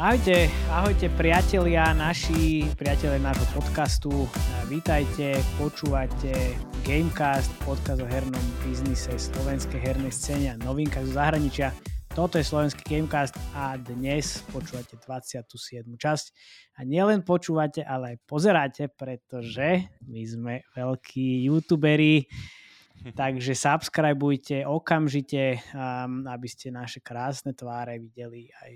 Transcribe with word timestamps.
Ahojte, 0.00 0.48
ahojte 0.72 1.06
priatelia, 1.12 1.92
naši 1.94 2.66
priatelia 2.74 3.20
nášho 3.20 3.46
podcastu. 3.54 4.26
Vítajte, 4.66 5.38
počúvate 5.54 6.56
Gamecast, 6.82 7.52
podcast 7.62 8.02
o 8.02 8.08
hernom 8.08 8.42
biznise, 8.64 9.14
slovenskej 9.14 9.78
hernej 9.78 10.10
scéne 10.10 10.56
a 10.56 10.60
novinkách 10.66 11.04
zo 11.04 11.14
zahraničia. 11.14 11.70
Toto 12.10 12.42
je 12.42 12.42
slovenský 12.42 12.82
Gamecast 12.82 13.38
a 13.54 13.78
dnes 13.78 14.42
počúvate 14.50 14.98
27. 14.98 15.46
časť. 15.94 16.26
A 16.74 16.82
nielen 16.82 17.22
počúvate, 17.22 17.86
ale 17.86 18.18
aj 18.18 18.26
pozeráte, 18.26 18.90
pretože 18.90 19.86
my 20.10 20.22
sme 20.26 20.54
veľkí 20.74 21.46
youtuberi, 21.46 22.26
takže 23.20 23.54
subscribeujte 23.54 24.66
okamžite, 24.66 25.62
um, 25.70 26.26
aby 26.26 26.50
ste 26.50 26.74
naše 26.74 26.98
krásne 26.98 27.54
tváre 27.54 28.02
videli 28.02 28.50
aj 28.58 28.72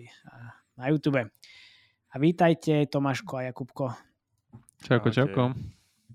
na 0.79 0.95
YouTube. 0.95 1.27
A 1.27 2.15
vítajte 2.23 2.87
Tomáško 2.87 3.43
a 3.43 3.51
Jakubko. 3.51 3.99
Čauko, 4.87 5.11
čauko. 5.11 5.59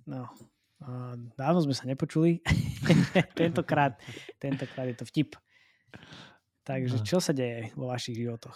No, 0.08 0.32
dávno 1.36 1.60
sme 1.68 1.76
sa 1.76 1.84
nepočuli. 1.84 2.40
tentokrát, 3.40 4.00
tentokrát 4.40 4.88
je 4.88 4.96
to 4.96 5.04
vtip. 5.04 5.36
Takže 6.70 7.02
čo 7.02 7.18
sa 7.18 7.34
deje 7.34 7.74
vo 7.74 7.90
vašich 7.90 8.14
životoch? 8.14 8.54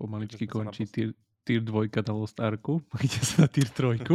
Pomaličky 0.00 0.48
končí 0.48 0.88
tier, 0.88 1.12
tier 1.44 1.60
2 1.60 1.92
na 2.00 2.12
Lost 2.16 2.40
Arku. 2.40 2.80
Ide 3.04 3.20
sa 3.20 3.44
na 3.44 3.48
tier 3.52 3.68
3. 3.68 4.08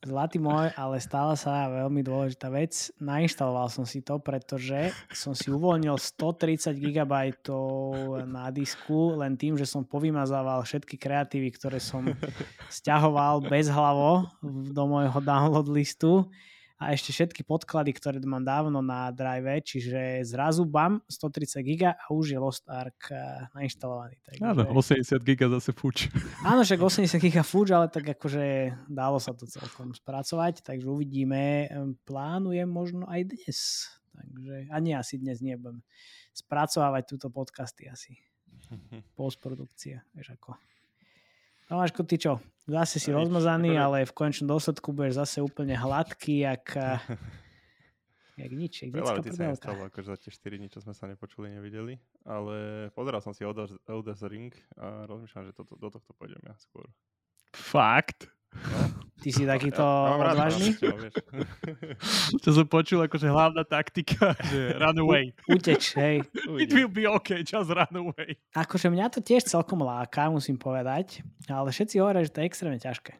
Zlatý 0.00 0.40
môj, 0.40 0.72
ale 0.80 0.96
stala 0.96 1.36
sa 1.36 1.68
veľmi 1.68 2.00
dôležitá 2.00 2.48
vec. 2.48 2.88
Nainštaloval 2.96 3.68
som 3.68 3.84
si 3.84 4.00
to, 4.00 4.16
pretože 4.16 4.96
som 5.12 5.36
si 5.36 5.52
uvoľnil 5.52 5.92
130 5.92 6.72
GB 6.72 7.12
na 8.24 8.48
disku 8.48 9.12
len 9.20 9.36
tým, 9.36 9.60
že 9.60 9.68
som 9.68 9.84
povymazával 9.84 10.64
všetky 10.64 10.96
kreatívy, 10.96 11.52
ktoré 11.52 11.84
som 11.84 12.08
stiahoval 12.80 13.44
bez 13.44 13.68
hlavo 13.68 14.24
do 14.72 14.82
môjho 14.88 15.20
download 15.20 15.68
listu 15.68 16.32
a 16.80 16.96
ešte 16.96 17.12
všetky 17.12 17.44
podklady, 17.44 17.92
ktoré 17.92 18.16
mám 18.24 18.40
dávno 18.40 18.80
na 18.80 19.12
drive, 19.12 19.60
čiže 19.60 20.24
zrazu 20.24 20.64
bam, 20.64 21.04
130 21.12 21.60
giga 21.60 21.92
a 21.92 22.08
už 22.08 22.32
je 22.32 22.38
Lost 22.40 22.64
Ark 22.72 23.12
eh, 23.12 23.44
nainštalovaný. 23.52 24.16
Takže... 24.24 24.40
Áno, 24.40 24.64
80 24.72 25.20
giga 25.20 25.52
zase 25.52 25.76
fuč. 25.76 26.08
Áno, 26.48 26.64
však 26.64 26.80
80 26.80 27.20
giga 27.20 27.44
fuč, 27.44 27.68
ale 27.68 27.92
tak 27.92 28.08
akože 28.16 28.72
dalo 28.88 29.20
sa 29.20 29.36
to 29.36 29.44
celkom 29.44 29.92
spracovať, 29.92 30.64
takže 30.64 30.88
uvidíme. 30.88 31.68
Plánujem 32.08 32.66
možno 32.66 33.04
aj 33.12 33.28
dnes. 33.28 33.84
Takže 34.16 34.72
ani 34.72 34.96
asi 34.96 35.20
dnes 35.20 35.44
nebudem 35.44 35.84
spracovávať 36.32 37.02
túto 37.12 37.28
podcasty 37.28 37.92
asi. 37.92 38.16
Postprodukcia, 39.20 40.00
vieš 40.16 40.32
ako. 40.40 40.56
Tomáško, 41.70 42.02
ty 42.02 42.18
čo? 42.18 42.42
Zase 42.66 42.98
si 42.98 43.14
rozmazaný, 43.14 43.78
ale 43.78 44.02
v 44.02 44.10
konečnom 44.10 44.50
dôsledku 44.50 44.90
budeš 44.90 45.22
zase 45.22 45.38
úplne 45.38 45.78
hladký, 45.78 46.42
jak, 46.42 46.66
jak 48.42 48.50
nič. 48.50 48.74
Jak 48.82 48.90
Veľa 48.90 49.22
vecí 49.22 49.30
sa 49.30 49.54
nestalo, 49.54 49.86
akože 49.86 50.06
za 50.10 50.18
tie 50.18 50.34
4 50.34 50.58
dní, 50.58 50.66
čo 50.66 50.82
sme 50.82 50.98
sa 50.98 51.06
nepočuli, 51.06 51.46
nevideli. 51.46 51.94
Ale 52.26 52.90
pozeral 52.90 53.22
som 53.22 53.30
si 53.30 53.46
Elder's 53.46 54.22
Ring 54.26 54.50
a 54.82 55.06
rozmýšľam, 55.06 55.46
že 55.46 55.54
toto, 55.54 55.78
do 55.78 55.88
tohto 55.94 56.10
pôjdem 56.18 56.42
ja 56.42 56.58
skôr. 56.58 56.90
Fakt? 57.54 58.26
Ty 59.20 59.28
si 59.36 59.44
takýto 59.44 59.84
ja, 59.84 60.16
ja 60.16 60.32
odvážny? 60.32 60.68
Čo 62.42 62.50
som 62.56 62.64
počul, 62.64 63.04
akože 63.04 63.28
hlavná 63.28 63.68
taktika, 63.68 64.32
že 64.48 64.80
run 64.80 64.96
away. 64.96 65.36
Uteč, 65.44 65.92
hej. 66.00 66.24
It 66.56 66.72
will 66.72 66.88
be 66.88 67.04
okay, 67.04 67.44
just 67.44 67.68
run 67.68 67.92
away. 67.92 68.40
Akože 68.56 68.88
mňa 68.88 69.12
to 69.12 69.20
tiež 69.20 69.44
celkom 69.44 69.84
láka, 69.84 70.32
musím 70.32 70.56
povedať, 70.56 71.20
ale 71.52 71.68
všetci 71.68 72.00
hovoria, 72.00 72.24
že 72.24 72.32
to 72.32 72.40
je 72.40 72.48
extrémne 72.48 72.80
ťažké. 72.80 73.12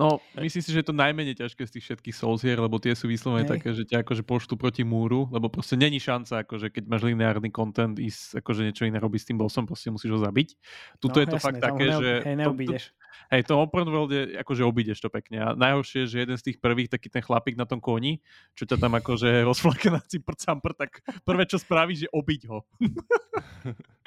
No, 0.00 0.16
myslím 0.40 0.64
si, 0.64 0.72
že 0.72 0.80
je 0.80 0.88
to 0.88 0.96
najmenej 0.96 1.36
ťažké 1.36 1.60
z 1.68 1.72
tých 1.76 1.84
všetkých 1.92 2.16
Souls 2.16 2.40
hier, 2.40 2.56
lebo 2.56 2.80
tie 2.80 2.96
sú 2.96 3.04
vyslovene 3.04 3.44
také, 3.44 3.76
že 3.76 3.84
ťa 3.84 4.00
akože 4.00 4.24
poštu 4.24 4.56
proti 4.56 4.80
múru, 4.80 5.28
lebo 5.28 5.52
proste 5.52 5.76
není 5.76 6.00
šanca, 6.00 6.48
akože 6.48 6.72
keď 6.72 6.88
máš 6.88 7.04
lineárny 7.04 7.52
content, 7.52 8.00
ísť 8.00 8.40
akože 8.40 8.64
niečo 8.64 8.88
iné 8.88 8.96
robiť 8.96 9.20
s 9.20 9.26
tým 9.28 9.36
bossom, 9.36 9.68
proste 9.68 9.92
musíš 9.92 10.16
ho 10.16 10.20
zabiť. 10.24 10.56
Tuto 11.04 11.20
no, 11.20 11.22
je 11.22 11.28
to 11.28 11.36
jasne, 11.36 11.46
fakt 11.52 11.60
také, 11.60 11.84
neob, 11.92 12.00
že... 12.00 12.12
Hej, 12.24 12.36
neobídeš. 12.40 12.82
To, 12.88 12.92
to, 12.96 13.28
hej, 13.36 13.42
to 13.44 13.52
open 13.60 13.88
world 13.92 14.10
je, 14.16 14.22
akože 14.40 14.62
obídeš 14.64 14.98
to 15.04 15.12
pekne. 15.12 15.36
A 15.36 15.48
najhoršie 15.52 16.08
je, 16.08 16.10
že 16.16 16.16
jeden 16.24 16.36
z 16.40 16.44
tých 16.48 16.58
prvých, 16.64 16.88
taký 16.88 17.12
ten 17.12 17.20
chlapík 17.20 17.60
na 17.60 17.68
tom 17.68 17.84
koni, 17.84 18.24
čo 18.56 18.64
ťa 18.64 18.80
tam 18.80 18.96
akože 18.96 19.28
rozflaká 19.52 19.92
na 19.92 20.00
cipr 20.00 20.32
tak 20.80 21.04
prvé, 21.28 21.44
čo 21.44 21.60
spravíš, 21.60 22.08
je 22.08 22.10
obiť 22.16 22.40
ho. 22.48 22.64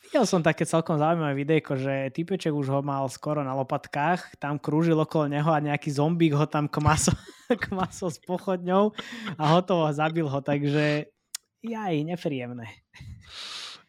Videl 0.00 0.24
som 0.24 0.40
také 0.40 0.64
celkom 0.64 0.96
zaujímavé 0.96 1.36
videjko, 1.36 1.76
že 1.76 2.08
typeček 2.16 2.54
už 2.54 2.72
ho 2.72 2.80
mal 2.80 3.04
skoro 3.12 3.44
na 3.44 3.52
lopatkách, 3.52 4.40
tam 4.40 4.56
krúžil 4.56 4.96
okolo 4.96 5.28
neho 5.28 5.50
a 5.52 5.60
nejaký 5.60 5.92
zombík 5.92 6.32
ho 6.32 6.46
tam 6.48 6.70
kmasol, 6.70 7.12
kmasol 7.68 8.08
s 8.08 8.18
pochodňou 8.24 8.96
a 9.36 9.44
hotovo, 9.52 9.90
zabil 9.92 10.24
ho, 10.24 10.38
takže 10.40 11.12
jaj, 11.60 11.94
nepríjemné. 12.08 12.72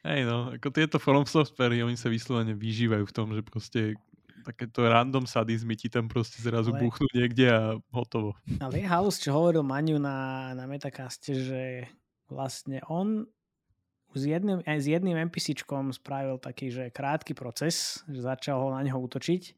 Hej 0.04 0.28
no, 0.28 0.52
ako 0.52 0.68
tieto 0.76 1.00
From 1.00 1.24
Software, 1.24 1.80
oni 1.80 1.96
sa 1.96 2.12
vyslovene 2.12 2.52
vyžívajú 2.52 3.08
v 3.08 3.16
tom, 3.16 3.32
že 3.32 3.40
proste 3.40 3.96
takéto 4.44 4.84
random 4.84 5.24
sadizmy 5.24 5.80
ti 5.80 5.88
tam 5.88 6.12
proste 6.12 6.44
zrazu 6.44 6.76
ale, 6.76 6.84
buchnú 6.84 7.08
niekde 7.16 7.48
a 7.48 7.80
hotovo. 7.96 8.36
Ale 8.60 8.84
je 8.84 8.88
House, 8.92 9.24
čo 9.24 9.32
hovoril 9.32 9.64
Maniu 9.64 10.04
na, 10.04 10.52
na 10.52 10.68
Metacaste, 10.68 11.32
že 11.32 11.88
vlastne 12.28 12.84
on 12.92 13.24
s 14.14 14.24
jedným, 14.24 14.62
s 14.64 14.86
jedným 14.86 15.18
NPCčkom 15.30 15.92
spravil 15.94 16.38
taký, 16.38 16.70
že 16.70 16.94
krátky 16.94 17.34
proces, 17.34 18.06
že 18.08 18.22
začal 18.22 18.62
ho 18.62 18.70
na 18.72 18.82
neho 18.86 18.98
útočiť. 18.98 19.54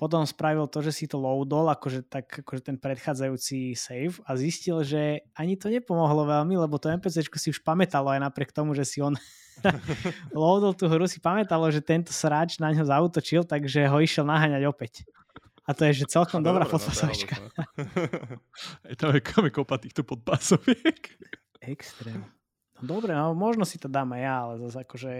Potom 0.00 0.24
spravil 0.24 0.64
to, 0.64 0.80
že 0.80 0.96
si 0.96 1.04
to 1.04 1.20
loadol, 1.20 1.68
akože, 1.68 2.08
tak, 2.08 2.24
akože 2.24 2.72
ten 2.72 2.76
predchádzajúci 2.80 3.76
save 3.76 4.16
a 4.24 4.32
zistil, 4.32 4.80
že 4.80 5.28
ani 5.36 5.60
to 5.60 5.68
nepomohlo 5.68 6.24
veľmi, 6.24 6.56
lebo 6.56 6.80
to 6.80 6.88
NPCčko 6.88 7.36
si 7.36 7.52
už 7.52 7.60
pamätalo 7.60 8.08
aj 8.08 8.24
napriek 8.24 8.48
tomu, 8.48 8.72
že 8.72 8.88
si 8.88 9.04
on 9.04 9.12
loadol 10.32 10.72
tú 10.72 10.88
hru, 10.88 11.04
si 11.04 11.20
pamätalo, 11.20 11.68
že 11.68 11.84
tento 11.84 12.16
sráč 12.16 12.56
na 12.56 12.72
ňo 12.72 12.88
zautočil, 12.88 13.44
takže 13.44 13.92
ho 13.92 14.00
išiel 14.00 14.24
naháňať 14.24 14.64
opäť. 14.64 15.04
A 15.68 15.76
to 15.76 15.84
je, 15.86 16.02
že 16.02 16.10
celkom 16.10 16.40
dobrá 16.40 16.64
no, 16.64 16.72
podpasovička. 16.72 17.36
Aj 18.88 18.94
tam 18.96 19.14
je 19.14 19.52
kopa 19.52 19.76
týchto 19.76 20.02
podpasoviek. 20.02 21.12
Extrém. 21.60 22.39
Dobre, 22.80 23.12
no 23.12 23.36
možno 23.36 23.68
si 23.68 23.76
to 23.76 23.88
dám 23.88 24.16
aj 24.16 24.22
ja, 24.24 24.36
ale 24.40 24.54
zase 24.66 24.78
akože 24.84 25.12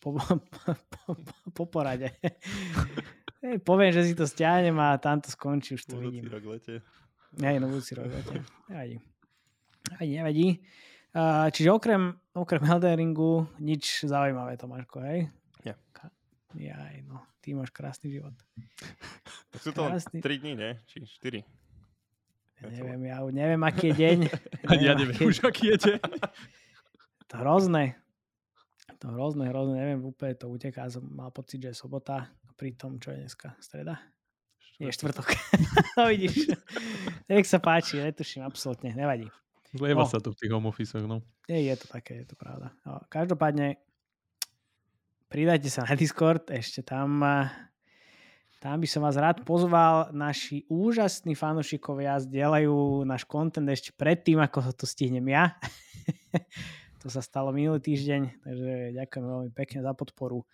po, 0.00 0.16
po, 0.16 0.70
po, 0.92 1.10
po 1.52 1.64
porade. 1.68 2.12
Hey, 3.44 3.60
poviem, 3.60 3.92
že 3.92 4.08
si 4.08 4.16
to 4.16 4.24
stiahnem 4.24 4.76
a 4.80 4.96
tam 4.96 5.20
to 5.20 5.28
skončí, 5.28 5.76
už 5.76 5.84
to 5.84 6.00
budúci 6.00 6.24
vidím. 6.24 6.32
rok 6.32 6.44
lete. 6.48 6.80
Hej, 7.36 7.60
no 7.60 7.68
budúci 7.68 7.92
rok 7.92 8.08
lete. 8.08 8.40
Nevadí. 8.72 8.96
Nevadí, 9.92 10.12
nevadí. 10.16 10.48
Uh, 11.14 11.46
čiže 11.52 11.68
okrem, 11.70 12.16
okrem 12.32 12.64
Elden 12.64 12.96
Ringu 12.96 13.44
nič 13.60 14.08
zaujímavé, 14.08 14.56
Tomáško, 14.56 15.04
hej? 15.04 15.28
Ja. 15.60 15.76
Jaj, 16.56 17.04
no, 17.04 17.20
ty 17.44 17.52
máš 17.52 17.68
krásny 17.68 18.08
život. 18.10 18.32
Sú 19.60 19.76
to 19.76 19.92
krásny... 19.92 20.24
3 20.24 20.40
dní, 20.40 20.52
ne? 20.56 20.80
Či 20.88 21.04
4? 21.04 21.63
Neviem, 22.70 23.02
ja 23.08 23.18
neviem, 23.28 23.62
aký 23.66 23.90
je 23.90 23.94
deň. 24.00 24.18
Ani 24.68 24.84
ja 24.88 24.94
neviem 24.96 25.16
aký... 25.16 25.24
už, 25.28 25.36
aký 25.44 25.64
je 25.74 25.76
deň. 25.90 26.00
To 27.32 27.40
hrozné. 27.40 27.98
To 29.00 29.10
hrozné, 29.10 29.50
hrozné, 29.50 29.74
neviem, 29.80 30.00
úplne 30.06 30.38
to 30.38 30.46
uteká. 30.46 30.86
Som 30.86 31.08
mal 31.08 31.32
pocit, 31.34 31.58
že 31.58 31.72
je 31.72 31.82
sobota, 31.82 32.30
pri 32.54 32.78
tom, 32.78 33.00
čo 33.02 33.10
je 33.10 33.26
dneska, 33.26 33.58
streda? 33.58 33.98
Je 34.78 34.86
štvrtok. 34.92 35.34
no 35.98 36.12
vidíš. 36.12 36.54
Nech 37.26 37.48
sa 37.48 37.58
páči, 37.58 37.98
netuším, 37.98 38.46
absolútne, 38.46 38.94
nevadí. 38.94 39.26
Zlieva 39.74 40.06
no. 40.06 40.10
sa 40.10 40.22
to 40.22 40.30
v 40.30 40.38
tých 40.38 40.52
home 40.54 40.70
office 40.70 40.94
no. 41.02 41.26
Je, 41.50 41.58
je 41.58 41.74
to 41.74 41.90
také, 41.90 42.22
je 42.22 42.26
to 42.30 42.36
pravda. 42.38 42.70
No, 42.86 43.02
každopádne, 43.10 43.82
pridajte 45.26 45.66
sa 45.66 45.82
na 45.82 45.98
Discord, 45.98 46.46
ešte 46.54 46.86
tam 46.86 47.18
tam 48.64 48.80
by 48.80 48.88
som 48.88 49.04
vás 49.04 49.20
rád 49.20 49.44
pozval. 49.44 50.08
Naši 50.16 50.64
úžasní 50.72 51.36
fanúšikovia 51.36 52.16
zdieľajú 52.16 53.04
náš 53.04 53.28
kontent 53.28 53.68
ešte 53.68 53.92
predtým, 53.92 54.40
ako 54.40 54.72
to 54.72 54.88
stihnem 54.88 55.28
ja. 55.28 55.52
to 57.04 57.12
sa 57.12 57.20
stalo 57.20 57.52
minulý 57.52 57.84
týždeň, 57.84 58.40
takže 58.40 58.72
ďakujem 58.96 59.24
veľmi 59.28 59.50
pekne 59.52 59.84
za 59.84 59.92
podporu. 59.92 60.48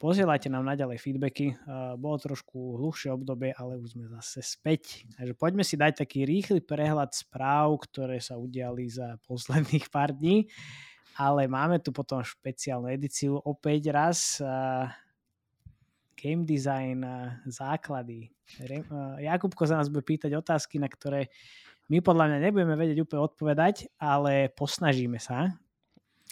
Posielajte 0.00 0.48
nám 0.48 0.64
naďalej 0.64 0.96
feedbacky. 0.96 1.52
bolo 2.00 2.16
trošku 2.16 2.80
hluchšie 2.80 3.12
obdobie, 3.12 3.52
ale 3.52 3.76
už 3.76 4.00
sme 4.00 4.08
zase 4.16 4.40
späť. 4.40 5.04
Takže 5.20 5.36
poďme 5.36 5.60
si 5.60 5.76
dať 5.76 6.08
taký 6.08 6.24
rýchly 6.24 6.64
prehľad 6.64 7.12
správ, 7.12 7.84
ktoré 7.84 8.16
sa 8.16 8.40
udiali 8.40 8.88
za 8.88 9.20
posledných 9.28 9.92
pár 9.92 10.16
dní. 10.16 10.48
Ale 11.20 11.52
máme 11.52 11.84
tu 11.84 11.92
potom 11.92 12.24
špeciálnu 12.24 12.88
edíciu 12.88 13.36
opäť 13.36 13.92
raz 13.92 14.40
game 16.26 16.42
design, 16.42 17.06
základy. 17.46 18.34
Jakubko 19.22 19.62
sa 19.62 19.78
nás 19.78 19.86
bude 19.86 20.02
pýtať 20.02 20.34
otázky, 20.34 20.82
na 20.82 20.90
ktoré 20.90 21.30
my 21.86 22.02
podľa 22.02 22.34
mňa 22.34 22.38
nebudeme 22.50 22.74
vedieť 22.74 23.06
úplne 23.06 23.22
odpovedať, 23.30 23.86
ale 24.02 24.50
posnažíme 24.50 25.22
sa 25.22 25.54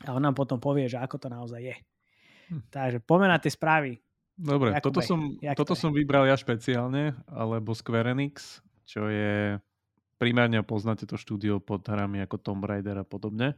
a 0.02 0.08
on 0.11 0.23
nám 0.26 0.35
potom 0.35 0.58
povie, 0.58 0.91
že 0.91 0.99
ako 0.99 1.17
to 1.23 1.29
naozaj 1.31 1.62
je. 1.62 1.76
Hm. 2.50 2.62
Takže 2.75 2.99
poďme 3.06 3.31
na 3.31 3.38
tie 3.38 3.55
správy. 3.55 4.02
Dobre, 4.35 4.75
toto 4.82 4.99
som, 4.99 5.38
toto 5.55 5.79
som 5.79 5.94
vybral 5.94 6.26
ja 6.26 6.35
špeciálne, 6.35 7.14
alebo 7.31 7.70
Square 7.70 8.11
Enix, 8.11 8.58
čo 8.82 9.06
je 9.06 9.62
primárne 10.19 10.58
poznáte 10.67 11.06
to 11.06 11.14
štúdio 11.14 11.62
pod 11.62 11.87
hrami 11.87 12.19
ako 12.26 12.43
Tomb 12.43 12.67
Raider 12.67 12.99
a 12.99 13.06
podobne, 13.06 13.55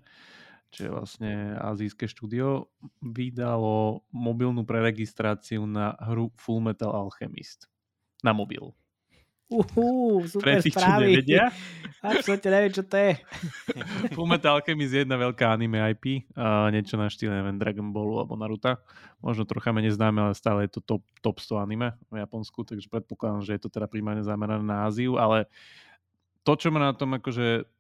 čo 0.70 0.80
je 0.86 0.90
vlastne 0.90 1.32
azijské 1.56 2.10
štúdio, 2.10 2.68
vydalo 3.00 4.02
mobilnú 4.10 4.66
preregistráciu 4.66 5.64
na 5.64 5.94
hru 6.02 6.32
Full 6.36 6.60
Metal 6.60 6.90
Alchemist 6.92 7.70
na 8.24 8.34
mobil. 8.34 8.74
Uhú, 9.46 10.26
super 10.26 10.58
Pre 10.58 10.66
tých, 10.66 10.74
správy. 10.74 11.22
nevedia. 11.22 11.54
Absolutne 12.02 12.50
neviem, 12.50 12.72
čo 12.74 12.82
to 12.82 12.98
je. 12.98 13.12
Fullmetal 14.18 14.58
Alchemist 14.58 14.90
je 14.90 15.06
jedna 15.06 15.14
veľká 15.14 15.54
anime 15.54 15.78
IP. 15.94 16.26
Uh, 16.34 16.66
niečo 16.74 16.98
na 16.98 17.06
štýle, 17.06 17.30
neviem, 17.30 17.54
Dragon 17.54 17.94
Ballu 17.94 18.19
alebo 18.19 18.34
Naruto. 18.34 18.74
Možno 19.22 19.46
trocha 19.46 19.70
menej 19.70 19.94
známe, 19.94 20.19
ale 20.19 20.34
stále 20.34 20.66
je 20.66 20.78
to 20.78 20.80
top, 20.82 21.02
top 21.22 21.38
100 21.38 21.62
anime 21.62 21.94
v 22.10 22.19
Japonsku, 22.26 22.66
takže 22.66 22.90
predpokladám, 22.90 23.46
že 23.46 23.54
je 23.54 23.62
to 23.62 23.70
teda 23.70 23.86
primárne 23.86 24.26
zamerané 24.26 24.66
na 24.66 24.82
Áziu, 24.82 25.14
ale 25.14 25.46
to, 26.42 26.58
čo 26.58 26.74
ma 26.74 26.82
na 26.82 26.92
tom 26.94 27.14
akože 27.14 27.70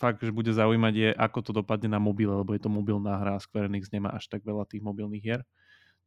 fakt, 0.00 0.24
že 0.24 0.32
bude 0.32 0.48
zaujímať 0.50 0.94
je, 0.96 1.08
ako 1.12 1.38
to 1.44 1.50
dopadne 1.52 1.92
na 1.92 2.00
mobile, 2.00 2.32
lebo 2.32 2.56
je 2.56 2.62
to 2.62 2.72
mobilná 2.72 3.20
hra 3.20 3.36
a 3.36 3.42
Square 3.42 3.68
Enix 3.68 3.92
nemá 3.92 4.12
až 4.16 4.28
tak 4.32 4.40
veľa 4.40 4.64
tých 4.64 4.80
mobilných 4.80 5.24
hier. 5.24 5.42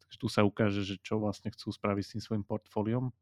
Takže 0.05 0.17
tu 0.17 0.27
sa 0.27 0.41
ukáže, 0.41 0.81
že 0.81 0.95
čo 1.01 1.21
vlastne 1.21 1.53
chcú 1.53 1.69
spraviť 1.69 2.03
s 2.03 2.11
tým 2.17 2.21
svojim 2.23 2.43
portfóliom. 2.45 3.13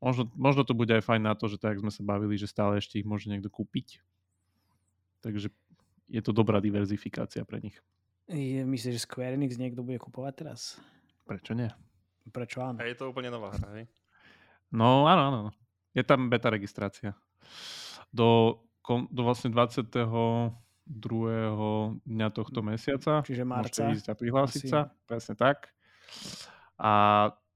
Možno, 0.00 0.32
možno 0.32 0.64
to 0.64 0.72
bude 0.72 0.88
aj 0.88 1.04
fajn 1.04 1.22
na 1.28 1.36
to, 1.36 1.44
že 1.50 1.60
tak 1.60 1.76
sme 1.76 1.92
sa 1.92 2.00
bavili, 2.00 2.40
že 2.40 2.48
stále 2.48 2.80
ešte 2.80 2.96
ich 2.96 3.04
môže 3.04 3.28
niekto 3.28 3.52
kúpiť. 3.52 4.00
Takže 5.20 5.52
je 6.08 6.20
to 6.24 6.32
dobrá 6.32 6.64
diverzifikácia 6.64 7.44
pre 7.44 7.60
nich. 7.60 7.76
Myslíš, 8.30 8.96
že 8.96 9.04
Square 9.04 9.36
Enix 9.36 9.60
niekto 9.60 9.84
bude 9.84 10.00
kupovať 10.00 10.32
teraz? 10.38 10.60
Prečo 11.28 11.52
nie? 11.52 11.68
Prečo 12.30 12.62
áno? 12.62 12.78
A 12.80 12.88
je 12.88 12.96
to 12.96 13.10
úplne 13.10 13.28
nová 13.28 13.52
hra, 13.52 13.82
hej? 13.82 13.86
No 14.70 15.04
áno, 15.10 15.22
áno. 15.34 15.52
Je 15.92 16.06
tam 16.06 16.30
beta 16.30 16.46
registrácia. 16.48 17.18
Do, 18.14 18.62
do 18.88 19.20
vlastne 19.22 19.52
22. 19.52 20.56
dňa 22.02 22.28
tohto 22.34 22.60
mesiaca. 22.64 23.22
Čiže 23.22 23.44
marca. 23.46 23.86
Môžete 23.86 23.94
ísť 23.94 24.06
a 24.10 24.14
prihlásiť 24.18 24.62
Asi. 24.66 24.72
sa. 24.72 24.90
Presne 25.06 25.34
tak. 25.38 25.70
A 26.80 26.92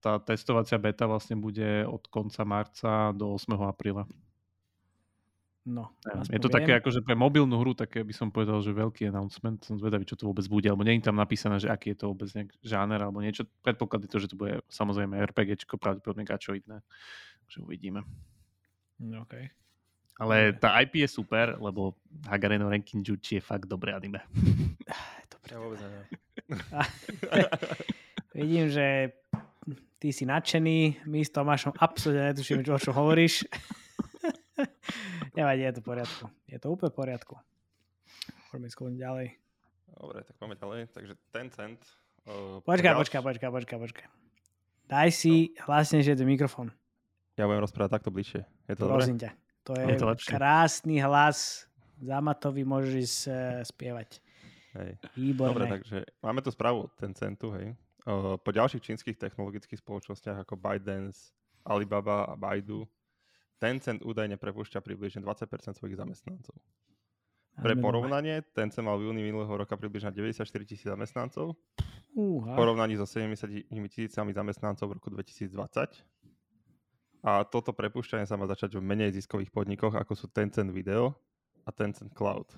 tá 0.05 0.21
testovacia 0.21 0.76
beta 0.76 1.09
vlastne 1.09 1.41
bude 1.41 1.88
od 1.88 2.05
konca 2.12 2.44
marca 2.44 3.11
do 3.17 3.32
8. 3.35 3.56
apríla. 3.65 4.05
No, 5.65 5.97
je 6.29 6.37
to 6.37 6.53
viem. 6.53 6.56
také 6.61 6.73
akože 6.76 7.00
pre 7.00 7.17
mobilnú 7.17 7.56
hru, 7.56 7.73
také 7.73 8.05
by 8.05 8.12
som 8.12 8.29
povedal, 8.29 8.61
že 8.61 8.76
veľký 8.76 9.09
announcement. 9.09 9.65
Som 9.65 9.81
zvedavý, 9.81 10.05
čo 10.05 10.12
to 10.12 10.29
vôbec 10.29 10.44
bude, 10.44 10.69
alebo 10.69 10.85
nie 10.85 11.00
je 11.00 11.09
tam 11.09 11.17
napísané, 11.17 11.56
že 11.56 11.73
aký 11.73 11.97
je 11.97 12.05
to 12.05 12.12
vôbec 12.12 12.29
nejak 12.37 12.53
žáner 12.61 13.00
alebo 13.00 13.25
niečo. 13.25 13.49
Predpoklad 13.65 14.05
je 14.05 14.12
to, 14.12 14.21
že 14.21 14.29
to 14.29 14.37
bude 14.37 14.61
samozrejme 14.69 15.17
RPGčko, 15.25 15.81
pravdepodobne 15.81 16.29
gačoidné. 16.29 16.85
Takže 17.49 17.65
uvidíme. 17.65 18.05
No, 19.00 19.25
okay. 19.25 19.49
Ale 20.14 20.55
tá 20.55 20.78
IP 20.78 21.02
je 21.02 21.08
super, 21.11 21.58
lebo 21.58 21.99
Hagareno 22.31 22.70
Renkinjuchi 22.70 23.38
je 23.38 23.43
fakt 23.43 23.66
dobré 23.66 23.90
anime. 23.90 24.22
Dobre. 25.32 25.50
Ja 25.50 25.58
vôbec 25.58 25.78
neviem. 25.82 26.06
Vidím, 28.38 28.66
že 28.70 29.14
ty 29.99 30.14
si 30.14 30.22
nadšený, 30.26 31.06
my 31.06 31.19
s 31.22 31.31
Tomášom 31.34 31.75
absolútne 31.82 32.31
netušíme, 32.31 32.62
čo, 32.62 32.78
o 32.78 32.82
čo 32.82 32.93
hovoríš. 32.94 33.43
Nevadí, 35.38 35.66
je 35.66 35.75
to 35.75 35.82
v 35.82 35.87
poriadku. 35.87 36.25
Je 36.46 36.58
to 36.62 36.66
úplne 36.70 36.90
v 36.94 36.96
poriadku. 36.99 37.34
Poďme 38.55 38.69
skôr 38.70 38.94
ďalej. 38.94 39.34
Dobre, 39.99 40.22
tak 40.22 40.34
poďme 40.38 40.56
ďalej. 40.58 40.81
Takže 40.94 41.14
Tencent... 41.34 41.81
Uh, 42.25 42.62
počkaj, 42.62 42.94
ďalš... 42.94 43.00
počkaj, 43.02 43.20
počkaj, 43.22 43.50
počkaj, 43.50 43.78
počkaj. 43.82 44.06
Daj 44.87 45.08
si 45.11 45.50
no. 45.56 45.66
hlasnejšie 45.66 46.14
ten 46.14 46.28
mikrofón. 46.28 46.70
Ja 47.34 47.50
budem 47.50 47.66
rozprávať 47.66 47.99
takto 47.99 48.14
bližšie. 48.14 48.46
Je 48.70 48.75
to 48.78 48.87
Prosím 48.87 49.19
ťa. 49.19 49.34
To 49.64 49.72
je, 49.76 49.84
je 49.84 49.96
to 49.96 50.08
krásny 50.28 51.00
hlas. 51.00 51.64
Zamatový 52.00 52.69
môžeš 52.69 53.11
uh, 53.26 53.34
spievať. 53.64 54.20
Hej. 54.75 54.99
Výborné. 55.14 55.55
Dobre, 55.55 55.66
takže 55.81 55.99
máme 56.20 56.43
tu 56.43 56.50
správu 56.50 56.90
Tencentu, 56.99 57.55
hej. 57.55 57.78
Eh, 58.05 58.37
po 58.37 58.50
ďalších 58.52 58.84
čínskych 58.84 59.16
technologických 59.16 59.81
spoločnostiach 59.81 60.44
ako 60.44 60.61
ByteDance, 60.61 61.32
Alibaba 61.64 62.28
a 62.28 62.37
Baidu, 62.37 62.84
Tencent 63.56 64.05
údajne 64.05 64.37
prepúšťa 64.37 64.84
približne 64.84 65.25
20% 65.25 65.81
svojich 65.81 65.96
zamestnancov. 65.96 66.52
Pre 67.55 67.75
porovnanie, 67.81 68.44
Tencent 68.52 68.84
mal 68.84 69.00
v 69.00 69.08
júni 69.08 69.25
minulého 69.25 69.49
roka 69.56 69.72
približne 69.78 70.12
94 70.12 70.44
tisíc 70.69 70.84
zamestnancov, 70.84 71.56
uh, 72.12 72.44
v 72.44 72.52
porovnaní 72.52 73.00
so 73.00 73.08
70 73.08 73.64
tisícami 73.88 74.37
zamestnancov 74.37 74.84
v 74.90 74.94
roku 75.00 75.08
2020. 75.08 76.05
A 77.25 77.41
toto 77.49 77.73
prepušťanie 77.73 78.29
sa 78.29 78.37
má 78.37 78.44
začať 78.44 78.76
v 78.76 78.85
menej 78.85 79.17
ziskových 79.17 79.49
podnikoch, 79.49 79.97
ako 79.97 80.12
sú 80.12 80.29
Tencent 80.29 80.69
Video 80.69 81.17
a 81.65 81.73
Tencent 81.73 82.12
Cloud. 82.12 82.53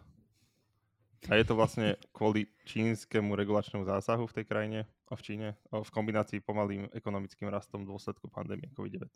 A 1.30 1.38
je 1.38 1.46
to 1.46 1.54
vlastne 1.54 1.94
kvôli 2.10 2.50
čínskemu 2.66 3.30
regulačnému 3.38 3.86
zásahu 3.86 4.26
v 4.26 4.34
tej 4.42 4.44
krajine 4.46 4.80
a 5.06 5.14
v 5.14 5.22
Číne 5.22 5.48
v 5.70 5.90
kombinácii 5.94 6.42
pomalým 6.42 6.90
ekonomickým 6.90 7.46
rastom 7.46 7.86
v 7.86 7.94
dôsledku 7.94 8.26
pandémie 8.26 8.66
COVID-19. 8.74 9.06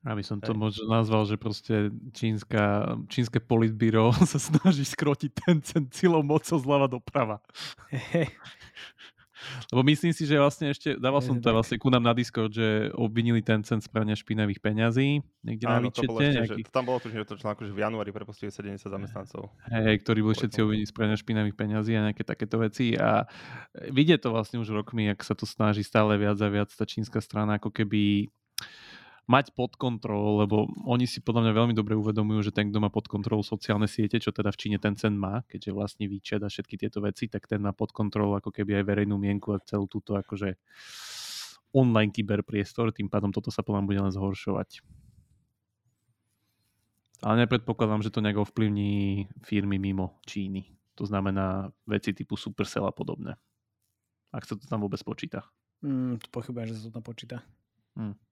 Aby 0.00 0.24
som 0.24 0.40
to 0.40 0.56
možno 0.56 0.88
nazval, 0.88 1.28
že 1.28 1.36
proste 1.36 1.92
čínska, 2.16 2.96
čínske 3.12 3.36
politbíro 3.36 4.12
sa 4.32 4.40
snaží 4.40 4.84
skrotiť 4.84 5.30
ten 5.44 5.56
cen 5.60 5.84
silou 5.92 6.24
mocou 6.24 6.56
zľava 6.56 6.88
doprava. 6.88 7.40
Lebo 9.72 9.82
myslím 9.86 10.12
si, 10.12 10.28
že 10.28 10.36
vlastne 10.36 10.72
ešte, 10.72 10.96
dával 10.96 11.24
som 11.24 11.38
to 11.38 11.48
vlastne 11.50 11.76
ku 11.80 11.88
nám 11.88 12.04
na 12.04 12.14
Discord, 12.14 12.52
že 12.52 12.92
obvinili 12.94 13.40
ten 13.40 13.64
cen 13.64 13.80
prania 13.88 14.14
špinavých 14.16 14.60
peňazí. 14.60 15.24
Niekde 15.42 15.64
Áno, 15.66 15.74
na 15.74 15.80
výčete. 15.88 16.06
To 16.06 16.10
bolo 16.10 16.18
ešte, 16.20 16.38
nejaký... 16.40 16.62
že, 16.66 16.72
tam 16.72 16.84
bolo 16.84 16.98
tuším, 17.00 17.18
že 17.24 17.28
to 17.28 17.36
článku, 17.40 17.60
že 17.64 17.72
v 17.72 17.80
januári 17.80 18.10
prepustili 18.12 18.50
70 18.52 18.86
zamestnancov. 18.86 19.52
Hej, 19.72 20.04
ktorí 20.04 20.20
boli 20.20 20.34
všetci 20.36 20.58
obvinení 20.60 20.86
z 20.86 20.94
prania 20.94 21.16
špinavých 21.16 21.56
peňazí 21.56 21.92
a 21.96 22.00
nejaké 22.10 22.22
takéto 22.24 22.60
veci. 22.60 22.92
A 22.96 23.24
vidie 23.88 24.16
to 24.20 24.32
vlastne 24.32 24.60
už 24.60 24.70
rokmi, 24.72 25.08
ak 25.08 25.24
sa 25.24 25.32
to 25.32 25.48
snaží 25.48 25.80
stále 25.80 26.16
viac 26.20 26.36
a 26.40 26.48
viac 26.48 26.70
tá 26.72 26.84
čínska 26.84 27.18
strana 27.24 27.56
ako 27.56 27.72
keby 27.72 28.28
mať 29.30 29.54
pod 29.54 29.78
kontrolou, 29.78 30.42
lebo 30.42 30.66
oni 30.90 31.06
si 31.06 31.22
podľa 31.22 31.46
mňa 31.46 31.52
veľmi 31.54 31.74
dobre 31.78 31.94
uvedomujú, 31.94 32.50
že 32.50 32.52
ten, 32.52 32.66
kto 32.66 32.82
má 32.82 32.90
pod 32.90 33.06
kontrolou 33.06 33.46
sociálne 33.46 33.86
siete, 33.86 34.18
čo 34.18 34.34
teda 34.34 34.50
v 34.50 34.58
Číne 34.58 34.78
ten 34.82 34.98
cen 34.98 35.14
má, 35.14 35.46
keďže 35.46 35.70
vlastní 35.70 36.10
výčet 36.10 36.42
a 36.42 36.50
všetky 36.50 36.74
tieto 36.74 36.98
veci, 36.98 37.30
tak 37.30 37.46
ten 37.46 37.62
má 37.62 37.70
pod 37.70 37.94
kontrolou 37.94 38.34
ako 38.34 38.50
keby 38.50 38.82
aj 38.82 38.84
verejnú 38.90 39.14
mienku 39.14 39.54
a 39.54 39.62
celú 39.62 39.86
túto 39.86 40.18
akože 40.18 40.58
online 41.70 42.10
kyberpriestor, 42.10 42.90
tým 42.90 43.06
pádom 43.06 43.30
toto 43.30 43.54
sa 43.54 43.62
podľa 43.62 43.86
mňa 43.86 43.88
bude 43.94 44.02
len 44.10 44.14
zhoršovať. 44.18 44.82
Ale 47.22 47.46
nepredpokladám, 47.46 48.02
že 48.02 48.10
to 48.10 48.24
nejak 48.24 48.42
ovplyvní 48.42 49.28
firmy 49.46 49.78
mimo 49.78 50.18
Číny. 50.26 50.74
To 50.98 51.06
znamená 51.06 51.70
veci 51.86 52.10
typu 52.10 52.34
Supercell 52.34 52.88
a 52.88 52.90
podobne. 52.90 53.38
Ak 54.34 54.42
sa 54.42 54.58
to 54.58 54.66
tam 54.66 54.82
vôbec 54.82 54.98
počíta. 55.06 55.46
Mm, 55.86 56.18
pochybujem, 56.34 56.74
že 56.74 56.82
sa 56.82 56.90
to 56.90 56.94
tam 56.98 57.04
počíta. 57.06 57.46
Mm 57.94 58.29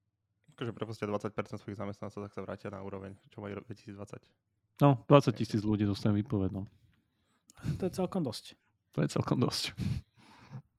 akože 0.59 0.75
prepustia 0.75 1.07
20% 1.07 1.31
svojich 1.55 1.79
zamestnancov, 1.79 2.27
tak 2.27 2.35
sa 2.35 2.43
vrátia 2.43 2.67
na 2.75 2.83
úroveň, 2.83 3.15
čo 3.31 3.39
majú 3.39 3.63
2020. 3.63 4.19
No, 4.83 5.07
20 5.07 5.39
tisíc 5.39 5.63
ľudí 5.63 5.87
dostane 5.87 6.19
výpovednom. 6.19 6.67
To 7.79 7.83
je 7.87 7.93
celkom 7.95 8.27
dosť. 8.27 8.59
To 8.99 9.07
je 9.07 9.09
celkom 9.15 9.39
dosť. 9.39 9.71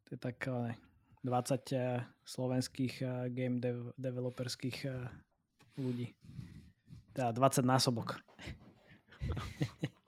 To 0.08 0.10
je 0.12 0.20
tak 0.20 0.44
20 1.24 1.76
eh, 1.76 2.04
slovenských 2.24 2.94
eh, 3.04 3.30
game 3.32 3.60
dev- 3.60 3.92
developerských 4.00 4.78
eh, 4.88 5.08
ľudí. 5.80 6.16
Teda 7.12 7.32
20 7.36 7.64
násobok. 7.68 8.20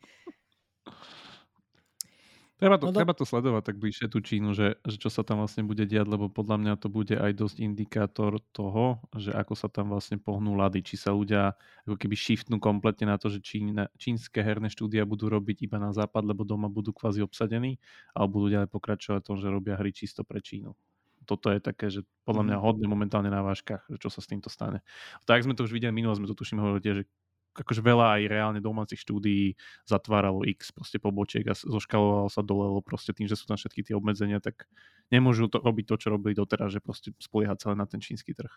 Treba 2.62 2.78
to, 2.78 2.86
no 2.86 2.94
treba 2.94 3.18
to 3.18 3.26
sledovať 3.26 3.74
tak 3.74 3.82
bližšie 3.82 4.06
tú 4.06 4.22
Čínu, 4.22 4.54
že, 4.54 4.78
že 4.86 5.02
čo 5.02 5.10
sa 5.10 5.26
tam 5.26 5.42
vlastne 5.42 5.66
bude 5.66 5.82
diať, 5.90 6.06
lebo 6.06 6.30
podľa 6.30 6.62
mňa 6.62 6.74
to 6.78 6.94
bude 6.94 7.18
aj 7.18 7.34
dosť 7.34 7.58
indikátor 7.58 8.38
toho, 8.54 9.02
že 9.18 9.34
ako 9.34 9.58
sa 9.58 9.66
tam 9.66 9.90
vlastne 9.90 10.22
pohnú 10.22 10.54
lady, 10.54 10.86
či 10.86 10.94
sa 10.94 11.10
ľudia 11.10 11.58
ako 11.90 11.98
keby 11.98 12.14
shiftnú 12.14 12.62
kompletne 12.62 13.10
na 13.10 13.18
to, 13.18 13.34
že 13.34 13.42
Čína, 13.42 13.90
čínske 13.98 14.46
herné 14.46 14.70
štúdia 14.70 15.10
budú 15.10 15.34
robiť 15.34 15.66
iba 15.66 15.82
na 15.82 15.90
západ, 15.90 16.22
lebo 16.22 16.46
doma 16.46 16.70
budú 16.70 16.94
kvázi 16.94 17.26
obsadení, 17.26 17.82
alebo 18.14 18.46
budú 18.46 18.54
ďalej 18.54 18.70
pokračovať 18.70 19.26
v 19.26 19.28
tom, 19.34 19.38
že 19.42 19.50
robia 19.50 19.74
hry 19.82 19.90
čisto 19.90 20.22
pre 20.22 20.38
Čínu. 20.38 20.78
Toto 21.26 21.50
je 21.50 21.58
také, 21.58 21.90
že 21.90 22.06
podľa 22.30 22.46
mňa 22.46 22.58
mhm. 22.58 22.64
hodne 22.64 22.86
momentálne 22.86 23.34
na 23.34 23.42
váškach, 23.42 23.90
že 23.90 23.98
čo 23.98 24.14
sa 24.14 24.22
s 24.22 24.30
týmto 24.30 24.54
stane. 24.54 24.86
Tak 25.26 25.50
sme 25.50 25.58
to 25.58 25.66
už 25.66 25.74
videli 25.74 25.90
minulé, 25.90 26.14
sme 26.14 26.30
to 26.30 26.38
tuším 26.38 26.62
hovorili 26.62 27.02
že 27.02 27.04
akože 27.52 27.84
veľa 27.84 28.20
aj 28.20 28.22
reálne 28.32 28.62
domácich 28.64 29.04
štúdií 29.04 29.60
zatváralo 29.84 30.48
x 30.48 30.72
proste 30.72 30.98
pobočiek 31.04 31.44
a 31.52 31.54
zoškalovalo 31.56 32.32
sa 32.32 32.40
dole, 32.40 32.72
lebo 32.72 32.80
proste 32.80 33.12
tým, 33.12 33.28
že 33.28 33.36
sú 33.36 33.44
tam 33.48 33.60
všetky 33.60 33.84
tie 33.84 33.96
obmedzenia, 33.98 34.40
tak 34.40 34.72
nemôžu 35.12 35.52
to 35.52 35.60
robiť 35.60 35.86
to, 35.92 35.96
čo 36.00 36.08
robili 36.16 36.32
doteraz, 36.32 36.72
že 36.72 36.80
proste 36.80 37.12
spoliehať 37.20 37.68
celé 37.68 37.76
na 37.76 37.84
ten 37.84 38.00
čínsky 38.00 38.32
trh. 38.32 38.52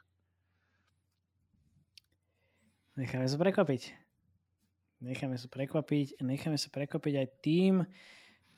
Necháme 2.95 3.27
sa 3.27 3.35
prekvapiť. 3.35 3.83
Necháme 5.03 5.35
sa 5.35 5.51
prekvapiť. 5.51 6.23
Necháme 6.23 6.55
sa 6.55 6.71
prekvapiť 6.71 7.15
aj 7.19 7.29
tým, 7.43 7.75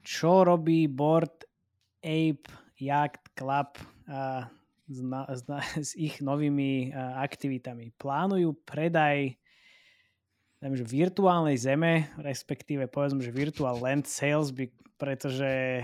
čo 0.05 0.45
robí 0.45 0.85
Board 0.87 1.49
Ape 2.05 2.47
Yacht 2.77 3.33
Club 3.33 3.81
a 4.13 4.53
s, 4.87 5.01
na, 5.03 5.27
s, 5.27 5.43
na, 5.49 5.59
s 5.65 5.97
ich 5.99 6.21
novými 6.23 6.93
aktivitami. 6.95 7.91
Plánujú 7.97 8.55
predaj 8.63 9.35
neviem, 10.67 10.83
že 10.83 10.91
virtuálnej 10.91 11.55
zeme, 11.63 12.11
respektíve 12.19 12.91
povedzme, 12.91 13.23
že 13.23 13.31
virtual 13.31 13.79
land 13.79 14.03
sales, 14.11 14.51
by, 14.51 14.67
pretože 14.99 15.79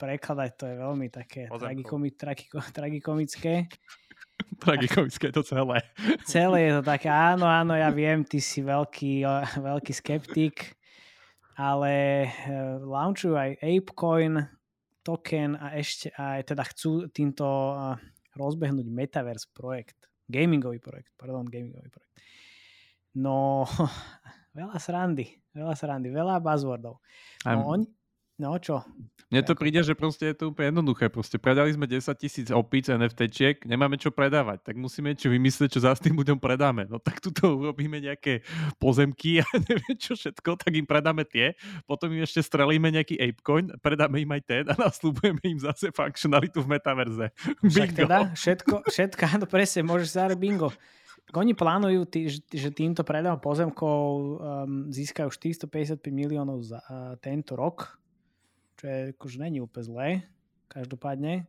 prekladať 0.00 0.50
to 0.56 0.64
je 0.72 0.76
veľmi 0.80 1.06
také 1.12 1.52
tragikomi, 1.52 2.08
tragiko, 2.16 2.64
tragikomické. 2.72 3.68
Tragikomické 4.64 5.28
je 5.28 5.36
to 5.36 5.44
celé. 5.44 5.84
Celé 6.32 6.70
je 6.70 6.72
to 6.80 6.82
také, 6.82 7.12
áno, 7.12 7.44
áno, 7.44 7.76
ja 7.76 7.92
viem, 7.92 8.24
ty 8.24 8.40
si 8.40 8.64
veľký, 8.64 9.20
veľký 9.68 9.92
skeptik, 9.92 10.80
ale 11.60 12.26
uh, 12.48 12.80
launchujú 12.80 13.36
aj 13.36 13.60
ApeCoin 13.60 14.48
token 15.04 15.60
a 15.60 15.76
ešte 15.76 16.08
aj 16.16 16.56
teda 16.56 16.64
chcú 16.72 17.12
týmto 17.12 17.44
uh, 17.44 18.00
rozbehnúť 18.32 18.88
Metaverse 18.88 19.52
projekt. 19.52 20.08
Gamingový 20.24 20.80
projekt, 20.80 21.12
pardon, 21.20 21.44
gamingový 21.44 21.92
projekt. 21.92 22.16
No, 23.16 23.66
veľa 24.58 24.76
srandy, 24.80 25.28
veľa 25.52 25.74
srandy, 25.76 26.08
veľa 26.08 26.40
buzzwordov. 26.40 27.00
No, 27.44 27.76
oni, 27.76 27.86
No 28.42 28.58
čo? 28.58 28.82
Mne 29.30 29.48
to 29.48 29.56
príde, 29.56 29.80
že 29.80 29.96
proste 29.96 30.28
je 30.28 30.36
to 30.36 30.44
úplne 30.52 30.74
jednoduché. 30.74 31.08
Proste 31.08 31.38
predali 31.38 31.72
sme 31.72 31.88
10 31.88 32.04
tisíc 32.20 32.48
opíc 32.52 32.90
NFTčiek, 32.90 33.64
nemáme 33.64 33.96
čo 33.96 34.12
predávať, 34.12 34.60
tak 34.66 34.76
musíme 34.76 35.14
niečo 35.14 35.32
vymyslieť, 35.32 35.72
čo 35.72 35.80
za 35.80 35.96
tým 35.96 36.18
ľuďom 36.18 36.36
predáme. 36.36 36.84
No 36.90 37.00
tak 37.00 37.22
tuto 37.22 37.54
urobíme 37.54 38.02
nejaké 38.02 38.44
pozemky 38.76 39.40
a 39.40 39.46
neviem 39.70 39.96
čo 39.96 40.18
všetko, 40.18 40.58
tak 40.58 40.72
im 40.74 40.84
predáme 40.84 41.24
tie, 41.24 41.56
potom 41.88 42.12
im 42.12 42.26
ešte 42.26 42.44
strelíme 42.44 42.92
nejaký 42.92 43.16
ApeCoin, 43.16 43.72
predáme 43.80 44.20
im 44.20 44.30
aj 44.36 44.42
ten 44.44 44.64
a 44.68 44.74
nasľubujeme 44.76 45.40
im 45.46 45.60
zase 45.62 45.94
funkcionalitu 45.94 46.60
v 46.60 46.68
metaverze. 46.76 47.26
Však 47.62 47.88
bingo. 47.94 48.00
teda, 48.04 48.18
všetko, 48.36 48.74
všetko, 48.90 49.22
áno 49.32 49.46
presne, 49.48 49.80
môžeš 49.86 50.08
zároveň 50.18 50.40
bingo. 50.40 50.68
Oni 51.32 51.54
plánujú, 51.54 52.00
tý, 52.10 52.28
že 52.34 52.74
týmto 52.74 53.06
predajom 53.06 53.38
pozemkov 53.38 54.02
um, 54.02 54.92
získajú 54.92 55.30
455 55.32 56.02
miliónov 56.10 56.60
za 56.66 56.82
uh, 56.82 57.16
tento 57.22 57.56
rok 57.56 58.02
čo 58.82 58.90
je 58.90 59.00
akože 59.14 59.38
není 59.38 59.62
úplne 59.62 59.86
zlé, 59.86 60.08
každopádne. 60.66 61.46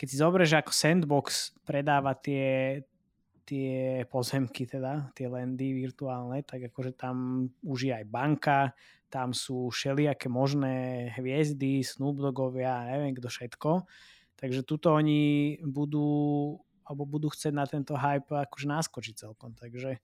Keď 0.00 0.06
si 0.08 0.16
zoberieš, 0.16 0.64
ako 0.64 0.72
Sandbox 0.72 1.52
predáva 1.60 2.16
tie, 2.16 2.80
tie 3.44 4.08
pozemky, 4.08 4.64
teda, 4.64 5.12
tie 5.12 5.28
landy 5.28 5.76
virtuálne, 5.76 6.40
tak 6.40 6.72
akože 6.72 6.96
tam 6.96 7.44
už 7.60 7.78
je 7.84 7.92
aj 7.92 8.06
banka, 8.08 8.72
tam 9.12 9.36
sú 9.36 9.68
všelijaké 9.68 10.32
možné 10.32 11.10
hviezdy, 11.20 11.84
Snoop 11.84 12.16
Doggovia, 12.16 12.88
neviem 12.88 13.12
kto 13.12 13.28
všetko. 13.28 13.84
Takže 14.40 14.64
tuto 14.64 14.96
oni 14.96 15.60
budú 15.60 16.56
alebo 16.90 17.06
budú 17.06 17.30
chcieť 17.30 17.54
na 17.54 17.62
tento 17.70 17.94
hype 17.94 18.34
akože 18.34 18.66
naskočiť 18.66 19.14
celkom. 19.14 19.54
Takže, 19.54 20.02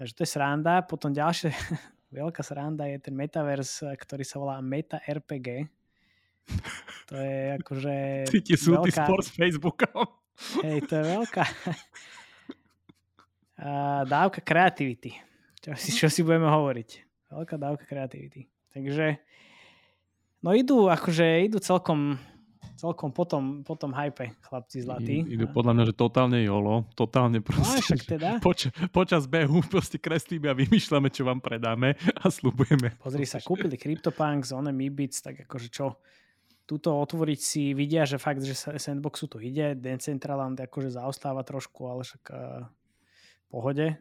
takže 0.00 0.12
to 0.16 0.20
je 0.24 0.30
sranda. 0.32 0.80
Potom 0.88 1.12
ďalšie 1.12 1.52
veľká 2.16 2.40
sranda 2.40 2.88
je 2.88 2.96
ten 2.96 3.12
metaverse, 3.12 3.92
ktorý 4.00 4.24
sa 4.24 4.40
volá 4.40 4.56
Meta 4.64 5.04
RPG. 5.04 5.68
To 7.12 7.20
je 7.20 7.60
akože... 7.60 7.94
Ty 8.48 8.54
sú 8.56 8.72
veľká... 8.80 9.04
spor 9.04 9.20
s 9.20 9.30
Facebookom. 9.36 10.08
Hej, 10.64 10.88
to 10.88 10.96
je 10.96 11.04
veľká 11.12 11.44
dávka 14.16 14.40
kreativity. 14.40 15.12
Čo 15.60 15.76
si, 15.76 15.90
čo 15.92 16.08
si 16.08 16.24
budeme 16.24 16.48
hovoriť. 16.48 16.90
Veľká 17.36 17.60
dávka 17.60 17.84
kreativity. 17.84 18.48
Takže 18.72 19.20
no 20.40 20.56
idú, 20.56 20.88
akože 20.88 21.44
idú 21.44 21.60
celkom 21.60 22.16
celkom 22.76 23.12
potom, 23.12 23.62
potom 23.62 23.92
hype, 23.92 24.32
chlapci 24.42 24.82
zlatí. 24.82 25.16
Idú 25.28 25.48
podľa 25.50 25.72
mňa, 25.76 25.84
že 25.92 25.94
totálne 25.94 26.38
jolo, 26.42 26.88
totálne 26.96 27.40
no, 27.40 27.46
proste. 27.46 27.94
No, 27.94 28.04
teda. 28.16 28.30
Poč, 28.40 28.72
počas 28.90 29.28
behu 29.28 29.60
proste 29.72 30.00
kreslíme 30.00 30.48
a 30.50 30.54
vymýšľame, 30.56 31.08
čo 31.12 31.28
vám 31.28 31.38
predáme 31.44 31.94
a 32.22 32.24
slubujeme. 32.28 32.96
Pozri 32.98 33.28
sa, 33.28 33.38
kúpili 33.38 33.76
CryptoPunks, 33.76 34.52
one 34.56 34.72
Mibits, 34.72 35.20
tak 35.20 35.44
akože 35.44 35.68
čo, 35.68 36.00
túto 36.64 36.96
otvoriť 36.96 37.40
si, 37.40 37.62
vidia, 37.76 38.08
že 38.08 38.16
fakt, 38.16 38.42
že 38.42 38.56
Sandboxu 38.56 39.28
to 39.28 39.38
ide, 39.42 39.76
Decentraland 39.76 40.56
akože 40.56 40.94
zaostáva 40.94 41.44
trošku, 41.44 41.86
ale 41.86 42.02
však 42.06 42.24
uh, 42.32 42.64
pohode, 43.52 43.98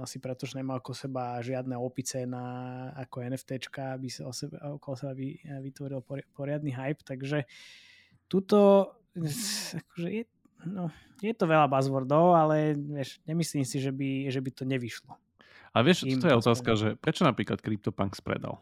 asi 0.00 0.16
preto, 0.22 0.46
že 0.46 0.56
nemá 0.56 0.78
ako 0.78 0.94
seba 0.94 1.42
žiadne 1.42 1.74
opice 1.74 2.24
na, 2.24 2.88
ako 2.94 3.26
NFTčka, 3.26 3.98
aby 3.98 4.06
sa 4.06 4.30
okolo 4.78 4.94
seba 4.94 5.12
vytvoril 5.60 6.00
poriadny 6.30 6.70
hype, 6.70 7.02
takže 7.02 7.42
uh, 7.42 7.92
tuto 8.34 8.90
akože 9.78 10.08
je, 10.10 10.24
no, 10.66 10.90
je 11.22 11.30
to 11.30 11.46
veľa 11.46 11.70
buzzwordov, 11.70 12.34
ale 12.34 12.74
vieš, 12.74 13.22
nemyslím 13.30 13.62
si, 13.62 13.78
že 13.78 13.94
by, 13.94 14.26
že 14.26 14.42
by 14.42 14.50
to 14.50 14.64
nevyšlo. 14.66 15.14
A 15.74 15.82
vieš, 15.82 16.06
to 16.06 16.26
je 16.26 16.34
otázka, 16.38 16.70
že 16.74 16.88
prečo 16.98 17.22
napríklad 17.22 17.62
CryptoPunks 17.62 18.22
predal? 18.22 18.58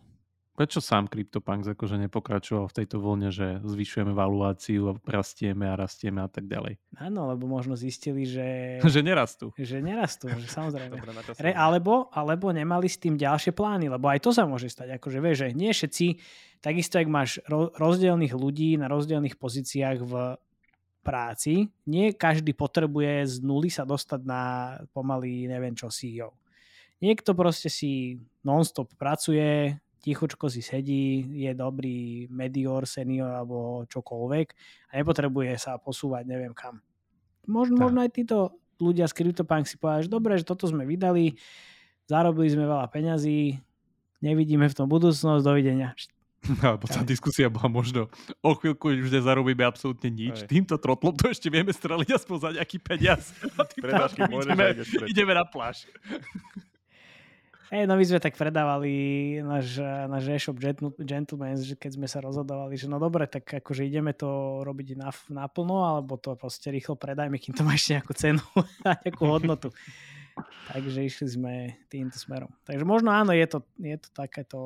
Prečo 0.53 0.85
sám 0.85 1.09
CryptoPunks 1.09 1.65
akože 1.65 1.97
nepokračoval 1.97 2.69
v 2.69 2.77
tejto 2.77 3.01
voľne, 3.01 3.33
že 3.33 3.65
zvyšujeme 3.65 4.13
valuáciu, 4.13 5.01
rastieme 5.09 5.65
a 5.65 5.81
rastieme 5.81 6.21
a 6.21 6.29
tak 6.29 6.45
ďalej? 6.45 6.77
Áno, 7.01 7.25
lebo 7.33 7.49
možno 7.49 7.73
zistili, 7.73 8.29
že... 8.29 8.77
že 8.85 9.01
nerastú. 9.01 9.57
Že 9.57 9.81
nerastú, 9.81 10.29
že 10.29 10.53
samozrejme. 10.53 11.01
Re, 11.41 11.57
alebo, 11.57 12.13
alebo 12.13 12.53
nemali 12.53 12.85
s 12.85 13.01
tým 13.01 13.17
ďalšie 13.17 13.57
plány, 13.57 13.89
lebo 13.89 14.13
aj 14.13 14.21
to 14.21 14.31
sa 14.37 14.45
môže 14.45 14.69
stať. 14.69 15.01
Akože 15.01 15.25
vieš, 15.25 15.49
že 15.49 15.49
nie 15.57 15.73
všetci, 15.73 16.07
takisto 16.61 17.01
ak 17.01 17.09
máš 17.09 17.41
rozdielných 17.81 18.37
ľudí 18.37 18.77
na 18.77 18.93
rozdielných 18.93 19.41
pozíciách 19.41 19.99
v 20.05 20.37
práci, 21.01 21.73
nie 21.89 22.15
každý 22.15 22.53
potrebuje 22.53 23.27
z 23.27 23.35
nuly 23.41 23.73
sa 23.73 23.89
dostať 23.89 24.21
na 24.23 24.43
pomaly 24.95 25.51
neviem 25.51 25.75
čo 25.75 25.91
CEO. 25.91 26.37
Niekto 27.03 27.35
proste 27.35 27.67
si 27.67 28.23
non-stop 28.47 28.95
pracuje, 28.95 29.82
tichučko 30.03 30.51
si 30.51 30.61
sedí, 30.61 31.23
je 31.47 31.55
dobrý 31.55 32.27
medior, 32.27 32.85
senior 32.85 33.31
alebo 33.31 33.87
čokoľvek 33.87 34.47
a 34.91 34.93
nepotrebuje 34.99 35.55
sa 35.57 35.79
posúvať 35.79 36.27
neviem 36.27 36.51
kam. 36.51 36.83
Možno, 37.47 37.87
možno 37.87 38.03
aj 38.03 38.11
títo 38.11 38.59
ľudia 38.83 39.07
z 39.07 39.15
CryptoPunk 39.23 39.71
si 39.71 39.79
povedali, 39.79 40.07
že 40.07 40.11
dobre, 40.11 40.33
že 40.39 40.47
toto 40.47 40.67
sme 40.67 40.83
vydali, 40.83 41.39
zarobili 42.11 42.51
sme 42.51 42.67
veľa 42.67 42.91
peňazí, 42.91 43.63
nevidíme 44.19 44.67
v 44.67 44.77
tom 44.77 44.91
budúcnosť, 44.91 45.43
dovidenia. 45.47 45.95
Alebo 46.59 46.91
tá 46.91 47.07
diskusia 47.07 47.47
bola 47.47 47.71
možno 47.71 48.11
o 48.43 48.51
chvíľku 48.59 48.91
už 48.91 49.15
nezarobíme 49.15 49.63
absolútne 49.63 50.11
nič. 50.11 50.43
Aj. 50.43 50.51
Týmto 50.51 50.75
trotlom 50.75 51.15
to 51.15 51.31
ešte 51.31 51.47
vieme 51.47 51.71
streliť 51.71 52.19
aspoň 52.19 52.37
za 52.43 52.51
nejaký 52.59 52.79
peniaz. 52.83 53.31
A 53.63 54.11
tým 54.11 54.27
ideme, 54.27 54.67
ideme 55.07 55.33
na 55.39 55.47
pláž. 55.47 55.87
Hej, 57.73 57.89
no 57.89 57.97
my 57.97 58.05
sme 58.05 58.21
tak 58.21 58.37
predávali 58.37 58.93
náš, 59.41 59.81
náš 59.81 60.29
e-shop 60.29 60.61
Gentleman, 61.01 61.57
že 61.57 61.73
keď 61.73 61.97
sme 61.97 62.05
sa 62.05 62.21
rozhodovali, 62.21 62.77
že 62.77 62.85
no 62.85 63.01
dobre, 63.01 63.25
tak 63.25 63.49
akože 63.49 63.89
ideme 63.89 64.13
to 64.13 64.61
robiť 64.61 65.01
na, 65.01 65.09
naplno, 65.33 65.81
alebo 65.89 66.21
to 66.21 66.37
proste 66.37 66.69
rýchlo 66.69 67.01
predajme, 67.01 67.41
kým 67.41 67.57
to 67.57 67.65
má 67.65 67.73
ešte 67.73 67.97
nejakú 67.97 68.13
cenu 68.13 68.45
a 68.85 69.01
nejakú 69.01 69.25
hodnotu. 69.25 69.73
Takže 70.69 71.01
išli 71.01 71.27
sme 71.33 71.53
týmto 71.89 72.21
smerom. 72.21 72.53
Takže 72.69 72.85
možno 72.85 73.09
áno, 73.09 73.33
je 73.33 73.49
to, 73.49 73.65
je 73.81 73.97
to 73.97 74.09
takéto 74.13 74.59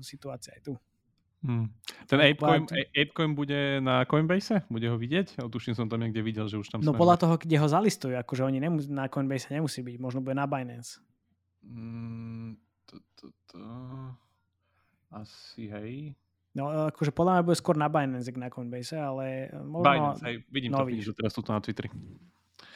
situácia 0.00 0.56
aj 0.56 0.72
tu. 0.72 0.72
Hmm. 1.44 1.68
Ten 2.08 2.32
ApeCoin, 2.32 2.64
ApeCoin 2.96 3.36
bude 3.36 3.84
na 3.84 4.08
Coinbase? 4.08 4.64
Bude 4.72 4.88
ho 4.88 4.96
vidieť? 4.96 5.36
Tuším 5.36 5.76
som 5.76 5.84
tam 5.84 6.00
niekde 6.00 6.24
videl, 6.24 6.48
že 6.48 6.56
už 6.56 6.72
tam... 6.72 6.80
No 6.80 6.96
podľa 6.96 7.28
toho, 7.28 7.34
kde 7.36 7.60
ho 7.60 7.68
zalistujú, 7.68 8.16
akože 8.16 8.40
oni 8.48 8.56
nemus- 8.56 8.88
na 8.88 9.04
Coinbase 9.04 9.52
nemusí 9.52 9.84
byť, 9.84 10.00
možno 10.00 10.24
bude 10.24 10.32
na 10.32 10.48
Binance. 10.48 11.04
Mm, 11.64 12.58
to, 12.86 12.94
to, 13.16 13.26
to... 13.50 13.60
Asi, 15.08 15.72
hej. 15.72 16.18
No, 16.52 16.90
akože 16.90 17.14
podľa 17.14 17.38
mňa 17.38 17.46
bude 17.46 17.60
skôr 17.60 17.78
na 17.78 17.86
Binance, 17.86 18.34
na 18.34 18.50
Coinbase, 18.50 18.98
ale 18.98 19.48
možno... 19.62 19.86
Binance, 19.86 20.22
hej, 20.26 20.36
vidím 20.50 20.74
no, 20.74 20.82
to, 20.82 20.90
vidíš, 20.90 21.14
teraz 21.14 21.32
to 21.32 21.46
na 21.46 21.62
Twitteri. 21.62 21.88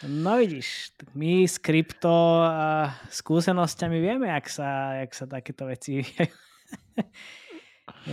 No 0.06 0.38
vidíš, 0.38 0.98
my 1.14 1.46
s 1.46 1.62
krypto 1.62 2.42
a 2.42 2.90
skúsenosťami 3.10 3.98
vieme, 4.02 4.26
jak 4.30 4.46
sa, 4.50 4.98
jak 5.02 5.14
sa 5.14 5.26
takéto 5.30 5.66
veci 5.66 6.02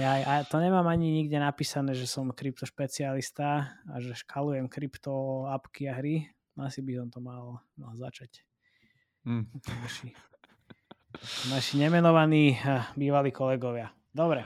ja, 0.01 0.21
a 0.25 0.33
to 0.45 0.61
nemám 0.61 0.85
ani 0.85 1.09
nikde 1.09 1.41
napísané, 1.41 1.97
že 1.97 2.05
som 2.05 2.29
krypto 2.33 2.65
špecialista 2.65 3.73
a 3.89 3.93
že 4.01 4.17
škalujem 4.17 4.69
krypto 4.69 5.45
apky 5.49 5.89
a 5.89 5.97
hry. 5.97 6.29
Asi 6.59 6.83
by 6.83 6.99
som 6.99 7.07
to 7.09 7.23
mal, 7.23 7.63
mal 7.79 7.95
začať. 7.95 8.43
Mm. 9.23 9.47
Naši, 11.49 11.81
nemenovaní 11.81 12.61
bývalí 12.93 13.33
kolegovia. 13.33 13.89
Dobre. 14.13 14.45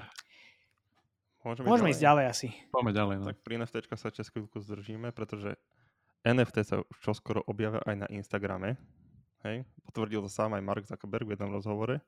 Môžeme, 1.44 1.68
Môžeme 1.68 1.92
ísť 1.92 2.04
ďalej 2.08 2.26
asi. 2.32 2.48
Poďme 2.72 2.96
ďalej. 2.96 3.16
No. 3.20 3.26
Tak 3.28 3.38
pri 3.44 3.54
NFT 3.60 3.76
sa 4.00 4.10
čas 4.16 4.32
chvíľku 4.32 4.64
zdržíme, 4.64 5.12
pretože 5.12 5.60
NFT 6.24 6.58
sa 6.64 6.76
už 6.80 6.98
čoskoro 7.04 7.44
objavia 7.44 7.84
aj 7.84 7.96
na 8.00 8.08
Instagrame. 8.08 8.80
Hej? 9.44 9.68
Potvrdil 9.84 10.24
to 10.24 10.32
sám 10.32 10.56
aj 10.56 10.64
Mark 10.64 10.88
Zuckerberg 10.88 11.28
v 11.28 11.36
jednom 11.36 11.52
rozhovore. 11.52 12.00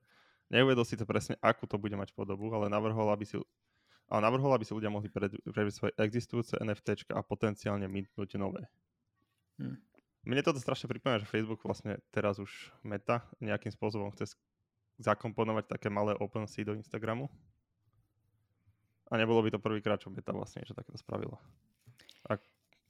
Neuvedol 0.47 0.87
si 0.87 0.95
to 0.95 1.03
presne, 1.03 1.35
akú 1.43 1.67
to 1.67 1.75
bude 1.75 1.91
mať 1.99 2.15
podobu, 2.15 2.47
ale 2.55 2.71
navrhol, 2.71 3.11
aby 3.11 3.27
si, 3.27 3.35
ale 4.07 4.21
navrhol, 4.23 4.55
aby 4.55 4.63
si 4.63 4.71
ľudia 4.71 4.87
mohli 4.87 5.11
prejaviť 5.11 5.73
svoje 5.75 5.91
existujúce 5.99 6.55
NFT 6.63 7.11
a 7.11 7.19
potenciálne 7.19 7.91
mintnúť 7.91 8.39
nové. 8.39 8.63
Hm. 9.59 9.75
Mne 10.25 10.41
toto 10.41 10.57
strašne 10.57 10.89
pripomína, 10.89 11.21
že 11.21 11.29
Facebook 11.29 11.61
vlastne 11.61 12.01
teraz 12.09 12.41
už 12.41 12.49
meta 12.81 13.21
nejakým 13.37 13.69
spôsobom 13.69 14.09
chce 14.17 14.33
zakomponovať 14.97 15.69
také 15.69 15.87
malé 15.93 16.17
open 16.17 16.49
do 16.49 16.73
Instagramu. 16.73 17.29
A 19.13 19.21
nebolo 19.21 19.45
by 19.45 19.53
to 19.53 19.61
prvýkrát, 19.61 20.01
čo 20.01 20.09
meta 20.09 20.33
vlastne 20.33 20.65
niečo 20.65 20.73
takéto 20.73 20.97
spravila. 20.97 21.37
Ak, 22.25 22.41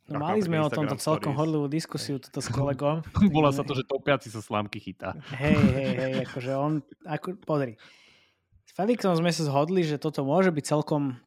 no, 0.07 0.23
mali 0.23 0.39
sme 0.39 0.63
o 0.63 0.71
tomto 0.71 0.95
celkom 0.95 1.35
horlivú 1.35 1.67
diskusiu 1.67 2.23
tuto 2.23 2.39
s 2.39 2.47
kolegom. 2.47 3.03
Bola 3.35 3.51
sa 3.51 3.67
to, 3.67 3.75
že 3.75 3.83
topiaci 3.83 4.31
sa 4.31 4.39
slámky 4.39 4.79
chytá. 4.79 5.19
Hej, 5.35 5.59
hej, 5.59 5.91
hej, 5.91 6.13
akože 6.23 6.51
on, 6.55 6.79
ako, 7.03 7.35
pozri. 7.43 7.75
S 8.63 8.71
Felixom 8.71 9.11
sme 9.19 9.35
sa 9.35 9.43
zhodli, 9.43 9.83
že 9.83 9.99
toto 9.99 10.23
môže 10.23 10.55
byť 10.55 10.63
celkom 10.63 11.19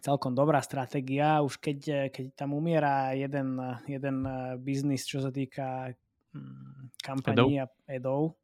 celkom 0.00 0.32
dobrá 0.32 0.60
stratégia. 0.62 1.40
Už 1.44 1.60
keď, 1.60 2.10
keď 2.12 2.24
tam 2.36 2.56
umiera 2.56 3.12
jeden, 3.12 3.60
jeden 3.86 4.16
biznis, 4.60 5.04
čo 5.08 5.22
sa 5.22 5.30
týka 5.30 5.92
hm, 6.32 6.96
kampaní 7.00 7.62
a 7.62 7.66
edov, 7.88 8.36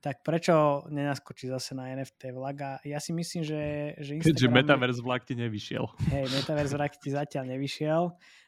tak 0.00 0.24
prečo 0.24 0.88
nenaskočí 0.88 1.52
zase 1.52 1.76
na 1.76 1.92
NFT 1.92 2.32
vlak? 2.32 2.56
A 2.64 2.70
ja 2.88 2.96
si 2.96 3.12
myslím, 3.12 3.44
že, 3.44 3.92
že 4.00 4.16
Instagram... 4.16 4.32
Keďže 4.32 4.48
Metaverse 4.48 5.02
vlak 5.04 5.22
ti 5.28 5.36
nevyšiel. 5.36 5.84
Hej, 6.16 6.24
Metaverse 6.32 6.74
vlak 6.74 6.96
ti 6.96 7.12
zatiaľ 7.12 7.44
nevyšiel. 7.52 8.02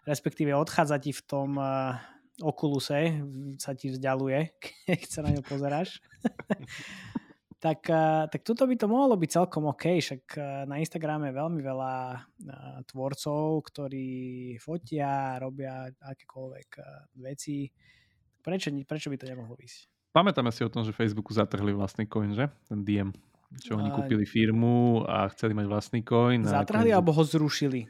Respektíve 0.08 0.56
odchádza 0.56 0.96
ti 0.96 1.12
v 1.12 1.22
tom 1.28 1.60
uh, 1.60 2.00
Oculuse, 2.40 3.20
sa 3.60 3.76
ti 3.76 3.92
vzdialuje, 3.92 4.40
keď 4.88 5.00
sa 5.04 5.20
na 5.20 5.36
ňo 5.36 5.44
pozeráš. 5.44 6.00
tak, 7.62 7.86
tak 8.26 8.40
tuto 8.42 8.66
by 8.66 8.74
to 8.74 8.90
mohlo 8.90 9.14
byť 9.14 9.30
celkom 9.30 9.70
OK, 9.70 10.02
však 10.02 10.34
na 10.66 10.82
Instagrame 10.82 11.30
je 11.30 11.38
veľmi 11.38 11.62
veľa 11.62 11.94
tvorcov, 12.90 13.62
ktorí 13.70 14.10
fotia, 14.58 15.38
robia 15.38 15.86
akékoľvek 15.86 16.68
veci. 17.22 17.70
Prečo, 18.42 18.74
prečo 18.82 19.06
by 19.06 19.16
to 19.22 19.30
nemohlo 19.30 19.54
ísť? 19.62 19.86
Pamätáme 20.10 20.50
si 20.50 20.66
o 20.66 20.68
tom, 20.68 20.82
že 20.82 20.90
Facebooku 20.90 21.30
zatrhli 21.30 21.70
vlastný 21.70 22.10
coin, 22.10 22.34
že? 22.34 22.50
Ten 22.66 22.82
DM. 22.82 23.14
Čo 23.62 23.78
oni 23.78 23.94
kúpili 23.94 24.26
firmu 24.26 25.06
a 25.06 25.30
chceli 25.30 25.54
mať 25.54 25.66
vlastný 25.70 26.00
coin. 26.02 26.42
Zatrhli 26.42 26.90
alebo 26.90 27.14
ho 27.14 27.22
zrušili? 27.22 27.86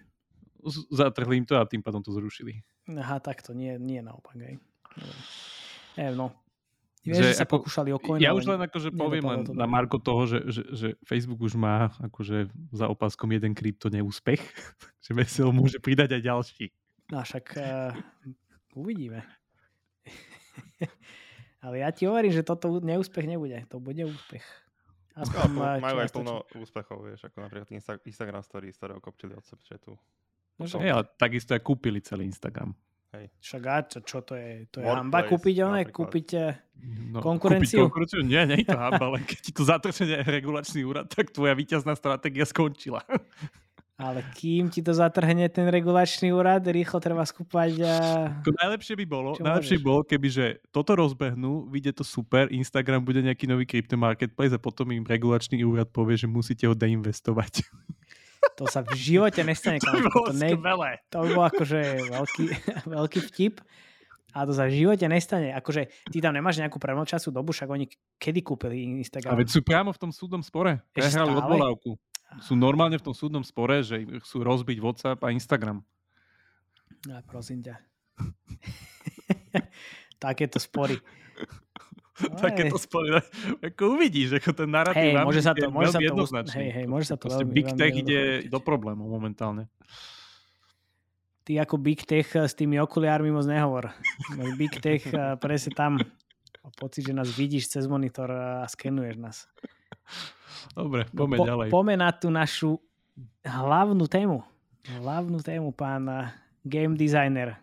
Z- 0.62 0.86
zatrhli 0.92 1.40
im 1.40 1.46
to 1.48 1.56
a 1.56 1.64
tým 1.64 1.80
pádom 1.80 2.04
to 2.04 2.12
zrušili. 2.12 2.60
Aha, 2.92 3.18
takto, 3.18 3.56
nie, 3.56 3.80
nie 3.80 4.04
naopak. 4.04 4.36
Hej. 4.36 4.60
Neviem, 5.96 6.14
no. 6.18 6.34
Vieš, 7.02 7.18
že, 7.18 7.24
že 7.34 7.38
sa 7.42 7.46
ako, 7.46 7.66
pokúšali 7.66 7.90
o 7.90 7.98
coin, 7.98 8.22
Ja 8.22 8.30
už 8.30 8.46
len 8.46 8.62
akože 8.62 8.94
poviem 8.94 9.26
len 9.26 9.40
na 9.58 9.66
Marko 9.66 9.98
toho, 9.98 10.22
že, 10.30 10.38
že, 10.46 10.62
že 10.70 10.88
Facebook 11.02 11.42
už 11.42 11.58
má 11.58 11.90
akože 11.98 12.46
za 12.70 12.86
opaskom 12.86 13.26
jeden 13.34 13.58
krypto 13.58 13.90
neúspech, 13.90 14.38
že 15.04 15.10
vesel 15.10 15.50
môže 15.50 15.82
pridať 15.82 16.14
aj 16.14 16.22
ďalší. 16.22 16.64
No 17.10 17.26
však 17.26 17.44
uh, 17.58 17.90
uvidíme. 18.78 19.26
Ale 21.66 21.82
ja 21.82 21.90
ti 21.90 22.06
hovorím, 22.06 22.30
že 22.30 22.46
toto 22.46 22.78
neúspech 22.78 23.26
nebude. 23.26 23.66
To 23.70 23.82
bude 23.82 24.02
úspech. 24.06 24.42
Aspoň, 25.12 25.42
no, 25.52 25.62
majú 25.82 25.96
aj 26.00 26.10
plno 26.10 26.34
úspechov, 26.56 26.98
vieš, 27.04 27.28
ako 27.28 27.44
napríklad 27.44 27.68
Instagram 28.08 28.40
Stories, 28.40 28.78
ktoré 28.80 28.96
okopčili 28.96 29.36
od 29.36 29.44
tu. 29.82 29.92
No, 30.56 30.64
ale 30.64 31.04
takisto 31.20 31.52
aj 31.52 31.60
kúpili 31.60 32.00
celý 32.00 32.24
Instagram. 32.30 32.72
Hej. 33.12 33.28
Však 33.44 33.62
a 33.68 33.76
čo, 33.84 33.98
čo 34.00 34.18
to 34.24 34.32
je? 34.32 34.64
To 34.72 34.80
je 34.80 34.88
hamba 34.88 35.28
kúpiť 35.28 35.56
one, 35.68 35.84
kúpiť 35.84 36.28
no, 37.12 37.20
konkurenciu? 37.20 37.84
Kúpiť 37.84 37.84
konkurenciu? 37.84 38.20
Nie, 38.24 38.48
nie 38.48 38.64
je 38.64 38.72
to 38.72 38.80
hamba, 38.80 39.12
len 39.12 39.22
keď 39.28 39.38
ti 39.44 39.52
to 39.52 39.68
zatrčenie 39.68 40.24
regulačný 40.24 40.80
úrad, 40.80 41.12
tak 41.12 41.28
tvoja 41.28 41.52
víťazná 41.52 41.92
stratégia 41.92 42.48
skončila. 42.48 43.04
Ale 44.00 44.24
kým 44.32 44.72
ti 44.72 44.80
to 44.80 44.96
zatrhne 44.96 45.44
ten 45.52 45.68
regulačný 45.68 46.32
úrad, 46.32 46.64
rýchlo 46.64 47.04
treba 47.04 47.22
skúpať. 47.28 47.84
A... 47.84 47.94
Najlepšie 48.40 48.96
by 48.98 49.06
bolo, 49.06 49.36
najlepšie 49.36 49.78
bolo, 49.84 50.00
keby 50.08 50.28
že 50.32 50.46
toto 50.72 50.96
rozbehnú, 50.96 51.68
vyjde 51.68 52.00
to 52.00 52.04
super, 52.08 52.48
Instagram 52.48 53.04
bude 53.04 53.20
nejaký 53.20 53.44
nový 53.44 53.68
crypto 53.68 54.00
marketplace 54.00 54.56
a 54.56 54.58
potom 54.58 54.88
im 54.88 55.04
regulačný 55.04 55.60
úrad 55.68 55.92
povie, 55.92 56.16
že 56.16 56.24
musíte 56.24 56.64
ho 56.64 56.72
deinvestovať. 56.72 57.68
To 58.60 58.68
sa 58.68 58.84
v 58.84 58.92
živote 58.94 59.40
nestane. 59.46 59.80
To 59.80 59.90
by 59.90 60.00
bolo 60.06 60.26
to, 60.28 60.32
ne, 60.36 60.50
to 61.08 61.16
by 61.24 61.28
bolo 61.32 61.46
akože 61.48 61.80
veľký, 62.10 62.44
veľký 62.98 63.20
vtip. 63.32 63.54
A 64.32 64.48
to 64.48 64.56
sa 64.56 64.64
v 64.64 64.80
živote 64.80 65.04
nestane. 65.08 65.52
Akože 65.52 65.92
ty 66.08 66.24
tam 66.24 66.32
nemáš 66.32 66.56
nejakú 66.56 66.80
premlčasú 66.80 67.28
dobu, 67.28 67.52
však 67.52 67.68
oni 67.68 67.84
kedy 68.16 68.40
kúpili 68.40 69.04
Instagram? 69.04 69.36
A 69.36 69.40
veď 69.40 69.48
sú 69.52 69.60
priamo 69.60 69.92
v 69.92 70.00
tom 70.00 70.12
súdnom 70.12 70.40
spore. 70.40 70.80
Prehrali 70.96 71.36
odvolávku. 71.36 72.00
Sú 72.40 72.56
normálne 72.56 72.96
v 72.96 73.04
tom 73.04 73.12
súdnom 73.12 73.44
spore, 73.44 73.84
že 73.84 74.00
chcú 74.24 74.40
rozbiť 74.40 74.80
WhatsApp 74.80 75.20
a 75.20 75.28
Instagram. 75.36 75.84
No, 77.04 77.20
prosím 77.28 77.60
ťa. 77.60 77.76
Takéto 80.22 80.56
spory. 80.56 80.96
takéto 82.44 82.76
spory. 82.76 83.20
Ako 83.64 83.96
uvidíš, 83.96 84.36
ako 84.36 84.50
ten 84.52 84.68
narratív 84.68 85.16
hey, 85.16 85.24
môže 85.24 85.40
sa 85.40 85.52
to, 85.56 85.66
môže 85.72 85.96
sa 85.96 86.00
to, 86.00 86.24
hej, 86.60 86.70
hej, 86.70 86.86
môže 86.86 87.06
sa 87.08 87.16
to 87.16 87.26
veľmi, 87.32 87.52
Big 87.52 87.70
Tech 87.72 87.92
ide 87.96 88.44
do 88.46 88.58
problémov 88.60 89.08
momentálne. 89.08 89.68
Ty 91.42 91.66
ako 91.66 91.74
Big 91.80 92.06
Tech 92.06 92.28
s 92.28 92.54
tými 92.54 92.78
okuliármi 92.78 93.32
moc 93.32 93.48
nehovor. 93.48 93.90
Big 94.54 94.76
Tech 94.78 95.02
presne 95.42 95.72
tam 95.74 95.92
pocit, 96.78 97.10
že 97.10 97.16
nás 97.16 97.26
vidíš 97.32 97.74
cez 97.74 97.84
monitor 97.90 98.30
a 98.30 98.62
skenuješ 98.70 99.16
nás. 99.18 99.36
Dobre, 100.78 101.10
poďme 101.10 101.36
po, 101.42 101.44
ďalej. 101.48 101.68
Poďme 101.74 101.94
na 101.98 102.10
tú 102.14 102.28
našu 102.30 102.78
hlavnú 103.42 104.06
tému. 104.06 104.46
Hlavnú 104.86 105.42
tému, 105.42 105.74
pán 105.74 106.30
game 106.62 106.94
designer. 106.94 107.58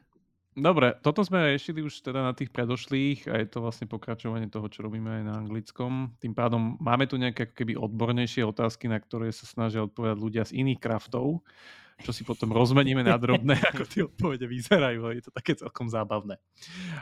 Dobre, 0.59 0.91
toto 0.99 1.23
sme 1.23 1.55
riešili 1.55 1.79
už 1.79 2.03
teda 2.03 2.19
na 2.19 2.35
tých 2.35 2.51
predošlých 2.51 3.31
a 3.31 3.39
je 3.39 3.47
to 3.47 3.63
vlastne 3.63 3.87
pokračovanie 3.87 4.51
toho, 4.51 4.67
čo 4.67 4.83
robíme 4.83 5.07
aj 5.07 5.23
na 5.23 5.33
anglickom. 5.39 6.11
Tým 6.19 6.35
pádom 6.35 6.75
máme 6.83 7.07
tu 7.07 7.15
nejaké 7.15 7.47
keby 7.47 7.79
odbornejšie 7.79 8.43
otázky, 8.43 8.91
na 8.91 8.99
ktoré 8.99 9.31
sa 9.31 9.47
snažia 9.47 9.87
odpovedať 9.87 10.17
ľudia 10.19 10.43
z 10.43 10.59
iných 10.59 10.83
kraftov, 10.83 11.39
čo 12.03 12.11
si 12.11 12.27
potom 12.27 12.51
rozmeníme 12.51 12.99
na 13.07 13.15
drobné, 13.15 13.55
ako 13.71 13.83
tie 13.87 14.03
odpovede 14.03 14.51
vyzerajú. 14.51 15.15
Je 15.15 15.23
to 15.23 15.31
také 15.31 15.55
celkom 15.55 15.87
zábavné. 15.87 16.35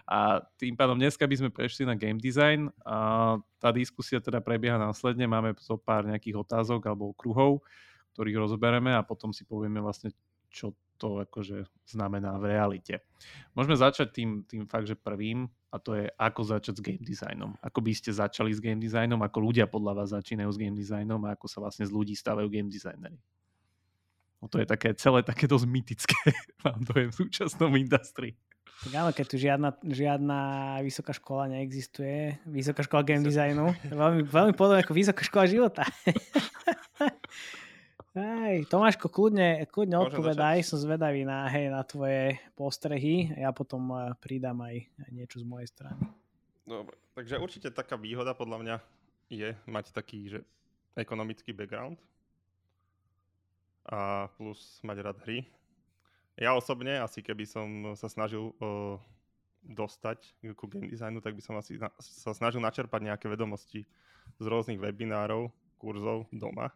A 0.05 0.45
tým 0.61 0.77
pádom 0.77 0.97
dneska 0.97 1.25
by 1.25 1.35
sme 1.41 1.49
prešli 1.49 1.89
na 1.89 1.97
game 1.97 2.21
design. 2.21 2.69
A 2.85 3.37
tá 3.57 3.73
diskusia 3.73 4.21
teda 4.21 4.37
prebieha 4.37 4.77
následne. 4.77 5.25
Máme 5.25 5.57
zo 5.57 5.81
pár 5.81 6.05
nejakých 6.05 6.45
otázok 6.45 6.93
alebo 6.93 7.09
kruhov, 7.17 7.65
ktorých 8.13 8.37
rozbereme 8.37 8.93
a 8.93 9.01
potom 9.01 9.33
si 9.33 9.49
povieme 9.49 9.81
vlastne, 9.81 10.13
čo 10.53 10.77
to 10.97 11.23
akože 11.23 11.69
znamená 11.85 12.35
v 12.41 12.57
realite. 12.57 12.99
Môžeme 13.53 13.77
začať 13.77 14.07
tým, 14.11 14.29
tým 14.43 14.65
fakt, 14.65 14.89
že 14.89 14.97
prvým, 14.97 15.47
a 15.69 15.77
to 15.77 15.93
je 15.93 16.09
ako 16.17 16.41
začať 16.41 16.73
s 16.79 16.81
game 16.81 17.03
designom. 17.05 17.53
Ako 17.61 17.79
by 17.85 17.93
ste 17.93 18.09
začali 18.09 18.49
s 18.49 18.59
game 18.59 18.81
designom, 18.81 19.21
ako 19.21 19.37
ľudia 19.51 19.69
podľa 19.69 20.03
vás 20.03 20.09
začínajú 20.15 20.49
s 20.49 20.59
game 20.59 20.75
designom 20.75 21.21
a 21.29 21.37
ako 21.37 21.45
sa 21.45 21.61
vlastne 21.61 21.85
z 21.85 21.91
ľudí 21.93 22.17
stávajú 22.17 22.49
game 22.49 22.71
designery. 22.71 23.21
No 24.41 24.49
to 24.49 24.61
je 24.61 24.67
také 24.69 24.93
celé 24.93 25.25
také 25.25 25.49
dosť 25.49 25.65
mytické, 25.65 26.17
mám 26.65 26.81
dojem, 26.85 27.09
v 27.13 27.17
súčasnom 27.25 27.73
industrii. 27.77 28.37
Tak 28.77 28.93
áno, 28.93 29.09
keď 29.09 29.25
tu 29.25 29.35
žiadna, 29.41 29.69
žiadna 29.81 30.39
vysoká 30.85 31.09
škola 31.09 31.49
neexistuje, 31.49 32.37
vysoká 32.45 32.85
škola 32.85 33.01
game 33.01 33.25
designu, 33.25 33.73
veľmi, 33.89 34.21
veľmi 34.29 34.53
podobne 34.53 34.85
ako 34.85 34.93
vysoká 34.93 35.25
škola 35.25 35.49
života. 35.49 35.81
Hej, 38.17 38.65
Tomáško, 38.65 39.13
kľudne, 39.13 39.69
kľudne 39.69 40.01
odpovedaj, 40.09 40.65
som 40.65 40.81
zvedavý 40.81 41.21
na, 41.21 41.45
hej, 41.53 41.69
na 41.69 41.85
tvoje 41.85 42.33
postrehy. 42.57 43.29
Ja 43.37 43.53
potom 43.53 43.93
uh, 43.93 44.17
pridám 44.17 44.57
aj, 44.65 44.89
niečo 45.13 45.37
z 45.37 45.45
mojej 45.45 45.69
strany. 45.69 46.01
Dobre, 46.65 46.97
takže 47.13 47.37
určite 47.37 47.69
taká 47.69 47.93
výhoda 47.93 48.33
podľa 48.33 48.57
mňa 48.57 48.75
je 49.29 49.53
mať 49.69 49.93
taký, 49.93 50.33
že 50.33 50.39
ekonomický 50.97 51.53
background 51.53 52.01
a 53.85 54.33
plus 54.33 54.81
mať 54.81 54.97
rád 54.97 55.17
hry. 55.21 55.45
Ja 56.41 56.57
osobne, 56.57 56.97
asi 56.97 57.21
keby 57.21 57.45
som 57.45 57.93
sa 57.93 58.09
snažil 58.09 58.49
uh, 58.57 58.97
dostať 59.61 60.33
ku 60.57 60.65
game 60.65 60.89
designu, 60.89 61.21
tak 61.21 61.37
by 61.37 61.41
som 61.45 61.53
asi 61.53 61.77
na, 61.77 61.93
sa 62.01 62.33
snažil 62.33 62.65
načerpať 62.65 63.13
nejaké 63.13 63.29
vedomosti 63.29 63.85
z 64.41 64.45
rôznych 64.49 64.81
webinárov, 64.81 65.53
kurzov 65.77 66.25
doma 66.33 66.73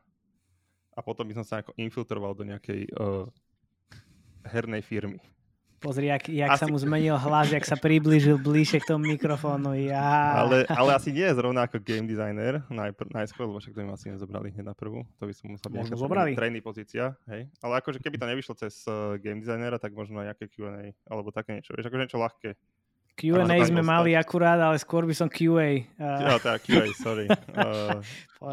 a 0.96 1.00
potom 1.00 1.28
by 1.28 1.34
som 1.40 1.46
sa 1.48 1.64
ako 1.64 1.72
infiltroval 1.80 2.36
do 2.36 2.44
nejakej 2.44 2.88
uh, 2.96 3.28
hernej 4.48 4.84
firmy. 4.84 5.20
Pozri, 5.82 6.14
jak, 6.14 6.30
jak 6.30 6.54
asi... 6.54 6.62
sa 6.62 6.66
mu 6.70 6.78
zmenil 6.78 7.18
hlas, 7.18 7.50
jak 7.50 7.66
sa 7.66 7.74
priblížil 7.74 8.38
bližšie 8.38 8.86
k 8.86 8.94
tomu 8.94 9.18
mikrofónu. 9.18 9.74
Ja. 9.74 10.46
Ale, 10.46 10.62
ale 10.70 10.94
asi 10.94 11.10
nie 11.10 11.26
je 11.26 11.34
zrovna 11.34 11.66
ako 11.66 11.82
game 11.82 12.06
designer 12.06 12.62
najpr- 12.70 13.10
najskôr, 13.10 13.50
lebo 13.50 13.58
však 13.58 13.74
to 13.74 13.82
im 13.82 13.90
asi 13.90 14.14
nezobrali 14.14 14.54
hneď 14.54 14.62
na 14.62 14.78
prvú. 14.78 15.02
To 15.18 15.26
by 15.26 15.34
som 15.34 15.58
musel 15.58 15.74
byť 15.74 15.98
zobrali. 15.98 16.38
Trény 16.38 16.62
pozícia. 16.62 17.18
Hej? 17.26 17.50
Ale 17.66 17.82
akože 17.82 17.98
keby 17.98 18.22
to 18.22 18.30
nevyšlo 18.30 18.54
cez 18.62 18.86
uh, 18.86 19.18
game 19.18 19.42
designera, 19.42 19.82
tak 19.82 19.98
možno 19.98 20.22
nejaké 20.22 20.54
Q&A 20.54 20.94
alebo 21.10 21.34
také 21.34 21.58
niečo. 21.58 21.74
Vieš, 21.74 21.90
akože 21.90 22.04
niečo 22.06 22.22
ľahké. 22.22 22.50
Q&A 23.18 23.58
sme 23.66 23.82
mali 23.82 24.14
akurát, 24.14 24.62
ale 24.62 24.78
skôr 24.78 25.10
by 25.10 25.18
som 25.18 25.34
QA. 25.34 25.90
Uh... 25.98 26.30
Ja, 26.30 26.38
tak 26.38 26.62
QA, 26.62 26.94
sorry. 26.94 27.26
Uh, 27.52 28.02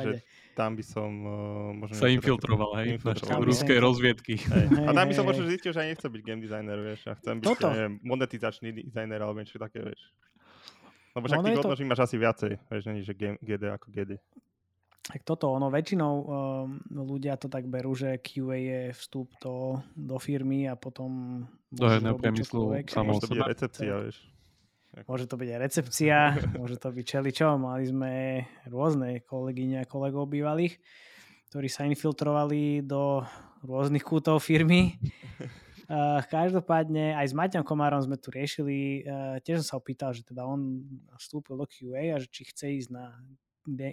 že 0.05 0.20
tam 0.58 0.74
by 0.74 0.82
som 0.82 1.10
uh, 1.22 1.70
možno... 1.70 1.94
Sa 1.94 2.10
infiltroval, 2.10 2.74
hej, 2.82 2.98
infiltroval. 2.98 3.46
ruskej 3.46 3.78
rozviedky. 3.78 4.34
Hej. 4.42 4.66
A 4.82 4.90
tam 4.90 5.06
by 5.06 5.14
som 5.14 5.22
možno 5.22 5.46
zistil, 5.46 5.70
že 5.70 5.86
aj 5.86 5.88
nechcem 5.94 6.10
byť 6.10 6.22
game 6.26 6.42
designer, 6.42 6.78
vieš, 6.82 7.06
a 7.06 7.14
chcem 7.14 7.38
byť 7.38 7.46
Toto? 7.46 7.70
neviem, 7.70 7.94
monetizačný 8.02 8.68
designer 8.74 9.22
alebo 9.22 9.38
niečo 9.38 9.62
také, 9.62 9.86
vieš. 9.86 10.10
Lebo 11.14 11.30
však 11.30 11.38
no, 11.38 11.44
tých 11.46 11.62
odnoží 11.62 11.84
to... 11.86 11.90
máš 11.94 12.00
asi 12.10 12.16
viacej, 12.18 12.52
vieš, 12.58 12.82
není, 12.90 13.00
že 13.06 13.14
GD 13.14 13.64
ako 13.70 13.86
GD. 13.94 14.12
Tak 15.08 15.24
toto, 15.24 15.54
ono 15.54 15.72
väčšinou 15.72 16.14
um, 16.20 16.26
ľudia 16.92 17.38
to 17.40 17.48
tak 17.48 17.64
berú, 17.64 17.96
že 17.96 18.20
QA 18.20 18.58
je 18.58 18.80
vstup 18.98 19.30
do, 19.40 19.80
do 19.94 20.18
firmy 20.18 20.66
a 20.66 20.74
potom... 20.74 21.42
Do 21.70 21.86
jedného 21.86 22.18
priemyslu 22.18 22.82
samo 22.90 23.16
to 23.22 23.30
byť 23.30 23.40
recepcia, 23.46 23.94
vieš. 24.04 24.18
Môže 25.06 25.30
to 25.30 25.38
byť 25.38 25.48
aj 25.54 25.61
recepcia, 25.62 26.16
môže 26.58 26.80
to 26.80 26.90
byť 26.90 27.04
čeličo. 27.06 27.54
Mali 27.61 27.87
sme 27.87 28.12
rôzne 28.66 29.22
kolegyne 29.22 29.84
a 29.84 29.90
kolegov 29.90 30.26
bývalých, 30.26 30.74
ktorí 31.52 31.68
sa 31.70 31.87
infiltrovali 31.87 32.82
do 32.82 33.22
rôznych 33.62 34.02
kútov 34.02 34.42
firmy. 34.42 34.96
Uh, 35.88 36.20
každopádne 36.28 37.16
aj 37.16 37.32
s 37.32 37.34
Maťom 37.34 37.64
Komárom 37.64 38.04
sme 38.04 38.20
tu 38.20 38.28
riešili, 38.28 39.08
uh, 39.08 39.40
tiež 39.40 39.64
som 39.64 39.68
sa 39.72 39.76
opýtal, 39.80 40.12
že 40.12 40.20
teda 40.20 40.44
on 40.44 40.84
vstúpil 41.16 41.56
do 41.56 41.64
QA 41.64 42.12
a 42.12 42.20
že 42.20 42.28
či 42.28 42.44
chce 42.44 42.76
ísť 42.76 42.90
na 42.92 43.16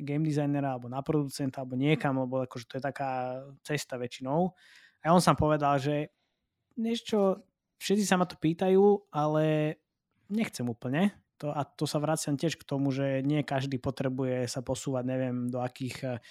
game 0.04 0.28
designera 0.28 0.76
alebo 0.76 0.92
na 0.92 1.00
producenta 1.00 1.64
alebo 1.64 1.80
niekam, 1.80 2.20
lebo 2.20 2.44
akože 2.44 2.68
to 2.68 2.76
je 2.76 2.84
taká 2.84 3.40
cesta 3.64 3.96
väčšinou. 3.96 4.52
A 5.08 5.16
on 5.16 5.24
sám 5.24 5.40
povedal, 5.40 5.80
že 5.80 6.12
niečo, 6.76 7.48
všetci 7.80 8.04
sa 8.04 8.20
ma 8.20 8.28
to 8.28 8.36
pýtajú, 8.44 9.08
ale 9.16 9.80
nechcem 10.30 10.66
úplne. 10.68 11.14
To, 11.44 11.52
a 11.52 11.68
to 11.68 11.84
sa 11.84 12.00
vraciam 12.00 12.40
tiež 12.40 12.56
k 12.56 12.64
tomu, 12.64 12.96
že 12.96 13.20
nie 13.20 13.44
každý 13.44 13.76
potrebuje 13.76 14.48
sa 14.48 14.64
posúvať, 14.64 15.04
neviem, 15.04 15.52
do 15.52 15.60
akých 15.60 16.24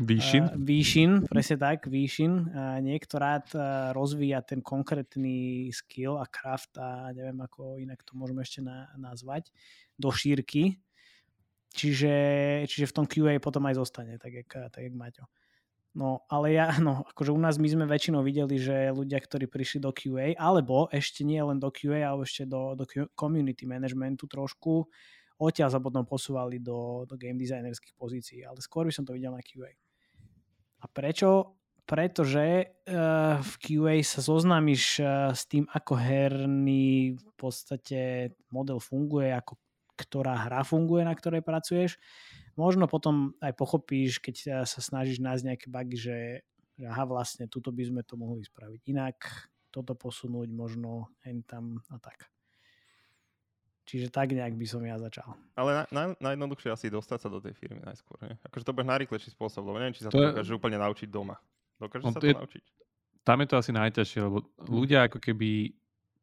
výšin. 0.00 0.42
Uh, 0.48 0.56
výšin, 0.56 1.10
presne 1.28 1.56
tak, 1.60 1.84
výšin. 1.84 2.32
Uh, 2.48 2.80
niektorát 2.80 3.44
uh, 3.52 3.92
rozvíja 3.92 4.40
ten 4.40 4.64
konkrétny 4.64 5.68
skill 5.76 6.16
a 6.16 6.24
craft 6.24 6.72
a 6.80 7.12
neviem, 7.12 7.36
ako 7.36 7.76
inak 7.76 8.00
to 8.00 8.16
môžeme 8.16 8.40
ešte 8.40 8.64
na, 8.64 8.88
nazvať, 8.96 9.52
do 10.00 10.08
šírky. 10.08 10.80
Čiže, 11.76 12.14
čiže 12.64 12.88
v 12.88 12.94
tom 12.96 13.04
QA 13.04 13.36
potom 13.36 13.60
aj 13.68 13.76
zostane, 13.76 14.16
tak 14.16 14.32
jak, 14.32 14.48
tak 14.48 14.80
jak 14.80 14.96
Maťo. 14.96 15.28
No, 15.96 16.28
ale 16.28 16.52
ja, 16.52 16.68
no, 16.84 17.08
akože 17.08 17.32
u 17.32 17.40
nás 17.40 17.56
my 17.56 17.68
sme 17.72 17.84
väčšinou 17.88 18.20
videli, 18.20 18.60
že 18.60 18.92
ľudia, 18.92 19.16
ktorí 19.16 19.48
prišli 19.48 19.80
do 19.80 19.90
QA, 19.96 20.36
alebo 20.36 20.92
ešte 20.92 21.24
nie 21.24 21.40
len 21.40 21.56
do 21.56 21.72
QA, 21.72 22.04
ale 22.04 22.28
ešte 22.28 22.44
do, 22.44 22.76
do 22.76 22.84
community 23.16 23.64
managementu 23.64 24.28
trošku, 24.28 24.84
odtiaľ 25.40 25.72
sa 25.72 25.80
potom 25.80 26.04
posúvali 26.04 26.60
do, 26.60 27.08
do 27.08 27.16
game 27.16 27.40
designerských 27.40 27.96
pozícií, 27.96 28.44
ale 28.44 28.60
skôr 28.60 28.84
by 28.84 28.92
som 28.92 29.08
to 29.08 29.16
videl 29.16 29.32
na 29.32 29.40
QA. 29.40 29.72
A 30.84 30.86
prečo? 30.92 31.56
Pretože 31.86 32.76
uh, 32.90 33.38
v 33.40 33.54
QA 33.62 33.94
sa 34.02 34.20
zoznámiš 34.20 35.00
uh, 35.00 35.30
s 35.32 35.48
tým, 35.48 35.64
ako 35.70 35.94
herný 35.96 37.14
v 37.14 37.32
podstate 37.38 38.34
model 38.50 38.82
funguje, 38.82 39.32
ako 39.32 39.56
ktorá 39.96 40.44
hra 40.50 40.60
funguje, 40.60 41.08
na 41.08 41.14
ktorej 41.16 41.40
pracuješ 41.40 41.96
možno 42.56 42.88
potom 42.88 43.36
aj 43.38 43.52
pochopíš, 43.54 44.18
keď 44.18 44.66
sa 44.66 44.80
snažíš 44.80 45.20
nájsť 45.20 45.44
nejaké 45.44 45.66
bugy, 45.68 45.96
že, 45.96 46.18
že 46.80 46.84
aha, 46.88 47.04
vlastne 47.04 47.46
tuto 47.46 47.70
by 47.70 47.84
sme 47.84 48.02
to 48.02 48.16
mohli 48.16 48.42
spraviť 48.42 48.80
inak, 48.90 49.16
toto 49.68 49.92
posunúť 49.92 50.48
možno 50.50 51.12
hen 51.22 51.44
tam 51.44 51.84
a 51.92 52.00
tak. 52.00 52.26
Čiže 53.86 54.10
tak 54.10 54.34
nejak 54.34 54.58
by 54.58 54.66
som 54.66 54.82
ja 54.82 54.98
začal. 54.98 55.38
Ale 55.54 55.70
na, 55.70 55.82
na, 55.94 56.04
najjednoduchšie 56.18 56.74
asi 56.74 56.86
dostať 56.90 57.18
sa 57.22 57.28
do 57.30 57.38
tej 57.38 57.54
firmy 57.54 57.78
najskôr. 57.86 58.18
Ne? 58.18 58.34
Akože 58.42 58.66
to 58.66 58.74
bude 58.74 58.88
najrychlejší 58.90 59.30
spôsob, 59.30 59.62
lebo 59.62 59.78
neviem, 59.78 59.94
či 59.94 60.02
sa 60.02 60.10
to, 60.10 60.18
to 60.18 60.34
dokáže 60.34 60.50
je... 60.50 60.58
úplne 60.58 60.74
naučiť 60.82 61.06
doma. 61.06 61.38
Dokáže 61.78 62.02
no, 62.02 62.10
sa 62.10 62.18
to 62.18 62.26
je... 62.26 62.34
naučiť? 62.34 62.64
Tam 63.22 63.38
je 63.42 63.46
to 63.46 63.56
asi 63.58 63.70
najťažšie, 63.70 64.20
lebo 64.26 64.42
ľudia 64.66 65.06
ako 65.06 65.22
keby 65.22 65.70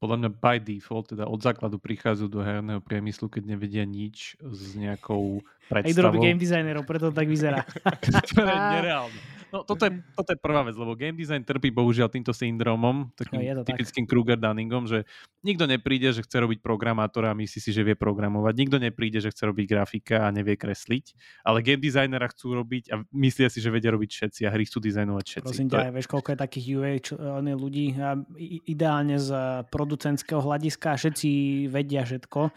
podľa 0.03 0.17
mňa 0.19 0.31
by 0.35 0.59
default, 0.59 1.15
teda 1.15 1.23
od 1.23 1.39
základu 1.39 1.79
prichádzajú 1.79 2.27
do 2.27 2.43
herného 2.43 2.83
priemyslu, 2.83 3.31
keď 3.31 3.55
nevedia 3.55 3.87
nič 3.87 4.35
s 4.35 4.75
nejakou 4.75 5.39
predstavou. 5.71 5.95
Aj 5.95 6.07
robí 6.11 6.19
game 6.19 6.35
designerov, 6.35 6.83
preto 6.83 7.07
to 7.07 7.15
tak 7.15 7.31
vyzerá. 7.31 7.63
to 8.35 8.43
je 8.43 8.59
nereálne. 8.75 9.15
No 9.53 9.61
toto 9.61 9.85
je, 9.85 10.01
toto 10.17 10.33
je 10.33 10.39
prvá 10.41 10.65
vec, 10.65 10.73
lebo 10.73 10.97
game 10.97 11.13
design 11.13 11.45
trpí 11.45 11.69
bohužiaľ 11.69 12.09
týmto 12.09 12.33
syndromom, 12.33 13.13
takým 13.13 13.37
no, 13.37 13.61
typickým 13.61 14.09
tak. 14.09 14.09
Kruger-Dunningom, 14.09 14.89
že 14.89 15.05
nikto 15.45 15.69
nepríde, 15.69 16.09
že 16.09 16.25
chce 16.25 16.41
robiť 16.41 16.57
programátora 16.57 17.29
a 17.29 17.37
myslí 17.37 17.61
si, 17.61 17.69
že 17.69 17.85
vie 17.85 17.93
programovať. 17.93 18.53
Nikto 18.57 18.81
nepríde, 18.81 19.21
že 19.21 19.29
chce 19.29 19.53
robiť 19.53 19.65
grafika 19.69 20.25
a 20.25 20.33
nevie 20.33 20.57
kresliť. 20.57 21.13
Ale 21.45 21.61
game 21.61 21.77
designera 21.85 22.25
chcú 22.33 22.57
robiť 22.65 22.83
a 22.89 23.05
myslia 23.13 23.53
si, 23.53 23.61
že 23.61 23.69
vedia 23.69 23.93
robiť 23.93 24.09
všetci 24.09 24.41
a 24.41 24.49
hry 24.49 24.65
chcú 24.65 24.81
dizajnovať 24.81 25.25
všetci. 25.29 25.45
Prosím 25.45 25.69
ťa, 25.69 25.77
je... 25.85 25.93
vieš, 26.01 26.07
koľko 26.09 26.29
je 26.33 26.37
takých 26.41 26.65
UA 26.73 26.91
čo, 27.05 27.13
ľudí 27.53 27.93
a 28.01 28.17
ideálne 28.65 29.21
z 29.21 29.29
producentského 29.69 30.41
hľadiska 30.41 30.97
všetci 30.97 31.29
vedia 31.69 32.01
všetko 32.01 32.49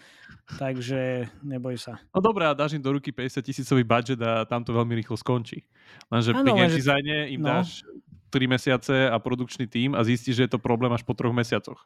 takže 0.47 1.27
neboj 1.43 1.75
sa. 1.75 1.99
No 2.15 2.23
dobré, 2.23 2.47
a 2.47 2.55
dáš 2.55 2.79
im 2.79 2.83
do 2.83 2.95
ruky 2.95 3.11
50 3.11 3.43
tisícový 3.43 3.83
budget 3.83 4.23
a 4.23 4.47
tam 4.47 4.63
to 4.63 4.71
veľmi 4.71 4.95
rýchlo 4.95 5.19
skončí. 5.19 5.67
Lenže 6.07 6.39
ano, 6.39 6.55
game. 6.55 6.71
Dizajne 6.87 7.17
im 7.35 7.43
no. 7.43 7.51
dáš 7.51 7.83
3 8.31 8.47
mesiace 8.47 8.95
a 9.11 9.17
produkčný 9.19 9.67
tým 9.67 9.99
a 9.99 10.07
zistíš, 10.07 10.39
že 10.39 10.45
je 10.47 10.53
to 10.55 10.63
problém 10.63 10.95
až 10.95 11.03
po 11.03 11.19
troch 11.19 11.35
mesiacoch. 11.35 11.83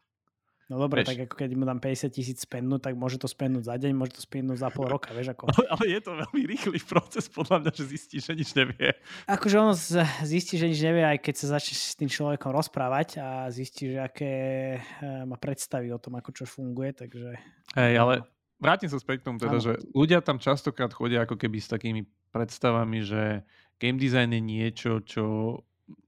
No 0.71 0.79
dobre, 0.79 1.03
tak 1.03 1.27
ako 1.27 1.35
keď 1.35 1.51
mu 1.59 1.67
dám 1.67 1.83
50 1.83 2.15
tisíc 2.15 2.47
spennúť, 2.47 2.79
tak 2.79 2.95
môže 2.95 3.19
to 3.19 3.27
spennúť 3.27 3.67
za 3.67 3.75
deň, 3.75 3.91
môže 3.91 4.15
to 4.15 4.23
spennúť 4.23 4.55
za 4.55 4.71
pol 4.71 4.87
roka, 4.87 5.11
vieš 5.11 5.35
ako. 5.35 5.51
Ale, 5.59 5.67
ale 5.67 5.85
je 5.91 6.01
to 6.07 6.11
veľmi 6.15 6.43
rýchly 6.47 6.79
proces, 6.79 7.27
podľa 7.27 7.67
mňa, 7.67 7.71
že 7.75 7.85
zistí, 7.91 8.23
že 8.23 8.39
nič 8.39 8.55
nevie. 8.55 8.95
Akože 9.27 9.57
on 9.59 9.75
zistí, 10.23 10.63
že 10.63 10.71
nič 10.71 10.79
nevie, 10.79 11.03
aj 11.03 11.19
keď 11.27 11.35
sa 11.43 11.59
začne 11.59 11.75
s 11.75 11.99
tým 11.99 12.07
človekom 12.07 12.55
rozprávať 12.55 13.19
a 13.19 13.51
zistí, 13.51 13.91
že 13.91 13.99
aké 13.99 14.33
eh, 14.79 15.27
má 15.27 15.35
predstavy 15.43 15.91
o 15.91 15.99
tom, 15.99 16.15
ako 16.23 16.31
čo 16.39 16.47
funguje, 16.47 16.95
takže... 16.95 17.35
Hej, 17.75 17.93
ale 17.99 18.23
vrátim 18.63 18.87
sa 18.87 19.03
späť 19.03 19.27
k 19.27 19.27
tomu 19.27 19.43
teda, 19.43 19.59
ano. 19.59 19.67
že 19.67 19.75
ľudia 19.91 20.23
tam 20.23 20.39
častokrát 20.39 20.95
chodia 20.95 21.27
ako 21.27 21.35
keby 21.35 21.59
s 21.59 21.67
takými 21.67 22.07
predstavami, 22.31 23.03
že 23.03 23.43
game 23.81 23.97
design 23.97 24.37
je 24.37 24.43
niečo, 24.45 25.01
čo 25.03 25.57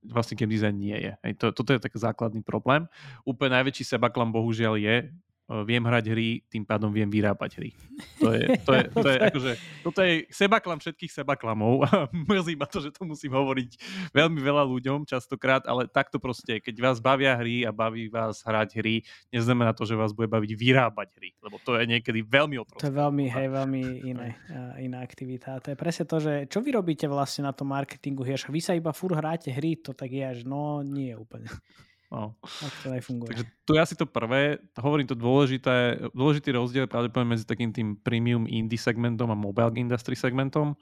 vlastne 0.06 0.38
game 0.38 0.52
design 0.52 0.78
nie 0.78 0.94
je. 0.94 1.12
Hej, 1.26 1.32
to, 1.40 1.46
toto 1.50 1.74
je 1.74 1.82
taký 1.82 1.98
základný 1.98 2.44
problém. 2.44 2.86
Úplne 3.26 3.58
najväčší 3.58 3.96
sebaklam 3.96 4.30
bohužiaľ 4.30 4.78
je, 4.78 5.10
viem 5.50 5.82
hrať 5.82 6.04
hry, 6.14 6.40
tým 6.46 6.64
pádom 6.64 6.88
viem 6.88 7.10
vyrábať 7.10 7.60
hry. 7.60 7.70
To 8.22 8.30
je, 8.32 8.42
to 8.66 8.72
je, 8.72 8.84
to 8.88 9.08
je 9.10 9.18
akože, 9.18 9.52
toto 9.82 10.00
je 10.00 10.12
sebaklam 10.32 10.78
všetkých 10.80 11.12
sebaklamov 11.12 11.84
a 11.84 12.08
mrzí 12.30 12.54
ma 12.56 12.64
to, 12.64 12.80
že 12.80 12.94
to 12.94 13.04
musím 13.04 13.34
hovoriť 13.34 13.70
veľmi 14.16 14.40
veľa 14.40 14.64
ľuďom 14.64 15.04
častokrát, 15.04 15.66
ale 15.68 15.90
takto 15.90 16.22
proste, 16.22 16.62
keď 16.62 16.74
vás 16.78 16.98
bavia 17.02 17.34
hry 17.36 17.66
a 17.66 17.74
baví 17.74 18.08
vás 18.08 18.40
hrať 18.46 18.80
hry, 18.80 19.02
neznamená 19.34 19.76
to, 19.76 19.84
že 19.84 19.98
vás 19.98 20.14
bude 20.16 20.30
baviť 20.30 20.50
vyrábať 20.54 21.08
hry, 21.20 21.30
lebo 21.42 21.60
to 21.60 21.76
je 21.76 21.84
niekedy 21.90 22.24
veľmi 22.24 22.56
otrocké. 22.56 22.86
To 22.86 22.88
je 22.88 22.96
veľmi, 22.96 23.24
hej, 23.28 23.48
veľmi 23.50 23.82
iné, 24.08 24.28
iná 24.80 25.04
aktivita. 25.04 25.60
To 25.60 25.74
je 25.74 25.76
presne 25.76 26.04
to, 26.08 26.16
že 26.22 26.32
čo 26.48 26.64
vy 26.64 26.72
robíte 26.72 27.04
vlastne 27.10 27.44
na 27.44 27.52
tom 27.52 27.68
marketingu 27.74 28.24
hier, 28.24 28.38
vy 28.38 28.60
sa 28.62 28.72
iba 28.72 28.94
fur 28.94 29.12
hráte 29.12 29.52
hry, 29.52 29.76
to 29.76 29.92
tak 29.92 30.08
je 30.08 30.22
až, 30.22 30.38
no 30.46 30.80
nie 30.80 31.12
úplne. 31.12 31.50
No. 32.12 32.36
Tak 32.44 32.72
to 32.84 32.88
nefunguje. 32.92 33.28
Takže 33.32 33.44
tu 33.64 33.70
je 33.72 33.80
asi 33.80 33.96
to 33.96 34.04
prvé. 34.04 34.60
Hovorím 34.76 35.08
to 35.08 35.16
dôležité, 35.16 35.96
dôležitý 36.12 36.52
rozdiel 36.52 36.84
pravdepodobne 36.84 37.32
medzi 37.32 37.48
takým 37.48 37.72
tým 37.72 37.96
premium 37.96 38.44
indie 38.44 38.76
segmentom 38.76 39.32
a 39.32 39.36
mobile 39.36 39.72
industry 39.80 40.12
segmentom. 40.12 40.76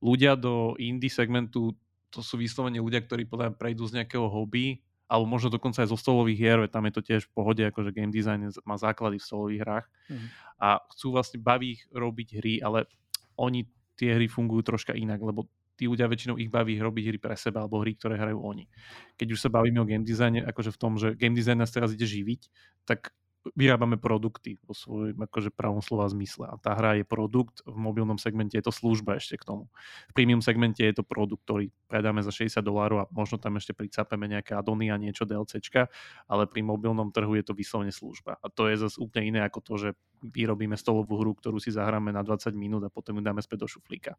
Ľudia 0.00 0.32
do 0.32 0.72
indie 0.80 1.12
segmentu 1.12 1.76
to 2.08 2.24
sú 2.24 2.40
vyslovene 2.40 2.80
ľudia, 2.80 3.04
ktorí 3.04 3.28
podľa 3.28 3.52
prejdú 3.52 3.84
z 3.84 4.00
nejakého 4.00 4.24
hobby 4.32 4.80
alebo 5.12 5.28
možno 5.28 5.52
dokonca 5.52 5.84
aj 5.84 5.92
zo 5.92 5.98
stolových 6.00 6.40
hier, 6.40 6.58
tam 6.72 6.88
je 6.88 6.96
to 6.96 7.04
tiež 7.04 7.28
v 7.28 7.34
pohode, 7.36 7.60
akože 7.60 7.92
game 7.92 8.08
design 8.08 8.48
má 8.64 8.80
základy 8.80 9.20
v 9.20 9.26
stolových 9.28 9.60
hrách 9.60 9.86
mm. 10.08 10.28
a 10.56 10.80
chcú 10.88 11.12
vlastne 11.12 11.36
baví 11.36 11.76
ich 11.76 11.84
robiť 11.92 12.28
hry, 12.40 12.54
ale 12.64 12.88
oni 13.36 13.68
tie 14.00 14.16
hry 14.16 14.24
fungujú 14.24 14.72
troška 14.72 14.96
inak, 14.96 15.20
lebo 15.20 15.52
tí 15.82 15.90
ľudia 15.90 16.06
väčšinou 16.06 16.38
ich 16.38 16.46
baví 16.46 16.78
robiť 16.78 17.04
hry 17.10 17.18
pre 17.18 17.34
seba 17.34 17.66
alebo 17.66 17.82
hry, 17.82 17.98
ktoré 17.98 18.14
hrajú 18.14 18.38
oni. 18.38 18.70
Keď 19.18 19.28
už 19.34 19.42
sa 19.42 19.50
bavíme 19.50 19.82
o 19.82 19.88
game 19.90 20.06
designe, 20.06 20.46
akože 20.46 20.70
v 20.70 20.78
tom, 20.78 20.94
že 20.94 21.18
game 21.18 21.34
design 21.34 21.58
nás 21.58 21.74
teraz 21.74 21.90
ide 21.90 22.06
živiť, 22.06 22.46
tak 22.86 23.10
vyrábame 23.58 23.98
produkty 23.98 24.54
vo 24.62 24.70
svojom 24.70 25.18
akože 25.18 25.50
pravom 25.50 25.82
slova 25.82 26.06
zmysle. 26.06 26.46
A 26.46 26.54
tá 26.62 26.78
hra 26.78 27.02
je 27.02 27.02
produkt, 27.02 27.58
v 27.66 27.74
mobilnom 27.74 28.14
segmente 28.14 28.54
je 28.54 28.62
to 28.62 28.70
služba 28.70 29.18
ešte 29.18 29.34
k 29.34 29.42
tomu. 29.42 29.66
V 30.10 30.12
premium 30.14 30.38
segmente 30.38 30.78
je 30.78 30.94
to 30.94 31.02
produkt, 31.02 31.42
ktorý 31.42 31.74
predáme 31.90 32.22
za 32.22 32.30
60 32.30 32.62
dolárov 32.62 33.02
a 33.02 33.10
možno 33.10 33.42
tam 33.42 33.58
ešte 33.58 33.74
pricapeme 33.74 34.30
nejaké 34.30 34.54
adony 34.54 34.94
a 34.94 34.96
niečo 34.96 35.26
DLCčka, 35.26 35.90
ale 36.30 36.46
pri 36.46 36.62
mobilnom 36.62 37.10
trhu 37.10 37.34
je 37.34 37.42
to 37.42 37.58
vyslovene 37.58 37.90
služba. 37.90 38.38
A 38.38 38.46
to 38.46 38.70
je 38.70 38.78
zase 38.78 39.02
úplne 39.02 39.34
iné 39.34 39.40
ako 39.42 39.58
to, 39.58 39.74
že 39.74 39.88
vyrobíme 40.22 40.78
stolovú 40.78 41.18
hru, 41.18 41.34
ktorú 41.34 41.58
si 41.58 41.74
zahráme 41.74 42.14
na 42.14 42.22
20 42.22 42.54
minút 42.54 42.86
a 42.86 42.94
potom 42.94 43.18
ju 43.18 43.22
dáme 43.26 43.42
späť 43.42 43.66
do 43.66 43.68
šuflíka 43.68 44.14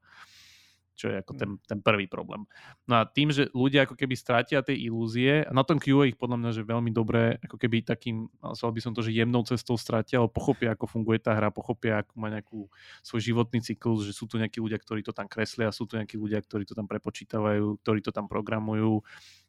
čo 0.94 1.10
je 1.10 1.16
ako 1.20 1.34
ten, 1.34 1.50
mm. 1.58 1.66
ten 1.66 1.80
prvý 1.82 2.06
problém. 2.06 2.46
No 2.86 3.02
a 3.02 3.10
tým, 3.10 3.34
že 3.34 3.50
ľudia 3.52 3.90
ako 3.90 3.98
keby 3.98 4.14
strátia 4.14 4.62
tie 4.62 4.78
ilúzie, 4.78 5.46
na 5.50 5.66
tom 5.66 5.82
QA 5.82 6.14
ich 6.14 6.18
podľa 6.18 6.38
mňa, 6.40 6.52
že 6.54 6.62
veľmi 6.64 6.92
dobré, 6.94 7.42
ako 7.42 7.58
keby 7.58 7.82
takým, 7.82 8.30
nazval 8.40 8.72
by 8.78 8.82
som 8.82 8.94
to, 8.94 9.02
že 9.02 9.14
jemnou 9.14 9.42
cestou 9.44 9.76
stratia, 9.76 10.22
ale 10.22 10.30
pochopia, 10.30 10.78
ako 10.78 10.86
funguje 10.86 11.18
tá 11.18 11.34
hra, 11.34 11.50
pochopia, 11.50 12.06
ako 12.06 12.14
má 12.18 12.30
nejakú 12.30 12.70
svoj 13.02 13.22
životný 13.22 13.60
cyklus, 13.66 14.06
že 14.06 14.14
sú 14.14 14.30
tu 14.30 14.38
nejakí 14.38 14.62
ľudia, 14.62 14.78
ktorí 14.78 15.02
to 15.02 15.12
tam 15.12 15.26
kreslia, 15.26 15.74
sú 15.74 15.90
tu 15.90 15.98
nejakí 15.98 16.16
ľudia, 16.16 16.40
ktorí 16.46 16.70
to 16.70 16.78
tam 16.78 16.86
prepočítavajú, 16.86 17.82
ktorí 17.82 18.00
to 18.06 18.14
tam 18.14 18.30
programujú, 18.30 19.02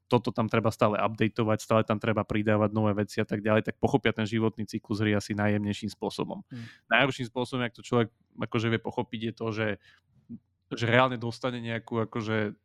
toto 0.08 0.30
tam 0.30 0.52
treba 0.52 0.68
stále 0.68 1.00
updateovať, 1.00 1.58
stále 1.64 1.82
tam 1.82 1.96
treba 1.96 2.22
pridávať 2.22 2.70
nové 2.76 2.92
veci 2.92 3.24
a 3.24 3.26
tak 3.26 3.40
ďalej, 3.40 3.72
tak 3.72 3.80
pochopia 3.80 4.12
ten 4.12 4.28
životný 4.28 4.68
cyklus 4.68 5.00
hry 5.00 5.16
asi 5.16 5.32
najjemnejším 5.32 5.90
spôsobom. 5.96 6.44
Hmm. 6.44 6.66
Najhorším 6.92 7.26
spôsobom, 7.32 7.64
ak 7.64 7.76
to 7.76 7.82
človek 7.82 8.12
akože 8.36 8.68
vie 8.68 8.80
pochopiť, 8.80 9.20
je 9.20 9.32
to, 9.32 9.46
že 9.50 9.66
že 10.72 10.88
reálne 10.88 11.20
dostane 11.20 11.60
nejakú 11.60 12.08
akože 12.08 12.56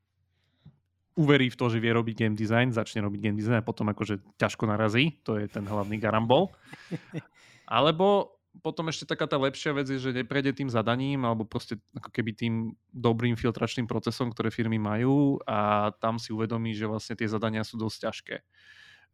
uverí 1.19 1.51
v 1.51 1.59
to, 1.59 1.65
že 1.67 1.83
vie 1.83 1.91
robiť 1.91 2.15
game 2.15 2.37
design, 2.39 2.71
začne 2.71 3.03
robiť 3.03 3.19
game 3.19 3.35
design 3.35 3.59
a 3.59 3.65
potom 3.65 3.91
akože 3.91 4.39
ťažko 4.39 4.63
narazí, 4.71 5.19
to 5.27 5.35
je 5.35 5.51
ten 5.51 5.67
hlavný 5.67 5.99
garambol. 5.99 6.55
Alebo 7.67 8.39
potom 8.63 8.87
ešte 8.89 9.05
taká 9.05 9.27
tá 9.27 9.35
lepšia 9.35 9.75
vec 9.75 9.87
je, 9.91 9.99
že 9.99 10.15
neprejde 10.15 10.57
tým 10.57 10.73
zadaním 10.73 11.21
alebo 11.21 11.45
proste 11.45 11.77
ako 11.93 12.09
keby 12.09 12.31
tým 12.33 12.53
dobrým 12.89 13.37
filtračným 13.37 13.85
procesom, 13.85 14.33
ktoré 14.33 14.49
firmy 14.49 14.81
majú 14.81 15.37
a 15.45 15.91
tam 16.01 16.17
si 16.17 16.33
uvedomí, 16.33 16.73
že 16.73 16.89
vlastne 16.89 17.13
tie 17.13 17.29
zadania 17.29 17.61
sú 17.61 17.77
dosť 17.77 17.97
ťažké. 18.09 18.35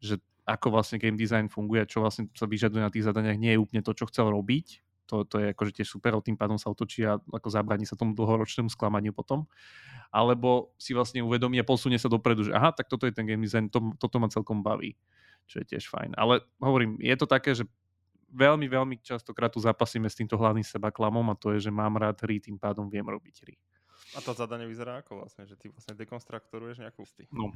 Že 0.02 0.16
ako 0.48 0.68
vlastne 0.72 0.98
game 1.04 1.20
design 1.20 1.52
funguje, 1.52 1.84
čo 1.84 2.00
vlastne 2.00 2.32
sa 2.32 2.48
vyžaduje 2.48 2.80
na 2.80 2.94
tých 2.94 3.06
zadaniach, 3.06 3.38
nie 3.38 3.54
je 3.54 3.62
úplne 3.62 3.84
to, 3.84 3.92
čo 3.92 4.08
chcel 4.08 4.32
robiť 4.32 4.85
to, 5.06 5.24
to 5.26 5.36
je 5.42 5.46
akože 5.54 5.72
tiež 5.82 5.88
super, 5.88 6.18
tým 6.22 6.38
pádom 6.38 6.58
sa 6.58 6.74
otočí 6.74 7.06
a 7.06 7.18
ako 7.18 7.48
zabráni 7.50 7.86
sa 7.86 7.94
tomu 7.94 8.18
dlhoročnému 8.18 8.70
sklamaniu 8.74 9.14
potom. 9.14 9.46
Alebo 10.10 10.74
si 10.82 10.98
vlastne 10.98 11.22
uvedomí 11.22 11.62
a 11.62 11.66
posunie 11.66 12.02
sa 12.02 12.10
dopredu, 12.10 12.50
že 12.50 12.52
aha, 12.54 12.74
tak 12.74 12.90
toto 12.90 13.06
je 13.06 13.14
ten 13.14 13.26
game 13.26 13.46
design, 13.46 13.70
to, 13.70 13.94
toto 14.02 14.18
ma 14.18 14.28
celkom 14.28 14.66
baví, 14.66 14.98
čo 15.46 15.62
je 15.62 15.66
tiež 15.76 15.88
fajn. 15.90 16.18
Ale 16.18 16.42
hovorím, 16.58 16.98
je 17.00 17.16
to 17.16 17.26
také, 17.30 17.54
že 17.54 17.64
veľmi, 18.36 18.68
veľmi 18.68 18.96
častokrát 19.00 19.54
tu 19.54 19.64
zapasíme 19.64 20.10
s 20.10 20.18
týmto 20.18 20.36
hlavným 20.36 20.66
seba 20.66 20.92
klamom 20.92 21.24
a 21.32 21.40
to 21.40 21.56
je, 21.56 21.70
že 21.70 21.72
mám 21.72 21.96
rád 21.96 22.20
hry, 22.26 22.44
tým 22.44 22.60
pádom 22.60 22.92
viem 22.92 23.06
robiť 23.06 23.36
hry. 23.48 23.56
A 24.16 24.24
to 24.24 24.32
zadanie 24.32 24.64
vyzerá 24.64 25.04
ako 25.04 25.26
vlastne, 25.26 25.44
že 25.44 25.60
ty 25.60 25.68
vlastne 25.68 25.98
dekonstruktoruješ 26.00 26.84
nejakú 26.84 27.04
sty. 27.04 27.28
No. 27.36 27.52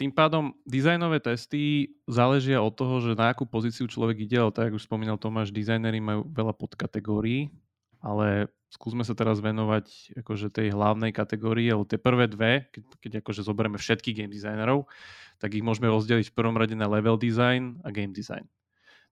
Tým 0.00 0.12
pádom 0.12 0.56
dizajnové 0.64 1.20
testy 1.20 1.92
záležia 2.08 2.64
od 2.64 2.72
toho, 2.72 3.00
že 3.04 3.12
na 3.12 3.32
akú 3.32 3.44
pozíciu 3.44 3.84
človek 3.84 4.24
ide, 4.24 4.40
ale 4.40 4.52
tak, 4.52 4.72
ako 4.72 4.80
už 4.80 4.88
spomínal 4.88 5.20
Tomáš, 5.20 5.52
dizajnery 5.52 6.00
majú 6.00 6.24
veľa 6.32 6.56
podkategórií, 6.56 7.52
ale 8.00 8.48
skúsme 8.72 9.04
sa 9.04 9.12
teraz 9.12 9.38
venovať 9.44 10.16
akože 10.24 10.48
tej 10.48 10.72
hlavnej 10.72 11.12
kategórii, 11.12 11.68
alebo 11.68 11.84
tie 11.84 12.00
prvé 12.00 12.24
dve, 12.24 12.72
keď, 12.72 12.82
keď 13.04 13.12
akože 13.20 13.44
zoberieme 13.44 13.76
všetkých 13.76 14.24
game 14.24 14.32
designerov, 14.32 14.88
tak 15.36 15.52
ich 15.52 15.62
môžeme 15.64 15.92
rozdeliť 15.92 16.32
v 16.32 16.36
prvom 16.36 16.56
rade 16.56 16.72
na 16.72 16.88
level 16.88 17.20
design 17.20 17.76
a 17.84 17.92
game 17.92 18.16
design. 18.16 18.48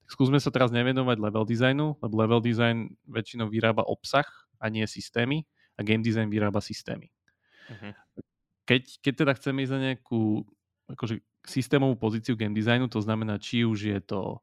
Tak 0.09 0.11
skúsme 0.17 0.41
sa 0.41 0.49
teraz 0.49 0.73
nevenovať 0.73 1.17
level 1.21 1.45
designu, 1.45 2.01
lebo 2.01 2.15
level 2.17 2.41
design 2.41 2.97
väčšinou 3.05 3.53
vyrába 3.53 3.85
obsah 3.85 4.27
a 4.57 4.73
nie 4.73 4.89
systémy 4.89 5.45
a 5.77 5.85
game 5.85 6.01
design 6.01 6.33
vyrába 6.33 6.65
systémy. 6.65 7.13
Uh-huh. 7.69 7.93
Keď, 8.65 9.03
keď 9.05 9.15
teda 9.27 9.33
chceme 9.37 9.63
ísť 9.67 9.75
na 9.77 9.81
nejakú 9.93 10.47
akože, 10.95 11.23
systémovú 11.47 11.97
pozíciu 11.97 12.37
game 12.37 12.53
designu, 12.53 12.87
to 12.91 13.01
znamená, 13.01 13.41
či 13.41 13.65
už 13.65 13.79
je 13.97 14.01
to 14.05 14.43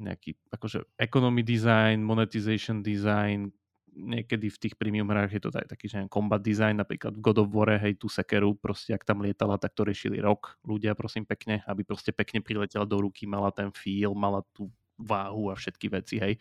nejaký 0.00 0.32
akože 0.48 0.88
economy 0.96 1.44
design, 1.44 2.00
monetization 2.00 2.80
design, 2.80 3.52
niekedy 3.92 4.48
v 4.48 4.58
tých 4.58 4.74
premium 4.78 5.10
hrách 5.10 5.36
je 5.36 5.42
to 5.42 5.50
aj 5.52 5.66
taký, 5.68 5.90
že 5.90 6.06
combat 6.08 6.40
design, 6.40 6.78
napríklad 6.78 7.12
v 7.12 7.20
God 7.20 7.38
of 7.44 7.50
War, 7.52 7.76
hej, 7.76 7.98
tú 7.98 8.08
sekeru, 8.08 8.56
proste 8.56 8.94
ak 8.96 9.04
tam 9.04 9.20
lietala, 9.20 9.58
tak 9.60 9.74
to 9.76 9.84
riešili 9.84 10.22
rok 10.22 10.56
ľudia, 10.64 10.94
prosím 10.96 11.26
pekne, 11.26 11.60
aby 11.66 11.84
proste 11.84 12.14
pekne 12.14 12.40
priletela 12.40 12.86
do 12.86 13.02
ruky, 13.02 13.26
mala 13.26 13.50
ten 13.52 13.68
feel, 13.74 14.14
mala 14.14 14.46
tú 14.54 14.70
váhu 14.96 15.52
a 15.52 15.54
všetky 15.58 15.86
veci, 15.90 16.16
hej. 16.22 16.38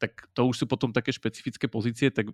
Tak 0.00 0.32
to 0.32 0.48
už 0.48 0.64
sú 0.64 0.64
potom 0.64 0.94
také 0.94 1.12
špecifické 1.12 1.68
pozície, 1.68 2.08
tak 2.08 2.32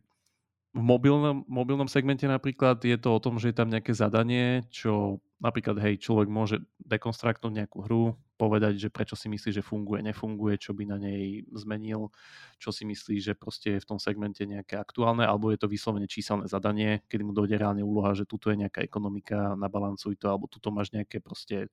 v 0.77 0.83
mobilnom, 0.85 1.49
mobilnom 1.49 1.89
segmente 1.89 2.29
napríklad 2.29 2.85
je 2.85 3.01
to 3.01 3.17
o 3.17 3.23
tom, 3.23 3.41
že 3.41 3.49
je 3.49 3.57
tam 3.57 3.73
nejaké 3.73 3.97
zadanie, 3.97 4.69
čo 4.69 5.25
napríklad, 5.41 5.81
hej, 5.81 5.97
človek 6.05 6.29
môže 6.29 6.61
dekonstruktnúť 6.85 7.53
nejakú 7.65 7.79
hru, 7.89 8.05
povedať, 8.37 8.77
že 8.77 8.89
prečo 8.93 9.17
si 9.17 9.33
myslí, 9.33 9.57
že 9.57 9.65
funguje, 9.65 10.05
nefunguje, 10.05 10.61
čo 10.61 10.77
by 10.77 10.85
na 10.85 11.01
nej 11.01 11.49
zmenil, 11.57 12.13
čo 12.61 12.77
si 12.77 12.85
myslí, 12.85 13.17
že 13.25 13.33
proste 13.33 13.77
je 13.77 13.83
v 13.85 13.89
tom 13.89 13.97
segmente 13.97 14.45
nejaké 14.45 14.77
aktuálne, 14.77 15.25
alebo 15.25 15.49
je 15.49 15.57
to 15.57 15.69
vyslovene 15.69 16.05
číselné 16.05 16.45
zadanie, 16.45 17.01
kedy 17.09 17.25
mu 17.25 17.33
dojde 17.33 17.57
reálne 17.57 17.81
úloha, 17.81 18.13
že 18.13 18.29
tuto 18.29 18.53
je 18.53 18.61
nejaká 18.61 18.85
ekonomika, 18.85 19.57
nabalancuj 19.57 20.21
to, 20.21 20.29
alebo 20.29 20.45
tuto 20.45 20.69
máš 20.69 20.93
nejaké 20.93 21.25
proste 21.25 21.73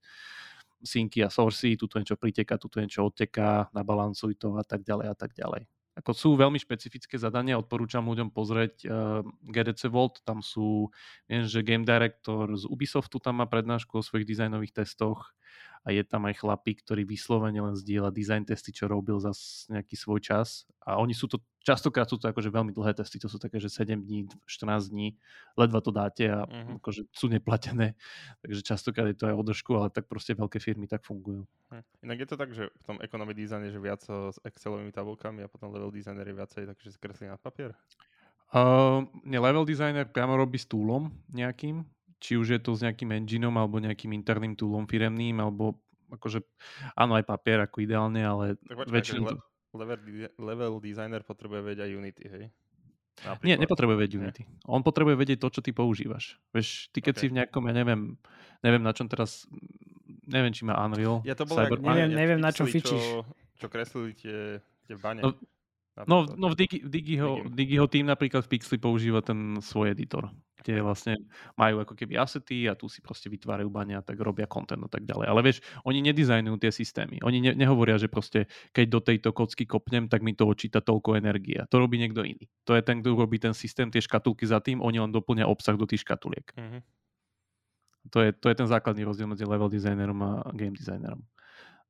synky 0.79 1.23
a 1.23 1.31
sourcy, 1.31 1.75
tuto 1.75 1.99
niečo 1.99 2.15
priteka, 2.15 2.55
tuto 2.55 2.79
niečo 2.79 3.03
odteká, 3.03 3.67
nabalancuj 3.75 4.39
to 4.39 4.55
a 4.55 4.63
tak 4.63 4.87
ďalej 4.87 5.11
a 5.11 5.15
tak 5.15 5.35
ďalej. 5.35 5.82
Ako 5.93 6.11
sú 6.17 6.29
veľmi 6.33 6.57
špecifické 6.57 7.21
zadania, 7.21 7.61
odporúčam 7.61 8.01
ľuďom 8.09 8.33
pozrieť 8.33 8.75
uh, 8.85 8.89
eh, 8.89 9.51
GDC 9.53 9.93
Vault, 9.93 10.25
tam 10.25 10.41
sú, 10.41 10.89
viem, 11.29 11.45
že 11.45 11.61
game 11.61 11.85
director 11.85 12.49
z 12.57 12.65
Ubisoftu 12.65 13.21
tam 13.21 13.41
má 13.41 13.45
prednášku 13.45 14.01
o 14.01 14.05
svojich 14.05 14.25
dizajnových 14.25 14.81
testoch 14.81 15.37
a 15.83 15.91
je 15.91 16.01
tam 16.07 16.25
aj 16.25 16.39
chlapík, 16.39 16.81
ktorý 16.81 17.03
vyslovene 17.03 17.59
len 17.59 17.75
zdieľa 17.75 18.15
design 18.15 18.47
testy, 18.47 18.71
čo 18.71 18.87
robil 18.87 19.19
za 19.19 19.35
nejaký 19.67 19.99
svoj 19.99 20.23
čas. 20.23 20.63
A 20.79 20.95
oni 20.95 21.11
sú 21.11 21.27
to, 21.27 21.43
častokrát 21.63 22.05
sú 22.05 22.19
to 22.19 22.27
akože 22.27 22.51
veľmi 22.51 22.75
dlhé 22.75 22.93
testy, 22.93 23.17
to 23.17 23.31
sú 23.31 23.39
také, 23.39 23.57
že 23.57 23.71
7 23.71 23.95
dní, 24.03 24.27
14 24.45 24.91
dní, 24.91 25.15
ledva 25.55 25.79
to 25.79 25.95
dáte 25.95 26.27
a 26.27 26.43
uh-huh. 26.43 26.77
akože 26.83 27.07
sú 27.15 27.31
neplatené. 27.31 27.95
Takže 28.43 28.61
častokrát 28.61 29.07
je 29.09 29.17
to 29.17 29.31
aj 29.31 29.35
održku, 29.39 29.71
ale 29.79 29.87
tak 29.89 30.11
proste 30.11 30.35
veľké 30.35 30.59
firmy 30.59 30.85
tak 30.85 31.07
fungujú. 31.07 31.47
Hm. 31.71 31.83
Inak 32.03 32.17
je 32.19 32.27
to 32.27 32.35
tak, 32.37 32.51
že 32.51 32.69
v 32.69 32.83
tom 32.83 32.97
economy 32.99 33.31
design 33.31 33.63
je 33.65 33.71
že 33.73 33.81
viac 33.81 34.03
s 34.05 34.37
Excelovými 34.43 34.91
tabulkami 34.91 35.41
a 35.41 35.49
potom 35.49 35.71
level 35.71 35.89
designer 35.89 36.27
je 36.27 36.35
viacej 36.35 36.63
takže 36.69 36.89
skreslí 36.93 37.31
na 37.31 37.39
papier? 37.39 37.73
Uh, 38.53 39.09
nie, 39.25 39.41
level 39.41 39.65
designer 39.65 40.05
priamo 40.05 40.37
robí 40.37 40.61
s 40.61 40.69
túlom 40.69 41.09
nejakým, 41.33 41.81
či 42.21 42.37
už 42.37 42.53
je 42.53 42.59
to 42.61 42.77
s 42.77 42.85
nejakým 42.85 43.09
engineom 43.09 43.55
alebo 43.57 43.81
nejakým 43.81 44.13
interným 44.13 44.53
toolom 44.53 44.85
firemným, 44.85 45.41
alebo 45.41 45.81
akože 46.13 46.45
áno 46.93 47.17
aj 47.17 47.25
papier 47.25 47.65
ako 47.65 47.81
ideálne, 47.81 48.21
ale 48.21 48.45
tak 48.61 48.85
väčšinu... 48.85 49.25
Le- 49.25 49.52
level, 49.73 49.99
level 50.39 50.73
designer 50.79 51.21
potrebuje 51.25 51.61
vedieť 51.61 51.81
aj 51.85 51.91
Unity, 51.91 52.23
hej? 52.29 52.43
Napríklad. 53.21 53.45
Nie, 53.45 53.55
nepotrebuje 53.61 53.97
vedieť 53.97 54.13
Unity. 54.17 54.41
On 54.65 54.81
potrebuje 54.81 55.15
vedieť 55.17 55.37
to, 55.37 55.49
čo 55.53 55.61
ty 55.61 55.69
používaš. 55.69 56.41
Vieš, 56.49 56.89
ty 56.89 56.99
keď 57.01 57.13
okay. 57.13 57.21
si 57.21 57.25
v 57.29 57.35
nejakom, 57.37 57.63
ja 57.69 57.73
neviem, 57.73 58.01
neviem 58.65 58.83
na 58.83 58.89
čom 58.89 59.05
teraz, 59.05 59.45
neviem, 60.25 60.49
či 60.49 60.65
má 60.65 60.73
Unreal. 60.81 61.21
Ja 61.21 61.37
to 61.37 61.45
bolo 61.45 61.61
Cyber... 61.61 61.77
jak, 61.77 61.85
neviem, 61.85 62.09
neviem 62.09 62.39
na 62.41 62.49
čom 62.49 62.65
fičíš. 62.65 62.97
Čo, 62.97 63.21
čo 63.61 63.65
kreslili 63.69 64.17
tie, 64.17 64.57
tie 64.89 64.95
bane. 64.97 65.21
No, 65.21 65.37
No, 65.93 66.25
no 66.25 66.49
v, 66.49 66.55
Digi, 66.57 66.81
v 66.81 66.89
Digiho, 66.89 67.31
Digiho 67.53 67.85
tým 67.85 68.09
napríklad 68.09 68.49
v 68.49 68.57
Pixli 68.57 68.81
používa 68.81 69.21
ten 69.21 69.61
svoj 69.61 69.93
editor, 69.93 70.25
kde 70.57 70.81
vlastne 70.81 71.13
majú 71.53 71.85
ako 71.85 71.93
keby 71.93 72.17
asety 72.17 72.65
a 72.65 72.73
tu 72.73 72.89
si 72.89 72.97
proste 72.97 73.29
vytvárajú 73.29 73.69
bania, 73.69 74.01
tak 74.01 74.17
robia 74.17 74.49
content 74.49 74.81
a 74.81 74.89
tak 74.89 75.05
ďalej. 75.05 75.29
Ale 75.29 75.39
vieš, 75.45 75.61
oni 75.85 76.01
nedizajnujú 76.01 76.57
tie 76.57 76.73
systémy. 76.73 77.21
Oni 77.21 77.45
ne, 77.45 77.53
nehovoria, 77.53 78.01
že 78.01 78.09
proste 78.09 78.49
keď 78.73 78.85
do 78.89 78.99
tejto 79.05 79.29
kocky 79.37 79.69
kopnem, 79.69 80.09
tak 80.09 80.25
mi 80.25 80.33
to 80.33 80.49
odčíta 80.49 80.81
toľko 80.81 81.13
energie. 81.13 81.61
To 81.69 81.77
robí 81.77 82.01
niekto 82.01 82.25
iný. 82.25 82.49
To 82.65 82.73
je 82.73 82.81
ten, 82.81 83.05
kto 83.05 83.13
robí 83.13 83.37
ten 83.37 83.53
systém, 83.53 83.93
tie 83.93 84.01
škatulky 84.01 84.49
za 84.49 84.65
tým, 84.65 84.81
oni 84.81 84.97
len 84.97 85.13
doplňa 85.13 85.45
obsah 85.45 85.77
do 85.77 85.85
tých 85.85 86.01
škatuliek. 86.01 86.49
Mm-hmm. 86.57 86.81
To, 88.09 88.17
je, 88.17 88.29
to 88.33 88.49
je 88.49 88.55
ten 88.57 88.65
základný 88.65 89.05
rozdiel 89.05 89.29
medzi 89.29 89.45
level 89.45 89.69
designerom 89.69 90.17
a 90.25 90.31
game 90.57 90.73
designerom. 90.73 91.21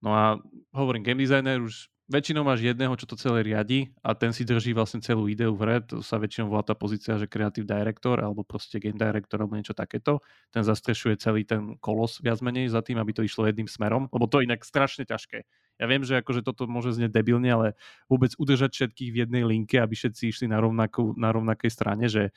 No 0.04 0.12
a 0.12 0.36
hovorím, 0.76 1.08
game 1.08 1.24
designer 1.24 1.64
už 1.64 1.93
väčšinou 2.12 2.44
máš 2.44 2.64
jedného, 2.64 2.94
čo 3.00 3.08
to 3.08 3.16
celé 3.16 3.44
riadi 3.48 3.92
a 4.04 4.12
ten 4.12 4.36
si 4.36 4.44
drží 4.44 4.76
vlastne 4.76 5.00
celú 5.00 5.32
ideu 5.32 5.56
v 5.56 5.62
hre. 5.64 5.76
To 5.88 6.04
sa 6.04 6.20
väčšinou 6.20 6.52
volá 6.52 6.64
tá 6.64 6.76
pozícia, 6.76 7.16
že 7.16 7.32
creative 7.32 7.64
director 7.64 8.20
alebo 8.20 8.44
proste 8.44 8.80
game 8.80 9.00
director 9.00 9.40
alebo 9.40 9.56
niečo 9.56 9.72
takéto. 9.72 10.20
Ten 10.52 10.68
zastrešuje 10.68 11.16
celý 11.20 11.48
ten 11.48 11.80
kolos 11.80 12.20
viac 12.20 12.44
menej 12.44 12.72
za 12.72 12.84
tým, 12.84 13.00
aby 13.00 13.16
to 13.16 13.24
išlo 13.24 13.48
jedným 13.48 13.72
smerom, 13.72 14.12
lebo 14.12 14.28
to 14.28 14.44
je 14.44 14.48
inak 14.50 14.64
strašne 14.68 15.08
ťažké. 15.08 15.48
Ja 15.82 15.90
viem, 15.90 16.06
že 16.06 16.22
akože 16.22 16.46
toto 16.46 16.70
môže 16.70 16.94
znieť 16.94 17.10
debilne, 17.10 17.50
ale 17.50 17.68
vôbec 18.06 18.38
udržať 18.38 18.78
všetkých 18.78 19.10
v 19.10 19.20
jednej 19.26 19.44
linke, 19.44 19.82
aby 19.82 19.98
všetci 19.98 20.30
išli 20.30 20.46
na, 20.46 20.62
rovnakú, 20.62 21.18
na 21.18 21.34
rovnakej 21.34 21.72
strane, 21.74 22.06
že 22.06 22.30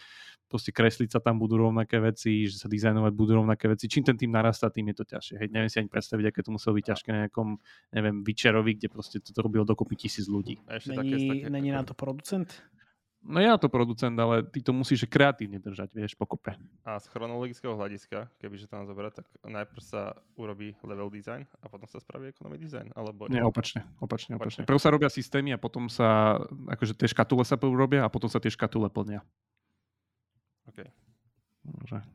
proste 0.46 0.70
kresliť 0.70 1.10
sa 1.10 1.20
tam 1.20 1.42
budú 1.42 1.58
rovnaké 1.58 1.98
veci, 1.98 2.46
že 2.46 2.62
sa 2.62 2.70
dizajnovať 2.70 3.12
budú 3.12 3.42
rovnaké 3.42 3.66
veci. 3.66 3.90
Čím 3.90 4.06
ten 4.06 4.16
tým 4.16 4.30
narastá, 4.30 4.70
tým 4.70 4.94
je 4.94 4.96
to 5.02 5.04
ťažšie. 5.06 5.34
Hej, 5.42 5.48
neviem 5.50 5.70
si 5.70 5.82
ani 5.82 5.90
predstaviť, 5.90 6.24
aké 6.30 6.40
to 6.46 6.54
muselo 6.54 6.78
byť 6.78 6.84
ťažké 6.86 7.08
na 7.10 7.18
nejakom, 7.26 7.58
neviem, 7.92 8.22
Vyčerovi, 8.22 8.78
kde 8.78 8.88
proste 8.88 9.18
to 9.18 9.34
robilo 9.42 9.66
dokopy 9.66 9.98
tisíc 9.98 10.30
ľudí. 10.30 10.62
Není, 10.66 10.96
také, 10.96 11.16
také, 11.18 11.46
není 11.50 11.70
na 11.74 11.82
to 11.82 11.92
producent? 11.92 12.62
No 13.26 13.42
ja 13.42 13.58
to 13.58 13.66
producent, 13.66 14.14
ale 14.22 14.46
ty 14.46 14.62
to 14.62 14.70
musíš 14.70 15.02
kreatívne 15.10 15.58
držať, 15.58 15.90
vieš, 15.90 16.14
pokope. 16.14 16.54
A 16.86 16.94
z 17.02 17.10
chronologického 17.10 17.74
hľadiska, 17.74 18.30
kebyže 18.38 18.70
to 18.70 18.78
mám 18.78 18.86
zoberať, 18.86 19.18
tak 19.18 19.26
najprv 19.42 19.82
sa 19.82 20.14
urobí 20.38 20.78
level 20.86 21.10
design 21.10 21.42
a 21.58 21.66
potom 21.66 21.90
sa 21.90 21.98
spraví 21.98 22.30
economy 22.30 22.54
design, 22.54 22.94
alebo... 22.94 23.26
Nie, 23.26 23.42
opačne, 23.42 23.82
opačne, 23.98 24.38
opačne. 24.38 24.62
Prv 24.62 24.78
sa 24.78 24.94
robia 24.94 25.10
systémy 25.10 25.50
a 25.50 25.58
potom 25.58 25.90
sa, 25.90 26.38
akože 26.70 26.94
tie 26.94 27.10
škatule 27.10 27.42
sa 27.42 27.58
robia 27.58 28.06
a 28.06 28.12
potom 28.12 28.30
sa 28.30 28.38
tie 28.38 28.52
škatule 28.52 28.86
plnia. 28.94 29.26
Dobre. 31.66 32.06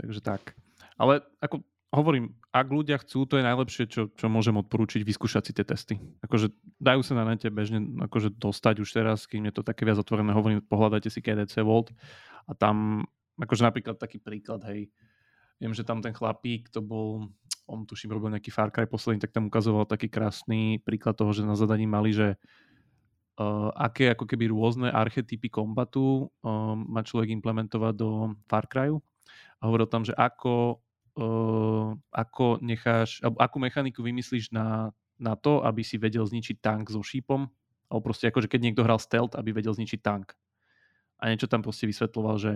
Takže 0.00 0.20
tak. 0.24 0.56
Ale 0.96 1.24
ako 1.44 1.64
hovorím, 1.92 2.36
ak 2.52 2.68
ľudia 2.68 3.00
chcú, 3.00 3.24
to 3.24 3.40
je 3.40 3.44
najlepšie, 3.44 3.84
čo, 3.88 4.12
čo 4.12 4.26
môžem 4.28 4.56
odporúčiť, 4.60 5.04
vyskúšať 5.04 5.42
si 5.48 5.52
tie 5.56 5.64
testy. 5.64 5.94
Akože 6.24 6.52
dajú 6.80 7.00
sa 7.00 7.16
na 7.16 7.24
nete 7.24 7.48
bežne 7.52 7.80
akože 8.04 8.36
dostať 8.36 8.84
už 8.84 8.88
teraz, 8.92 9.24
kým 9.24 9.48
je 9.48 9.54
to 9.56 9.62
také 9.64 9.88
viac 9.88 9.96
otvorené, 10.00 10.32
hovorím, 10.32 10.64
pohľadajte 10.64 11.08
si 11.08 11.20
KDC 11.24 11.64
Vault 11.64 11.92
a 12.48 12.52
tam, 12.52 13.06
akože 13.40 13.62
napríklad 13.64 13.96
taký 13.96 14.20
príklad, 14.20 14.64
hej, 14.68 14.92
viem, 15.56 15.72
že 15.72 15.86
tam 15.86 16.04
ten 16.04 16.12
chlapík, 16.12 16.68
to 16.68 16.84
bol, 16.84 17.32
on 17.64 17.88
tuším 17.88 18.12
robil 18.12 18.32
nejaký 18.32 18.52
Far 18.52 18.68
Cry 18.68 18.84
posledný, 18.84 19.24
tak 19.24 19.32
tam 19.32 19.48
ukazoval 19.48 19.88
taký 19.88 20.12
krásny 20.12 20.80
príklad 20.84 21.16
toho, 21.16 21.32
že 21.32 21.48
na 21.48 21.56
zadaní 21.56 21.88
mali, 21.88 22.12
že 22.12 22.36
uh, 23.40 23.70
aké 23.76 24.12
ako 24.12 24.24
keby 24.24 24.48
rôzne 24.50 24.88
archetypy 24.88 25.48
kombatu 25.52 26.28
uh, 26.28 26.74
má 26.76 27.04
človek 27.04 27.32
implementovať 27.32 27.94
do 27.96 28.36
Far 28.48 28.68
Cryu 28.68 29.00
a 29.60 29.62
hovoril 29.68 29.88
tam, 29.88 30.04
že 30.04 30.12
ako 30.16 30.80
uh, 31.16 31.96
ako 32.12 32.60
necháš, 32.60 33.20
alebo 33.24 33.38
akú 33.40 33.56
mechaniku 33.60 34.00
vymyslíš 34.04 34.52
na, 34.52 34.92
na 35.16 35.34
to, 35.34 35.64
aby 35.64 35.80
si 35.80 35.96
vedel 35.96 36.24
zničiť 36.24 36.60
tank 36.60 36.92
so 36.92 37.00
šípom, 37.00 37.48
alebo 37.88 38.02
proste 38.04 38.28
akože 38.28 38.48
keď 38.48 38.60
niekto 38.60 38.84
hral 38.84 39.00
stealth, 39.00 39.34
aby 39.34 39.56
vedel 39.56 39.72
zničiť 39.72 40.00
tank. 40.00 40.36
A 41.16 41.32
niečo 41.32 41.48
tam 41.48 41.64
proste 41.64 41.88
vysvetloval, 41.88 42.36
že 42.36 42.52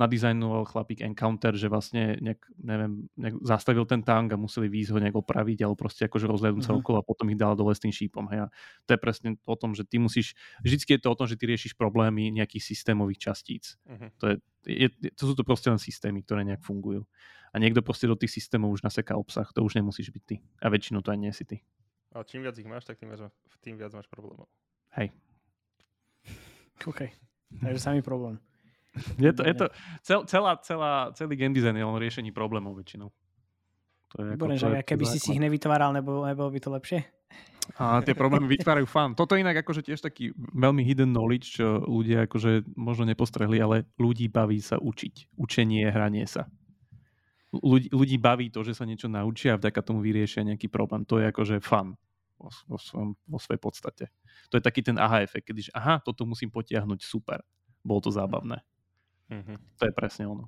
nadizajnoval 0.00 0.64
chlapík 0.64 1.04
encounter, 1.04 1.52
že 1.52 1.68
vlastne 1.68 2.16
nejak, 2.18 2.40
neviem, 2.56 3.12
nejak 3.16 3.36
zastavil 3.44 3.84
ten 3.84 4.00
tank 4.00 4.32
a 4.32 4.40
museli 4.40 4.72
výjsť 4.72 4.90
ho 4.96 4.98
nejak 4.98 5.16
opraviť, 5.20 5.58
alebo 5.62 5.76
proste 5.76 6.08
akože 6.08 6.24
rozhľadnúť 6.24 6.64
sa 6.64 6.72
uh-huh. 6.72 6.80
okolo 6.80 6.96
a 7.00 7.04
potom 7.04 7.28
ich 7.28 7.36
dal 7.36 7.52
dole 7.52 7.76
s 7.76 7.82
tým 7.82 7.92
šípom. 7.92 8.24
Hej. 8.32 8.44
A 8.44 8.46
to 8.88 8.90
je 8.96 8.98
presne 8.98 9.28
o 9.44 9.56
tom, 9.56 9.76
že 9.76 9.84
ty 9.84 10.00
musíš, 10.00 10.32
vždycky 10.64 10.96
je 10.96 11.00
to 11.04 11.12
o 11.12 11.18
tom, 11.18 11.28
že 11.28 11.36
ty 11.36 11.44
riešiš 11.44 11.76
problémy 11.76 12.32
nejakých 12.32 12.72
systémových 12.72 13.20
častíc. 13.20 13.76
Uh-huh. 13.84 14.08
To, 14.24 14.24
je, 14.32 14.36
je, 14.64 14.88
to 15.12 15.22
sú 15.28 15.34
to 15.36 15.44
proste 15.44 15.68
len 15.68 15.78
systémy, 15.78 16.24
ktoré 16.24 16.42
nejak 16.48 16.64
fungujú 16.64 17.04
a 17.52 17.56
niekto 17.60 17.84
proste 17.84 18.08
do 18.08 18.16
tých 18.16 18.32
systémov 18.32 18.72
už 18.72 18.80
naseká 18.80 19.12
obsah, 19.12 19.44
to 19.52 19.60
už 19.60 19.76
nemusíš 19.76 20.08
byť 20.08 20.22
ty. 20.24 20.36
A 20.64 20.72
väčšinou 20.72 21.04
to 21.04 21.12
aj 21.12 21.20
nie 21.20 21.32
si 21.36 21.44
ty. 21.44 21.60
A 22.16 22.24
čím 22.24 22.44
viac 22.44 22.56
ich 22.56 22.68
máš, 22.68 22.88
tak 22.88 22.96
tým 22.96 23.12
viac, 23.12 23.28
tým 23.60 23.76
viac 23.76 23.92
máš 23.92 24.08
problémov. 24.08 24.48
Hej. 24.96 25.12
OK. 26.90 27.12
Takže 27.60 27.80
samý 27.80 28.00
problém. 28.00 28.40
Je 29.16 29.32
to, 29.32 29.42
je 29.44 29.54
to 29.56 29.66
cel, 30.04 30.20
celá, 30.28 30.60
celá, 30.60 30.92
celý 31.16 31.34
game 31.36 31.56
design 31.56 31.76
je 31.76 31.84
len 31.84 31.96
riešení 31.96 32.28
problémov 32.28 32.76
väčšinou. 32.76 33.08
To 34.12 34.16
je 34.20 34.36
Výborné, 34.36 34.60
ako, 34.60 34.68
že 34.68 34.84
keby 34.84 35.04
si 35.08 35.18
si 35.18 35.28
ich 35.32 35.40
nevytváral, 35.40 35.96
nebo, 35.96 36.28
nebolo 36.28 36.52
by 36.52 36.60
to 36.60 36.68
lepšie? 36.68 37.00
A 37.80 38.04
tie 38.04 38.12
problémy 38.12 38.44
vytvárajú 38.50 38.84
fan. 38.84 39.16
Toto 39.16 39.38
inak 39.38 39.64
akože 39.64 39.86
tiež 39.86 40.04
taký 40.04 40.36
veľmi 40.36 40.84
hidden 40.84 41.16
knowledge, 41.16 41.56
čo 41.56 41.80
ľudia 41.80 42.28
akože 42.28 42.76
možno 42.76 43.08
nepostrehli, 43.08 43.56
ale 43.56 43.88
ľudí 43.96 44.28
baví 44.28 44.60
sa 44.60 44.76
učiť. 44.76 45.32
Učenie, 45.40 45.88
hranie 45.88 46.28
sa 46.28 46.52
ľudí, 47.52 47.92
ľudí 47.92 48.16
baví 48.16 48.48
to, 48.48 48.64
že 48.64 48.72
sa 48.72 48.88
niečo 48.88 49.12
naučia 49.12 49.54
a 49.54 49.60
vďaka 49.60 49.84
tomu 49.84 50.00
vyriešia 50.00 50.48
nejaký 50.48 50.72
problém. 50.72 51.04
To 51.04 51.20
je 51.20 51.28
akože 51.28 51.60
fun 51.60 52.00
vo, 52.40 52.48
vo, 52.48 52.78
svojom, 52.80 53.12
vo 53.28 53.38
svojej 53.38 53.60
podstate. 53.60 54.04
To 54.48 54.56
je 54.56 54.64
taký 54.64 54.80
ten 54.80 54.96
aha 54.96 55.20
efekt, 55.20 55.52
kedy 55.52 55.68
aha, 55.76 56.00
toto 56.00 56.24
musím 56.24 56.48
potiahnuť, 56.48 57.04
super. 57.04 57.44
Bolo 57.84 58.00
to 58.00 58.10
zábavné. 58.14 58.64
Mm-hmm. 59.32 59.56
To 59.80 59.84
je 59.88 59.92
presne 59.96 60.24
ono. 60.28 60.44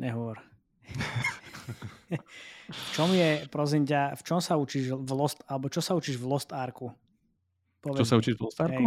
Nehovor. 0.00 0.40
v 2.68 2.88
čom 2.96 3.12
je, 3.12 3.44
prosím 3.52 3.84
ťa, 3.84 4.16
v 4.16 4.22
čom 4.24 4.40
sa 4.40 4.56
učíš 4.56 4.96
v 4.96 5.10
Lost, 5.12 5.44
alebo 5.44 5.68
čo 5.68 5.84
sa 5.84 5.92
učíš 5.92 6.16
v 6.16 6.26
Lost 6.28 6.50
Arku? 6.56 6.88
Povedz 7.84 8.00
čo 8.00 8.08
sa 8.08 8.16
učíš 8.16 8.40
v 8.40 8.42
Lost 8.48 8.58
Arku? 8.60 8.84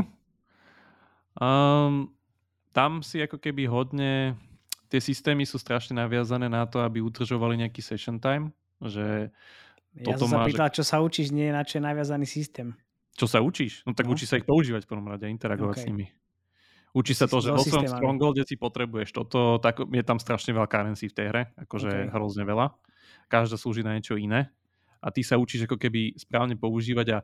Um, 1.38 2.10
tam 2.74 3.06
si 3.06 3.22
ako 3.22 3.38
keby 3.38 3.70
hodne 3.70 4.34
tie 4.88 5.02
systémy 5.04 5.44
sú 5.44 5.60
strašne 5.60 6.00
naviazané 6.00 6.48
na 6.48 6.64
to, 6.66 6.82
aby 6.82 7.04
udržovali 7.04 7.60
nejaký 7.60 7.84
session 7.84 8.18
time, 8.18 8.56
že 8.82 9.30
ja 9.98 10.14
toto 10.14 10.26
som 10.28 10.42
sa 10.42 10.48
pýtal, 10.48 10.70
že... 10.72 10.76
čo 10.82 10.84
sa 10.88 10.98
učíš, 11.04 11.36
nie 11.36 11.52
na 11.52 11.62
čo 11.62 11.80
je 11.80 11.84
naviazaný 11.84 12.26
systém. 12.26 12.74
Čo 13.18 13.26
sa 13.26 13.42
učíš? 13.42 13.82
No 13.84 13.98
tak 13.98 14.06
no. 14.06 14.14
učí 14.14 14.30
sa 14.30 14.38
ich 14.38 14.46
používať 14.46 14.86
v 14.86 14.90
prvom 14.90 15.08
rade, 15.10 15.26
interagovať 15.26 15.76
okay. 15.78 15.84
s 15.84 15.88
nimi. 15.90 16.06
Učí 16.96 17.14
sa 17.14 17.28
to, 17.28 17.44
že 17.44 17.52
vo 17.52 17.62
svojom 17.62 17.88
Strongholde 17.88 18.48
si 18.48 18.56
potrebuješ 18.56 19.12
toto, 19.12 19.60
tak 19.60 19.84
je 19.84 20.04
tam 20.06 20.18
strašne 20.18 20.56
veľa 20.56 20.68
currency 20.72 21.12
v 21.12 21.16
tej 21.16 21.26
hre, 21.30 21.44
akože 21.68 21.90
okay. 21.92 22.10
hrozne 22.12 22.44
veľa. 22.48 22.74
Každá 23.28 23.60
slúži 23.60 23.84
na 23.84 23.96
niečo 23.96 24.16
iné. 24.16 24.50
A 25.04 25.14
ty 25.14 25.22
sa 25.22 25.38
učíš 25.38 25.68
ako 25.68 25.78
keby 25.78 26.18
správne 26.18 26.58
používať 26.58 27.08
a 27.14 27.18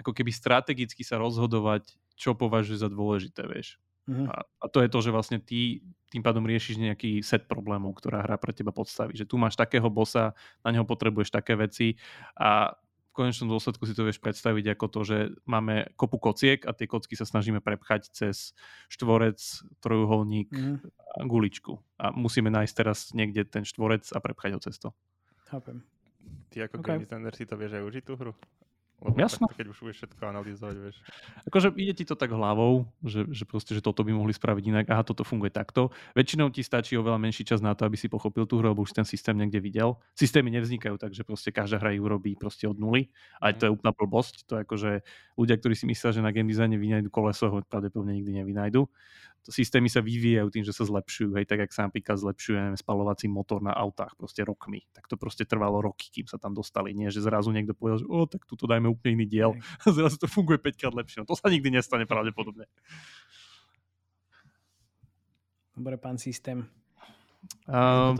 ako 0.00 0.16
keby 0.16 0.32
strategicky 0.32 1.04
sa 1.04 1.20
rozhodovať, 1.20 1.92
čo 2.16 2.32
považuješ 2.32 2.82
za 2.82 2.88
dôležité, 2.88 3.44
vieš. 3.44 3.76
Uh-huh. 4.08 4.26
A, 4.26 4.42
a 4.42 4.66
to 4.66 4.82
je 4.82 4.88
to, 4.90 4.98
že 4.98 5.14
vlastne 5.14 5.38
ty 5.38 5.84
tým 6.12 6.20
pádom 6.20 6.44
riešiš 6.44 6.76
nejaký 6.76 7.24
set 7.24 7.48
problémov, 7.48 7.96
ktorá 7.96 8.20
hra 8.20 8.36
pre 8.36 8.52
teba 8.52 8.68
podstaví. 8.68 9.16
Že 9.16 9.32
tu 9.32 9.40
máš 9.40 9.56
takého 9.56 9.88
bossa, 9.88 10.36
na 10.60 10.68
neho 10.68 10.84
potrebuješ 10.84 11.32
také 11.32 11.56
veci 11.56 11.96
a 12.36 12.76
v 13.12 13.20
konečnom 13.20 13.52
dôsledku 13.52 13.84
si 13.84 13.92
to 13.92 14.08
vieš 14.08 14.24
predstaviť 14.24 14.72
ako 14.72 14.86
to, 14.88 15.00
že 15.04 15.18
máme 15.44 15.92
kopu 16.00 16.16
kociek 16.16 16.64
a 16.64 16.72
tie 16.72 16.88
kocky 16.88 17.12
sa 17.12 17.28
snažíme 17.28 17.60
prepchať 17.60 18.08
cez 18.08 18.56
štvorec, 18.88 19.36
trojuholník 19.84 20.48
mm. 20.48 20.76
a 21.20 21.28
guličku. 21.28 21.76
A 22.00 22.08
musíme 22.16 22.48
nájsť 22.48 22.72
teraz 22.72 23.12
niekde 23.12 23.44
ten 23.44 23.68
štvorec 23.68 24.08
a 24.16 24.18
prepchať 24.18 24.50
ho 24.56 24.60
cez 24.64 24.80
to. 24.80 24.96
Chápem. 25.52 25.84
Ty 26.48 26.72
ako 26.72 26.80
okay. 26.80 26.88
game 26.96 27.04
designer 27.04 27.34
si 27.36 27.44
to 27.44 27.60
vieš 27.60 27.76
aj 27.76 27.84
užiť 27.84 28.02
tú 28.08 28.16
hru? 28.16 28.32
Lebo 29.02 29.18
Jasno. 29.18 29.50
Tak, 29.50 29.58
keď 29.58 29.66
už 29.74 29.78
budeš 29.82 29.96
všetko 29.98 30.22
analyzovať, 30.30 30.76
vieš. 30.78 30.96
Akože 31.50 31.68
ide 31.74 31.94
ti 31.98 32.04
to 32.06 32.14
tak 32.14 32.30
hlavou, 32.30 32.86
že, 33.02 33.26
že 33.34 33.42
proste, 33.42 33.74
že 33.74 33.82
toto 33.82 34.06
by 34.06 34.14
mohli 34.14 34.30
spraviť 34.30 34.64
inak, 34.70 34.84
aha, 34.86 35.02
toto 35.02 35.26
funguje 35.26 35.50
takto. 35.50 35.90
Väčšinou 36.14 36.54
ti 36.54 36.62
stačí 36.62 36.94
oveľa 36.94 37.18
menší 37.18 37.42
čas 37.42 37.58
na 37.58 37.74
to, 37.74 37.82
aby 37.82 37.98
si 37.98 38.06
pochopil 38.06 38.46
tú 38.46 38.62
hru, 38.62 38.70
alebo 38.70 38.86
už 38.86 38.94
ten 38.94 39.02
systém 39.02 39.34
niekde 39.34 39.58
videl. 39.58 39.98
Systémy 40.14 40.54
nevznikajú 40.54 41.02
tak, 41.02 41.10
že 41.18 41.26
proste 41.26 41.50
každá 41.50 41.82
hra 41.82 41.98
ju 41.98 42.06
urobí 42.06 42.38
proste 42.38 42.70
od 42.70 42.78
nuly. 42.78 43.10
Aj 43.42 43.50
to 43.50 43.66
je 43.66 43.70
mhm. 43.74 43.76
úplná 43.82 43.90
blbosť. 43.90 44.46
To 44.46 44.52
je 44.56 44.60
akože 44.62 44.90
ľudia, 45.34 45.56
ktorí 45.58 45.74
si 45.74 45.84
myslia, 45.90 46.14
že 46.14 46.22
na 46.22 46.30
game 46.30 46.46
designe 46.46 46.78
vynajdu 46.78 47.10
koleso, 47.10 47.50
ho 47.50 47.58
pravdepodobne 47.66 48.14
nikdy 48.14 48.38
nevynajdu 48.38 48.86
systémy 49.48 49.90
sa 49.90 49.98
vyvíjajú 49.98 50.48
tým, 50.54 50.64
že 50.66 50.70
sa 50.70 50.86
zlepšujú, 50.86 51.34
hej, 51.34 51.46
tak 51.50 51.66
jak 51.66 51.72
sa 51.74 51.90
napríklad 51.90 52.14
zlepšuje 52.14 52.58
neviem, 52.58 52.78
spalovací 52.78 53.26
motor 53.26 53.58
na 53.58 53.74
autách 53.74 54.14
proste 54.14 54.46
rokmi. 54.46 54.86
Tak 54.94 55.10
to 55.10 55.18
proste 55.18 55.48
trvalo 55.48 55.82
roky, 55.82 56.12
kým 56.14 56.30
sa 56.30 56.38
tam 56.38 56.54
dostali. 56.54 56.94
Nie, 56.94 57.10
že 57.10 57.24
zrazu 57.24 57.50
niekto 57.50 57.74
povedal, 57.74 58.04
že 58.04 58.06
o, 58.06 58.28
tak 58.30 58.46
tu 58.46 58.54
dajme 58.54 58.86
úplne 58.86 59.18
iný 59.18 59.26
diel 59.26 59.50
a 59.82 59.84
zrazu 59.90 60.20
to 60.20 60.30
funguje 60.30 60.62
5 60.62 60.78
krát 60.78 60.94
lepšie. 60.94 61.18
No 61.22 61.26
to 61.26 61.34
sa 61.34 61.50
nikdy 61.50 61.74
nestane 61.74 62.06
pravdepodobne. 62.06 62.70
Dobre, 65.72 65.96
pán 65.96 66.20
systém. 66.20 66.68
Um, 67.66 68.14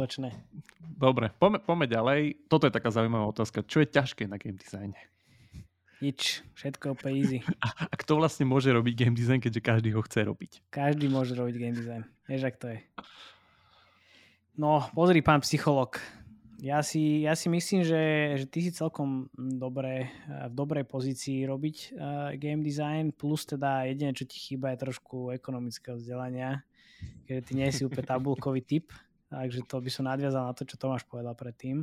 dobre, 0.99 1.31
poďme, 1.39 1.63
poďme 1.63 1.87
ďalej. 1.87 2.21
Toto 2.51 2.67
je 2.67 2.75
taká 2.75 2.91
zaujímavá 2.91 3.31
otázka. 3.31 3.63
Čo 3.63 3.85
je 3.85 3.89
ťažké 3.93 4.27
na 4.27 4.35
game 4.35 4.59
designe? 4.59 4.99
Nič, 6.03 6.43
všetko 6.59 6.99
úplne 6.99 7.23
easy. 7.23 7.39
A, 7.63 7.87
a 7.87 7.95
kto 7.95 8.19
vlastne 8.19 8.43
môže 8.43 8.67
robiť 8.75 9.07
game 9.07 9.15
design, 9.15 9.39
keďže 9.39 9.63
každý 9.63 9.95
ho 9.95 10.03
chce 10.03 10.27
robiť? 10.27 10.67
Každý 10.75 11.07
môže 11.07 11.39
robiť 11.39 11.55
game 11.55 11.79
design. 11.79 12.03
Vieš, 12.27 12.43
ak 12.51 12.57
to 12.59 12.75
je. 12.75 12.83
No, 14.59 14.83
pozri, 14.99 15.23
pán 15.23 15.39
psycholog. 15.47 16.03
Ja 16.63 16.79
si, 16.83 17.27
ja 17.27 17.35
si 17.35 17.51
myslím, 17.51 17.83
že, 17.83 18.03
že 18.39 18.47
ty 18.47 18.63
si 18.63 18.71
celkom 18.71 19.27
dobre, 19.35 20.15
v 20.27 20.55
dobrej 20.55 20.87
pozícii 20.87 21.43
robiť 21.47 21.77
uh, 21.95 22.31
game 22.39 22.63
design, 22.63 23.11
plus 23.11 23.47
teda 23.47 23.87
jediné, 23.87 24.15
čo 24.15 24.27
ti 24.27 24.39
chýba, 24.39 24.71
je 24.71 24.87
trošku 24.87 25.35
ekonomického 25.35 25.99
vzdelania, 25.99 26.63
keďže 27.27 27.43
ty 27.47 27.53
nie 27.59 27.67
si 27.75 27.83
úplne 27.83 28.07
tabulkový 28.07 28.63
typ, 28.63 28.95
takže 29.27 29.67
to 29.67 29.83
by 29.83 29.91
som 29.91 30.07
nadviazal 30.07 30.47
na 30.47 30.55
to, 30.55 30.63
čo 30.63 30.79
Tomáš 30.79 31.03
povedal 31.03 31.35
predtým. 31.35 31.83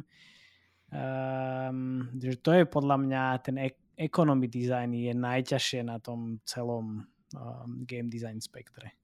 Um, 0.90 2.08
že 2.16 2.40
to 2.40 2.56
je 2.56 2.64
podľa 2.64 2.98
mňa 3.04 3.24
ten 3.44 3.60
ek- 3.60 3.89
economy 4.00 4.48
design 4.48 4.96
je 4.96 5.12
najťažšie 5.12 5.84
na 5.84 6.00
tom 6.00 6.40
celom 6.48 7.04
um, 7.36 7.84
game 7.84 8.08
design 8.08 8.40
spektre. 8.40 8.96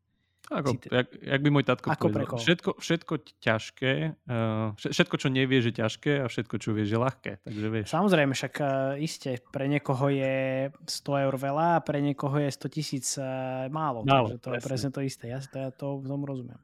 Ako, 0.46 0.78
jak, 0.78 1.10
jak 1.10 1.42
by 1.42 1.50
môj 1.50 1.66
tatko 1.66 1.90
Ako 1.90 2.14
povedal, 2.14 2.38
všetko, 2.38 2.78
všetko 2.78 3.14
ťažké, 3.42 3.94
uh, 4.30 4.78
všetko, 4.78 5.16
čo 5.18 5.34
nevie, 5.34 5.58
že 5.58 5.74
ťažké 5.74 6.22
a 6.22 6.30
všetko, 6.30 6.62
čo 6.62 6.70
vie, 6.78 6.86
že 6.86 7.02
ľahké. 7.02 7.42
Takže 7.42 7.68
vieš. 7.74 7.90
Samozrejme, 7.90 8.38
však 8.38 8.54
uh, 8.62 8.94
iste, 9.02 9.42
pre 9.50 9.66
niekoho 9.66 10.06
je 10.14 10.70
100 10.86 11.26
eur 11.26 11.34
veľa 11.34 11.82
a 11.82 11.84
pre 11.84 11.98
niekoho 11.98 12.38
je 12.38 12.50
100 12.54 12.78
tisíc 12.78 13.18
uh, 13.18 13.66
málo. 13.74 14.06
málo. 14.06 14.38
Takže 14.38 14.38
to 14.38 14.50
presne. 14.54 14.54
je 14.54 14.68
presne 14.70 14.90
to 14.94 15.02
isté. 15.02 15.26
Ja 15.34 15.42
to, 15.42 15.58
ja 15.58 15.70
to 15.74 16.06
tomu 16.06 16.30
rozumiem. 16.30 16.62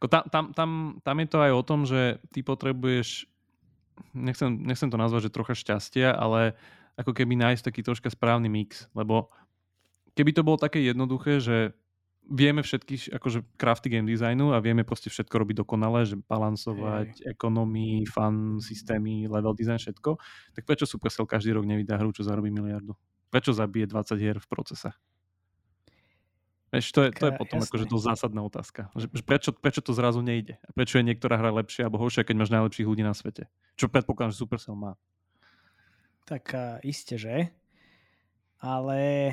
Ako 0.00 0.08
tam, 0.08 0.24
tam, 0.32 0.44
tam, 0.56 0.70
tam 1.04 1.16
je 1.20 1.28
to 1.28 1.38
aj 1.44 1.52
o 1.52 1.62
tom, 1.66 1.84
že 1.84 2.24
ty 2.32 2.40
potrebuješ, 2.40 3.28
nechcem, 4.16 4.48
nechcem 4.64 4.88
to 4.88 4.96
nazvať, 4.96 5.28
že 5.28 5.34
trocha 5.34 5.52
šťastia, 5.52 6.16
ale 6.16 6.56
ako 6.96 7.12
keby 7.16 7.38
nájsť 7.38 7.62
taký 7.64 7.80
troška 7.80 8.08
správny 8.12 8.52
mix, 8.52 8.86
lebo 8.92 9.32
keby 10.12 10.30
to 10.36 10.42
bolo 10.44 10.60
také 10.60 10.84
jednoduché, 10.84 11.40
že 11.40 11.72
vieme 12.28 12.62
všetky 12.62 13.10
akože 13.18 13.42
crafty 13.58 13.90
game 13.90 14.06
designu 14.06 14.54
a 14.54 14.62
vieme 14.62 14.86
proste 14.86 15.10
všetko 15.10 15.34
robiť 15.42 15.56
dokonale, 15.66 16.06
že 16.06 16.20
balansovať 16.22 17.10
hey. 17.18 17.34
ekonomii, 17.34 18.06
fan 18.06 18.62
systémy, 18.62 19.26
level 19.26 19.56
design, 19.58 19.80
všetko, 19.82 20.16
tak 20.54 20.62
prečo 20.62 20.86
Supercell 20.86 21.26
každý 21.26 21.56
rok 21.56 21.66
nevydá 21.66 21.98
hru, 21.98 22.14
čo 22.14 22.22
zarobí 22.22 22.54
miliardu? 22.54 22.94
Prečo 23.32 23.50
zabije 23.56 23.90
20 23.90 24.22
hier 24.22 24.38
v 24.38 24.46
procese? 24.46 24.92
Vieš, 26.72 26.88
to 26.88 27.04
je, 27.04 27.10
to 27.12 27.28
je 27.28 27.32
potom 27.36 27.60
akože 27.60 27.84
to 27.84 28.00
zásadná 28.00 28.40
otázka. 28.40 28.88
Že 28.96 29.20
prečo, 29.28 29.50
prečo 29.52 29.84
to 29.84 29.92
zrazu 29.92 30.24
nejde? 30.24 30.56
A 30.64 30.72
prečo 30.72 30.96
je 30.96 31.04
niektorá 31.04 31.36
hra 31.36 31.52
lepšia 31.60 31.84
alebo 31.84 32.00
horšia, 32.00 32.24
keď 32.24 32.36
máš 32.40 32.48
najlepších 32.48 32.88
ľudí 32.88 33.04
na 33.04 33.12
svete? 33.12 33.52
Čo 33.76 33.92
predpokladám, 33.92 34.32
že 34.32 34.40
Supercell 34.40 34.72
má. 34.72 34.96
Tak 36.26 36.44
uh, 36.54 36.78
iste, 36.86 37.18
že? 37.18 37.50
Ale 38.62 39.32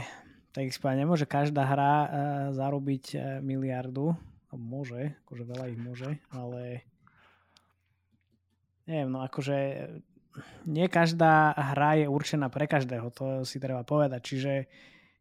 tak 0.52 0.74
nemôže 0.98 1.30
každá 1.30 1.66
hra 1.70 1.94
uh, 1.94 2.08
zarobiť 2.54 3.06
uh, 3.14 3.22
miliardu. 3.46 4.18
Môže, 4.50 5.14
akože 5.30 5.44
veľa 5.46 5.66
ich 5.70 5.78
môže, 5.78 6.10
ale 6.34 6.82
neviem, 8.90 9.14
no 9.14 9.22
akože 9.22 9.58
nie 10.66 10.90
každá 10.90 11.54
hra 11.54 12.02
je 12.02 12.06
určená 12.10 12.50
pre 12.50 12.66
každého, 12.66 13.14
to 13.14 13.46
si 13.46 13.62
treba 13.62 13.86
povedať. 13.86 14.22
Čiže 14.26 14.54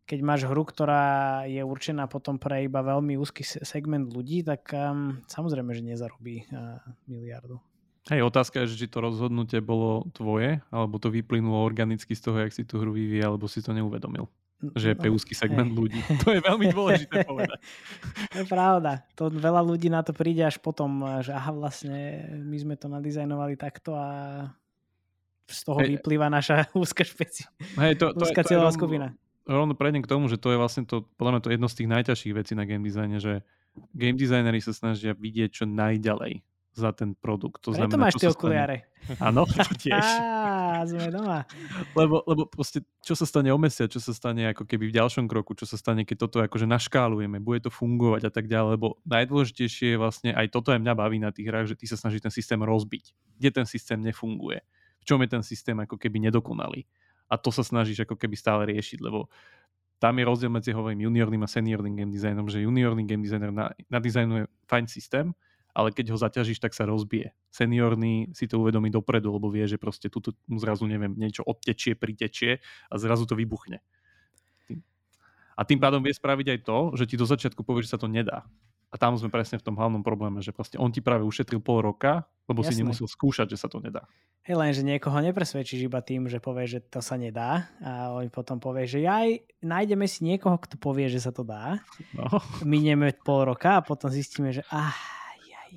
keď 0.09 0.19
máš 0.25 0.49
hru, 0.49 0.65
ktorá 0.65 1.45
je 1.45 1.61
určená 1.61 2.09
potom 2.09 2.41
pre 2.41 2.65
iba 2.65 2.81
veľmi 2.81 3.21
úzky 3.21 3.45
segment 3.45 4.09
ľudí, 4.09 4.41
tak 4.41 4.65
um, 4.73 5.21
samozrejme, 5.29 5.77
že 5.77 5.85
nezarobí 5.85 6.49
uh, 6.49 6.81
miliardu. 7.05 7.61
Hej, 8.09 8.25
otázka 8.25 8.65
je, 8.65 8.73
že 8.73 8.77
či 8.85 8.87
to 8.89 9.05
rozhodnutie 9.05 9.61
bolo 9.61 10.09
tvoje, 10.17 10.65
alebo 10.73 10.97
to 10.97 11.13
vyplynulo 11.13 11.61
organicky 11.61 12.17
z 12.17 12.25
toho, 12.25 12.41
jak 12.41 12.57
si 12.57 12.65
tú 12.65 12.81
hru 12.81 12.97
vyvíja, 12.97 13.29
alebo 13.29 13.45
si 13.45 13.61
to 13.61 13.77
neuvedomil. 13.77 14.33
Že 14.59 14.97
je 14.97 15.07
no, 15.07 15.15
úzky 15.15 15.37
segment 15.37 15.71
hej. 15.71 15.79
ľudí. 15.79 16.01
To 16.25 16.35
je 16.35 16.41
veľmi 16.43 16.67
dôležité 16.73 17.29
povedať. 17.29 17.61
To 18.33 18.37
je 18.43 18.47
pravda. 18.49 19.05
To 19.21 19.29
veľa 19.29 19.61
ľudí 19.61 19.93
na 19.93 20.01
to 20.01 20.17
príde 20.17 20.41
až 20.41 20.57
potom, 20.59 21.21
že 21.21 21.37
aha, 21.37 21.53
vlastne 21.53 22.27
my 22.43 22.57
sme 22.57 22.75
to 22.81 22.89
nadizajnovali 22.89 23.55
takto 23.61 23.95
a 23.95 24.09
z 25.45 25.61
toho 25.69 25.79
hej. 25.85 26.01
vyplýva 26.01 26.33
naša 26.33 26.67
úzka 26.83 27.05
špeci. 27.05 27.45
Hej, 27.77 28.01
to, 28.01 28.17
to 28.17 28.25
úzka 28.25 28.41
cieľová 28.43 28.73
skupina 28.73 29.13
rovno 29.49 29.73
prejdem 29.73 30.05
k 30.05 30.13
tomu, 30.13 30.29
že 30.29 30.37
to 30.37 30.53
je 30.53 30.61
vlastne 30.61 30.85
to, 30.85 31.09
podľa 31.17 31.41
mňa 31.41 31.41
to 31.41 31.53
jedno 31.57 31.69
z 31.73 31.77
tých 31.81 31.89
najťažších 31.89 32.37
vecí 32.37 32.53
na 32.53 32.69
game 32.69 32.85
designe, 32.85 33.17
že 33.17 33.41
game 33.97 34.21
designery 34.21 34.61
sa 34.61 34.77
snažia 34.77 35.17
vidieť 35.17 35.49
čo 35.49 35.65
najďalej 35.65 36.45
za 36.79 36.95
ten 36.95 37.19
produkt. 37.19 37.67
To 37.67 37.75
Preto 37.75 37.91
znamená, 37.91 38.09
máš 38.09 38.15
tie 38.17 38.31
okuliare. 38.31 38.77
Áno, 39.19 39.43
tiež. 39.83 39.99
Á, 39.99 40.87
sme 40.87 41.11
doma. 41.11 41.43
Lebo, 41.99 42.23
lebo 42.25 42.47
proste, 42.47 42.87
čo 43.03 43.19
sa 43.19 43.27
stane 43.27 43.51
o 43.51 43.59
mesiac, 43.59 43.91
čo 43.91 43.99
sa 43.99 44.15
stane 44.15 44.55
ako 44.55 44.63
keby 44.65 44.89
v 44.89 44.97
ďalšom 44.97 45.27
kroku, 45.27 45.59
čo 45.59 45.67
sa 45.67 45.75
stane, 45.75 46.07
keď 46.07 46.17
toto 46.29 46.39
akože 46.39 46.71
naškálujeme, 46.71 47.43
bude 47.43 47.67
to 47.67 47.71
fungovať 47.75 48.29
a 48.29 48.33
tak 48.33 48.47
ďalej, 48.47 48.79
lebo 48.79 48.97
najdôležitejšie 49.05 49.95
je 49.95 49.99
vlastne, 49.99 50.31
aj 50.33 50.55
toto 50.55 50.71
aj 50.71 50.79
mňa 50.79 50.95
baví 50.95 51.19
na 51.19 51.35
tých 51.35 51.51
hrách, 51.51 51.75
že 51.75 51.79
ty 51.79 51.91
sa 51.91 51.99
snaží 51.99 52.23
ten 52.23 52.31
systém 52.31 52.63
rozbiť. 52.63 53.13
Kde 53.37 53.51
ten 53.51 53.67
systém 53.67 53.99
nefunguje. 53.99 54.63
V 55.03 55.05
čom 55.05 55.19
je 55.25 55.29
ten 55.31 55.43
systém 55.43 55.75
ako 55.75 55.99
keby 55.99 56.23
nedokonalý 56.31 56.87
a 57.29 57.35
to 57.37 57.53
sa 57.53 57.61
snažíš 57.61 58.09
ako 58.09 58.17
keby 58.17 58.35
stále 58.35 58.65
riešiť, 58.73 58.99
lebo 59.05 59.29
tam 60.01 60.17
je 60.17 60.25
rozdiel 60.25 60.51
medzi 60.51 60.71
hovorím 60.73 61.11
juniorným 61.11 61.43
a 61.45 61.49
seniorným 61.51 61.95
game 61.95 62.13
designom, 62.13 62.49
že 62.49 62.65
juniorný 62.65 63.05
game 63.05 63.23
designer 63.23 63.53
na, 63.53 63.75
nadizajnuje 63.93 64.49
fajn 64.65 64.87
systém, 64.89 65.27
ale 65.79 65.95
keď 65.95 66.11
ho 66.11 66.19
zaťažíš, 66.19 66.59
tak 66.59 66.75
sa 66.75 66.91
rozbije. 66.91 67.31
Seniorný 67.55 68.35
si 68.35 68.51
to 68.51 68.59
uvedomí 68.59 68.91
dopredu, 68.91 69.31
lebo 69.31 69.47
vie, 69.47 69.63
že 69.71 69.79
proste 69.79 70.11
tu 70.11 70.19
mu 70.51 70.59
zrazu, 70.59 70.91
neviem, 70.91 71.15
niečo 71.15 71.47
odtečie, 71.47 71.95
pritečie 71.95 72.59
a 72.91 72.99
zrazu 72.99 73.31
to 73.31 73.39
vybuchne. 73.39 73.79
A 75.55 75.63
tým 75.63 75.79
pádom 75.79 76.03
vie 76.03 76.11
spraviť 76.11 76.47
aj 76.51 76.61
to, 76.67 76.79
že 76.99 77.05
ti 77.07 77.15
do 77.15 77.27
začiatku 77.27 77.63
povie, 77.63 77.87
že 77.87 77.95
sa 77.95 77.99
to 78.03 78.11
nedá. 78.11 78.43
A 78.89 78.97
tam 78.97 79.15
sme 79.21 79.29
presne 79.29 79.61
v 79.61 79.67
tom 79.69 79.77
hlavnom 79.77 80.01
probléme, 80.01 80.41
že 80.41 80.51
proste 80.51 80.81
on 80.81 80.89
ti 80.89 81.05
práve 81.05 81.23
ušetril 81.23 81.61
pol 81.61 81.85
roka, 81.85 82.27
lebo 82.49 82.65
Jasné. 82.65 82.73
si 82.73 82.81
nemusel 82.83 83.07
skúšať, 83.07 83.53
že 83.53 83.61
sa 83.61 83.69
to 83.69 83.79
nedá. 83.85 84.03
Hej, 84.49 84.57
len, 84.57 84.73
že 84.73 84.81
niekoho 84.81 85.21
nepresvedčíš 85.21 85.93
iba 85.93 86.01
tým, 86.01 86.25
že 86.25 86.41
povie, 86.41 86.65
že 86.65 86.81
to 86.81 87.05
sa 87.05 87.21
nedá 87.21 87.69
a 87.85 88.17
on 88.17 88.33
potom 88.33 88.57
povie, 88.57 88.89
že 88.89 89.05
aj 89.05 89.45
nájdeme 89.61 90.09
si 90.09 90.25
niekoho, 90.25 90.57
kto 90.57 90.81
povie, 90.81 91.13
že 91.13 91.21
sa 91.21 91.37
to 91.37 91.45
dá. 91.45 91.85
No. 92.17 92.41
Minieme 92.65 93.13
pol 93.13 93.45
roka 93.45 93.77
a 93.77 93.85
potom 93.85 94.09
zistíme, 94.09 94.57
že 94.57 94.65
ah, 94.73 94.97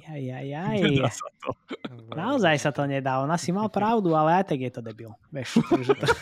aj, 0.07 0.23
aj, 0.23 0.47
aj. 0.71 0.77
Nedá 0.79 1.09
sa 1.11 1.27
to. 1.41 1.49
Naozaj 2.15 2.55
sa 2.59 2.71
to 2.71 2.83
nedá. 2.87 3.19
Ona 3.23 3.35
si 3.35 3.51
mal 3.51 3.67
pravdu, 3.67 4.15
ale 4.15 4.41
aj 4.41 4.55
tak 4.55 4.59
je 4.63 4.71
to 4.71 4.81
debil. 4.83 5.11
Vieš, 5.33 5.59
takže 5.71 5.93
to... 5.95 6.05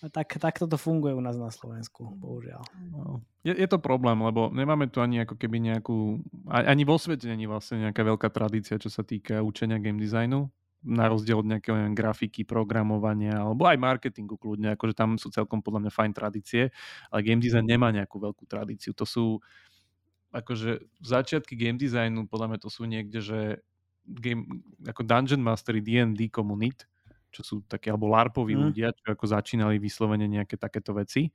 Tak, 0.00 0.40
tak 0.40 0.56
toto 0.56 0.80
funguje 0.80 1.12
u 1.12 1.20
nás 1.20 1.36
na 1.36 1.52
Slovensku, 1.52 2.16
bohužiaľ. 2.16 2.64
No. 2.88 3.20
Je, 3.44 3.52
je 3.52 3.68
to 3.68 3.76
problém, 3.76 4.16
lebo 4.16 4.48
nemáme 4.48 4.88
tu 4.88 5.04
ani 5.04 5.28
ako 5.28 5.36
keby 5.36 5.60
nejakú, 5.60 6.24
ani 6.48 6.88
vo 6.88 6.96
svete 6.96 7.28
není 7.28 7.44
vlastne 7.44 7.84
nejaká 7.84 8.00
veľká 8.00 8.32
tradícia, 8.32 8.80
čo 8.80 8.88
sa 8.88 9.04
týka 9.04 9.44
učenia 9.44 9.76
game 9.76 10.00
designu, 10.00 10.48
na 10.80 11.04
rozdiel 11.12 11.44
od 11.44 11.48
nejakého 11.52 11.76
neviem, 11.76 11.92
grafiky, 11.92 12.48
programovania, 12.48 13.44
alebo 13.44 13.68
aj 13.68 13.76
marketingu 13.76 14.40
kľudne, 14.40 14.72
akože 14.72 14.96
tam 14.96 15.20
sú 15.20 15.28
celkom 15.28 15.60
podľa 15.60 15.84
mňa 15.84 15.92
fajn 15.92 16.12
tradície, 16.16 16.72
ale 17.12 17.20
game 17.20 17.44
design 17.44 17.68
nemá 17.68 17.92
nejakú 17.92 18.16
veľkú 18.16 18.48
tradíciu. 18.48 18.96
To 18.96 19.04
sú 19.04 19.44
akože 20.30 20.86
začiatky 21.02 21.58
game 21.58 21.78
designu, 21.78 22.26
podľa 22.30 22.54
mňa 22.54 22.58
to 22.62 22.70
sú 22.70 22.86
niekde, 22.86 23.18
že 23.18 23.40
game, 24.06 24.62
ako 24.86 25.02
Dungeon 25.02 25.42
Mastery 25.42 25.82
D&D 25.82 26.30
komunit, 26.30 26.86
čo 27.30 27.42
sú 27.46 27.54
takí, 27.66 27.90
alebo 27.90 28.10
LARPoví 28.10 28.58
mm. 28.58 28.62
ľudia, 28.70 28.88
čo 28.94 29.14
ako 29.14 29.26
začínali 29.26 29.78
vyslovene 29.78 30.26
nejaké 30.26 30.58
takéto 30.58 30.94
veci. 30.94 31.30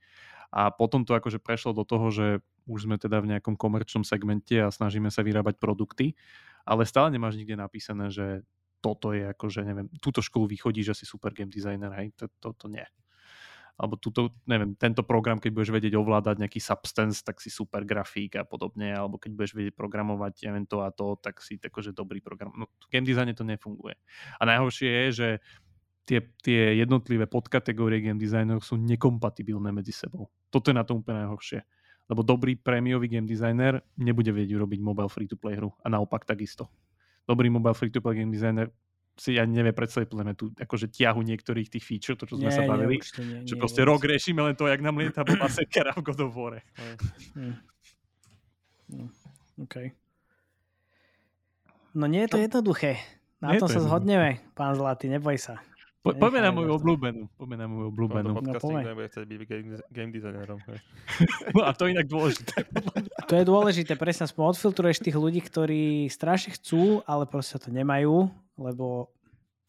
A 0.52 0.68
potom 0.68 1.02
to 1.02 1.16
akože 1.16 1.40
prešlo 1.40 1.72
do 1.72 1.84
toho, 1.88 2.12
že 2.12 2.26
už 2.68 2.88
sme 2.88 2.96
teda 3.00 3.20
v 3.24 3.36
nejakom 3.36 3.56
komerčnom 3.56 4.04
segmente 4.04 4.54
a 4.60 4.68
snažíme 4.68 5.08
sa 5.08 5.24
vyrábať 5.24 5.56
produkty, 5.56 6.12
ale 6.68 6.84
stále 6.84 7.08
nemáš 7.10 7.40
nikde 7.40 7.56
napísané, 7.56 8.12
že 8.12 8.44
toto 8.84 9.16
je 9.16 9.24
akože, 9.32 9.64
neviem, 9.66 9.88
túto 9.98 10.20
školu 10.20 10.46
vychodíš 10.46 10.94
asi 10.94 11.04
super 11.08 11.32
game 11.32 11.50
designer, 11.50 11.90
hej, 11.96 12.12
to, 12.14 12.28
to, 12.38 12.52
to 12.54 12.66
nie 12.68 12.84
alebo 13.76 14.00
túto, 14.00 14.32
neviem, 14.48 14.72
tento 14.72 15.04
program, 15.04 15.36
keď 15.36 15.52
budeš 15.52 15.70
vedieť 15.72 16.00
ovládať 16.00 16.40
nejaký 16.40 16.60
substance, 16.64 17.20
tak 17.20 17.44
si 17.44 17.52
super 17.52 17.84
grafík 17.84 18.40
a 18.40 18.44
podobne, 18.48 18.96
alebo 18.96 19.20
keď 19.20 19.30
budeš 19.36 19.52
vedieť 19.52 19.74
programovať 19.76 20.48
neviem 20.48 20.64
to 20.64 20.80
a 20.80 20.88
to, 20.88 21.20
tak 21.20 21.44
si 21.44 21.60
akože 21.60 21.92
dobrý 21.92 22.24
program. 22.24 22.56
No 22.56 22.72
v 22.72 22.88
game 22.88 23.04
designe 23.04 23.36
to 23.36 23.44
nefunguje. 23.44 24.00
A 24.40 24.42
najhoršie 24.48 24.88
je, 24.88 25.06
že 25.12 25.28
tie, 26.08 26.24
tie 26.40 26.80
jednotlivé 26.80 27.28
podkategórie 27.28 28.00
game 28.00 28.16
designerov 28.16 28.64
sú 28.64 28.80
nekompatibilné 28.80 29.68
medzi 29.76 29.92
sebou. 29.92 30.32
Toto 30.48 30.72
je 30.72 30.76
na 30.78 30.86
tom 30.86 31.04
úplne 31.04 31.28
najhoršie. 31.28 31.60
Lebo 32.06 32.22
dobrý 32.22 32.54
prémiový 32.54 33.10
game 33.10 33.26
designer 33.26 33.82
nebude 33.98 34.30
vedieť 34.30 34.54
urobiť 34.56 34.78
mobile 34.78 35.10
free-to-play 35.10 35.58
hru. 35.58 35.74
A 35.82 35.90
naopak 35.90 36.22
takisto. 36.22 36.70
Dobrý 37.26 37.50
mobile 37.50 37.74
free-to-play 37.74 38.22
game 38.22 38.30
designer 38.30 38.70
si 39.16 39.40
ani 39.40 39.64
nevie 39.64 39.72
predstaviť 39.72 40.06
podľa 40.12 40.36
tu 40.36 40.52
akože 40.52 40.92
tiahu 40.92 41.24
niektorých 41.24 41.72
tých 41.72 41.84
feature, 41.84 42.16
to 42.20 42.28
čo 42.28 42.36
sme 42.36 42.52
nie, 42.52 42.56
sa 42.56 42.68
bavili. 42.68 43.00
Nie, 43.00 43.24
nie, 43.24 43.48
že 43.48 43.54
nie, 43.56 43.60
proste 43.60 43.80
nie, 43.80 43.88
rok 43.88 44.00
nie. 44.04 44.08
riešime 44.12 44.40
len 44.44 44.54
to, 44.54 44.68
jak 44.68 44.84
nám 44.84 45.00
lieta 45.00 45.24
boba 45.24 45.48
sekera 45.48 45.96
v 45.96 46.04
God 46.04 46.20
of 46.20 46.32
War. 46.36 46.60
Hmm. 47.32 47.56
No, 48.92 49.08
OK. 49.64 49.76
No 51.96 52.04
nie 52.04 52.28
je 52.28 52.30
to 52.36 52.38
jednoduché. 52.44 53.00
Na 53.40 53.56
nie 53.56 53.60
to 53.60 53.72
sa 53.72 53.80
zhodneme, 53.80 54.44
pán 54.52 54.76
Zlatý, 54.76 55.08
neboj 55.08 55.40
sa. 55.40 55.64
Po, 56.06 56.14
poďme 56.14 56.38
na 56.38 56.54
moju 56.54 56.70
obľúbenú. 56.78 57.26
Poďme 57.34 57.56
na 57.58 57.66
moju 57.66 57.90
obľúbenú. 57.90 58.30
No, 58.30 58.38
podcasting 58.38 58.78
no, 58.78 58.90
nebude 58.94 59.08
chcieť 59.10 59.26
byť 59.26 59.42
game, 59.42 59.68
game 59.90 60.12
designerom. 60.14 60.62
no 61.56 61.66
a 61.66 61.74
to 61.74 61.88
je 61.88 61.98
inak 61.98 62.06
dôležité. 62.06 62.62
to 63.26 63.34
je 63.34 63.44
dôležité, 63.44 63.92
presne 63.98 64.30
aspoň 64.30 64.54
odfiltruješ 64.54 65.02
tých 65.02 65.18
ľudí, 65.18 65.42
ktorí 65.42 66.06
strašne 66.06 66.54
chcú, 66.54 67.02
ale 67.10 67.26
proste 67.26 67.58
to 67.58 67.74
nemajú, 67.74 68.30
lebo 68.56 69.12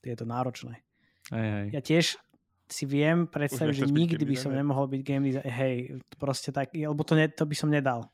je 0.03 0.15
to 0.15 0.25
náročné. 0.27 0.83
Aj, 1.31 1.47
aj. 1.63 1.65
Ja 1.75 1.81
tiež 1.83 2.19
si 2.67 2.83
viem 2.83 3.27
predstaviť, 3.27 3.83
že 3.83 3.88
nikdy 3.88 4.23
by 4.27 4.35
som 4.35 4.51
nemohol 4.51 4.91
byť 4.91 5.01
game 5.03 5.31
designer. 5.31 5.47
Hej, 5.47 6.03
proste 6.19 6.51
tak, 6.51 6.75
lebo 6.75 6.99
to, 7.07 7.15
ne, 7.15 7.31
to 7.31 7.47
by 7.47 7.55
som 7.55 7.71
nedal. 7.71 8.11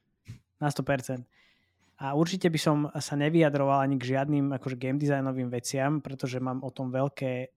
Na 0.62 0.70
100%. 0.70 1.26
A 2.04 2.18
určite 2.18 2.50
by 2.50 2.60
som 2.62 2.78
sa 2.98 3.14
nevyjadroval 3.18 3.86
ani 3.86 3.98
k 3.98 4.18
žiadnym 4.18 4.54
akože 4.58 4.78
game 4.78 5.02
designovým 5.02 5.50
veciam, 5.50 6.02
pretože 6.02 6.42
mám 6.42 6.62
o 6.62 6.70
tom 6.74 6.90
veľké 6.90 7.54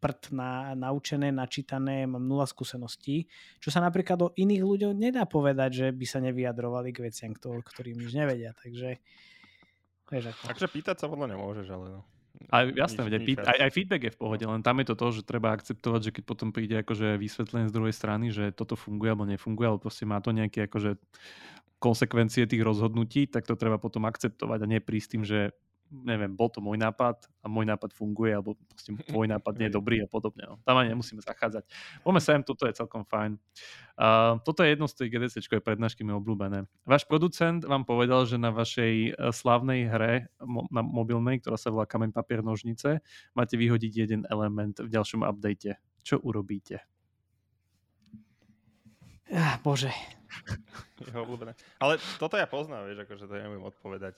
prd 0.00 0.32
na, 0.32 0.72
naučené, 0.72 1.28
načítané, 1.28 2.08
mám 2.08 2.24
nula 2.24 2.48
skúseností, 2.48 3.28
čo 3.60 3.68
sa 3.68 3.84
napríklad 3.84 4.18
o 4.24 4.28
iných 4.32 4.62
ľuďoch 4.64 4.94
nedá 4.96 5.28
povedať, 5.28 5.70
že 5.76 5.86
by 5.92 6.06
sa 6.08 6.24
nevyjadrovali 6.24 6.88
k 6.88 7.04
veciam, 7.04 7.36
ktorým 7.36 8.00
nič 8.00 8.16
nevedia. 8.16 8.56
Takže 8.56 8.96
vieš 10.08 10.24
ako. 10.32 10.42
Takže 10.56 10.66
pýtať 10.72 10.96
sa 11.04 11.06
podľa 11.06 11.36
nemôžeš, 11.36 11.68
ale 11.68 11.86
no. 11.92 12.00
Aj, 12.50 12.66
jasné, 12.66 13.06
nič, 13.06 13.38
nič 13.38 13.38
aj, 13.46 13.58
aj 13.62 13.70
feedback 13.70 14.02
je 14.10 14.14
v 14.14 14.18
pohode, 14.18 14.42
len 14.42 14.62
tam 14.64 14.82
je 14.82 14.86
to 14.90 14.94
to, 14.98 15.06
že 15.14 15.22
treba 15.22 15.54
akceptovať, 15.54 16.00
že 16.02 16.14
keď 16.18 16.24
potom 16.26 16.48
príde 16.50 16.82
akože 16.82 17.14
vysvetlenie 17.14 17.70
z 17.70 17.74
druhej 17.74 17.94
strany, 17.94 18.34
že 18.34 18.50
toto 18.50 18.74
funguje 18.74 19.10
alebo 19.14 19.28
nefunguje, 19.28 19.66
ale 19.70 19.78
proste 19.78 20.02
má 20.02 20.18
to 20.18 20.34
nejaký 20.34 20.66
akože 20.66 20.98
konsekvencie 21.78 22.50
tých 22.50 22.62
rozhodnutí, 22.62 23.30
tak 23.30 23.46
to 23.46 23.54
treba 23.54 23.78
potom 23.78 24.04
akceptovať 24.04 24.58
a 24.62 24.70
nie 24.70 24.80
prísť 24.82 25.08
tým, 25.16 25.22
že 25.22 25.54
neviem, 25.90 26.30
bol 26.30 26.46
to 26.46 26.62
môj 26.62 26.78
nápad 26.78 27.26
a 27.42 27.46
môj 27.50 27.66
nápad 27.66 27.90
funguje, 27.90 28.30
alebo 28.30 28.54
proste 28.70 28.94
tvoj 29.10 29.26
nápad 29.26 29.58
nie 29.58 29.66
je 29.68 29.74
dobrý 29.74 29.96
a 30.00 30.08
podobne. 30.08 30.46
No. 30.46 30.56
Tam 30.62 30.78
ani 30.78 30.94
nemusíme 30.94 31.18
zachádzať. 31.20 31.66
Poďme 32.06 32.22
sem, 32.22 32.40
toto 32.46 32.64
je 32.64 32.78
celkom 32.78 33.02
fajn. 33.02 33.36
Uh, 34.00 34.38
toto 34.46 34.62
je 34.62 34.72
jedno 34.72 34.86
z 34.88 34.96
tých 34.96 35.10
GDC 35.12 35.36
prednášky 35.60 36.06
mi 36.06 36.14
obľúbené. 36.14 36.64
Váš 36.86 37.04
producent 37.04 37.66
vám 37.66 37.82
povedal, 37.84 38.24
že 38.24 38.40
na 38.40 38.48
vašej 38.48 38.94
e, 39.12 39.28
slavnej 39.28 39.90
hre 39.90 40.30
mo- 40.40 40.64
na 40.72 40.80
mobilnej, 40.80 41.42
ktorá 41.42 41.60
sa 41.60 41.68
volá 41.68 41.84
Kameň, 41.84 42.14
papier, 42.14 42.40
nožnice, 42.40 43.04
máte 43.36 43.54
vyhodiť 43.60 43.92
jeden 43.92 44.22
element 44.32 44.80
v 44.80 44.88
ďalšom 44.88 45.26
update. 45.26 45.76
Čo 46.00 46.16
urobíte? 46.24 46.80
Ah, 49.30 49.60
bože. 49.62 49.92
Jeho 51.06 51.22
obľúbené. 51.22 51.54
Ale 51.78 52.00
toto 52.18 52.34
ja 52.34 52.48
poznám, 52.50 52.88
vieš, 52.88 53.06
akože 53.06 53.28
to 53.30 53.34
neviem 53.36 53.62
odpovedať. 53.62 54.16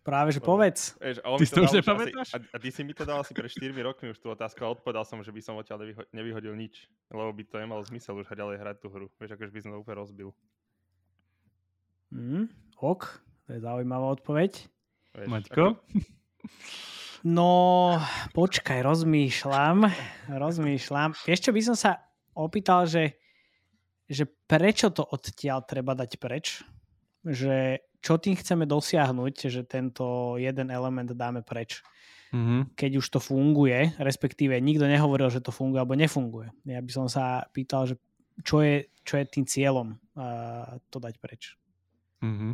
Práve, 0.00 0.32
že 0.32 0.40
povedz. 0.40 0.96
Vieš, 0.96 1.20
a 1.20 1.28
ty 1.36 1.44
to 1.44 1.60
už 1.60 1.72
nepamätáš? 1.76 2.28
Asi, 2.32 2.36
a, 2.36 2.38
a 2.40 2.56
ty 2.56 2.68
si 2.72 2.80
mi 2.80 2.96
to 2.96 3.04
dal 3.04 3.20
asi 3.20 3.36
pred 3.36 3.52
4 3.52 3.68
rokmi 3.84 4.16
už 4.16 4.18
tú 4.18 4.32
otázku 4.32 4.64
a 4.64 4.72
odpovedal 4.72 5.04
som, 5.04 5.20
že 5.20 5.28
by 5.28 5.40
som 5.44 5.60
odtiaľ 5.60 5.84
nevyho- 5.84 6.08
nevyhodil 6.16 6.56
nič, 6.56 6.88
lebo 7.12 7.28
by 7.36 7.42
to 7.44 7.56
nemalo 7.60 7.84
zmysel 7.84 8.16
už 8.16 8.32
ďalej 8.32 8.64
hrať 8.64 8.76
tú 8.80 8.88
hru. 8.88 9.12
Vieš, 9.20 9.36
akože 9.36 9.52
by 9.52 9.60
som 9.60 9.70
to 9.76 9.78
úplne 9.84 10.00
rozbil. 10.00 10.28
Mm, 12.10 12.48
ok, 12.80 13.02
to 13.44 13.48
je 13.52 13.60
zaujímavá 13.60 14.16
odpoveď. 14.16 14.52
Vieš, 15.20 15.28
Maťko? 15.28 15.64
Ako... 15.76 15.78
No, 17.20 18.00
počkaj, 18.32 18.80
rozmýšľam, 18.80 19.84
rozmýšľam. 20.32 21.12
Vieš 21.28 21.40
čo, 21.44 21.50
by 21.52 21.60
som 21.60 21.76
sa 21.76 22.00
opýtal, 22.32 22.88
že, 22.88 23.20
že 24.08 24.24
prečo 24.24 24.88
to 24.88 25.04
odtiaľ 25.04 25.60
treba 25.68 25.92
dať 25.92 26.16
preč? 26.16 26.64
Že 27.20 27.84
čo 28.00 28.16
tým 28.16 28.36
chceme 28.36 28.64
dosiahnuť, 28.64 29.34
že 29.52 29.62
tento 29.68 30.36
jeden 30.40 30.72
element 30.72 31.12
dáme 31.12 31.44
preč. 31.44 31.84
Mm-hmm. 32.30 32.78
Keď 32.78 32.90
už 32.96 33.06
to 33.10 33.18
funguje, 33.18 33.92
respektíve 33.98 34.54
nikto 34.62 34.86
nehovoril, 34.86 35.28
že 35.28 35.42
to 35.42 35.50
funguje 35.50 35.82
alebo 35.82 35.98
nefunguje. 35.98 36.48
Ja 36.64 36.80
by 36.80 36.90
som 36.94 37.06
sa 37.10 37.44
pýtal, 37.50 37.90
že 37.90 37.94
čo 38.40 38.62
je, 38.64 38.88
čo 39.02 39.20
je 39.20 39.24
tým 39.26 39.44
cieľom 39.44 39.98
uh, 40.16 40.78
to 40.88 41.02
dať 41.02 41.18
preč. 41.20 41.58
Mm-hmm. 42.24 42.52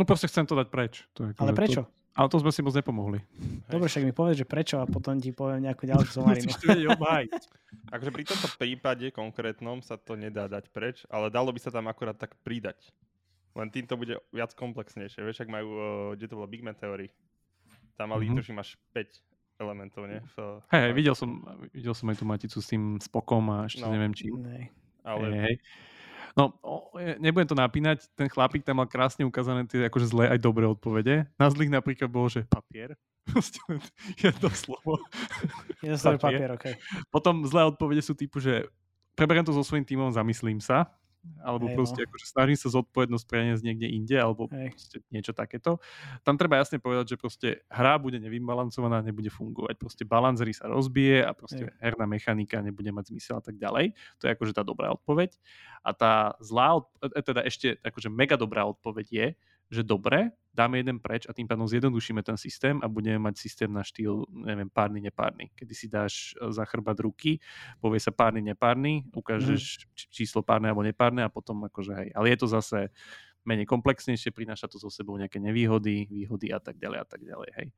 No 0.00 0.02
proste 0.08 0.26
chcem 0.26 0.48
to 0.48 0.56
dať 0.56 0.68
preč. 0.72 1.04
To 1.14 1.28
je, 1.28 1.36
Ale 1.36 1.52
prečo? 1.52 1.84
To, 1.84 1.92
ale 2.16 2.28
to 2.32 2.40
sme 2.40 2.50
si 2.50 2.64
moc 2.64 2.72
nepomohli. 2.72 3.20
Dobre, 3.68 3.86
však 3.86 4.04
mi 4.08 4.16
povedz, 4.16 4.40
že 4.40 4.48
prečo 4.48 4.80
a 4.80 4.88
potom 4.88 5.20
ti 5.20 5.30
poviem 5.30 5.68
nejakú 5.68 5.84
ďalšiu 5.84 6.10
somarinu. 6.16 6.48
Takže 7.92 8.10
pri 8.10 8.24
tomto 8.24 8.48
prípade 8.56 9.12
konkrétnom 9.12 9.84
sa 9.84 10.00
to 10.00 10.16
nedá 10.16 10.48
dať 10.48 10.72
preč, 10.72 11.04
ale 11.12 11.28
dalo 11.28 11.52
by 11.52 11.60
sa 11.60 11.68
tam 11.68 11.88
akurát 11.88 12.16
tak 12.16 12.32
pridať. 12.40 12.80
Len 13.52 13.68
tým 13.68 13.84
to 13.84 14.00
bude 14.00 14.16
viac 14.32 14.56
komplexnejšie. 14.56 15.20
Vieš, 15.20 15.44
ak 15.44 15.50
majú, 15.52 15.68
uh, 15.76 15.82
kde 16.16 16.26
to 16.28 16.36
bolo 16.40 16.48
Big 16.48 16.64
Man 16.64 16.76
Theory, 16.76 17.12
tam 18.00 18.16
mali, 18.16 18.28
mm-hmm. 18.28 18.40
tuším, 18.40 18.58
až 18.58 18.80
5 18.96 19.60
elementov, 19.60 20.08
nie? 20.08 20.18
V, 20.32 20.64
hej, 20.72 20.80
hej, 20.88 20.92
videl 20.96 21.14
som, 21.14 21.44
videl 21.70 21.94
som 21.94 22.08
aj 22.08 22.16
tú 22.16 22.24
maticu 22.24 22.58
s 22.58 22.66
tým 22.72 22.96
spokom 22.98 23.44
a 23.52 23.68
ešte 23.68 23.84
no. 23.84 23.92
neviem 23.92 24.16
čím. 24.16 24.40
Nej. 24.40 24.72
Ale... 25.04 25.26
Hej, 25.28 25.40
hej. 25.44 25.56
No, 26.32 26.56
nebudem 27.20 27.44
to 27.44 27.52
napínať, 27.52 28.08
ten 28.16 28.24
chlapík 28.24 28.64
tam 28.64 28.80
mal 28.80 28.88
krásne 28.88 29.20
ukázané 29.20 29.68
tie 29.68 29.84
akože 29.92 30.16
zlé 30.16 30.24
aj 30.32 30.40
dobré 30.40 30.64
odpovede. 30.64 31.28
Na 31.36 31.52
zlých 31.52 31.68
napríklad 31.68 32.08
bolo, 32.08 32.32
že 32.32 32.48
papier. 32.48 32.96
Jedno 34.24 34.48
slovo. 34.56 34.96
Jedno 35.84 36.00
slovo 36.00 36.16
papier, 36.16 36.48
papier 36.48 36.50
okay. 36.56 36.74
Potom 37.12 37.44
zlé 37.44 37.68
odpovede 37.68 38.00
sú 38.00 38.16
typu, 38.16 38.40
že 38.40 38.64
preberiem 39.12 39.44
to 39.44 39.52
so 39.52 39.60
svojím 39.60 39.84
týmom, 39.84 40.08
zamyslím 40.08 40.56
sa 40.56 40.88
alebo 41.42 41.70
Hej, 41.70 41.76
proste 41.78 42.00
no. 42.02 42.06
akože 42.10 42.26
snažím 42.26 42.58
sa 42.58 42.68
zodpovednosť 42.70 43.24
preniesť 43.26 43.62
niekde 43.62 43.88
inde, 43.90 44.16
alebo 44.18 44.50
niečo 45.10 45.30
takéto. 45.30 45.78
Tam 46.26 46.34
treba 46.34 46.58
jasne 46.58 46.82
povedať, 46.82 47.14
že 47.14 47.16
proste 47.18 47.48
hra 47.70 47.98
bude 47.98 48.18
nevybalancovaná, 48.18 49.02
nebude 49.06 49.30
fungovať. 49.30 49.78
Proste 49.78 50.02
balancery 50.02 50.50
sa 50.50 50.66
rozbije 50.66 51.22
a 51.22 51.30
proste 51.30 51.70
Hej. 51.70 51.78
herná 51.78 52.06
mechanika 52.10 52.58
nebude 52.58 52.90
mať 52.90 53.14
zmysel 53.14 53.38
a 53.38 53.44
tak 53.44 53.54
ďalej. 53.58 53.94
To 54.18 54.22
je 54.26 54.30
akože 54.34 54.52
tá 54.54 54.62
dobrá 54.66 54.90
odpoveď. 54.90 55.38
A 55.82 55.90
tá 55.94 56.34
zlá, 56.42 56.82
e, 57.02 57.22
teda 57.22 57.46
ešte 57.46 57.78
akože 57.82 58.10
mega 58.10 58.34
dobrá 58.34 58.66
odpoveď 58.66 59.06
je, 59.10 59.26
že 59.72 59.80
dobre, 59.80 60.36
dáme 60.52 60.84
jeden 60.84 61.00
preč 61.00 61.24
a 61.24 61.32
tým 61.32 61.48
pádom 61.48 61.64
zjednodušíme 61.64 62.20
ten 62.20 62.36
systém 62.36 62.76
a 62.84 62.86
budeme 62.92 63.16
mať 63.16 63.40
systém 63.40 63.72
na 63.72 63.80
štýl, 63.80 64.28
neviem, 64.28 64.68
párny, 64.68 65.00
nepárny. 65.00 65.48
Kedy 65.56 65.72
si 65.72 65.88
dáš 65.88 66.36
e, 66.36 66.52
za 66.52 66.68
chrbát 66.68 67.00
ruky, 67.00 67.40
povie 67.80 67.96
sa 67.96 68.12
párny, 68.12 68.44
nepárny, 68.44 69.08
ukážeš 69.16 69.88
mm. 69.88 70.12
číslo 70.12 70.44
párne 70.44 70.68
alebo 70.68 70.84
nepárne 70.84 71.24
a 71.24 71.32
potom 71.32 71.64
akože 71.64 71.92
hej. 71.96 72.08
Ale 72.12 72.36
je 72.36 72.38
to 72.44 72.46
zase 72.52 72.78
menej 73.48 73.64
komplexnejšie, 73.64 74.30
prináša 74.36 74.68
to 74.68 74.76
so 74.76 74.92
sebou 74.92 75.16
nejaké 75.16 75.40
nevýhody, 75.40 76.04
výhody 76.06 76.52
a 76.52 76.60
tak 76.60 76.76
ďalej 76.76 76.98
a 77.00 77.06
tak 77.08 77.20
ďalej, 77.24 77.50
hej. 77.56 77.68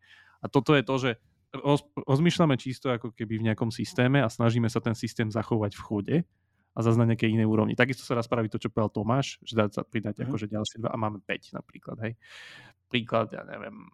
A 0.42 0.50
toto 0.50 0.74
je 0.74 0.82
to, 0.82 0.94
že 0.98 1.10
roz, 1.54 1.86
rozmýšľame 1.94 2.58
čisto 2.58 2.90
ako 2.90 3.14
keby 3.14 3.38
v 3.38 3.46
nejakom 3.48 3.70
systéme 3.70 4.18
a 4.18 4.28
snažíme 4.28 4.66
sa 4.66 4.82
ten 4.82 4.98
systém 4.98 5.30
zachovať 5.30 5.78
v 5.78 5.82
chode 5.86 6.16
a 6.74 6.78
zase 6.82 6.98
na 6.98 7.06
nejakej 7.06 7.30
inej 7.30 7.46
úrovni. 7.46 7.78
Takisto 7.78 8.02
sa 8.02 8.18
raz 8.18 8.26
spraví 8.26 8.50
to, 8.50 8.58
čo 8.58 8.68
povedal 8.68 8.90
Tomáš, 8.90 9.38
že 9.46 9.54
dá 9.54 9.70
sa 9.70 9.86
pridať 9.86 10.20
mm. 10.20 10.24
akože 10.26 10.46
ďalšie 10.50 10.76
dva 10.82 10.90
a 10.90 10.98
máme 10.98 11.22
5 11.22 11.54
napríklad, 11.54 11.96
hej. 12.02 12.12
Príklad, 12.90 13.30
ja 13.30 13.46
neviem, 13.46 13.86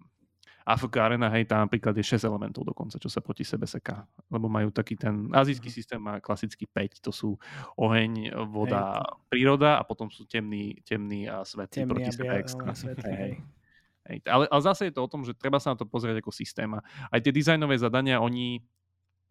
AFK 0.65 0.97
Arena, 1.01 1.29
hej, 1.33 1.49
tam 1.49 1.69
napríklad 1.69 1.93
je 1.97 2.05
6 2.05 2.25
elementov 2.25 2.65
dokonca, 2.65 3.01
čo 3.01 3.09
sa 3.13 3.21
proti 3.21 3.45
sebe 3.45 3.65
seká. 3.69 4.05
Lebo 4.33 4.49
majú 4.49 4.73
taký 4.73 4.97
ten, 4.97 5.29
azijský 5.33 5.69
mm. 5.69 5.77
systém 5.77 6.01
má 6.01 6.21
klasický 6.25 6.65
5, 6.65 7.05
to 7.05 7.13
sú 7.13 7.37
oheň, 7.77 8.33
voda, 8.49 9.01
hej. 9.01 9.29
príroda 9.29 9.77
a 9.77 9.83
potom 9.85 10.09
sú 10.09 10.25
temný, 10.25 10.81
temný 10.85 11.29
a 11.29 11.45
svetý 11.45 11.85
temný 11.85 11.93
proti 11.93 12.11
sebe 12.17 12.33
extra. 12.41 12.73
Svetý, 12.73 13.13
hej. 13.13 13.35
Hej. 14.11 14.27
Ale, 14.27 14.49
ale 14.49 14.63
zase 14.65 14.89
je 14.89 14.97
to 14.97 15.07
o 15.07 15.13
tom, 15.13 15.23
že 15.23 15.37
treba 15.37 15.61
sa 15.63 15.71
na 15.71 15.79
to 15.79 15.87
pozrieť 15.87 16.19
ako 16.19 16.35
systém. 16.35 16.67
A 16.73 16.81
aj 17.15 17.21
tie 17.21 17.31
dizajnové 17.31 17.79
zadania, 17.79 18.19
oni 18.19 18.59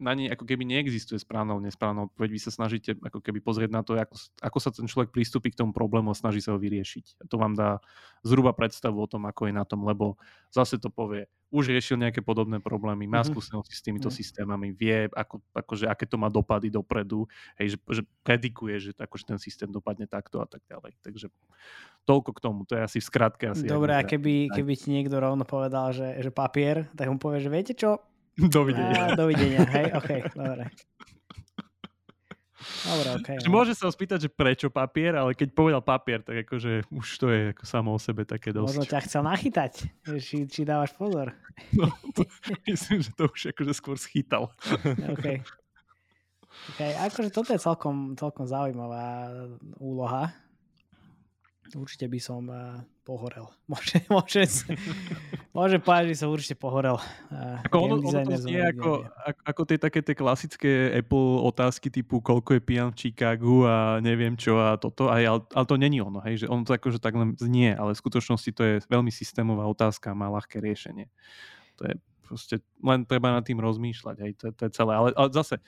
na 0.00 0.16
nej 0.16 0.32
ako 0.32 0.48
keby 0.48 0.64
neexistuje 0.64 1.20
správna 1.20 1.60
nesprávna 1.60 2.08
odpoveď. 2.08 2.28
Vy 2.32 2.40
sa 2.40 2.50
snažíte 2.50 2.96
ako 2.96 3.20
keby 3.20 3.44
pozrieť 3.44 3.70
na 3.70 3.84
to, 3.84 3.94
ako, 4.00 4.16
ako 4.40 4.58
sa 4.58 4.72
ten 4.72 4.88
človek 4.88 5.12
pristúpi 5.12 5.52
k 5.52 5.60
tomu 5.60 5.76
problému 5.76 6.10
a 6.10 6.16
snaží 6.16 6.40
sa 6.40 6.56
ho 6.56 6.58
vyriešiť. 6.58 7.20
A 7.20 7.28
to 7.28 7.36
vám 7.36 7.52
dá 7.52 7.84
zhruba 8.24 8.56
predstavu 8.56 8.96
o 8.96 9.06
tom, 9.06 9.28
ako 9.28 9.52
je 9.52 9.54
na 9.54 9.68
tom, 9.68 9.84
lebo 9.84 10.16
zase 10.48 10.80
to 10.80 10.88
povie, 10.88 11.28
už 11.50 11.74
riešil 11.74 11.98
nejaké 11.98 12.22
podobné 12.22 12.62
problémy, 12.62 13.10
má 13.10 13.20
mm-hmm. 13.20 13.34
skúsenosti 13.34 13.74
s 13.74 13.82
týmito 13.82 14.06
mm-hmm. 14.06 14.22
systémami, 14.22 14.70
vie, 14.70 15.10
ako, 15.10 15.42
akože, 15.50 15.90
aké 15.90 16.06
to 16.06 16.14
má 16.14 16.30
dopady 16.30 16.70
dopredu, 16.70 17.26
hej, 17.58 17.74
že, 17.74 17.78
že 18.00 18.02
predikuje, 18.22 18.74
že 18.78 18.90
akože 18.94 19.34
ten 19.34 19.38
systém 19.42 19.66
dopadne 19.66 20.06
takto 20.06 20.38
a 20.38 20.46
tak 20.46 20.62
ďalej. 20.70 20.94
Takže 21.02 21.26
toľko 22.06 22.30
k 22.38 22.40
tomu, 22.40 22.60
to 22.70 22.78
je 22.78 22.82
asi 22.86 22.98
v 23.02 23.06
skratke. 23.10 23.44
Asi 23.50 23.66
Dobre, 23.66 23.98
a 23.98 24.06
keby, 24.06 24.54
keby 24.54 24.72
ti 24.78 24.94
niekto 24.94 25.18
rovno 25.18 25.42
povedal, 25.42 25.90
že, 25.90 26.22
že 26.22 26.30
papier, 26.30 26.86
tak 26.94 27.10
mu 27.10 27.18
povie, 27.18 27.42
že 27.42 27.50
viete 27.50 27.74
čo, 27.74 27.98
Dovidenia. 28.48 29.12
Á, 29.12 29.18
dovidenia, 29.18 29.60
hej, 29.68 29.86
OK, 29.92 30.10
dobre. 30.32 30.64
Dobre, 32.60 33.08
okay. 33.20 33.36
Môže 33.48 33.72
sa 33.72 33.88
spýtať, 33.88 34.28
že 34.28 34.30
prečo 34.32 34.68
papier, 34.68 35.16
ale 35.16 35.32
keď 35.36 35.52
povedal 35.52 35.80
papier, 35.84 36.20
tak 36.24 36.44
akože 36.44 36.88
už 36.92 37.06
to 37.20 37.26
je 37.32 37.40
ako 37.56 37.64
samo 37.64 37.88
o 37.96 38.00
sebe 38.00 38.24
také 38.24 38.52
dosť. 38.52 38.76
Možno 38.76 38.84
ťa 38.88 39.00
chcel 39.04 39.22
nachytať, 39.24 39.72
či, 40.20 40.44
či 40.48 40.60
dávaš 40.64 40.92
pozor. 40.96 41.32
No, 41.72 41.88
to, 42.16 42.24
myslím, 42.68 43.00
že 43.04 43.12
to 43.16 43.28
už 43.28 43.52
akože 43.52 43.72
skôr 43.72 43.96
schytal. 43.96 44.52
OK. 45.12 45.40
okay. 46.76 46.90
Akože 47.04 47.32
toto 47.32 47.52
je 47.52 47.60
celkom, 47.60 48.16
celkom 48.16 48.44
zaujímavá 48.44 49.28
úloha. 49.80 50.32
Určite 51.72 52.12
by 52.12 52.20
som 52.20 52.44
uh, 52.50 52.82
pohorel. 53.10 53.50
Môže, 53.70 53.98
môže, 54.06 54.42
môže 55.50 55.78
povedať, 55.82 56.14
že 56.14 56.22
som 56.22 56.30
určite 56.30 56.54
pohorel. 56.54 56.98
Ako 57.66 57.90
ono, 57.90 57.94
ono 57.98 58.22
to 58.22 58.38
znie 58.38 58.62
ako, 58.62 59.06
ako, 59.06 59.40
ako 59.46 59.62
tie 59.66 59.78
také 59.78 60.00
tie 60.02 60.14
klasické 60.14 60.70
Apple 60.98 61.42
otázky 61.46 61.90
typu 61.90 62.18
koľko 62.18 62.58
je 62.58 62.62
pijan 62.62 62.90
v 62.90 62.98
Chicagu 62.98 63.66
a 63.66 64.02
neviem 64.02 64.34
čo 64.34 64.58
a 64.58 64.74
toto, 64.78 65.06
aj, 65.10 65.22
ale, 65.22 65.40
ale 65.54 65.66
to 65.66 65.74
není 65.78 65.98
ono, 66.02 66.18
hej, 66.22 66.42
že 66.42 66.46
ono 66.46 66.66
to 66.66 66.74
akože 66.74 66.98
tak 66.98 67.14
len 67.14 67.38
znie, 67.38 67.74
ale 67.74 67.94
v 67.94 68.02
skutočnosti 68.02 68.50
to 68.54 68.62
je 68.62 68.74
veľmi 68.86 69.10
systémová 69.10 69.66
otázka 69.70 70.10
a 70.10 70.18
má 70.18 70.26
ľahké 70.30 70.58
riešenie. 70.58 71.06
To 71.78 71.90
je 71.90 71.94
proste, 72.26 72.62
len 72.82 73.02
treba 73.06 73.34
nad 73.34 73.42
tým 73.42 73.58
rozmýšľať, 73.58 74.16
hej, 74.22 74.32
to, 74.38 74.54
to 74.54 74.62
je 74.66 74.72
celé. 74.74 74.92
Ale, 74.94 75.08
ale 75.14 75.28
zase, 75.34 75.58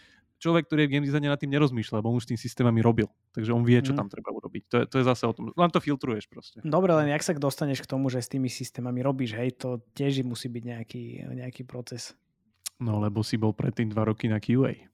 človek, 0.42 0.66
ktorý 0.66 0.84
je 0.84 0.88
v 0.90 0.92
game 0.98 1.06
designe 1.06 1.30
nad 1.30 1.38
tým 1.38 1.54
nerozmýšľa, 1.54 2.02
lebo 2.02 2.10
on 2.10 2.18
už 2.18 2.26
s 2.26 2.30
tým 2.34 2.40
systémami 2.42 2.82
robil. 2.82 3.06
Takže 3.30 3.54
on 3.54 3.62
vie, 3.62 3.78
čo 3.78 3.94
mm. 3.94 3.98
tam 4.02 4.10
treba 4.10 4.34
urobiť. 4.34 4.62
To 4.66 4.74
je, 4.82 4.84
to 4.90 4.94
je 4.98 5.04
zase 5.06 5.22
o 5.22 5.32
tom. 5.32 5.54
Len 5.54 5.70
to 5.70 5.78
filtruješ 5.78 6.26
proste. 6.26 6.58
Dobre, 6.66 6.90
len 6.98 7.14
jak 7.14 7.22
sa 7.22 7.30
dostaneš 7.38 7.86
k 7.86 7.90
tomu, 7.94 8.10
že 8.10 8.18
s 8.18 8.26
tými 8.26 8.50
systémami 8.50 8.98
robíš, 9.06 9.38
hej, 9.38 9.54
to 9.54 9.78
tiež 9.94 10.26
musí 10.26 10.50
byť 10.50 10.64
nejaký, 10.66 11.04
nejaký 11.38 11.62
proces. 11.62 12.18
No, 12.82 12.98
lebo 12.98 13.22
si 13.22 13.38
bol 13.38 13.54
predtým 13.54 13.86
dva 13.94 14.10
roky 14.10 14.26
na 14.26 14.42
QA. 14.42 14.90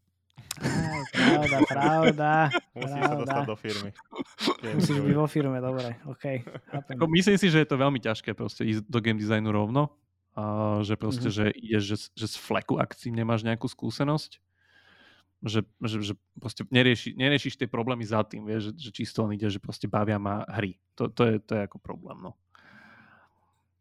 Aj, 0.61 1.03
pravda, 1.15 1.59
pravda. 1.67 2.31
Musíš 2.77 3.03
sa 3.03 3.17
dostať 3.17 3.45
do 3.49 3.57
firmy. 3.57 3.91
Musíš 4.77 4.99
byť 5.01 5.15
vo 5.17 5.27
firme, 5.27 5.59
dobre, 5.59 5.97
OK. 6.05 6.25
Ako, 6.95 7.07
myslím 7.11 7.37
si, 7.41 7.47
že 7.49 7.65
je 7.65 7.69
to 7.69 7.81
veľmi 7.81 7.99
ťažké 7.99 8.37
proste 8.37 8.63
ísť 8.69 8.87
do 8.87 8.99
game 9.01 9.19
designu 9.19 9.51
rovno. 9.51 9.91
A 10.39 10.79
že 10.87 10.95
proste, 10.95 11.35
mm-hmm. 11.35 11.51
že 11.51 11.59
ideš, 11.59 11.83
že, 11.83 11.97
že 12.15 12.27
z 12.31 12.37
fleku, 12.39 12.79
ak 12.79 12.95
si 12.95 13.11
nemáš 13.11 13.43
nejakú 13.43 13.67
skúsenosť 13.67 14.39
že, 15.43 15.63
že, 15.79 15.97
že 16.03 16.15
proste 16.35 16.67
nerieši, 16.67 17.15
neriešiš 17.15 17.55
tie 17.55 17.71
problémy 17.71 18.03
za 18.03 18.27
tým, 18.27 18.43
vieš, 18.43 18.75
že, 18.75 18.91
že 18.91 18.91
čisto 18.91 19.23
len 19.23 19.39
ide, 19.39 19.47
že 19.47 19.63
proste 19.63 19.87
bavia 19.87 20.19
ma 20.19 20.43
hry. 20.51 20.75
To, 20.99 21.07
to, 21.07 21.23
je, 21.27 21.35
to 21.39 21.53
je 21.55 21.63
ako 21.63 21.79
problém, 21.79 22.19
no. 22.19 22.35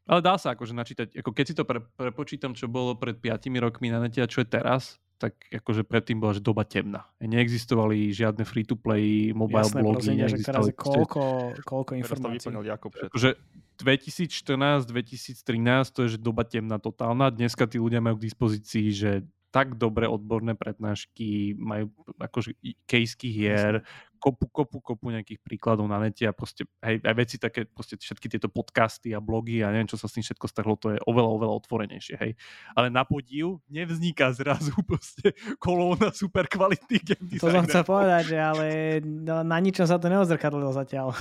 Ale 0.07 0.23
dá 0.23 0.39
sa 0.39 0.55
akože 0.55 0.71
načítať, 0.71 1.07
ako 1.19 1.31
keď 1.35 1.45
si 1.45 1.55
to 1.57 1.67
pre, 1.67 1.83
prepočítam, 1.99 2.55
čo 2.55 2.71
bolo 2.71 2.95
pred 2.95 3.19
5 3.19 3.51
rokmi 3.59 3.91
na 3.91 3.99
nete 3.99 4.23
a 4.23 4.29
čo 4.29 4.39
je 4.39 4.47
teraz, 4.47 4.95
tak 5.17 5.33
akože 5.49 5.81
predtým 5.83 6.21
bola 6.21 6.37
že 6.37 6.45
doba 6.45 6.63
temná. 6.63 7.09
Neexistovali 7.17 8.13
žiadne 8.13 8.45
free-to-play 8.45 9.33
mobile 9.33 9.65
Jasné, 9.65 9.81
blogy. 9.81 10.13
Jasné, 10.13 10.29
že 10.29 10.45
teraz 10.45 10.63
je 10.69 10.75
koľko, 10.77 11.21
koľko 11.65 11.91
informácií. 11.97 12.53
Akože 12.53 13.35
2014, 13.81 14.85
2013 14.85 15.93
to 15.93 15.99
je 16.05 16.09
že 16.15 16.19
doba 16.21 16.45
temná 16.45 16.77
totálna. 16.77 17.33
Dneska 17.33 17.65
tí 17.65 17.81
ľudia 17.81 17.99
majú 17.99 18.21
k 18.21 18.29
dispozícii, 18.29 18.87
že 18.93 19.11
tak 19.57 19.73
dobré 19.73 20.05
odborné 20.05 20.53
prednášky, 20.53 21.57
majú 21.57 21.89
akože 22.21 22.53
kejských 22.85 23.33
hier, 23.33 23.81
kopu, 24.21 24.45
kopu, 24.53 24.77
kopu 24.77 25.09
nejakých 25.09 25.41
príkladov 25.41 25.89
na 25.89 25.97
nete 25.97 26.29
a 26.29 26.33
proste 26.33 26.69
aj, 26.77 27.01
aj 27.01 27.15
veci 27.17 27.41
také, 27.41 27.65
proste 27.65 27.97
všetky 27.97 28.29
tieto 28.29 28.53
podcasty 28.53 29.17
a 29.17 29.19
blogy 29.21 29.65
a 29.65 29.73
neviem, 29.73 29.89
čo 29.89 29.97
sa 29.97 30.05
s 30.05 30.13
tým 30.13 30.21
všetko 30.21 30.45
stahlo, 30.45 30.77
to 30.77 30.93
je 30.93 31.01
oveľa, 31.09 31.29
oveľa 31.41 31.53
otvorenejšie, 31.65 32.15
hej. 32.21 32.31
Ale 32.77 32.93
na 32.93 33.01
podiv 33.01 33.57
nevzniká 33.65 34.29
zrazu 34.29 34.77
proste 34.89 35.33
kolóna 35.57 36.13
super 36.13 36.45
kvalitných 36.45 37.01
game 37.01 37.25
To 37.41 37.49
som 37.49 37.65
chcel 37.65 37.81
povedať, 37.81 38.23
že 38.29 38.37
ale 38.37 38.65
no, 39.01 39.41
na 39.41 39.57
ničom 39.57 39.89
sa 39.89 39.97
to 39.97 40.05
neozrkadlilo 40.05 40.69
zatiaľ. 40.69 41.17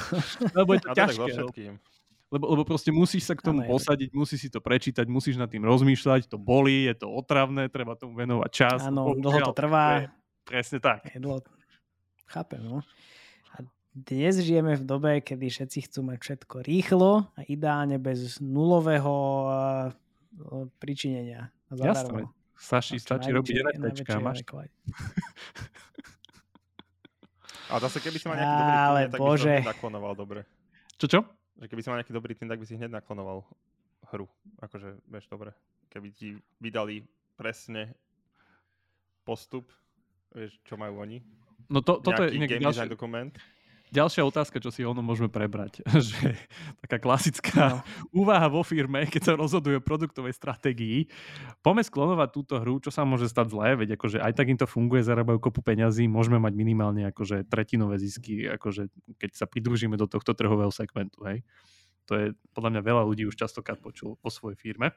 Lebo 0.53 0.77
je 0.77 0.81
to 0.85 0.93
ťažké. 0.93 1.96
Lebo, 2.37 2.53
lebo 2.53 2.63
proste 2.69 2.93
musíš 2.93 3.25
sa 3.25 3.33
k 3.33 3.41
tomu 3.41 3.65
ano, 3.65 3.73
posadiť, 3.73 4.13
musíš 4.13 4.45
si 4.45 4.51
to 4.53 4.61
prečítať, 4.61 5.09
musíš 5.09 5.41
nad 5.41 5.49
tým 5.49 5.65
rozmýšľať, 5.65 6.29
to 6.29 6.37
bolí, 6.37 6.85
je 6.85 7.01
to 7.01 7.09
otravné, 7.09 7.73
treba 7.73 7.97
tomu 7.97 8.13
venovať 8.13 8.51
čas. 8.53 8.85
Áno, 8.85 9.17
dlho 9.17 9.41
to 9.41 9.57
trvá. 9.57 10.13
presne 10.45 10.77
tak. 10.77 11.09
Jedlo. 11.17 11.41
Chápem, 12.29 12.61
no. 12.61 12.85
A 13.57 13.65
dnes 13.97 14.37
žijeme 14.45 14.77
v 14.77 14.85
dobe, 14.85 15.25
kedy 15.25 15.49
všetci 15.49 15.89
chcú 15.89 16.13
mať 16.13 16.19
všetko 16.21 16.61
rýchlo 16.61 17.25
a 17.33 17.41
ideálne 17.49 17.97
bez 17.97 18.37
nulového 18.45 19.17
uh, 19.49 19.97
pričinenia. 20.77 21.49
Jasné. 21.73 22.29
Saši, 22.57 23.01
stačí 23.01 23.33
robiť 23.33 23.81
NFTčka, 23.81 24.21
máš 24.21 24.45
A 27.67 27.83
zase, 27.83 27.99
keby 27.99 28.17
si 28.21 28.27
mal 28.31 28.39
nejaký 28.39 28.55
dobrý 28.55 28.77
Ale 28.79 29.01
tak 29.11 29.19
bože. 29.19 29.55
by 29.59 29.75
som 29.75 30.15
dobre. 30.15 30.41
Čo, 30.97 31.07
čo? 31.11 31.21
Že 31.57 31.67
keby 31.73 31.81
si 31.81 31.89
mal 31.89 31.99
nejaký 32.01 32.15
dobrý 32.15 32.33
tým, 32.37 32.49
tak 32.53 32.61
by 32.61 32.67
si 32.69 32.77
hneď 32.77 32.93
naklonoval 32.93 33.45
hru. 34.13 34.29
Akože, 34.61 35.01
vieš, 35.09 35.27
dobre. 35.33 35.57
Keby 35.89 36.09
ti 36.13 36.37
vydali 36.61 37.01
presne 37.37 37.97
postup, 39.25 39.73
vieš, 40.37 40.61
čo 40.63 40.77
majú 40.77 41.01
oni. 41.01 41.25
No 41.73 41.83
to, 41.83 41.99
toto 41.99 42.23
je 42.29 42.37
inak 42.37 42.49
game 42.53 42.63
ďalšie, 42.63 42.93
dokument. 42.93 43.33
Ďalšia 43.97 44.29
otázka, 44.29 44.61
čo 44.61 44.69
si 44.69 44.85
ono 44.85 45.01
môžeme 45.01 45.33
prebrať. 45.33 45.81
že 46.13 46.37
taká 46.85 47.01
klasická 47.01 47.81
no. 47.81 47.81
úvaha 48.13 48.45
vo 48.53 48.61
firme, 48.61 49.09
keď 49.09 49.23
sa 49.25 49.33
rozhoduje 49.33 49.81
o 49.81 49.85
produktovej 49.85 50.37
stratégii. 50.37 51.09
Poďme 51.65 51.81
sklonovať 51.81 52.29
túto 52.29 52.61
hru, 52.61 52.77
čo 52.85 52.93
sa 52.93 53.09
môže 53.09 53.25
stať 53.33 53.57
zlé, 53.57 53.73
veď 53.81 53.97
akože 53.97 54.21
aj 54.21 54.33
tak 54.37 54.53
im 54.53 54.61
to 54.61 54.69
funguje, 54.69 55.01
zarábajú 55.01 55.41
kopu 55.41 55.65
peňazí, 55.65 56.05
môžeme 56.13 56.37
mať 56.37 56.53
minimálne 56.53 57.09
akože 57.09 57.49
tretinové 57.49 57.97
zisky, 57.97 58.45
akože 58.45 58.93
keď 59.17 59.31
sa 59.33 59.49
pridružíme 59.49 59.97
do 59.97 60.05
tohto 60.05 60.37
trhového 60.37 60.69
segmentu. 60.69 61.25
Hej. 61.25 61.41
To 62.13 62.13
je 62.21 62.27
podľa 62.53 62.77
mňa 62.77 62.83
veľa 62.85 63.03
ľudí 63.09 63.25
už 63.25 63.41
častokrát 63.41 63.81
počul 63.81 64.21
o 64.21 64.29
svojej 64.29 64.61
firme. 64.61 64.93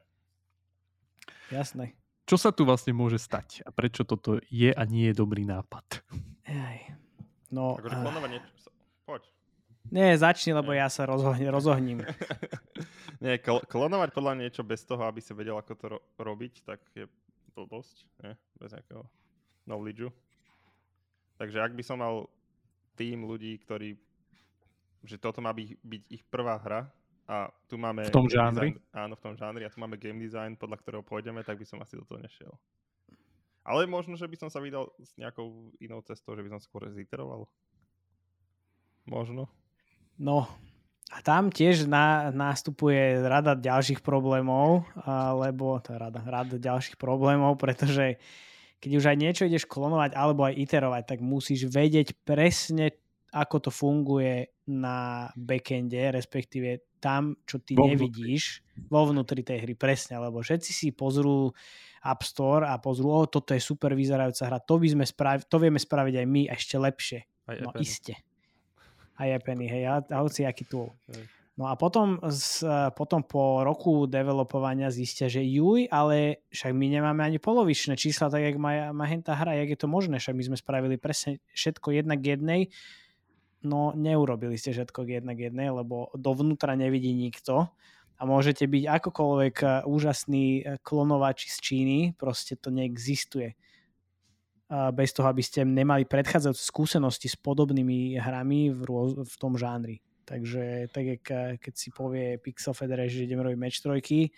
Jasné. 1.48 1.96
Čo 2.28 2.38
sa 2.38 2.52
tu 2.52 2.68
vlastne 2.68 2.94
môže 2.94 3.18
stať 3.18 3.64
a 3.64 3.72
prečo 3.72 4.04
toto 4.04 4.44
je 4.52 4.70
a 4.70 4.84
nie 4.86 5.10
je 5.10 5.16
dobrý 5.18 5.48
nápad? 5.48 6.04
Ej. 6.46 6.94
No, 7.50 7.80
akože 7.80 7.96
klonovanie... 7.96 8.40
Poď. 9.10 9.26
Nie, 9.90 10.14
začni, 10.22 10.54
lebo 10.54 10.70
ja 10.70 10.86
sa 10.86 11.10
rozohne, 11.10 11.50
rozohním. 11.50 12.06
nie, 13.26 13.42
kl- 13.42 13.66
klonovať 13.66 14.14
podľa 14.14 14.38
niečo 14.38 14.62
bez 14.62 14.86
toho, 14.86 15.02
aby 15.10 15.18
si 15.18 15.34
vedel, 15.34 15.58
ako 15.58 15.74
to 15.74 15.86
ro- 15.98 16.06
robiť, 16.22 16.54
tak 16.62 16.78
je 16.94 17.10
blbosť, 17.58 18.06
nie? 18.22 18.38
Bez 18.62 18.70
nejakého 18.78 19.02
knowledge 19.66 20.14
Takže 21.42 21.58
ak 21.58 21.74
by 21.74 21.82
som 21.82 21.98
mal 21.98 22.30
tým 22.94 23.26
ľudí, 23.26 23.58
ktorí 23.66 23.98
že 25.00 25.16
toto 25.16 25.40
má 25.40 25.56
byť, 25.56 25.80
byť 25.80 26.04
ich 26.12 26.24
prvá 26.28 26.60
hra 26.60 26.84
a 27.24 27.48
tu 27.72 27.80
máme... 27.80 28.12
V 28.12 28.12
tom 28.12 28.28
žánri? 28.28 28.76
Design, 28.76 28.92
áno, 28.92 29.14
v 29.16 29.24
tom 29.24 29.36
žánri 29.40 29.64
a 29.64 29.72
tu 29.72 29.80
máme 29.80 29.96
game 29.96 30.20
design, 30.20 30.60
podľa 30.60 30.78
ktorého 30.84 31.04
pôjdeme, 31.08 31.40
tak 31.40 31.56
by 31.56 31.64
som 31.64 31.80
asi 31.80 31.96
do 31.96 32.04
toho 32.04 32.20
nešiel. 32.20 32.52
Ale 33.64 33.88
možno, 33.88 34.20
že 34.20 34.28
by 34.28 34.36
som 34.36 34.50
sa 34.52 34.60
vydal 34.60 34.92
s 35.00 35.16
nejakou 35.16 35.72
inou 35.80 36.04
cestou, 36.04 36.36
že 36.36 36.44
by 36.44 36.52
som 36.52 36.60
skôr 36.60 36.90
ziteroval. 36.92 37.48
Možno. 39.08 39.48
No, 40.20 40.50
a 41.10 41.26
tam 41.26 41.50
tiež 41.50 41.90
na, 41.90 42.30
nastupuje 42.30 43.18
rada 43.26 43.58
ďalších 43.58 44.06
problémov, 44.06 44.86
alebo 45.02 45.82
rada, 45.82 46.22
rada 46.22 46.56
ďalších 46.62 47.02
problémov, 47.02 47.58
pretože 47.58 48.22
keď 48.78 48.92
už 48.94 49.06
aj 49.10 49.18
niečo 49.18 49.44
ideš 49.50 49.66
klonovať 49.66 50.14
alebo 50.14 50.46
aj 50.46 50.56
iterovať, 50.56 51.04
tak 51.16 51.20
musíš 51.20 51.66
vedieť 51.68 52.14
presne, 52.22 52.94
ako 53.34 53.70
to 53.70 53.72
funguje 53.74 54.54
na 54.70 55.28
backende, 55.34 56.14
respektíve 56.14 56.94
tam, 57.02 57.42
čo 57.48 57.58
ty 57.58 57.74
vo 57.74 57.90
nevidíš 57.90 58.62
vo 58.88 59.10
vnútri 59.10 59.42
tej 59.42 59.66
hry, 59.66 59.74
presne, 59.74 60.22
lebo 60.22 60.46
všetci 60.46 60.72
si 60.72 60.88
pozrú 60.94 61.50
App 62.06 62.22
Store 62.24 62.70
a 62.70 62.78
pozrú, 62.78 63.12
o, 63.12 63.26
toto 63.26 63.58
je 63.58 63.60
super 63.60 63.98
vyzerajúca 63.98 64.46
hra, 64.46 64.60
to, 64.62 64.78
by 64.78 64.88
sme 64.88 65.06
spravi- 65.10 65.48
to 65.50 65.58
vieme 65.58 65.82
spraviť 65.82 66.16
aj 66.22 66.26
my 66.30 66.42
ešte 66.48 66.76
lepšie. 66.80 67.20
Aj 67.50 67.58
no 67.66 67.74
iste. 67.82 68.14
Apple, 69.28 69.68
hej, 69.68 69.84
a, 69.88 69.96
a 70.00 70.18
hoci 70.24 70.48
aký 70.48 70.64
tool. 70.64 70.92
Hej. 71.12 71.28
No 71.60 71.68
a 71.68 71.76
potom, 71.76 72.24
z, 72.32 72.64
potom 72.96 73.20
po 73.20 73.68
roku 73.68 74.08
developovania 74.08 74.88
zistia, 74.96 75.28
že 75.28 75.44
juj, 75.44 75.92
ale 75.92 76.48
však 76.56 76.72
my 76.72 76.88
nemáme 76.88 77.20
ani 77.20 77.36
polovičné 77.36 78.00
čísla, 78.00 78.32
tak 78.32 78.48
jak 78.48 78.56
má, 78.56 78.96
má 78.96 79.04
tá 79.20 79.36
hra, 79.36 79.60
jak 79.60 79.76
je 79.76 79.80
to 79.84 79.92
možné, 79.92 80.24
však 80.24 80.40
my 80.40 80.44
sme 80.48 80.56
spravili 80.56 80.96
presne 80.96 81.44
všetko 81.52 81.92
jednak 81.92 82.24
jednej, 82.24 82.72
no 83.60 83.92
neurobili 83.92 84.56
ste 84.56 84.72
všetko 84.72 85.04
k 85.04 85.20
jednak 85.20 85.36
jednej, 85.36 85.68
lebo 85.68 86.08
dovnútra 86.16 86.80
nevidí 86.80 87.12
nikto 87.12 87.68
a 88.20 88.22
môžete 88.24 88.68
byť 88.68 88.84
akokoľvek 88.88 89.56
eh, 89.64 89.70
úžasný 89.88 90.46
eh, 90.60 90.64
klonovač 90.80 91.52
z 91.52 91.58
Číny, 91.60 92.00
proste 92.16 92.56
to 92.56 92.72
neexistuje. 92.72 93.56
Bez 94.70 95.18
toho, 95.18 95.26
aby 95.26 95.42
ste 95.42 95.66
nemali 95.66 96.06
predchádzajúce 96.06 96.62
skúsenosti 96.62 97.26
s 97.26 97.34
podobnými 97.34 98.22
hrami 98.22 98.70
v, 98.70 98.82
rôz, 98.86 99.18
v 99.18 99.36
tom 99.42 99.58
žánri. 99.58 99.98
Takže 100.30 100.94
tak, 100.94 101.06
jak, 101.06 101.26
keď 101.58 101.74
si 101.74 101.90
povie 101.90 102.38
Pixel 102.38 102.78
Federation, 102.78 103.18
že 103.18 103.26
ideme 103.26 103.42
robiť 103.42 103.58
match 103.58 103.82
trojky, 103.82 104.30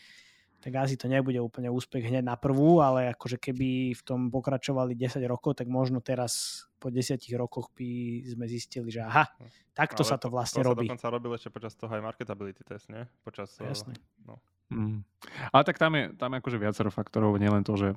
tak 0.62 0.78
asi 0.78 0.94
to 0.94 1.10
nebude 1.10 1.42
úplne 1.42 1.74
úspech 1.74 2.06
hneď 2.06 2.22
na 2.22 2.38
prvú, 2.38 2.78
ale 2.86 3.10
akože 3.18 3.42
keby 3.42 3.98
v 3.98 4.02
tom 4.06 4.30
pokračovali 4.30 4.94
10 4.94 5.18
rokov, 5.26 5.58
tak 5.58 5.66
možno 5.66 6.06
teraz 6.06 6.64
po 6.78 6.94
10 6.94 7.18
rokoch 7.34 7.74
by 7.74 8.22
sme 8.30 8.46
zistili, 8.46 8.94
že 8.94 9.02
aha, 9.02 9.26
takto 9.74 10.06
ale 10.06 10.10
sa 10.14 10.18
to 10.22 10.30
vlastne 10.30 10.62
to, 10.62 10.70
to 10.70 10.72
robí. 10.72 10.86
To 10.86 10.94
sa 10.94 10.94
dokonca 10.94 11.10
robil 11.10 11.32
ešte 11.34 11.50
počas 11.50 11.74
toho 11.74 11.90
aj 11.90 12.02
marketability 12.06 12.62
test, 12.62 12.94
nie? 12.94 13.02
Počas, 13.26 13.58
eh, 13.58 13.74
Jasne. 13.74 13.98
No. 14.22 14.38
Mm. 14.72 15.04
Ale 15.52 15.64
tak 15.68 15.82
tam 15.82 15.98
je, 15.98 16.14
tam 16.16 16.32
je 16.32 16.38
akože 16.40 16.58
viacero 16.62 16.90
faktorov, 16.94 17.36
nielen 17.42 17.66
to, 17.66 17.76
že 17.76 17.90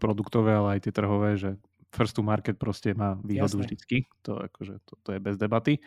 produktové, 0.00 0.56
ale 0.56 0.78
aj 0.78 0.88
tie 0.88 0.92
trhové, 0.94 1.36
že 1.36 1.60
first 1.92 2.16
to 2.16 2.22
market 2.24 2.56
proste 2.56 2.96
má 2.96 3.18
výhodu 3.20 3.58
Jasne. 3.58 3.62
vždycky, 3.66 3.96
to, 4.24 4.40
akože, 4.46 4.80
to, 4.84 4.94
to 5.02 5.08
je 5.12 5.20
bez 5.20 5.36
debaty. 5.36 5.82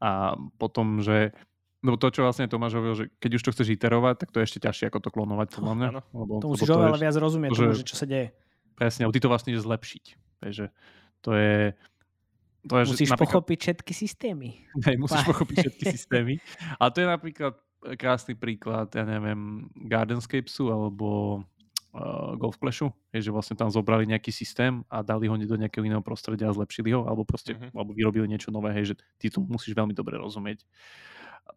A 0.00 0.34
potom, 0.56 1.04
že 1.04 1.36
No 1.84 2.00
to, 2.00 2.08
čo 2.08 2.24
vlastne 2.24 2.48
Tomáš 2.48 2.80
hovoril, 2.80 2.96
že 2.96 3.06
keď 3.20 3.30
už 3.36 3.42
to 3.44 3.52
chceš 3.52 3.68
iterovať, 3.76 4.14
tak 4.24 4.28
to 4.32 4.40
je 4.40 4.44
ešte 4.48 4.58
ťažšie 4.64 4.88
ako 4.88 4.98
to 5.04 5.10
klonovať, 5.12 5.48
podľa 5.52 5.74
mňa. 5.76 5.88
Lebo, 6.16 6.32
to 6.40 6.48
musíš 6.56 6.70
oveľa 6.72 6.98
viac 6.98 7.16
rozumieť 7.20 7.50
že, 7.52 7.60
tomu, 7.60 7.76
že 7.76 7.84
čo 7.84 7.96
sa 8.00 8.06
deje. 8.08 8.32
Presne, 8.76 9.08
ty 9.12 9.20
to 9.20 9.28
vlastne 9.28 9.52
ideš 9.52 9.68
zlepšiť. 9.68 10.04
Takže 10.40 10.64
to 11.20 11.30
je... 11.36 11.56
To 12.66 12.74
je 12.82 12.84
musíš 12.90 13.06
že, 13.06 13.14
napríklad, 13.14 13.34
pochopiť 13.38 13.58
všetky 13.62 13.92
systémy. 13.94 14.48
Hej, 14.82 14.96
musíš 14.98 15.22
pochopiť 15.22 15.56
všetky 15.62 15.84
systémy. 15.96 16.34
A 16.82 16.90
to 16.90 16.98
je 17.04 17.06
napríklad 17.06 17.54
krásny 17.94 18.34
príklad, 18.34 18.90
ja 18.90 19.06
neviem, 19.06 19.70
Gardenscapesu 19.86 20.74
alebo 20.74 21.38
uh, 21.94 22.34
Golf 22.34 22.58
Clashu, 22.58 22.90
je, 23.14 23.22
že 23.22 23.30
vlastne 23.30 23.54
tam 23.54 23.70
zobrali 23.70 24.10
nejaký 24.10 24.34
systém 24.34 24.82
a 24.90 25.06
dali 25.06 25.30
ho 25.30 25.38
do 25.38 25.54
nejakého 25.54 25.86
iného 25.86 26.02
prostredia 26.02 26.50
a 26.50 26.56
zlepšili 26.56 26.90
ho, 26.90 27.06
alebo 27.06 27.22
proste, 27.22 27.54
uh-huh. 27.54 27.70
alebo 27.70 27.94
vyrobili 27.94 28.26
niečo 28.26 28.50
nové, 28.50 28.74
hej, 28.74 28.90
že 28.90 28.94
ty 29.22 29.30
to 29.30 29.38
musíš 29.38 29.78
veľmi 29.78 29.94
dobre 29.94 30.18
rozumieť 30.18 30.66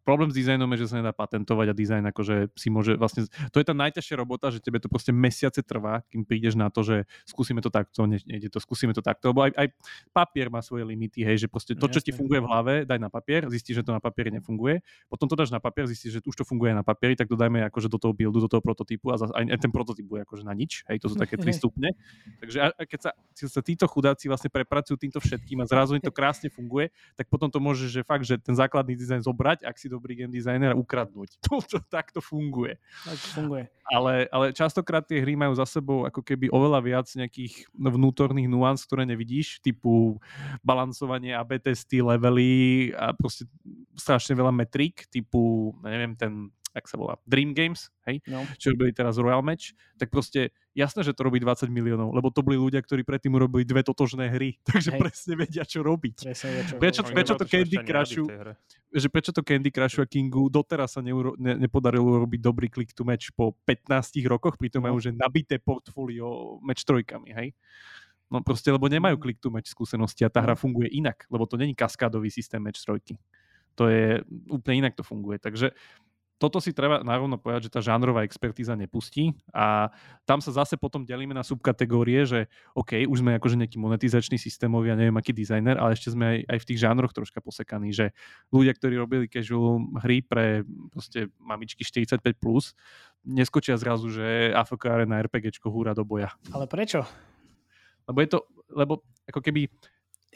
problém 0.06 0.30
s 0.30 0.36
dizajnom 0.38 0.70
je, 0.74 0.86
že 0.86 0.88
sa 0.90 0.96
nedá 1.02 1.14
patentovať 1.14 1.68
a 1.70 1.74
dizajn 1.74 2.04
akože 2.14 2.54
si 2.58 2.74
môže 2.74 2.98
vlastne, 2.98 3.26
to 3.54 3.58
je 3.62 3.66
tá 3.66 3.74
najťažšia 3.78 4.16
robota, 4.18 4.50
že 4.50 4.62
tebe 4.62 4.82
to 4.82 4.90
proste 4.90 5.14
mesiace 5.14 5.62
trvá, 5.62 6.06
kým 6.10 6.26
prídeš 6.26 6.58
na 6.58 6.70
to, 6.70 6.86
že 6.86 7.06
skúsime 7.26 7.62
to 7.62 7.74
takto, 7.74 8.06
nejde 8.06 8.50
to, 8.50 8.62
skúsime 8.62 8.94
to 8.94 9.02
takto, 9.02 9.34
lebo 9.34 9.50
aj, 9.50 9.54
aj 9.58 9.68
papier 10.14 10.50
má 10.50 10.62
svoje 10.62 10.86
limity, 10.86 11.26
hej, 11.26 11.46
že 11.46 11.48
proste 11.50 11.74
to, 11.74 11.90
čo 11.90 12.02
ti 12.02 12.14
funguje 12.14 12.42
v 12.42 12.48
hlave, 12.48 12.74
daj 12.86 13.00
na 13.02 13.10
papier, 13.10 13.50
zistíš, 13.50 13.82
že 13.82 13.84
to 13.86 13.94
na 13.94 14.02
papieri 14.02 14.30
nefunguje, 14.34 14.82
potom 15.10 15.26
to 15.26 15.34
dáš 15.34 15.50
na 15.50 15.62
papier, 15.62 15.90
zistíš, 15.90 16.18
že 16.18 16.22
už 16.26 16.36
to 16.42 16.46
funguje 16.46 16.74
na 16.74 16.86
papieri, 16.86 17.18
tak 17.18 17.30
to 17.30 17.38
dajme 17.38 17.66
akože 17.70 17.90
do 17.90 17.98
toho 17.98 18.14
buildu, 18.14 18.46
do 18.46 18.50
toho 18.50 18.62
prototypu 18.62 19.10
a 19.14 19.18
zase, 19.18 19.34
aj, 19.34 19.46
aj 19.50 19.60
ten 19.62 19.72
prototyp 19.74 20.06
bude 20.06 20.22
akože 20.26 20.46
na 20.46 20.54
nič, 20.54 20.86
hej, 20.86 21.02
to 21.02 21.10
sú 21.10 21.18
také 21.18 21.38
tri 21.38 21.50
stupne. 21.60 21.94
Takže 22.42 22.58
a, 22.62 22.68
a 22.74 22.82
keď 22.86 23.00
sa, 23.10 23.12
sa 23.34 23.62
títo 23.66 23.90
chudáci 23.90 24.30
vlastne 24.30 24.54
prepracujú 24.54 24.98
týmto 24.98 25.22
všetkým 25.22 25.62
a 25.62 25.66
zrazu 25.66 25.98
im 25.98 26.04
to 26.04 26.14
krásne 26.20 26.54
funguje, 26.54 26.94
tak 27.18 27.30
potom 27.32 27.50
to 27.50 27.58
môže, 27.58 27.90
že 27.90 28.06
fakt, 28.06 28.28
že 28.28 28.38
ten 28.38 28.54
základný 28.54 28.94
dizajn 28.94 29.24
zobrať, 29.26 29.64
ak 29.64 29.76
si 29.80 29.88
dobrý 29.88 30.20
game 30.20 30.36
designer, 30.36 30.76
ukradnúť. 30.76 31.40
To, 31.50 31.64
to 31.66 31.80
takto 31.88 32.22
funguje. 32.22 32.78
Tak 33.08 33.20
funguje. 33.34 33.64
Ale, 33.90 34.30
ale 34.30 34.54
častokrát 34.54 35.02
tie 35.02 35.18
hry 35.18 35.34
majú 35.34 35.58
za 35.58 35.66
sebou 35.66 36.06
ako 36.06 36.22
keby 36.22 36.52
oveľa 36.54 36.80
viac 36.86 37.08
nejakých 37.10 37.66
vnútorných 37.74 38.46
nuans, 38.46 38.86
ktoré 38.86 39.08
nevidíš, 39.08 39.58
typu 39.66 40.22
balancovanie 40.62 41.34
AB 41.34 41.58
testy, 41.58 42.06
levely 42.06 42.92
a 42.94 43.18
proste 43.18 43.50
strašne 43.98 44.38
veľa 44.38 44.54
metrik, 44.54 45.10
typu, 45.10 45.74
neviem, 45.82 46.14
ten 46.14 46.54
ak 46.80 46.88
sa 46.88 46.96
volá, 46.96 47.20
Dream 47.28 47.52
Games, 47.52 47.92
hej, 48.08 48.24
no. 48.26 48.48
čo 48.56 48.72
robili 48.72 48.96
teraz 48.96 49.20
Royal 49.20 49.44
Match, 49.44 49.76
tak 50.00 50.08
proste 50.08 50.56
jasné, 50.72 51.04
že 51.04 51.12
to 51.12 51.28
robí 51.28 51.44
20 51.44 51.68
miliónov, 51.68 52.16
lebo 52.16 52.32
to 52.32 52.40
boli 52.40 52.56
ľudia, 52.56 52.80
ktorí 52.80 53.04
predtým 53.04 53.36
urobili 53.36 53.68
dve 53.68 53.84
totožné 53.84 54.32
hry, 54.32 54.56
takže 54.70 54.96
hej. 54.96 55.00
presne 55.00 55.34
vedia, 55.36 55.64
čo 55.68 55.84
robiť. 55.84 56.18
Presne, 56.24 56.50
čo 56.64 56.76
prečo, 56.80 57.02
prečo, 57.04 57.34
to 57.36 57.46
Candy 57.46 57.78
Crushu, 57.84 58.26
že 58.90 59.08
prečo 59.12 59.32
to 59.36 59.44
Candy 59.44 59.70
Crushu 59.70 60.00
a 60.02 60.08
Kingu 60.08 60.48
doteraz 60.48 60.96
sa 60.96 61.02
neuro, 61.04 61.36
ne, 61.36 61.60
nepodarilo 61.60 62.24
robiť 62.24 62.40
dobrý 62.40 62.68
click 62.72 62.96
to 62.96 63.04
match 63.04 63.36
po 63.36 63.54
15 63.68 64.24
rokoch, 64.26 64.56
pritom 64.56 64.82
no. 64.82 64.90
majú 64.90 64.98
že 65.04 65.12
nabité 65.12 65.60
portfólio 65.60 66.58
match 66.64 66.88
trojkami, 66.88 67.36
hej. 67.36 67.52
No 68.30 68.46
proste, 68.46 68.70
lebo 68.70 68.86
nemajú 68.86 69.18
mm. 69.18 69.24
click 69.26 69.40
to 69.42 69.50
match 69.50 69.74
skúsenosti 69.74 70.22
a 70.22 70.30
tá 70.30 70.46
hra 70.46 70.54
no. 70.54 70.62
funguje 70.62 70.94
inak, 70.94 71.26
lebo 71.34 71.50
to 71.50 71.58
není 71.58 71.74
kaskádový 71.74 72.30
systém 72.30 72.62
match 72.62 72.86
trojky. 72.86 73.18
To 73.74 73.90
je, 73.90 74.22
úplne 74.54 74.86
inak 74.86 74.94
to 74.94 75.02
funguje. 75.02 75.42
Takže 75.42 75.74
toto 76.40 76.64
si 76.64 76.72
treba 76.72 77.04
narovno 77.04 77.36
povedať, 77.36 77.68
že 77.68 77.74
tá 77.76 77.84
žánrová 77.84 78.24
expertíza 78.24 78.72
nepustí 78.72 79.36
a 79.52 79.92
tam 80.24 80.40
sa 80.40 80.56
zase 80.56 80.80
potom 80.80 81.04
delíme 81.04 81.36
na 81.36 81.44
subkategórie, 81.44 82.24
že 82.24 82.40
OK, 82.72 83.04
už 83.04 83.20
sme 83.20 83.36
akože 83.36 83.60
nejaký 83.60 83.76
monetizačný 83.76 84.40
systémový 84.40 84.96
a 84.96 84.98
neviem 84.98 85.20
aký 85.20 85.36
dizajner, 85.36 85.76
ale 85.76 86.00
ešte 86.00 86.16
sme 86.16 86.26
aj, 86.26 86.38
aj 86.48 86.58
v 86.64 86.68
tých 86.72 86.80
žánroch 86.80 87.12
troška 87.12 87.44
posekaní, 87.44 87.92
že 87.92 88.16
ľudia, 88.56 88.72
ktorí 88.72 88.96
robili 88.96 89.28
casual 89.28 89.84
hry 90.00 90.24
pre 90.24 90.64
proste 90.96 91.28
mamičky 91.44 91.84
45+, 91.84 92.24
plus, 92.40 92.72
neskočia 93.28 93.76
zrazu, 93.76 94.08
že 94.08 94.56
AFK 94.56 95.04
na 95.04 95.20
RPGčko 95.20 95.68
húra 95.68 95.92
do 95.92 96.08
boja. 96.08 96.32
Ale 96.56 96.72
prečo? 96.72 97.04
Lebo 98.08 98.18
je 98.24 98.30
to, 98.32 98.40
lebo 98.72 99.04
ako 99.28 99.44
keby 99.44 99.68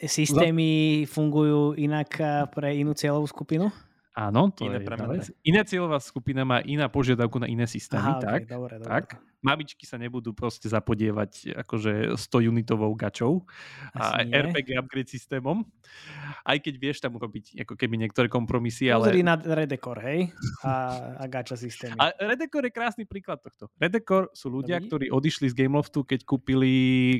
systémy 0.04 1.02
fungujú 1.08 1.72
inak 1.80 2.12
pre 2.52 2.76
inú 2.76 2.92
cieľovú 2.92 3.24
skupinu? 3.24 3.72
Áno, 4.14 4.46
to 4.54 4.70
iné 4.70 4.78
je 4.78 4.86
vec. 4.86 5.26
Iná 5.42 5.66
cieľová 5.66 5.98
skupina 5.98 6.46
má 6.46 6.62
iná 6.62 6.86
požiadavku 6.86 7.42
na 7.42 7.50
iné 7.50 7.66
systémy, 7.66 8.14
Aha, 8.14 8.22
tak? 8.22 8.40
Okay, 8.46 8.54
dobre, 8.54 8.74
dobre. 8.78 8.86
tak. 8.86 9.18
Mamičky 9.42 9.84
sa 9.90 9.98
nebudú 9.98 10.30
proste 10.30 10.70
zapodievať 10.70 11.50
akože 11.66 12.14
100 12.16 12.48
unitovou 12.48 12.94
gačou 12.94 13.42
Asi 13.92 14.06
a 14.06 14.22
nie. 14.22 14.32
RPG 14.32 14.78
upgrade 14.78 15.10
systémom. 15.10 15.66
Aj 16.46 16.56
keď 16.62 16.74
vieš 16.78 17.02
tam 17.02 17.18
robiť 17.18 17.66
ako 17.66 17.74
keby 17.74 18.06
niektoré 18.06 18.30
kompromisy, 18.30 18.86
ale... 18.86 19.10
Pozri 19.10 19.26
na 19.26 19.34
Redecor, 19.34 19.98
hej? 20.06 20.30
A, 20.62 20.72
a 21.18 21.24
gača 21.26 21.58
systémy. 21.58 21.98
A 21.98 22.14
Redecor 22.14 22.62
je 22.64 22.72
krásny 22.72 23.04
príklad 23.10 23.42
tohto. 23.42 23.66
Redecor 23.82 24.30
sú 24.30 24.46
ľudia, 24.46 24.78
ktorí 24.78 25.10
odišli 25.10 25.50
z 25.50 25.58
Gameloftu, 25.58 26.06
keď 26.06 26.22
kúpili 26.22 26.72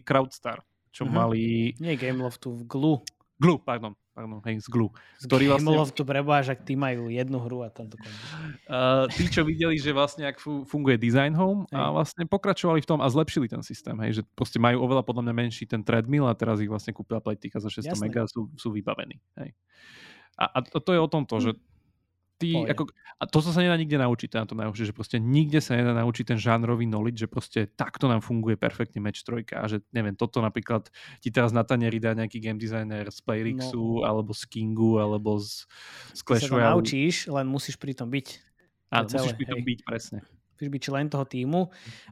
Crowdstar, 0.07 0.63
čo 0.95 1.05
uh-huh. 1.05 1.13
mali... 1.27 1.75
Nie 1.83 1.99
Gameloftu, 1.99 2.55
v 2.55 2.63
Glue. 2.71 2.99
Glue, 3.43 3.59
pardon 3.59 3.99
pardon, 4.15 4.39
hej, 4.47 4.63
z 4.63 4.69
Glue. 4.71 4.95
Z 5.19 5.27
ktorý 5.27 5.59
vlastne... 5.59 5.91
tu 5.91 6.03
prebáš, 6.07 6.55
ak 6.55 6.63
tí 6.63 6.79
majú 6.79 7.11
jednu 7.11 7.43
hru 7.43 7.67
a 7.67 7.69
tam 7.69 7.91
to 7.91 7.99
končí. 7.99 8.25
Uh, 8.71 9.11
tí, 9.19 9.27
čo 9.27 9.43
videli, 9.43 9.75
že 9.75 9.91
vlastne 9.91 10.31
ak 10.31 10.39
funguje 10.39 10.95
Design 10.95 11.35
Home 11.35 11.67
a 11.75 11.91
vlastne 11.91 12.23
pokračovali 12.25 12.79
v 12.79 12.89
tom 12.89 13.03
a 13.03 13.11
zlepšili 13.11 13.51
ten 13.51 13.67
systém, 13.67 13.99
hej, 14.07 14.23
že 14.23 14.23
proste 14.39 14.63
majú 14.63 14.87
oveľa 14.87 15.03
podľa 15.03 15.27
mňa 15.29 15.35
menší 15.35 15.67
ten 15.67 15.83
treadmill 15.83 16.31
a 16.31 16.39
teraz 16.39 16.63
ich 16.63 16.71
vlastne 16.71 16.95
kúpila 16.95 17.19
Playtika 17.19 17.59
za 17.59 17.69
600 17.69 17.91
Jasne. 17.91 18.03
mega 18.07 18.23
sú, 18.31 18.47
sú 18.55 18.71
vybavení. 18.71 19.19
Hej. 19.43 19.51
A, 20.39 20.45
a 20.51 20.59
to 20.63 20.91
je 20.95 21.01
o 21.03 21.11
tomto, 21.11 21.43
že 21.43 21.59
ty, 22.45 22.53
ako, 22.69 22.93
a 22.93 23.25
to 23.25 23.39
sa 23.41 23.57
nedá 23.57 23.81
nikde 23.81 23.97
naučiť, 23.97 24.29
to 24.29 24.37
na 24.37 24.47
to 24.47 24.57
najhoršie, 24.61 24.93
že 24.93 24.95
proste 24.95 25.17
nikde 25.17 25.65
sa 25.65 25.81
nedá 25.81 25.97
naučiť 25.97 26.37
ten 26.37 26.39
žánrový 26.39 26.85
knowledge, 26.85 27.25
že 27.25 27.29
proste 27.33 27.65
takto 27.73 28.05
nám 28.05 28.21
funguje 28.21 28.61
perfektne 28.61 29.01
match 29.01 29.25
trojka 29.25 29.65
a 29.65 29.67
že 29.67 29.81
neviem, 29.97 30.13
toto 30.13 30.45
napríklad 30.45 30.93
ti 31.25 31.33
teraz 31.33 31.57
na 31.57 31.65
tanieri 31.65 31.97
dá 31.97 32.13
nejaký 32.13 32.39
game 32.45 32.61
designer 32.61 33.09
z 33.09 33.19
Playrixu, 33.25 34.05
no. 34.05 34.05
alebo 34.05 34.37
z 34.37 34.45
Kingu, 34.53 35.01
alebo 35.01 35.41
z, 35.41 35.65
z 36.13 36.21
Clash 36.21 36.53
Royale. 36.53 36.69
Sa 36.69 36.77
naučíš, 36.77 37.15
len 37.33 37.47
musíš 37.49 37.81
pri 37.81 37.97
tom 37.97 38.13
byť. 38.13 38.27
Áno, 38.93 39.09
musíš 39.09 39.35
pri 39.35 39.47
tom 39.49 39.61
byť, 39.65 39.79
presne. 39.83 40.19
Musíš 40.55 40.71
byť 40.71 40.83
člen 40.87 41.07
toho 41.11 41.27
týmu. 41.27 41.61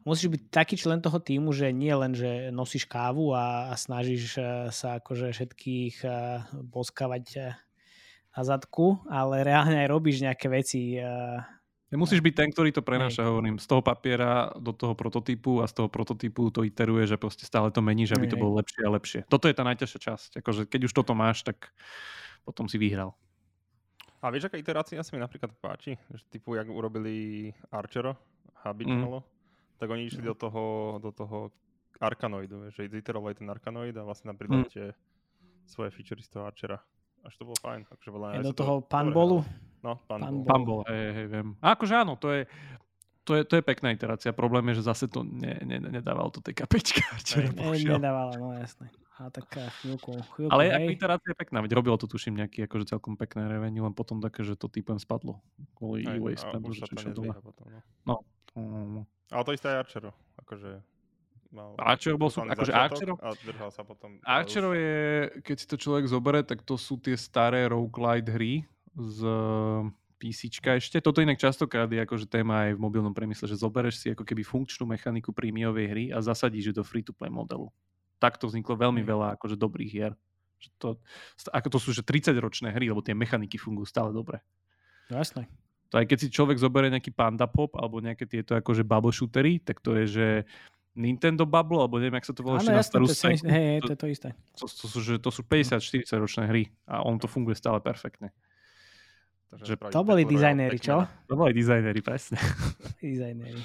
Musíš 0.02 0.26
byť 0.34 0.42
taký 0.50 0.74
člen 0.74 0.98
toho 0.98 1.22
týmu, 1.22 1.54
že 1.54 1.70
nie 1.70 1.94
len, 1.94 2.10
že 2.10 2.50
nosíš 2.50 2.90
kávu 2.90 3.30
a, 3.38 3.70
a 3.70 3.74
snažíš 3.78 4.34
eh, 4.34 4.66
sa 4.74 4.98
akože 4.98 5.30
všetkých 5.30 6.02
uh, 6.02 6.42
boskavať 6.58 7.26
uh, 7.38 7.54
na 8.32 8.42
zadku, 8.42 9.00
ale 9.12 9.44
reálne 9.44 9.76
aj 9.84 9.88
robíš 9.92 10.24
nejaké 10.24 10.48
veci. 10.48 10.96
Uh, 10.96 11.44
musíš 11.92 12.24
byť 12.24 12.34
ten, 12.34 12.48
ktorý 12.48 12.72
to 12.72 12.80
prenáša, 12.80 13.28
hovorím, 13.28 13.60
z 13.60 13.68
toho 13.68 13.84
papiera 13.84 14.48
do 14.56 14.72
toho 14.72 14.96
prototypu 14.96 15.60
a 15.60 15.68
z 15.68 15.76
toho 15.76 15.88
prototypu 15.92 16.48
to 16.48 16.64
iteruje, 16.64 17.04
že 17.04 17.20
proste 17.20 17.44
stále 17.44 17.68
to 17.68 17.84
meníš, 17.84 18.16
aby 18.16 18.32
to 18.32 18.40
bolo 18.40 18.56
lepšie 18.56 18.80
a 18.84 18.90
lepšie. 18.90 19.20
Toto 19.28 19.48
je 19.48 19.56
tá 19.56 19.64
najťažšia 19.68 20.00
časť. 20.00 20.30
Akože 20.40 20.64
keď 20.64 20.88
už 20.88 20.92
toto 20.96 21.12
máš, 21.12 21.44
tak 21.44 21.68
potom 22.48 22.64
si 22.64 22.80
vyhral. 22.80 23.12
A 24.22 24.30
vieš, 24.30 24.48
aká 24.48 24.56
iterácia 24.56 25.02
sa 25.02 25.12
mi 25.12 25.20
napríklad 25.20 25.50
páči? 25.58 25.98
Že 26.08 26.22
typu, 26.30 26.54
jak 26.54 26.70
urobili 26.70 27.50
Archero, 27.74 28.14
Habitalo, 28.62 29.20
mm. 29.20 29.28
tak 29.82 29.90
oni 29.90 30.06
išli 30.06 30.22
do 30.22 30.38
toho, 30.38 30.96
do 31.02 31.10
toho 31.10 31.50
Arkanoidu, 31.98 32.70
že 32.70 32.86
iterovali 32.86 33.34
ten 33.34 33.50
Arkanoid 33.50 33.98
a 33.98 34.06
vlastne 34.06 34.30
tam 34.30 34.38
pridali 34.38 34.64
mm. 34.64 34.72
tie 34.72 34.94
svoje 35.66 35.90
featurey 35.90 36.22
z 36.22 36.30
toho 36.30 36.46
Archera 36.46 36.78
až 37.22 37.34
to 37.38 37.42
bolo 37.46 37.58
fajn. 37.62 37.86
Akože 37.88 38.10
veľa 38.10 38.26
je 38.38 38.46
do 38.50 38.54
toho 38.54 38.74
panbolu? 38.82 39.46
No, 39.82 39.98
panbol. 40.06 40.46
Panbol, 40.46 40.80
hej, 40.86 41.06
hej, 41.10 41.26
viem. 41.26 41.48
A 41.58 41.74
akože 41.74 41.94
áno, 41.98 42.14
to 42.14 42.30
je, 42.30 42.46
to 43.26 43.34
je, 43.38 43.42
to 43.42 43.54
je 43.58 43.62
pekná 43.66 43.90
iterácia. 43.90 44.30
Problém 44.30 44.62
je, 44.70 44.82
že 44.82 44.84
zase 44.86 45.04
to 45.10 45.26
ne, 45.26 45.58
ne, 45.66 45.78
nedával 45.82 46.30
to 46.30 46.38
tej 46.38 46.54
kapečka. 46.54 47.02
Čo 47.26 47.42
ne, 47.42 47.74
nedávala, 47.74 48.34
no 48.38 48.54
jasné. 48.54 48.90
A 49.18 49.30
taká 49.30 49.70
chvíľku, 49.78 50.18
chvíľku 50.34 50.50
Ale 50.50 50.70
hej. 50.70 50.98
iterácia 50.98 51.30
je 51.30 51.38
pekná, 51.38 51.62
veď 51.62 51.78
robilo 51.78 51.94
to 51.98 52.10
tuším 52.10 52.42
nejaký 52.42 52.66
akože 52.66 52.96
celkom 52.96 53.14
pekné 53.14 53.46
revenue, 53.46 53.84
len 53.84 53.94
potom 53.94 54.18
také, 54.18 54.42
že 54.42 54.58
to 54.58 54.66
typem 54.66 54.98
spadlo. 54.98 55.38
Kvôli 55.78 56.02
čo 56.02 57.10
dole. 57.14 57.34
Potom, 57.38 57.66
no. 58.06 58.22
No. 58.54 58.62
no. 58.86 59.02
Ale 59.30 59.42
to 59.46 59.54
isté 59.54 59.72
aj 59.72 59.86
Archero. 59.86 60.10
Akože 60.42 60.82
mal... 61.52 61.76
Archer 61.78 62.16
bol 62.16 62.32
super, 62.32 62.50
akože 62.50 62.72
Archerov, 62.72 63.16
a 63.20 63.36
držal 63.36 63.70
sa 63.70 63.84
potom... 63.84 64.18
Archerov 64.24 64.72
je, 64.74 65.28
keď 65.44 65.56
si 65.56 65.66
to 65.68 65.76
človek 65.76 66.08
zoberie, 66.08 66.42
tak 66.42 66.64
to 66.64 66.80
sú 66.80 66.96
tie 66.98 67.14
staré 67.14 67.68
roguelite 67.68 68.32
hry 68.32 68.64
z 68.96 69.18
PC 70.22 70.62
ešte. 70.62 71.02
Toto 71.02 71.18
inak 71.18 71.36
častokrát 71.36 71.90
je 71.90 71.98
akože 71.98 72.30
téma 72.30 72.70
aj 72.70 72.78
v 72.78 72.82
mobilnom 72.82 73.10
priemysle, 73.10 73.50
že 73.50 73.58
zobereš 73.58 73.98
si 73.98 74.14
ako 74.14 74.22
keby 74.22 74.46
funkčnú 74.46 74.86
mechaniku 74.86 75.34
prímiovej 75.34 75.86
hry 75.90 76.04
a 76.14 76.22
zasadíš 76.22 76.70
do 76.70 76.86
free-to-play 76.86 77.26
modelu. 77.26 77.66
Takto 78.22 78.46
vzniklo 78.46 78.78
veľmi 78.78 79.02
veľa 79.02 79.34
akože 79.34 79.58
dobrých 79.58 79.90
hier. 79.90 80.12
Že 80.62 80.68
to, 80.78 80.88
ako 81.50 81.68
to 81.74 81.78
sú 81.82 81.90
že 81.90 82.06
30 82.06 82.38
ročné 82.38 82.70
hry, 82.70 82.86
lebo 82.86 83.02
tie 83.02 83.18
mechaniky 83.18 83.58
fungujú 83.58 83.90
stále 83.90 84.14
dobre. 84.14 84.38
No 85.10 85.18
jasné. 85.18 85.50
To 85.90 85.98
aj 85.98 86.06
keď 86.06 86.18
si 86.22 86.28
človek 86.30 86.56
zoberie 86.56 86.88
nejaký 86.88 87.10
Panda 87.10 87.50
Pop 87.50 87.74
alebo 87.74 87.98
nejaké 87.98 88.24
tieto 88.24 88.54
akože 88.54 88.86
bubble 88.86 89.12
shootery, 89.12 89.58
tak 89.58 89.82
to 89.82 89.98
je, 90.00 90.04
že 90.06 90.26
Nintendo 90.92 91.48
Bubble, 91.48 91.80
alebo 91.80 91.96
neviem, 91.96 92.20
jak 92.20 92.28
sa 92.28 92.34
to 92.36 92.44
volá 92.44 92.60
ešte 92.60 92.76
na 92.76 92.84
starú 92.84 93.08
to, 93.08 93.16
hej, 93.16 93.40
hej, 93.48 93.80
to, 93.80 93.92
je 93.96 93.98
to 93.98 94.08
isté. 94.12 94.28
To, 94.60 94.68
to, 94.68 94.86
sú, 94.88 94.98
že, 95.00 95.16
to 95.16 95.30
sú 95.32 95.40
50-40 95.40 96.04
ročné 96.20 96.44
hry 96.44 96.68
a 96.84 97.00
on 97.00 97.16
to 97.16 97.24
funguje 97.24 97.56
stále 97.56 97.80
perfektne. 97.80 98.28
Takže 99.52 99.76
to 99.92 100.04
boli 100.04 100.24
dizajnéri, 100.24 100.76
čo? 100.80 101.04
To 101.28 101.34
boli 101.36 101.52
dizajnéri, 101.52 102.00
presne. 102.00 102.40
dizajnéri. 103.04 103.60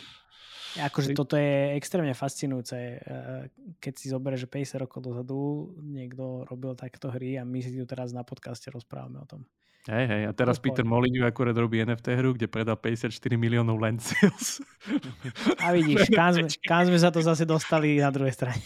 Akože 0.77 1.17
toto 1.17 1.39
je 1.39 1.73
extrémne 1.79 2.13
fascinujúce, 2.13 2.77
eh, 2.77 3.49
keď 3.81 3.93
si 3.95 4.11
zoberieš, 4.11 4.45
že 4.45 4.77
50 4.77 4.83
rokov 4.83 4.99
dozadu 5.01 5.73
niekto 5.79 6.45
robil 6.45 6.75
takto 6.77 7.09
hry 7.09 7.39
a 7.39 7.43
my 7.47 7.59
si 7.63 7.73
tu 7.73 7.87
teraz 7.87 8.13
na 8.13 8.21
podcaste 8.21 8.69
rozprávame 8.69 9.17
o 9.17 9.25
tom. 9.25 9.41
Hej, 9.87 10.05
hej, 10.11 10.21
a 10.27 10.31
teraz 10.35 10.59
Peter 10.59 10.83
Molyneux 10.83 11.23
akurát 11.23 11.55
robí 11.55 11.79
NFT 11.79 12.19
hru, 12.19 12.35
kde 12.35 12.51
predal 12.51 12.75
54 12.75 13.07
miliónov 13.39 13.79
land 13.79 14.03
sales. 14.03 14.59
A 15.63 15.71
vidíš, 15.71 16.11
kam 16.19 16.35
sme, 16.35 16.51
kam 16.67 16.83
sme 16.83 16.99
sa 16.99 17.07
to 17.07 17.23
zase 17.23 17.47
dostali 17.47 17.95
na 18.03 18.11
druhej 18.11 18.35
strane. 18.35 18.59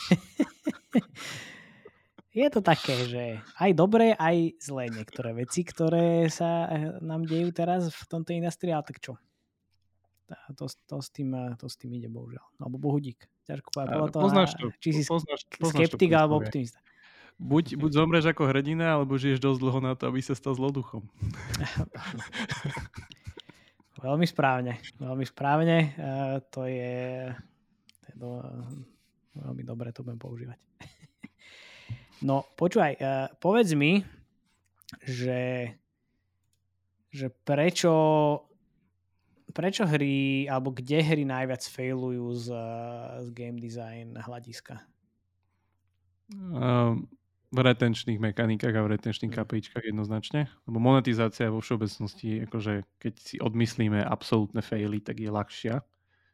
je 2.42 2.48
to 2.50 2.66
také, 2.66 2.98
že 3.06 3.24
aj 3.38 3.70
dobré, 3.78 4.18
aj 4.18 4.58
zlé 4.58 4.90
niektoré 4.90 5.38
veci, 5.38 5.62
ktoré 5.62 6.26
sa 6.34 6.66
eh, 6.74 6.98
nám 7.06 7.30
dejú 7.30 7.54
teraz 7.54 7.94
v 7.94 8.04
tomto 8.10 8.34
industrii, 8.34 8.74
ale 8.74 8.90
tak 8.90 8.98
čo? 8.98 9.14
To, 10.58 10.66
to, 10.66 10.98
s 11.06 11.14
tým, 11.14 11.38
eh, 11.38 11.54
to 11.54 11.70
s 11.70 11.78
tým 11.78 12.02
ide, 12.02 12.10
bohužiaľ. 12.10 12.66
Alebo 12.66 12.82
bohudík. 12.82 13.30
Ťažko 13.46 13.70
povedať. 13.70 14.10
Poznáš 14.10 14.58
to. 14.58 14.74
Či 14.82 14.90
si 14.90 15.02
poznáš, 15.06 15.46
poznáš 15.54 15.86
skeptik 15.86 16.18
alebo 16.18 16.42
optimista. 16.42 16.82
Buď, 17.42 17.74
buď 17.74 17.92
zomreš 17.98 18.30
ako 18.30 18.46
hrdina, 18.54 18.94
alebo 18.94 19.18
žiješ 19.18 19.42
dosť 19.42 19.60
dlho 19.66 19.80
na 19.82 19.98
to, 19.98 20.06
aby 20.06 20.22
sa 20.22 20.38
stal 20.38 20.54
zloduchom. 20.54 21.02
veľmi 24.06 24.30
správne. 24.30 24.78
Veľmi 25.02 25.26
správne. 25.26 25.78
Uh, 25.98 26.38
to 26.54 26.70
je... 26.70 27.34
To 27.98 28.06
je 28.06 28.14
do, 28.14 28.30
veľmi 29.42 29.64
dobre 29.66 29.90
to 29.90 30.06
budem 30.06 30.22
používať. 30.22 30.60
No, 32.22 32.46
počúvaj, 32.54 33.02
uh, 33.02 33.34
povedz 33.42 33.74
mi, 33.74 34.06
že, 35.02 35.74
že 37.10 37.34
prečo, 37.34 37.90
prečo 39.50 39.90
hry, 39.90 40.46
alebo 40.46 40.70
kde 40.70 41.02
hry 41.02 41.26
najviac 41.26 41.66
failujú 41.66 42.46
z, 42.46 42.48
z 43.26 43.28
game 43.34 43.58
design 43.58 44.14
hľadiska? 44.22 44.86
Um, 46.30 47.10
v 47.52 47.60
retenčných 47.60 48.16
mechanikách 48.16 48.76
a 48.80 48.86
v 48.88 48.92
retenčných 48.96 49.32
mhm. 49.32 49.38
KPIčkách 49.44 49.86
jednoznačne. 49.92 50.48
Lebo 50.64 50.80
monetizácia 50.80 51.52
vo 51.52 51.60
všeobecnosti, 51.60 52.48
akože 52.48 52.88
keď 52.96 53.14
si 53.20 53.36
odmyslíme 53.44 54.00
absolútne 54.00 54.64
faily, 54.64 55.04
tak 55.04 55.20
je 55.20 55.28
ľahšia, 55.28 55.76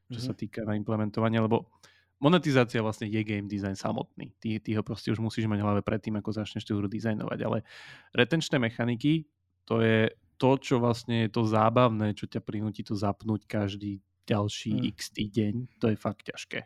čo 0.08 0.20
mm-hmm. 0.22 0.28
sa 0.30 0.34
týka 0.38 0.62
na 0.64 0.78
implementovanie, 0.78 1.42
lebo 1.42 1.74
monetizácia 2.22 2.80
vlastne 2.86 3.10
je 3.10 3.22
game 3.26 3.50
design 3.50 3.74
samotný. 3.74 4.38
Ty, 4.38 4.62
ty 4.62 4.72
ho 4.78 4.86
proste 4.86 5.10
už 5.10 5.20
musíš 5.20 5.50
mať 5.50 5.60
v 5.62 5.66
hlave 5.66 5.82
predtým, 5.82 6.18
ako 6.22 6.38
začneš 6.38 6.70
tú 6.70 6.78
hru 6.78 6.86
dizajnovať. 6.86 7.40
Ale 7.44 7.66
retenčné 8.14 8.62
mechaniky, 8.62 9.26
to 9.66 9.82
je 9.82 10.14
to, 10.38 10.52
čo 10.62 10.78
vlastne 10.78 11.26
je 11.26 11.30
to 11.34 11.50
zábavné, 11.50 12.14
čo 12.14 12.30
ťa 12.30 12.46
prinúti 12.46 12.86
to 12.86 12.94
zapnúť 12.94 13.50
každý 13.50 14.00
ďalší 14.30 14.74
mm. 14.78 14.84
x 14.94 15.00
týdeň. 15.18 15.54
To 15.82 15.90
je 15.90 15.98
fakt 15.98 16.30
ťažké. 16.30 16.62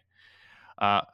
A 0.82 1.08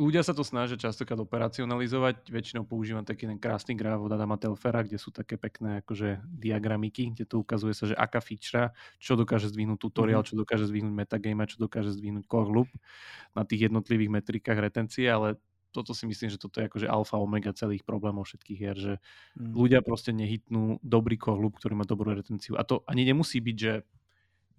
ľudia 0.00 0.24
sa 0.24 0.32
to 0.32 0.40
snažia 0.40 0.80
častokrát 0.80 1.20
operacionalizovať. 1.20 2.32
Väčšinou 2.32 2.64
používam 2.64 3.04
taký 3.04 3.28
ten 3.28 3.36
krásny 3.36 3.76
graf 3.76 4.00
od 4.00 4.08
Adama 4.08 4.40
Telfera, 4.40 4.80
kde 4.80 4.96
sú 4.96 5.12
také 5.12 5.36
pekné 5.36 5.84
akože 5.84 6.24
diagramiky, 6.24 7.12
kde 7.12 7.28
to 7.28 7.44
ukazuje 7.44 7.76
sa, 7.76 7.84
že 7.92 7.94
aká 7.94 8.24
feature, 8.24 8.72
čo 8.96 9.20
dokáže 9.20 9.52
zdvihnúť 9.52 9.76
tutorial, 9.76 10.24
mm-hmm. 10.24 10.32
čo 10.32 10.40
dokáže 10.40 10.64
zdvihnúť 10.72 10.94
metagame, 10.96 11.44
čo 11.44 11.60
dokáže 11.60 11.92
zdvihnúť 11.92 12.24
core 12.24 12.48
loop 12.48 12.70
na 13.36 13.44
tých 13.44 13.68
jednotlivých 13.68 14.10
metrikách 14.10 14.58
retencie, 14.58 15.04
ale 15.04 15.36
toto 15.70 15.94
si 15.94 16.08
myslím, 16.08 16.34
že 16.34 16.40
toto 16.40 16.58
je 16.58 16.66
akože 16.66 16.90
alfa 16.90 17.14
omega 17.20 17.54
celých 17.54 17.86
problémov 17.86 18.26
všetkých 18.26 18.58
hier, 18.58 18.74
že 18.74 18.94
mm. 19.38 19.54
ľudia 19.54 19.80
proste 19.86 20.10
nehytnú 20.10 20.82
dobrý 20.82 21.14
loop, 21.30 21.62
ktorý 21.62 21.78
má 21.78 21.86
dobrú 21.86 22.10
retenciu. 22.10 22.58
A 22.58 22.66
to 22.66 22.82
ani 22.90 23.06
nemusí 23.06 23.38
byť, 23.38 23.58
že 23.58 23.74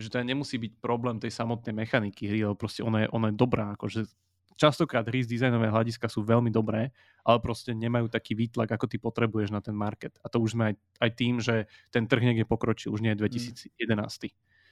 že 0.02 0.10
to 0.10 0.18
nemusí 0.26 0.58
byť 0.58 0.82
problém 0.82 1.22
tej 1.22 1.30
samotnej 1.30 1.78
mechaniky 1.78 2.26
hry, 2.26 2.42
ale 2.42 2.58
proste 2.58 2.82
ona 2.82 3.06
je, 3.06 3.08
ona 3.14 3.30
je 3.30 3.36
dobrá, 3.38 3.78
akože 3.78 4.10
častokrát 4.62 5.01
hry 5.09 5.26
z 5.26 5.34
dizajnové 5.34 5.74
hľadiska 5.74 6.05
sú 6.05 6.22
veľmi 6.22 6.53
dobré, 6.53 6.93
ale 7.26 7.38
proste 7.41 7.74
nemajú 7.74 8.14
taký 8.14 8.38
výtlak, 8.38 8.70
ako 8.70 8.86
ty 8.86 9.01
potrebuješ 9.01 9.49
na 9.49 9.57
ten 9.57 9.74
market. 9.74 10.14
A 10.22 10.30
to 10.30 10.38
už 10.38 10.53
sme 10.53 10.70
aj, 10.70 10.76
aj 11.01 11.12
tým, 11.18 11.41
že 11.41 11.66
ten 11.89 12.05
trh 12.05 12.22
niekde 12.22 12.45
pokročil, 12.45 12.93
už 12.93 13.01
nie 13.01 13.18
je 13.18 13.26
2011. 13.26 13.74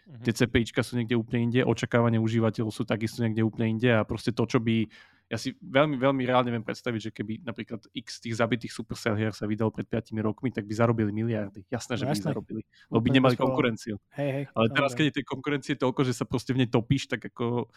Mm. 0.09 0.25
Tie 0.25 0.33
CPIčka 0.33 0.85
sú 0.85 0.93
niekde 1.01 1.17
úplne 1.17 1.49
inde, 1.49 1.65
očakávania 1.65 2.21
užívateľov 2.21 2.69
sú 2.69 2.85
takisto 2.85 3.25
niekde 3.25 3.41
úplne 3.41 3.73
inde 3.73 3.89
a 3.89 4.05
proste 4.05 4.29
to, 4.29 4.45
čo 4.45 4.61
by 4.61 4.85
ja 5.29 5.37
si 5.37 5.53
veľmi, 5.61 6.01
veľmi 6.01 6.25
reálne 6.25 6.49
viem 6.49 6.65
predstaviť, 6.65 7.01
že 7.05 7.11
keby 7.13 7.45
napríklad 7.45 7.85
x 7.93 8.17
tých 8.17 8.33
zabitých 8.41 8.73
Supercell 8.73 9.13
hier 9.13 9.29
sa 9.29 9.45
vydal 9.45 9.69
pred 9.69 9.85
5 9.85 10.09
rokmi, 10.25 10.49
tak 10.49 10.65
by 10.65 10.73
zarobili 10.73 11.13
miliardy. 11.13 11.69
Jasné, 11.69 12.01
že 12.01 12.05
no, 12.05 12.09
by 12.09 12.17
jasné. 12.17 12.29
zarobili. 12.33 12.61
Lebo 12.89 12.99
by 13.05 13.09
nemali 13.13 13.35
konkurenciu. 13.37 14.01
Hej, 14.17 14.29
hej, 14.33 14.43
Ale 14.57 14.67
teraz, 14.73 14.97
keď 14.97 15.13
je 15.13 15.15
tej 15.21 15.25
konkurencie 15.29 15.73
toľko, 15.77 16.01
že 16.01 16.17
sa 16.17 16.25
proste 16.25 16.57
v 16.57 16.65
nej 16.65 16.69
topíš, 16.73 17.05
tak 17.13 17.29
ako 17.29 17.69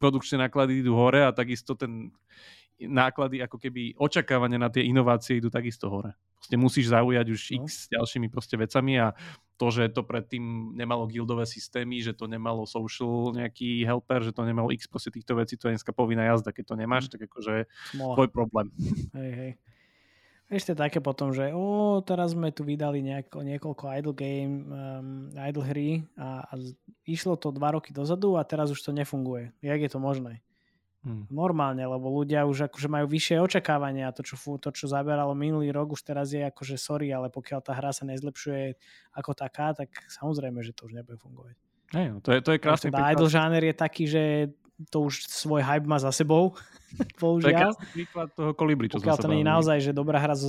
produkčné 0.00 0.48
náklady 0.48 0.80
idú 0.80 0.96
hore 0.96 1.20
a 1.20 1.36
takisto 1.36 1.76
ten 1.76 2.08
náklady, 2.80 3.44
ako 3.44 3.60
keby 3.60 3.92
očakávania 4.00 4.56
na 4.56 4.72
tie 4.72 4.88
inovácie 4.88 5.36
idú 5.36 5.52
takisto 5.52 5.92
hore. 5.92 6.16
Proste 6.40 6.56
musíš 6.56 6.88
zaujať 6.88 7.26
už 7.28 7.40
no. 7.52 7.68
x 7.68 7.92
ďalšími 7.92 8.32
proste 8.32 8.56
vecami 8.56 8.96
a 8.96 9.12
to, 9.60 9.68
že 9.68 9.92
to 9.92 10.00
predtým 10.00 10.72
nemalo 10.72 11.04
guildové 11.04 11.44
systémy, 11.44 12.00
že 12.00 12.16
to 12.16 12.24
nemalo 12.24 12.64
social 12.64 13.36
nejaký 13.36 13.84
helper, 13.84 14.24
že 14.24 14.32
to 14.32 14.48
nemalo 14.48 14.72
x 14.72 14.88
proste 14.88 15.12
týchto 15.12 15.36
vecí, 15.36 15.60
to 15.60 15.68
je 15.68 15.76
dneska 15.76 15.92
povinná 15.92 16.24
jazda. 16.32 16.56
Keď 16.56 16.64
to 16.64 16.74
nemáš, 16.80 17.04
mm. 17.06 17.12
tak 17.12 17.20
akože 17.28 17.68
tvoj 17.92 18.28
problém. 18.32 18.72
Hej, 19.12 19.32
hej. 19.36 19.52
Ešte 20.50 20.74
také 20.74 20.98
potom, 20.98 21.30
že 21.30 21.54
o, 21.54 22.02
teraz 22.02 22.34
sme 22.34 22.50
tu 22.50 22.66
vydali 22.66 23.06
nejako, 23.06 23.46
niekoľko 23.46 23.84
idle 23.94 24.14
game, 24.18 24.66
um, 24.66 25.30
idle 25.38 25.62
hry 25.62 26.02
a, 26.18 26.42
a 26.42 26.52
išlo 27.06 27.38
to 27.38 27.54
dva 27.54 27.78
roky 27.78 27.94
dozadu 27.94 28.34
a 28.34 28.42
teraz 28.42 28.74
už 28.74 28.82
to 28.82 28.90
nefunguje. 28.90 29.54
Jak 29.62 29.78
je 29.78 29.90
to 29.94 30.02
možné? 30.02 30.42
Hmm. 31.06 31.24
Normálne, 31.32 31.80
lebo 31.80 32.12
ľudia 32.12 32.44
už 32.44 32.66
akože 32.66 32.90
majú 32.90 33.06
vyššie 33.08 33.40
očakávania. 33.40 34.12
To 34.12 34.26
čo, 34.26 34.36
to, 34.58 34.68
čo 34.74 34.84
zaberalo 34.90 35.32
minulý 35.38 35.72
rok, 35.72 35.94
už 35.94 36.02
teraz 36.02 36.34
je 36.34 36.44
akože 36.44 36.76
sorry, 36.76 37.08
ale 37.14 37.32
pokiaľ 37.32 37.60
tá 37.64 37.72
hra 37.72 37.94
sa 37.94 38.04
nezlepšuje 38.04 38.76
ako 39.16 39.32
taká, 39.32 39.72
tak 39.72 39.88
samozrejme, 40.12 40.60
že 40.60 40.76
to 40.76 40.90
už 40.90 40.98
nebude 40.98 41.16
fungovať. 41.16 41.56
Hey, 41.90 42.06
no, 42.06 42.20
to 42.20 42.36
je, 42.36 42.38
to 42.44 42.54
je 42.54 42.62
krásny 42.62 42.92
príklad. 42.92 43.16
Idle 43.16 43.28
žáner 43.32 43.62
je 43.66 43.74
taký, 43.74 44.04
že 44.06 44.22
to 44.88 45.10
už 45.12 45.28
svoj 45.28 45.60
hype 45.60 45.84
má 45.84 46.00
za 46.00 46.08
sebou. 46.14 46.56
Bohužiaľ. 47.22 47.76
To 47.76 47.84
je 47.84 47.92
príklad 47.92 48.28
toho 48.32 48.52
kolibri, 48.56 48.88
čo 48.88 48.96
Pokiaľ 48.98 49.18
to 49.20 49.28
nie 49.28 49.44
je 49.44 49.50
naozaj, 49.52 49.78
že 49.84 49.92
dobrá 49.92 50.16
hra 50.16 50.32
zo... 50.32 50.48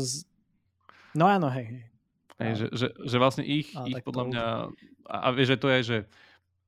No 1.11 1.27
áno, 1.27 1.51
hej. 1.51 1.67
hej. 1.67 1.83
hej 2.39 2.53
že, 2.55 2.65
že, 2.71 2.87
že, 2.95 3.17
vlastne 3.19 3.43
ich, 3.43 3.75
a, 3.75 3.83
ich 3.83 3.99
podľa 3.99 4.23
mňa... 4.31 4.43
A, 5.11 5.15
a 5.15 5.27
vieš, 5.35 5.55
že 5.55 5.57
to 5.59 5.67
je, 5.67 5.79
že 5.83 5.97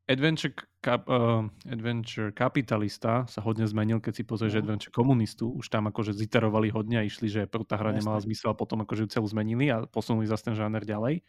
Adventure, 0.04 0.52
Cap, 0.84 1.08
uh, 1.08 1.48
Adventure 1.64 2.36
Kapitalista 2.36 3.24
sa 3.24 3.40
hodne 3.40 3.64
zmenil, 3.64 4.04
keď 4.04 4.14
si 4.20 4.24
pozrieš 4.28 4.60
no. 4.60 4.68
Adventure 4.68 4.92
Komunistu, 4.92 5.48
už 5.48 5.72
tam 5.72 5.88
akože 5.88 6.12
ziterovali 6.12 6.68
hodne 6.76 7.00
a 7.00 7.08
išli, 7.08 7.32
že 7.32 7.48
prvá 7.48 7.80
hra 7.80 7.96
nemala 7.96 8.20
zmysel 8.20 8.52
a 8.52 8.60
potom 8.60 8.84
akože 8.84 9.08
ju 9.08 9.10
celú 9.16 9.28
zmenili 9.32 9.72
a 9.72 9.88
posunuli 9.88 10.28
zase 10.28 10.52
ten 10.52 10.60
žáner 10.60 10.84
ďalej. 10.84 11.24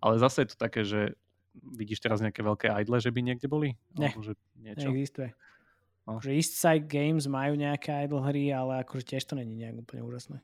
Ale 0.00 0.14
zase 0.16 0.48
je 0.48 0.48
to 0.48 0.56
také, 0.56 0.88
že 0.88 1.20
vidíš 1.54 2.00
teraz 2.00 2.24
nejaké 2.24 2.40
veľké 2.40 2.72
idle, 2.80 2.96
že 2.96 3.12
by 3.12 3.20
niekde 3.20 3.46
boli? 3.46 3.76
Nie, 3.94 4.10
Alebo, 4.10 4.24
že 4.24 4.32
niečo? 4.56 4.88
neexistuje. 4.88 5.28
No. 6.04 6.20
Že 6.20 6.36
East 6.36 6.60
Side 6.60 6.84
Games 6.84 7.24
majú 7.24 7.56
nejaké 7.56 8.04
idle 8.04 8.20
hry, 8.20 8.52
ale 8.52 8.84
akože 8.84 9.16
tiež 9.16 9.24
to 9.24 9.34
není 9.34 9.56
nejak 9.56 9.80
úplne 9.80 10.04
úžasné. 10.04 10.38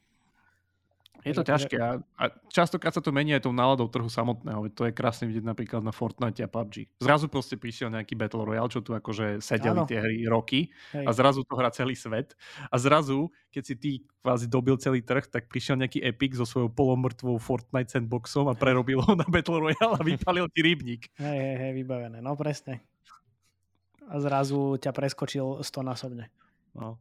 Je 1.20 1.36
to 1.36 1.44
ťažké 1.44 1.76
a, 1.76 2.00
a 2.16 2.24
častokrát 2.48 2.96
sa 2.96 3.04
to 3.04 3.12
mení 3.12 3.36
aj 3.36 3.44
tou 3.44 3.52
náladou 3.52 3.92
trhu 3.92 4.08
samotného. 4.08 4.72
To 4.72 4.88
je 4.88 4.92
krásne 4.96 5.28
vidieť 5.28 5.44
napríklad 5.44 5.84
na 5.84 5.92
Fortnite 5.92 6.40
a 6.40 6.48
PUBG. 6.48 6.88
Zrazu 7.04 7.28
proste 7.28 7.60
prišiel 7.60 7.92
nejaký 7.92 8.16
Battle 8.16 8.48
Royale, 8.48 8.72
čo 8.72 8.80
tu 8.80 8.96
akože 8.96 9.44
sedeli 9.44 9.84
ano. 9.84 9.88
tie 9.88 10.00
hry 10.00 10.24
roky 10.24 10.72
Hej. 10.96 11.04
a 11.04 11.10
zrazu 11.12 11.44
to 11.44 11.52
hrá 11.60 11.68
celý 11.68 11.92
svet. 11.92 12.32
A 12.72 12.76
zrazu, 12.80 13.28
keď 13.52 13.62
si 13.62 13.74
ty 13.76 13.90
kvázi 14.24 14.48
dobil 14.48 14.80
celý 14.80 15.04
trh, 15.04 15.28
tak 15.28 15.52
prišiel 15.52 15.76
nejaký 15.76 16.00
Epic 16.00 16.40
so 16.40 16.48
svojou 16.48 16.72
polomrtvou 16.72 17.36
Fortnite 17.36 17.92
sandboxom 17.92 18.48
a 18.48 18.56
prerobil 18.56 19.04
ho 19.04 19.12
na 19.12 19.28
Battle 19.28 19.60
Royale 19.60 20.00
a 20.00 20.02
vypalil 20.02 20.48
ti 20.48 20.64
rybník. 20.64 21.12
Hej, 21.20 21.36
hej, 21.36 21.56
hej, 21.60 21.72
vybavené. 21.84 22.24
No 22.24 22.32
presne 22.32 22.89
a 24.10 24.14
zrazu 24.18 24.74
ťa 24.82 24.90
preskočil 24.90 25.62
stonásobne. 25.62 26.26
No. 26.74 26.98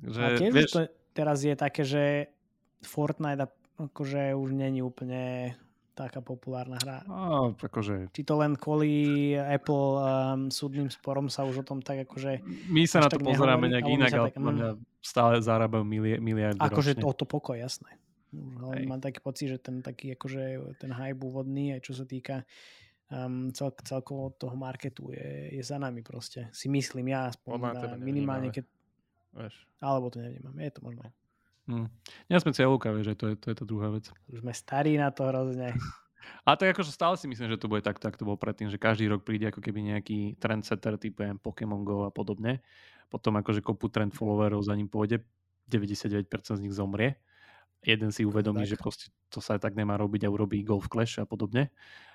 Takže, 0.00 0.20
a 0.24 0.28
tiež 0.40 0.52
vieš... 0.56 0.72
to 0.72 0.80
teraz 1.12 1.44
je 1.44 1.54
také, 1.54 1.84
že 1.84 2.32
Fortnite 2.80 3.52
akože 3.78 4.32
už 4.34 4.48
není 4.56 4.80
úplne 4.80 5.54
taká 5.94 6.18
populárna 6.18 6.74
hra. 6.82 7.06
No, 7.06 7.54
akože... 7.54 8.10
Či 8.10 8.26
to 8.26 8.34
len 8.42 8.58
kvôli 8.58 9.30
Apple 9.38 9.86
um, 9.94 10.50
súdnym 10.50 10.90
sporom 10.90 11.30
sa 11.30 11.46
už 11.46 11.62
o 11.62 11.64
tom 11.64 11.78
tak 11.78 12.02
akože... 12.02 12.42
My 12.66 12.82
sa 12.90 13.06
na 13.06 13.08
to 13.08 13.22
pozeráme 13.22 13.70
nejak 13.70 13.86
inak, 13.86 14.10
ale 14.10 14.28
tak, 14.34 14.42
mňa 14.42 14.68
stále 14.98 15.38
zarábajú 15.38 15.86
mili, 15.86 16.18
miliardy 16.18 16.58
Akože 16.58 16.98
o 16.98 17.14
to 17.14 17.22
pokoj, 17.22 17.54
jasné. 17.54 17.94
Mám 18.34 18.98
taký 18.98 19.22
pocit, 19.22 19.46
že 19.54 19.58
ten 19.62 19.78
taký 19.78 20.18
akože 20.18 20.74
ten 20.82 20.90
hype 20.90 21.22
úvodný, 21.22 21.78
aj 21.78 21.86
čo 21.86 21.94
sa 21.94 22.02
týka 22.02 22.42
um, 23.14 23.50
cel, 23.54 23.70
celkovo 23.86 24.34
toho 24.34 24.56
marketu 24.58 25.14
je, 25.14 25.54
je 25.54 25.62
za 25.62 25.78
nami 25.78 26.02
proste. 26.02 26.50
Si 26.50 26.66
myslím 26.66 27.14
ja 27.14 27.30
aspoň 27.30 27.52
na, 27.62 27.94
minimálne 27.98 28.50
keď... 28.50 28.66
Veš. 29.34 29.54
Alebo 29.78 30.10
to 30.10 30.22
nevnímam. 30.22 30.54
Je 30.58 30.70
to 30.74 30.80
možné. 30.82 31.06
Hmm. 31.64 31.88
Ja 32.28 32.38
sme 32.42 32.52
cieľovka, 32.52 32.92
vieš, 32.92 33.14
že 33.14 33.16
to 33.16 33.24
je, 33.32 33.34
to 33.40 33.46
je 33.50 33.56
tá 33.56 33.64
druhá 33.64 33.88
vec. 33.88 34.12
Už 34.28 34.44
sme 34.44 34.52
starí 34.52 35.00
na 35.00 35.08
to 35.14 35.24
hrozne. 35.24 35.72
A 36.48 36.56
tak 36.56 36.72
akože 36.72 36.88
stále 36.88 37.20
si 37.20 37.28
myslím, 37.28 37.52
že 37.52 37.60
to 37.60 37.68
bude 37.68 37.84
tak, 37.84 38.00
tak 38.00 38.16
to 38.16 38.24
bolo 38.24 38.40
predtým, 38.40 38.72
že 38.72 38.80
každý 38.80 39.12
rok 39.12 39.28
príde 39.28 39.52
ako 39.52 39.60
keby 39.60 39.92
nejaký 39.92 40.40
trendsetter 40.40 40.96
typu 40.96 41.20
Pokémon 41.40 41.84
Go 41.84 42.08
a 42.08 42.12
podobne. 42.12 42.64
Potom 43.12 43.36
akože 43.36 43.60
kopu 43.60 43.92
trend 43.92 44.16
followerov 44.16 44.64
za 44.64 44.72
ním 44.72 44.88
pôjde, 44.88 45.20
99% 45.68 46.24
z 46.32 46.60
nich 46.64 46.72
zomrie. 46.72 47.20
Jeden 47.84 48.08
si 48.08 48.24
uvedomí, 48.24 48.64
že 48.64 48.80
proste 48.80 49.12
to 49.28 49.44
sa 49.44 49.60
aj 49.60 49.68
tak 49.68 49.76
nemá 49.76 50.00
robiť 50.00 50.24
a 50.24 50.32
urobí 50.32 50.64
Golf 50.64 50.88
Clash 50.88 51.20
a 51.20 51.28
podobne 51.28 51.68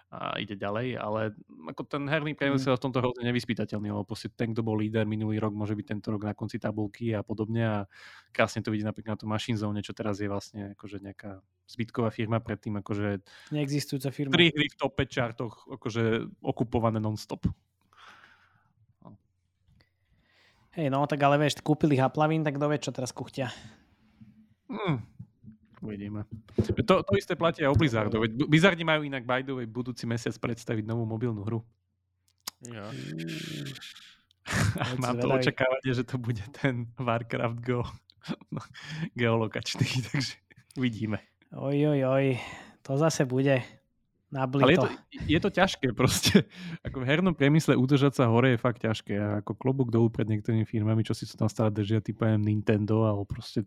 a 0.09 0.41
ide 0.41 0.57
ďalej, 0.57 0.97
ale 0.97 1.37
ako 1.69 1.85
ten 1.85 2.09
herný 2.09 2.33
priemysel 2.33 2.73
mm. 2.73 2.77
v 2.81 2.83
tomto 2.89 2.97
hrozne 2.97 3.29
nevyspytateľný, 3.29 3.93
lebo 3.93 4.01
proste 4.09 4.33
ten, 4.33 4.57
kto 4.57 4.65
bol 4.65 4.73
líder 4.81 5.05
minulý 5.05 5.37
rok, 5.37 5.53
môže 5.53 5.77
byť 5.77 5.85
tento 5.85 6.09
rok 6.09 6.25
na 6.25 6.33
konci 6.33 6.57
tabulky 6.57 7.13
a 7.13 7.21
podobne 7.21 7.61
a 7.61 7.77
krásne 8.33 8.65
to 8.65 8.73
vidí 8.73 8.81
napríklad 8.81 9.13
na 9.13 9.21
tom 9.21 9.29
Machine 9.29 9.61
Zone, 9.61 9.85
čo 9.85 9.93
teraz 9.93 10.17
je 10.17 10.25
vlastne 10.25 10.73
akože 10.73 11.05
nejaká 11.05 11.45
zbytková 11.69 12.09
firma 12.09 12.41
predtým, 12.41 12.81
akože 12.81 13.21
neexistujúca 13.53 14.09
firma. 14.09 14.33
Tri 14.33 14.49
hry 14.49 14.65
v 14.73 14.77
top 14.81 14.97
5 14.97 15.05
čartoch 15.05 15.53
akože 15.77 16.25
okupované 16.41 16.97
non-stop. 16.97 17.45
No. 19.05 19.13
Hej, 20.73 20.89
no 20.89 21.05
tak 21.05 21.21
ale 21.21 21.37
vieš, 21.37 21.61
kúpili 21.61 22.01
Haplavín, 22.01 22.41
tak 22.41 22.57
kto 22.57 22.65
vie, 22.65 22.81
čo 22.81 22.89
teraz 22.89 23.13
kuchtia. 23.13 23.53
Hmm, 24.65 25.05
Uvidíme. 25.79 26.27
To, 26.83 27.03
to 27.03 27.13
isté 27.15 27.39
platí 27.39 27.63
aj 27.63 27.71
o 27.71 27.79
Blizzardu. 27.79 28.19
Blizzardi 28.47 28.83
majú 28.83 29.07
inak 29.07 29.23
by 29.23 29.47
the 29.47 29.55
way 29.55 29.63
budúci 29.63 30.03
mesiac 30.03 30.35
predstaviť 30.35 30.83
novú 30.83 31.07
mobilnú 31.07 31.47
hru. 31.47 31.63
Ja. 32.67 32.91
Mám 35.03 35.23
to 35.23 35.31
očakávanie, 35.31 35.91
že 35.95 36.03
to 36.03 36.19
bude 36.19 36.41
ten 36.51 36.91
Warcraft 36.99 37.59
Go 37.63 37.87
geolokačný, 39.19 39.87
takže 40.11 40.35
uvidíme. 40.75 41.23
Oj, 41.55 41.95
oj, 41.95 42.01
oj, 42.05 42.25
to 42.85 42.97
zase 42.97 43.25
bude. 43.25 43.63
Nablito. 44.29 44.61
Ale 44.61 44.73
je 44.73 44.77
to, 44.77 44.87
je 45.25 45.39
to 45.41 45.49
ťažké 45.49 45.87
proste. 45.97 46.45
Ako 46.85 47.01
v 47.01 47.09
hernom 47.09 47.33
priemysle 47.33 47.73
udržať 47.73 48.21
sa 48.21 48.29
hore 48.29 48.53
je 48.53 48.61
fakt 48.61 48.85
ťažké. 48.85 49.13
A 49.17 49.27
ako 49.41 49.57
klobúk 49.57 49.89
dolu 49.89 50.13
pred 50.13 50.29
niektorými 50.29 50.69
firmami, 50.69 51.01
čo 51.01 51.17
si 51.17 51.25
to 51.25 51.33
tam 51.33 51.49
stále 51.49 51.73
držia, 51.73 51.97
typu 51.97 52.29
Nintendo, 52.37 53.09
alebo 53.09 53.25
proste, 53.25 53.65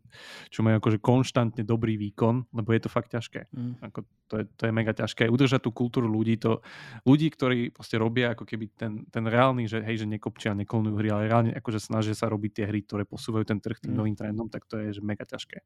čo 0.54 0.62
majú 0.62 0.78
akože 0.78 1.02
konštantne 1.02 1.66
dobrý 1.66 1.98
výkon, 1.98 2.46
lebo 2.54 2.70
je 2.70 2.80
to 2.86 2.90
fakt 2.94 3.10
ťažké. 3.10 3.50
Mm. 3.50 3.74
Ako 3.82 4.06
to, 4.30 4.34
je, 4.38 4.44
to 4.54 4.62
je 4.70 4.72
mega 4.72 4.94
ťažké. 4.94 5.26
Udržať 5.26 5.66
tú 5.66 5.74
kultúru 5.74 6.06
ľudí, 6.06 6.38
to, 6.38 6.62
ľudí, 7.02 7.26
ktorí 7.34 7.74
proste 7.74 7.98
robia 7.98 8.38
ako 8.38 8.46
keby 8.46 8.70
ten, 8.78 9.02
ten 9.10 9.24
reálny, 9.26 9.66
že 9.66 9.82
hej, 9.82 10.04
že 10.04 10.06
nekopčia, 10.06 10.54
neklonujú 10.54 10.94
hry, 10.94 11.08
ale 11.10 11.22
reálne 11.26 11.50
akože 11.58 11.82
snažia 11.82 12.14
sa 12.14 12.30
robiť 12.30 12.62
tie 12.62 12.64
hry, 12.70 12.86
ktoré 12.86 13.02
posúvajú 13.02 13.50
ten 13.50 13.58
trh 13.58 13.82
tým 13.82 13.92
mm. 13.92 13.98
novým 13.98 14.14
trendom, 14.14 14.46
tak 14.46 14.70
to 14.70 14.78
je 14.78 14.94
že 14.94 15.02
mega 15.02 15.26
ťažké. 15.26 15.58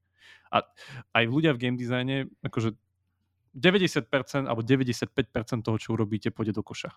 A 0.57 0.65
aj 1.13 1.25
ľudia 1.29 1.53
v 1.53 1.61
game 1.61 1.77
designe, 1.77 2.33
akože 2.41 2.73
90% 3.57 4.45
alebo 4.45 4.61
95% 4.61 5.65
toho, 5.65 5.77
čo 5.81 5.89
urobíte, 5.97 6.29
pôjde 6.29 6.53
do 6.53 6.61
koša. 6.61 6.93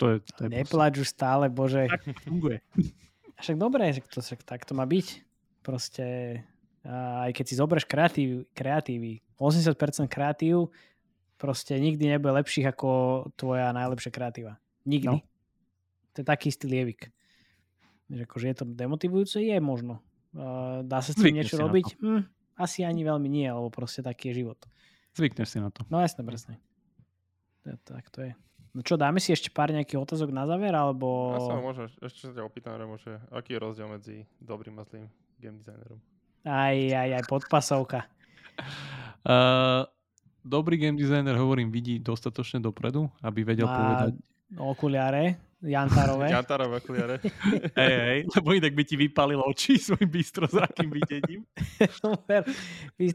To 0.00 0.16
je, 0.16 0.16
to 0.24 0.48
je 0.48 0.48
Neplač 0.48 1.04
už 1.04 1.12
stále, 1.12 1.52
bože. 1.52 1.86
Tak 1.92 2.24
funguje. 2.24 2.64
Však 3.42 3.56
dobre, 3.58 3.90
že 3.90 4.06
to, 4.06 4.22
však 4.22 4.46
tak 4.46 4.62
to 4.62 4.70
má 4.70 4.86
byť. 4.86 5.06
Proste 5.66 6.38
aj 6.86 7.30
keď 7.34 7.44
si 7.46 7.54
zoberieš 7.58 7.86
kreatív, 7.90 8.46
kreatívy, 8.54 9.22
80% 9.38 10.06
kreatív 10.06 10.70
proste 11.42 11.74
nikdy 11.74 12.06
nebude 12.06 12.38
lepších 12.38 12.70
ako 12.70 12.90
tvoja 13.34 13.74
najlepšia 13.74 14.14
kreatíva. 14.14 14.62
Nikdy. 14.86 15.10
No. 15.10 15.26
To 16.14 16.16
je 16.22 16.26
taký 16.26 16.54
istý 16.54 16.70
lievik. 16.70 17.10
Že 18.10 18.30
akože 18.30 18.46
je 18.46 18.56
to 18.62 18.64
demotivujúce? 18.66 19.42
Je 19.42 19.58
možno. 19.58 19.98
dá 20.86 21.02
sa 21.02 21.10
s 21.10 21.18
tým 21.18 21.34
niečo 21.34 21.58
robiť? 21.58 21.98
Hm, 21.98 22.22
asi 22.58 22.86
ani 22.86 23.02
veľmi 23.02 23.26
nie, 23.26 23.50
lebo 23.50 23.74
proste 23.74 24.06
taký 24.06 24.30
je 24.30 24.46
život. 24.46 24.58
Zvykneš 25.12 25.48
si 25.48 25.58
na 25.60 25.68
to. 25.68 25.84
No 25.92 26.00
jasne, 26.00 26.24
presne. 26.24 26.56
Tak 27.62 28.08
to 28.10 28.26
je. 28.26 28.32
No 28.72 28.80
čo, 28.80 28.96
dáme 28.96 29.20
si 29.20 29.36
ešte 29.36 29.52
pár 29.52 29.68
nejakých 29.68 30.00
otázok 30.00 30.32
na 30.32 30.48
záver, 30.48 30.72
alebo... 30.72 31.36
Ja 31.36 31.40
sa 31.44 31.60
môžem, 31.60 31.92
ešte 32.00 32.20
sa 32.24 32.32
ťa 32.32 32.42
opýtam, 32.48 32.80
že 32.96 33.20
aký 33.28 33.54
je 33.54 33.60
rozdiel 33.60 33.88
medzi 33.92 34.16
dobrým 34.40 34.80
a 34.80 34.84
zlým 34.88 35.12
game 35.36 35.60
designerom? 35.60 36.00
Aj, 36.48 36.72
aj, 36.72 37.08
aj, 37.20 37.24
podpasovka. 37.28 38.08
Uh, 39.28 39.84
dobrý 40.56 40.80
game 40.80 40.96
designer, 40.96 41.36
hovorím, 41.36 41.68
vidí 41.68 42.00
dostatočne 42.00 42.64
dopredu, 42.64 43.12
aby 43.20 43.44
vedel 43.44 43.68
Má 43.68 43.76
povedať... 43.76 44.12
okuliare, 44.56 45.36
Jantarové. 45.74 46.26
Jantarové 46.30 46.76
okuliare. 46.82 47.16
hej, 47.80 47.94
hej, 48.02 48.18
lebo 48.34 48.48
inak 48.50 48.74
by 48.74 48.82
ti 48.82 48.96
vypalil 48.98 49.40
oči 49.46 49.78
svojim 49.86 50.10
bystrozrakým 50.10 50.90
videním. 50.90 51.46
Super. 52.02 52.42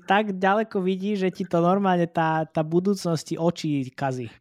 tak 0.07 0.39
ďaleko 0.39 0.79
vidí, 0.79 1.19
že 1.19 1.27
ti 1.31 1.43
to 1.43 1.59
normálne 1.59 2.07
tá, 2.07 2.47
tá 2.47 2.63
budúcnosti 2.63 3.35
očí 3.35 3.91
kazí. 3.91 4.31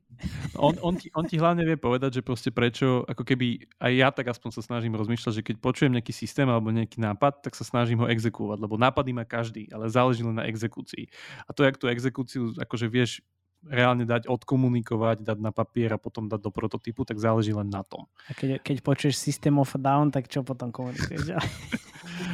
On, 0.57 0.73
on, 0.81 0.97
ti, 0.97 1.13
on 1.13 1.29
ti 1.29 1.37
hlavne 1.37 1.61
vie 1.69 1.77
povedať, 1.77 2.21
že 2.21 2.23
proste 2.25 2.49
prečo, 2.49 3.05
ako 3.05 3.21
keby 3.21 3.69
aj 3.77 3.93
ja 3.93 4.09
tak 4.09 4.33
aspoň 4.33 4.51
sa 4.57 4.63
snažím 4.65 4.97
rozmýšľať, 4.97 5.33
že 5.37 5.45
keď 5.45 5.57
počujem 5.61 5.93
nejaký 5.93 6.17
systém 6.17 6.49
alebo 6.49 6.73
nejaký 6.73 7.05
nápad, 7.05 7.45
tak 7.45 7.53
sa 7.53 7.69
snažím 7.69 8.01
ho 8.01 8.09
exekúvať, 8.09 8.65
lebo 8.65 8.81
nápady 8.81 9.13
má 9.13 9.29
každý, 9.29 9.69
ale 9.69 9.93
záleží 9.93 10.25
len 10.25 10.41
na 10.41 10.49
exekúcii. 10.49 11.13
A 11.45 11.53
to, 11.53 11.69
jak 11.69 11.77
tú 11.77 11.93
exekúciu 11.93 12.57
akože 12.57 12.89
vieš 12.89 13.21
reálne 13.65 14.05
dať 14.05 14.29
odkomunikovať, 14.29 15.25
dať 15.25 15.39
na 15.41 15.51
papier 15.51 15.91
a 15.95 15.99
potom 15.99 16.29
dať 16.29 16.41
do 16.43 16.51
prototypu, 16.53 17.03
tak 17.03 17.19
záleží 17.19 17.57
len 17.57 17.67
na 17.67 17.83
tom. 17.83 18.07
A 18.29 18.37
keď, 18.37 18.61
keď 18.61 18.77
počuješ 18.85 19.17
System 19.17 19.59
of 19.59 19.73
Down, 19.75 20.13
tak 20.13 20.29
čo 20.29 20.45
potom 20.45 20.71
komunikuješ? 20.71 21.33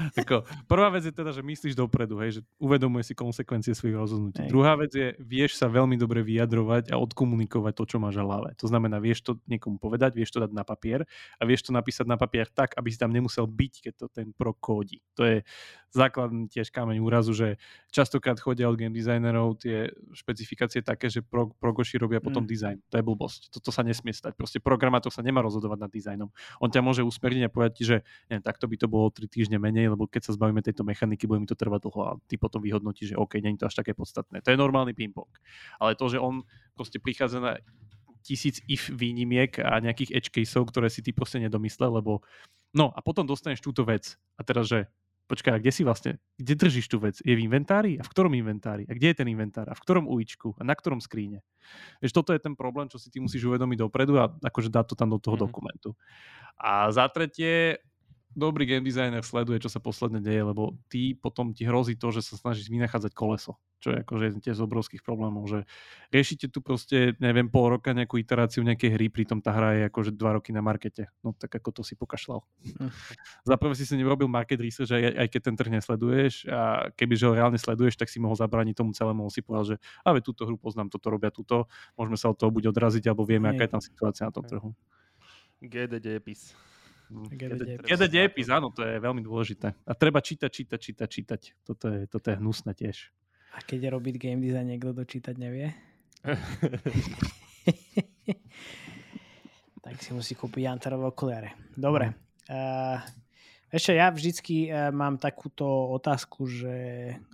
Ako, 0.22 0.44
prvá 0.66 0.88
vec 0.90 1.06
je 1.06 1.14
teda, 1.14 1.30
že 1.30 1.42
myslíš 1.44 1.74
dopredu, 1.78 2.18
hej, 2.22 2.38
že 2.38 2.40
uvedomuje 2.58 3.06
si 3.06 3.14
konsekvencie 3.14 3.76
svojich 3.76 3.96
rozhodnutí. 3.96 4.46
Hej. 4.46 4.50
Druhá 4.50 4.74
vec 4.74 4.92
je, 4.92 5.14
vieš 5.22 5.58
sa 5.58 5.70
veľmi 5.70 5.94
dobre 5.98 6.24
vyjadrovať 6.24 6.90
a 6.90 6.96
odkomunikovať 6.98 7.72
to, 7.76 7.84
čo 7.84 7.96
máš 8.02 8.18
v 8.18 8.26
hlave. 8.26 8.50
To 8.58 8.66
znamená, 8.66 8.98
vieš 8.98 9.22
to 9.22 9.38
niekomu 9.46 9.78
povedať, 9.78 10.16
vieš 10.16 10.34
to 10.34 10.42
dať 10.42 10.50
na 10.50 10.66
papier 10.66 11.06
a 11.38 11.42
vieš 11.46 11.68
to 11.68 11.70
napísať 11.70 12.06
na 12.08 12.16
papier 12.16 12.48
tak, 12.50 12.74
aby 12.74 12.88
si 12.90 12.98
tam 12.98 13.12
nemusel 13.12 13.44
byť, 13.46 13.72
keď 13.88 13.92
to 13.98 14.06
ten 14.10 14.30
pro 14.34 14.56
kódi. 14.56 15.04
To 15.14 15.22
je 15.22 15.36
základný 15.92 16.48
tiež 16.48 16.72
kameň 16.72 17.04
úrazu, 17.04 17.36
že 17.36 17.60
častokrát 17.92 18.40
chodia 18.40 18.66
od 18.66 18.80
game 18.80 18.96
designerov 18.96 19.60
tie 19.60 19.92
špecifikácie 20.16 20.80
také, 20.80 21.12
že 21.12 21.20
pro, 21.20 21.52
progoši 21.60 22.00
robia 22.00 22.18
potom 22.18 22.48
mm. 22.48 22.48
dizajn. 22.48 22.76
To 22.88 22.94
je 22.96 23.04
blbosť. 23.04 23.40
Toto 23.52 23.68
sa 23.68 23.84
nesmie 23.84 24.16
stať. 24.16 24.32
Proste 24.32 24.58
programátor 24.58 25.12
sa 25.12 25.20
nemá 25.20 25.44
rozhodovať 25.44 25.78
nad 25.84 25.92
dizajnom. 25.92 26.32
On 26.64 26.72
ťa 26.72 26.80
môže 26.80 27.04
usmerniť 27.04 27.44
a 27.44 27.52
povedať 27.52 27.72
ti, 27.76 27.84
že 27.84 27.96
neviem, 28.32 28.40
takto 28.40 28.64
by 28.64 28.76
to 28.80 28.88
bolo 28.88 29.12
3 29.12 29.28
týždne 29.28 29.60
menej, 29.60 29.91
lebo 29.92 30.08
keď 30.08 30.28
sa 30.28 30.32
zbavíme 30.32 30.64
tejto 30.64 30.82
mechaniky, 30.82 31.28
bude 31.28 31.44
mi 31.44 31.48
to 31.48 31.54
trvať 31.54 31.84
dlho 31.84 32.00
a 32.02 32.10
ty 32.26 32.40
potom 32.40 32.64
vyhodnotíš, 32.64 33.14
že 33.14 33.20
OK, 33.20 33.38
nie 33.38 33.54
je 33.54 33.62
to 33.62 33.68
až 33.68 33.76
také 33.84 33.92
podstatné. 33.92 34.40
To 34.40 34.50
je 34.50 34.58
normálny 34.58 34.96
ping-pong. 34.96 35.30
Ale 35.76 35.92
to, 35.94 36.08
že 36.08 36.18
on 36.18 36.42
proste 36.72 36.96
prichádza 36.98 37.38
na 37.38 37.52
tisíc 38.22 38.62
if 38.70 38.88
výnimiek 38.88 39.58
a 39.60 39.82
nejakých 39.82 40.14
edge 40.14 40.30
caseov, 40.30 40.70
ktoré 40.70 40.88
si 40.88 41.02
ty 41.02 41.10
proste 41.10 41.42
nedomyslel, 41.42 42.00
lebo 42.00 42.22
no 42.72 42.94
a 42.94 42.98
potom 43.04 43.26
dostaneš 43.26 43.60
túto 43.60 43.82
vec. 43.82 44.16
A 44.38 44.46
teraz, 44.46 44.70
že 44.70 44.88
počkaj, 45.26 45.52
a 45.56 45.60
kde 45.64 45.72
si 45.72 45.82
vlastne, 45.82 46.12
kde 46.36 46.54
držíš 46.60 46.86
tú 46.92 47.00
vec? 47.00 47.16
Je 47.24 47.32
v 47.32 47.40
inventári? 47.40 47.96
A 47.96 48.04
v 48.04 48.10
ktorom 48.12 48.36
inventári? 48.36 48.84
A 48.84 48.92
kde 48.92 49.12
je 49.12 49.16
ten 49.16 49.28
inventár? 49.32 49.64
A 49.70 49.74
v 49.74 49.80
ktorom 49.80 50.04
uličku? 50.04 50.52
A 50.58 50.62
na 50.62 50.76
ktorom 50.76 51.00
skríne? 51.00 51.40
Vieš, 52.04 52.12
toto 52.12 52.36
je 52.36 52.40
ten 52.42 52.52
problém, 52.52 52.90
čo 52.92 53.00
si 53.00 53.08
ty 53.08 53.16
musíš 53.16 53.48
uvedomiť 53.48 53.78
dopredu 53.80 54.20
a 54.20 54.28
akože 54.28 54.68
dať 54.68 54.92
to 54.92 54.94
tam 54.98 55.08
do 55.08 55.16
toho 55.16 55.40
mm-hmm. 55.40 55.44
dokumentu. 55.48 55.90
A 56.60 56.92
za 56.92 57.08
tretie, 57.08 57.80
dobrý 58.32 58.64
game 58.64 58.84
designer 58.84 59.24
sleduje, 59.24 59.62
čo 59.62 59.70
sa 59.72 59.78
posledne 59.78 60.20
deje, 60.24 60.42
lebo 60.42 60.76
ty 60.88 61.12
potom 61.12 61.52
ti 61.52 61.68
hrozí 61.68 61.96
to, 61.96 62.10
že 62.10 62.24
sa 62.24 62.34
snažíš 62.40 62.72
vynachádzať 62.72 63.12
koleso, 63.12 63.60
čo 63.78 63.92
je 63.92 64.00
akože 64.04 64.24
jeden 64.32 64.40
z 64.42 64.62
obrovských 64.64 65.04
problémov, 65.04 65.44
že 65.48 65.68
riešite 66.10 66.48
tu 66.48 66.64
proste, 66.64 67.14
neviem, 67.20 67.46
pol 67.46 67.76
roka 67.76 67.92
nejakú 67.92 68.16
iteráciu 68.16 68.64
nejakej 68.64 68.90
hry, 68.96 69.06
pritom 69.12 69.44
tá 69.44 69.52
hra 69.52 69.68
je 69.76 69.82
akože 69.92 70.10
dva 70.16 70.40
roky 70.40 70.50
na 70.50 70.64
markete. 70.64 71.12
No 71.20 71.36
tak 71.36 71.52
ako 71.52 71.80
to 71.80 71.82
si 71.84 71.94
pokašľal. 71.94 72.40
Hm. 72.64 72.90
Za 73.48 73.54
prvé 73.60 73.74
si 73.76 73.84
si 73.84 73.94
nerobil 73.94 74.26
market 74.26 74.58
research, 74.58 74.92
aj, 74.92 75.02
aj 75.16 75.28
keď 75.28 75.40
ten 75.52 75.54
trh 75.56 75.70
nesleduješ 75.80 76.48
a 76.48 76.88
kebyže 76.96 77.28
ho 77.28 77.36
reálne 77.36 77.60
sleduješ, 77.60 78.00
tak 78.00 78.08
si 78.08 78.18
mohol 78.18 78.34
zabrániť 78.34 78.74
tomu 78.76 78.96
celému, 78.96 79.28
si 79.28 79.44
povedal, 79.44 79.76
že 79.76 79.76
ale 80.02 80.24
túto 80.24 80.48
hru 80.48 80.56
poznám, 80.56 80.88
toto 80.88 81.12
robia 81.12 81.28
túto, 81.28 81.68
môžeme 81.94 82.16
sa 82.16 82.32
od 82.32 82.36
toho 82.40 82.48
buď 82.48 82.72
odraziť, 82.72 83.04
alebo 83.12 83.28
vieme, 83.28 83.52
aká 83.52 83.68
je 83.68 83.72
tam 83.76 83.82
situácia 83.84 84.24
na 84.24 84.32
tom 84.32 84.44
trhu. 84.48 84.72
GD 85.62 86.02
dejepis. 86.02 86.71
GD 87.82 88.02
dejepis, 88.08 88.48
áno, 88.48 88.72
to 88.72 88.82
je 88.82 88.96
veľmi 88.96 89.20
dôležité. 89.20 89.76
A 89.84 89.92
treba 89.92 90.24
čítať, 90.24 90.48
čítať, 90.48 90.80
čítať, 90.80 91.08
čítať. 91.08 91.40
Toto 91.62 91.86
je, 91.92 92.08
toto 92.08 92.26
je 92.32 92.36
hnusné 92.40 92.72
tiež. 92.72 93.12
A 93.52 93.60
keď 93.60 93.92
robiť 93.92 94.16
game 94.16 94.40
design, 94.40 94.72
niekto 94.72 94.96
to 94.96 95.04
čítať 95.04 95.36
nevie? 95.36 95.76
tak 99.84 99.94
si 100.00 100.10
musí 100.16 100.32
kúpiť 100.32 100.62
Jantarové 100.64 101.12
okuliare. 101.12 101.52
Dobre. 101.76 102.16
Uh, 102.48 102.96
ešte 103.68 103.92
ja 103.92 104.08
vždycky 104.08 104.72
uh, 104.72 104.88
mám 104.88 105.20
takúto 105.20 105.66
otázku, 105.92 106.48
že 106.48 106.74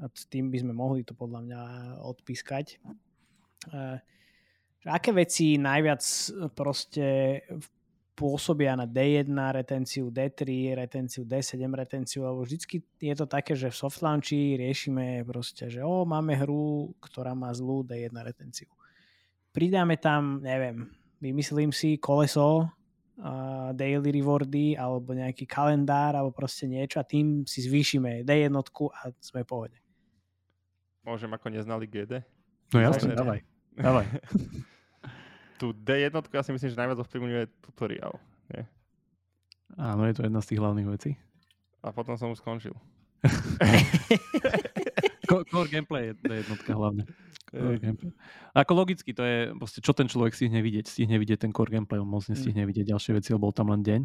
a 0.02 0.10
s 0.10 0.26
tým 0.26 0.50
by 0.50 0.58
sme 0.66 0.74
mohli 0.74 1.06
to 1.06 1.14
podľa 1.14 1.40
mňa 1.46 1.60
odpískať. 2.02 2.82
Uh, 3.70 4.02
aké 4.88 5.12
veci 5.14 5.60
najviac 5.60 6.02
proste 6.56 7.40
pôsobia 8.18 8.74
na 8.74 8.82
D1 8.82 9.30
retenciu, 9.30 10.10
D3 10.10 10.74
retenciu, 10.74 11.22
D7 11.22 11.62
retenciu, 11.70 12.26
lebo 12.26 12.42
vždycky 12.42 12.82
je 12.98 13.14
to 13.14 13.30
také, 13.30 13.54
že 13.54 13.70
v 13.70 13.78
soft 13.78 14.02
launchi 14.02 14.58
riešime 14.58 15.22
proste, 15.22 15.70
že 15.70 15.86
o, 15.86 16.02
máme 16.02 16.34
hru, 16.34 16.90
ktorá 16.98 17.38
má 17.38 17.54
zlú 17.54 17.86
D1 17.86 18.10
retenciu. 18.10 18.66
Pridáme 19.54 19.94
tam, 20.02 20.42
neviem, 20.42 20.90
vymyslím 21.22 21.70
si 21.70 22.02
koleso, 22.02 22.66
uh, 23.22 23.70
daily 23.70 24.10
rewardy 24.10 24.74
alebo 24.74 25.14
nejaký 25.14 25.46
kalendár 25.46 26.18
alebo 26.18 26.34
proste 26.34 26.66
niečo 26.66 26.98
a 26.98 27.06
tým 27.06 27.46
si 27.46 27.62
zvýšime 27.62 28.26
D1 28.26 28.50
a 28.50 29.00
sme 29.22 29.46
v 29.46 29.48
pohode. 29.48 29.78
Môžem 31.06 31.30
ako 31.30 31.54
neznali 31.54 31.86
GD? 31.86 32.26
No 32.74 32.78
jasne, 32.82 33.14
dávaj. 33.14 33.40
dávaj. 33.78 34.06
Tu 35.58 35.74
D1 35.74 36.14
ja 36.14 36.42
si 36.46 36.50
myslím, 36.54 36.70
že 36.70 36.78
najviac 36.78 36.98
ovplyvňuje 37.02 37.44
tutoriál. 37.66 38.14
Nie? 38.54 38.70
Áno, 39.76 40.06
je 40.06 40.14
to 40.14 40.22
jedna 40.24 40.40
z 40.40 40.48
tých 40.54 40.60
hlavných 40.62 40.88
vecí. 40.88 41.10
A 41.82 41.90
potom 41.90 42.14
som 42.14 42.30
už 42.30 42.38
skončil. 42.40 42.74
Core 45.28 45.68
gameplay 45.68 46.10
je, 46.10 46.12
to 46.14 46.32
jednotka 46.32 46.72
hlavne. 46.72 47.04
Ako 48.52 48.72
logicky, 48.76 49.12
to 49.16 49.24
je 49.24 49.38
proste, 49.56 49.80
čo 49.80 49.92
ten 49.96 50.08
človek 50.08 50.36
stihne 50.36 50.60
vidieť. 50.60 50.84
Stihne 50.88 51.16
vidieť 51.16 51.48
ten 51.48 51.52
core 51.52 51.72
gameplay, 51.72 52.00
on 52.00 52.08
moc 52.08 52.24
nestihne 52.28 52.64
mm. 52.64 52.68
vidieť 52.68 52.86
ďalšie 52.92 53.12
veci, 53.16 53.32
lebo 53.32 53.48
bol 53.48 53.54
tam 53.56 53.72
len 53.72 53.80
deň. 53.80 54.02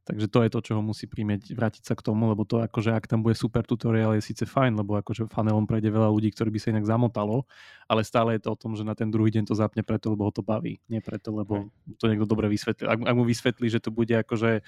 Takže 0.00 0.32
to 0.32 0.40
je 0.42 0.50
to, 0.50 0.60
čo 0.64 0.72
ho 0.74 0.82
musí 0.82 1.04
príjmeť, 1.04 1.52
vrátiť 1.52 1.84
sa 1.84 1.94
k 1.94 2.00
tomu, 2.00 2.32
lebo 2.32 2.48
to 2.48 2.64
akože 2.64 2.96
ak 2.96 3.04
tam 3.04 3.20
bude 3.20 3.36
super 3.36 3.62
tutoriál 3.62 4.16
je 4.16 4.24
síce 4.24 4.48
fajn, 4.48 4.80
lebo 4.80 4.96
akože 4.96 5.28
funnelom 5.28 5.68
prejde 5.68 5.92
veľa 5.92 6.08
ľudí, 6.08 6.32
ktorí 6.32 6.48
by 6.48 6.58
sa 6.58 6.72
inak 6.72 6.88
zamotalo, 6.88 7.44
ale 7.84 8.00
stále 8.00 8.34
je 8.34 8.48
to 8.48 8.56
o 8.56 8.58
tom, 8.58 8.72
že 8.74 8.82
na 8.82 8.96
ten 8.96 9.12
druhý 9.12 9.28
deň 9.28 9.52
to 9.52 9.54
zapne 9.54 9.84
preto, 9.84 10.08
lebo 10.08 10.24
ho 10.24 10.32
to 10.32 10.40
baví. 10.40 10.80
Nie 10.88 11.04
preto, 11.04 11.36
lebo 11.36 11.68
to 12.00 12.08
niekto 12.08 12.24
dobre 12.24 12.48
vysvetlí. 12.48 12.88
Ak, 12.88 12.98
ak 13.06 13.14
mu 13.14 13.28
vysvetlí, 13.28 13.68
že 13.68 13.78
to 13.78 13.92
bude 13.92 14.10
akože 14.10 14.64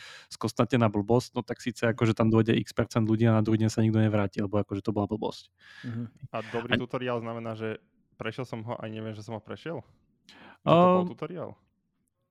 na 0.76 0.89
blbosť, 0.93 1.33
no 1.33 1.41
tak 1.41 1.64
síce 1.64 1.89
akože 1.89 2.12
tam 2.12 2.28
dojde 2.28 2.53
x 2.53 2.76
percent 2.76 3.09
ľudí 3.09 3.24
a 3.24 3.33
na 3.33 3.43
druhý 3.43 3.57
deň 3.64 3.70
sa 3.72 3.80
nikto 3.80 4.05
nevráti, 4.05 4.45
lebo 4.45 4.61
akože 4.61 4.85
to 4.85 4.93
bola 4.93 5.09
blbosť. 5.09 5.49
Uh-huh. 5.89 6.07
A 6.28 6.45
dobrý 6.53 6.76
a... 6.76 6.78
tutoriál 6.78 7.18
znamená, 7.24 7.57
že 7.57 7.80
prešiel 8.20 8.45
som 8.45 8.61
ho 8.68 8.76
a 8.76 8.85
neviem, 8.85 9.16
že 9.16 9.24
som 9.24 9.33
ho 9.33 9.43
prešiel? 9.43 9.80
Že 10.62 10.70
to 10.70 11.01
bol 11.03 11.11
tutoriál? 11.16 11.51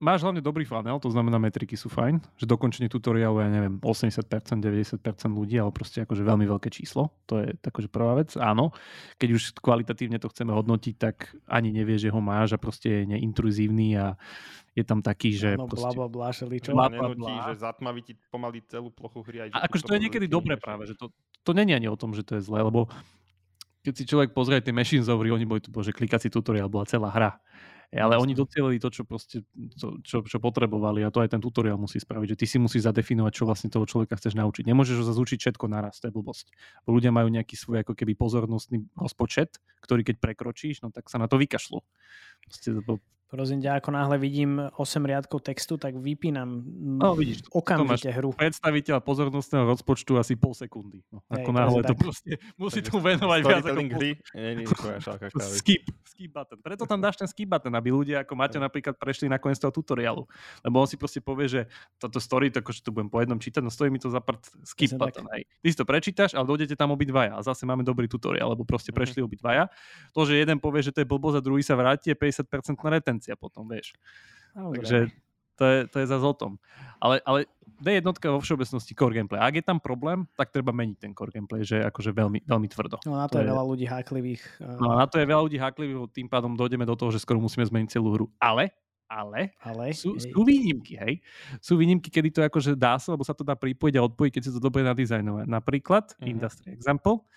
Máš 0.01 0.25
hlavne 0.25 0.41
dobrý 0.41 0.65
funnel, 0.65 0.97
to 0.97 1.13
znamená 1.13 1.37
metriky 1.37 1.77
sú 1.77 1.87
fajn, 1.87 2.19
že 2.35 2.49
dokončenie 2.49 2.89
tutoriálu, 2.89 3.39
ja 3.39 3.49
neviem, 3.53 3.77
80%, 3.77 4.25
90% 4.25 4.97
ľudí, 5.29 5.61
ale 5.61 5.69
proste 5.69 6.01
akože 6.01 6.25
veľmi 6.25 6.49
veľké 6.49 6.73
číslo. 6.73 7.13
To 7.29 7.37
je 7.37 7.53
akože 7.61 7.87
prvá 7.87 8.17
vec. 8.17 8.33
Áno, 8.35 8.73
keď 9.21 9.29
už 9.37 9.41
kvalitatívne 9.61 10.17
to 10.17 10.27
chceme 10.33 10.49
hodnotiť, 10.51 10.95
tak 10.97 11.37
ani 11.45 11.69
nevie, 11.69 12.01
že 12.01 12.09
ho 12.09 12.17
máš 12.17 12.57
a 12.57 12.59
proste 12.59 13.05
je 13.05 13.15
neintruzívny 13.15 13.95
a 14.01 14.17
je 14.73 14.83
tam 14.83 15.05
taký, 15.05 15.37
že... 15.37 15.53
No, 15.55 15.69
proste, 15.69 15.93
bla, 15.93 16.09
bla, 16.09 16.27
bla, 16.27 16.27
čo? 16.33 16.71
Bla, 16.73 16.89
bla, 16.89 17.13
bla. 17.13 17.53
že 17.53 17.61
zatmaví 17.61 18.01
ti 18.01 18.13
pomaly 18.33 18.65
celú 18.65 18.89
plochu 18.89 19.21
hry. 19.21 19.37
Aj, 19.45 19.49
a 19.53 19.57
akože 19.69 19.85
to 19.85 19.93
je 19.95 20.03
niekedy 20.09 20.25
dobré 20.25 20.57
práve, 20.57 20.89
že 20.89 20.97
to, 20.97 21.13
to 21.45 21.51
není 21.53 21.77
ani 21.77 21.85
o 21.85 21.95
tom, 21.95 22.17
že 22.17 22.25
to 22.25 22.39
je 22.39 22.41
zlé, 22.41 22.65
lebo 22.65 22.89
keď 23.81 23.93
si 23.97 24.03
človek 24.05 24.31
pozrie 24.31 24.61
tie 24.61 24.73
Machines 24.73 25.09
Over, 25.09 25.33
oni 25.33 25.45
boli 25.45 25.61
tu, 25.61 25.73
že 25.81 25.93
klikací 25.93 26.29
tutoriál 26.29 26.69
bola 26.69 26.85
celá 26.85 27.09
hra. 27.09 27.41
Ale 27.91 28.15
oni 28.15 28.31
docielili 28.31 28.79
to, 28.79 28.87
čo, 28.87 29.03
proste, 29.03 29.43
to, 29.75 29.99
čo, 29.99 30.23
čo 30.23 30.37
potrebovali 30.39 31.03
a 31.03 31.11
to 31.11 31.19
aj 31.19 31.35
ten 31.35 31.43
tutoriál 31.43 31.75
musí 31.75 31.99
spraviť, 31.99 32.35
že 32.35 32.39
ty 32.39 32.45
si 32.47 32.55
musíš 32.55 32.87
zadefinovať, 32.87 33.31
čo 33.35 33.43
vlastne 33.43 33.67
toho 33.67 33.83
človeka 33.83 34.15
chceš 34.15 34.39
naučiť. 34.39 34.63
Nemôžeš 34.63 35.03
ho 35.03 35.05
zazúčiť 35.11 35.43
všetko 35.43 35.67
naraz, 35.67 35.99
to 35.99 36.07
je 36.07 36.15
blbosť. 36.15 36.55
Bo 36.87 36.95
ľudia 36.95 37.11
majú 37.11 37.27
nejaký 37.27 37.59
svoj 37.59 37.83
ako 37.83 37.91
keby 37.91 38.15
pozornostný 38.15 38.87
rozpočet, 38.95 39.59
ktorý 39.83 40.07
keď 40.07 40.23
prekročíš, 40.23 40.79
no 40.79 40.95
tak 40.95 41.11
sa 41.11 41.19
na 41.19 41.27
to 41.27 41.35
vykašľú. 41.35 41.83
Proste, 42.47 42.69
Prosím 43.31 43.63
ťa, 43.63 43.79
ako 43.79 43.95
náhle 43.95 44.19
vidím 44.19 44.59
8 44.59 45.07
riadkov 45.07 45.39
textu, 45.39 45.79
tak 45.79 45.95
vypínam 45.95 46.67
no, 46.99 47.15
vidíš, 47.15 47.47
okamžite 47.47 48.11
hru. 48.11 48.35
Predstaviteľ 48.35 48.99
pozornostného 48.99 49.71
rozpočtu 49.71 50.19
asi 50.19 50.35
pol 50.35 50.51
sekundy. 50.51 50.99
No, 51.07 51.23
Hej, 51.31 51.47
ako 51.47 51.51
náhle 51.55 51.79
to 51.79 51.95
tak. 51.95 52.03
proste 52.03 52.31
musí 52.59 52.83
tomu 52.83 52.99
venovať 52.99 53.39
viac 53.47 53.63
ako 53.63 53.81
hry. 53.87 54.11
skip, 55.63 55.87
skip 56.03 56.27
button. 56.35 56.59
Preto 56.59 56.83
tam 56.83 56.99
dáš 56.99 57.23
ten 57.23 57.27
skip 57.31 57.47
button, 57.47 57.71
aby 57.71 57.95
ľudia 57.95 58.27
ako 58.27 58.35
Maťo 58.35 58.59
napríklad 58.59 58.99
prešli 58.99 59.31
nakoniec 59.31 59.63
toho 59.63 59.71
tutoriálu. 59.71 60.27
Lebo 60.67 60.83
on 60.83 60.87
si 60.91 60.99
proste 60.99 61.23
povie, 61.23 61.47
že 61.47 61.61
toto 62.03 62.19
story, 62.19 62.51
to 62.51 62.59
akože 62.59 62.83
to 62.83 62.91
budem 62.91 63.07
po 63.07 63.23
jednom 63.23 63.39
čítať, 63.39 63.63
no 63.63 63.71
stojí 63.71 63.87
mi 63.87 64.03
to 64.03 64.11
za 64.11 64.19
prd 64.19 64.43
skip 64.67 64.91
button. 64.99 65.23
Hej. 65.31 65.47
Ty 65.47 65.67
si 65.71 65.77
to 65.79 65.87
prečítaš, 65.87 66.35
ale 66.35 66.43
dojdete 66.51 66.75
tam 66.75 66.91
obidvaja 66.91 67.39
a 67.39 67.41
zase 67.47 67.63
máme 67.63 67.87
dobrý 67.87 68.11
tutoriál, 68.11 68.51
lebo 68.51 68.67
proste 68.67 68.91
mhm. 68.91 68.97
prešli 68.99 69.23
obidvaja. 69.23 69.71
To, 70.11 70.27
že 70.27 70.35
jeden 70.35 70.59
povie, 70.59 70.83
že 70.83 70.91
to 70.91 70.99
je 70.99 71.07
blbosť 71.07 71.39
a 71.39 71.41
druhý 71.47 71.63
sa 71.63 71.79
vráti, 71.79 72.11
je 72.11 72.19
50% 72.19 72.75
na 72.75 72.91
retenci 72.99 73.20
licencia 73.21 73.37
potom, 73.37 73.69
vieš. 73.69 73.93
Dobre. 74.57 74.81
Takže 74.81 74.97
to 75.61 75.63
je, 75.69 75.79
to 75.93 75.97
je 76.01 76.05
zase 76.09 76.25
o 76.25 76.33
tom. 76.33 76.57
Ale, 76.97 77.21
ale 77.21 77.45
D1 77.77 78.01
vo 78.01 78.41
všeobecnosti 78.41 78.97
core 78.97 79.13
gameplay. 79.13 79.37
Ak 79.37 79.53
je 79.53 79.61
tam 79.61 79.77
problém, 79.77 80.25
tak 80.33 80.49
treba 80.49 80.73
meniť 80.73 80.97
ten 80.97 81.13
core 81.13 81.29
gameplay, 81.29 81.61
že 81.61 81.85
akože 81.85 82.09
veľmi, 82.17 82.49
veľmi 82.49 82.67
tvrdo. 82.73 82.97
No 83.05 83.13
na 83.13 83.29
to, 83.29 83.37
to 83.37 83.45
je, 83.45 83.45
je 83.45 83.51
veľa 83.53 83.65
ľudí 83.69 83.85
háklivých. 83.85 84.43
No 84.81 84.97
na 84.97 85.05
to 85.05 85.21
je 85.21 85.25
veľa 85.29 85.41
ľudí 85.45 85.61
háklivých, 85.61 86.09
tým 86.17 86.25
pádom 86.25 86.57
dojdeme 86.57 86.81
do 86.89 86.97
toho, 86.97 87.13
že 87.13 87.21
skoro 87.21 87.37
musíme 87.37 87.61
zmeniť 87.61 87.93
celú 87.93 88.17
hru. 88.17 88.25
Ale 88.41 88.73
ale, 89.11 89.51
ale 89.59 89.91
sú, 89.91 90.15
sú 90.15 90.39
výnimky, 90.47 90.95
hej. 90.95 91.19
Sú 91.59 91.75
výnimky, 91.75 92.07
kedy 92.07 92.31
to 92.31 92.47
akože 92.47 92.79
dá 92.79 92.95
sa, 92.95 93.11
lebo 93.11 93.27
sa 93.27 93.35
to 93.35 93.43
dá 93.43 93.59
pripojiť 93.59 93.99
a 93.99 94.07
odpojiť, 94.07 94.31
keď 94.39 94.41
si 94.47 94.51
to 94.55 94.63
dobre 94.63 94.87
nadizajnovať. 94.87 95.51
Napríklad, 95.51 96.15
uh-huh. 96.15 96.31
industry 96.31 96.71
example, 96.71 97.27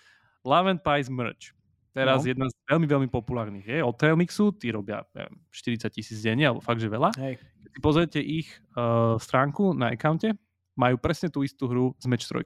Love 0.47 0.71
and 0.71 0.79
Pies 0.79 1.11
merch. 1.11 1.51
Teraz 1.95 2.27
no. 2.27 2.27
jedna 2.27 2.45
z 2.51 2.55
veľmi, 2.67 2.87
veľmi 2.91 3.07
populárnych 3.07 3.63
je 3.63 3.79
od 3.79 3.95
Trailmixu, 3.95 4.51
tí 4.59 4.67
robia 4.67 5.07
neviem, 5.15 5.39
40 5.47 5.87
tisíc 5.95 6.19
denne, 6.19 6.43
alebo 6.51 6.59
fakt, 6.59 6.83
že 6.83 6.91
veľa. 6.91 7.15
Hej. 7.15 7.39
Keď 7.39 7.69
si 7.71 7.79
pozriete 7.79 8.19
ich 8.19 8.51
uh, 8.75 9.15
stránku 9.15 9.71
na 9.71 9.95
accounte, 9.95 10.35
majú 10.75 10.99
presne 10.99 11.31
tú 11.31 11.47
istú 11.47 11.71
hru 11.71 11.95
s 11.95 12.03
Match 12.03 12.27
3. 12.27 12.43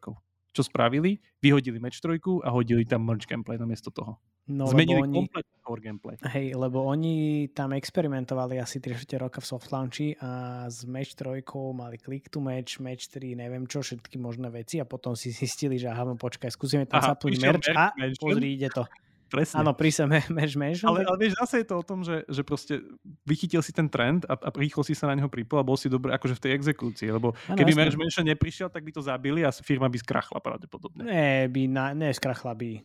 Čo 0.53 0.61
spravili? 0.61 1.17
Vyhodili 1.41 1.81
Match 1.81 1.97
3 1.97 2.21
a 2.45 2.53
hodili 2.53 2.85
tam 2.85 3.09
merge 3.09 3.25
gameplay 3.25 3.57
namiesto 3.57 3.89
toho. 3.89 4.21
No, 4.49 4.65
Zmenili 4.65 4.97
oni, 4.97 5.13
kompletne 5.13 5.57
core 5.61 5.81
gameplay. 5.81 6.15
Hej, 6.25 6.57
lebo 6.57 6.81
oni 6.85 7.45
tam 7.53 7.69
experimentovali 7.73 8.57
asi 8.57 8.81
3 8.81 8.97
roka 9.21 9.41
v 9.41 9.45
soft 9.45 9.69
launchi 9.69 10.17
a 10.21 10.65
s 10.69 10.89
Match 10.89 11.17
3 11.17 11.45
mali 11.73 11.97
click 12.01 12.33
to 12.33 12.41
match, 12.41 12.81
Match 12.81 13.13
3, 13.13 13.33
neviem 13.33 13.65
čo, 13.69 13.81
všetky 13.81 14.17
možné 14.17 14.49
veci 14.49 14.81
a 14.81 14.85
potom 14.85 15.13
si 15.13 15.29
zistili, 15.33 15.77
že 15.77 15.89
aha, 15.89 16.05
no 16.05 16.17
počkaj, 16.17 16.49
skúsime 16.49 16.89
tam 16.89 17.01
zapnúť 17.01 17.33
merch 17.41 17.69
a 17.73 17.93
pozri, 18.17 18.57
ide 18.57 18.73
to. 18.73 18.85
Presne. 19.29 19.61
Áno, 19.61 19.77
prísem 19.77 20.09
mež, 20.37 20.57
mež. 20.57 20.81
Ale, 20.81 21.05
ale 21.05 21.17
vieš, 21.21 21.37
zase 21.37 21.61
je 21.61 21.67
to 21.69 21.75
o 21.77 21.85
tom, 21.85 22.01
že, 22.01 22.25
že 22.25 22.41
proste 22.41 22.81
vychytil 23.23 23.61
si 23.61 23.69
ten 23.69 23.85
trend 23.85 24.25
a, 24.25 24.33
a 24.33 24.49
rýchlo 24.57 24.81
si 24.81 24.97
sa 24.97 25.05
na 25.05 25.15
neho 25.15 25.29
pripol 25.29 25.61
a 25.61 25.65
bol 25.65 25.77
si 25.77 25.85
dobrý 25.85 26.09
akože 26.17 26.35
v 26.35 26.43
tej 26.49 26.51
exekúcii, 26.57 27.13
lebo 27.13 27.37
ano, 27.45 27.57
keby 27.57 27.77
mež 27.77 27.93
menšie 27.93 28.25
neprišiel, 28.25 28.73
tak 28.73 28.81
by 28.81 28.91
to 28.91 29.05
zabili 29.05 29.45
a 29.45 29.53
firma 29.53 29.85
by 29.85 30.01
skrachla 30.01 30.41
pravdepodobne. 30.41 31.05
Ne, 31.05 31.45
by 31.45 31.61
na, 31.69 31.93
ne 31.93 32.09
skrachla 32.09 32.57
by. 32.57 32.81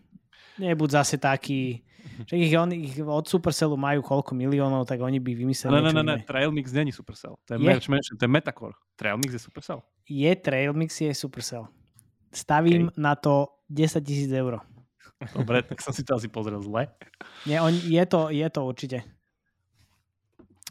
Nebuď 0.55 0.89
zase 1.03 1.17
taký, 1.19 1.81
že 2.29 2.37
ich, 2.37 2.53
on, 2.53 2.71
ich 2.77 3.01
od 3.01 3.25
Supercellu 3.25 3.81
majú 3.81 4.05
koľko 4.05 4.37
miliónov, 4.37 4.85
tak 4.85 5.01
oni 5.01 5.19
by 5.19 5.33
vymysleli 5.33 5.81
Ne, 5.81 5.91
ne, 5.97 6.05
ne, 6.05 6.17
Trailmix 6.29 6.69
není 6.77 6.93
Supercell. 6.93 7.41
To 7.49 7.57
je, 7.57 7.59
je. 7.59 7.65
Merch 7.65 7.89
Mansion, 7.89 8.21
to 8.21 8.29
je 8.29 8.31
Metacore. 8.31 8.77
Trailmix 9.01 9.33
je 9.33 9.41
Supercell. 9.41 9.81
Je, 10.05 10.31
Trailmix 10.37 11.01
je 11.01 11.11
Supercell. 11.17 11.67
Stavím 12.35 12.93
okay. 12.93 13.01
na 13.01 13.15
to 13.17 13.49
10 13.71 14.05
tisíc 14.05 14.31
eur. 14.31 14.61
Dobre, 15.33 15.65
tak 15.65 15.81
som 15.81 15.97
si 15.97 16.05
to 16.05 16.19
asi 16.19 16.29
pozrel 16.29 16.61
zle. 16.61 16.93
Nie, 17.49 17.65
on, 17.65 17.73
je, 17.73 18.05
to, 18.05 18.29
je 18.29 18.47
to 18.51 18.61
určite. 18.61 18.99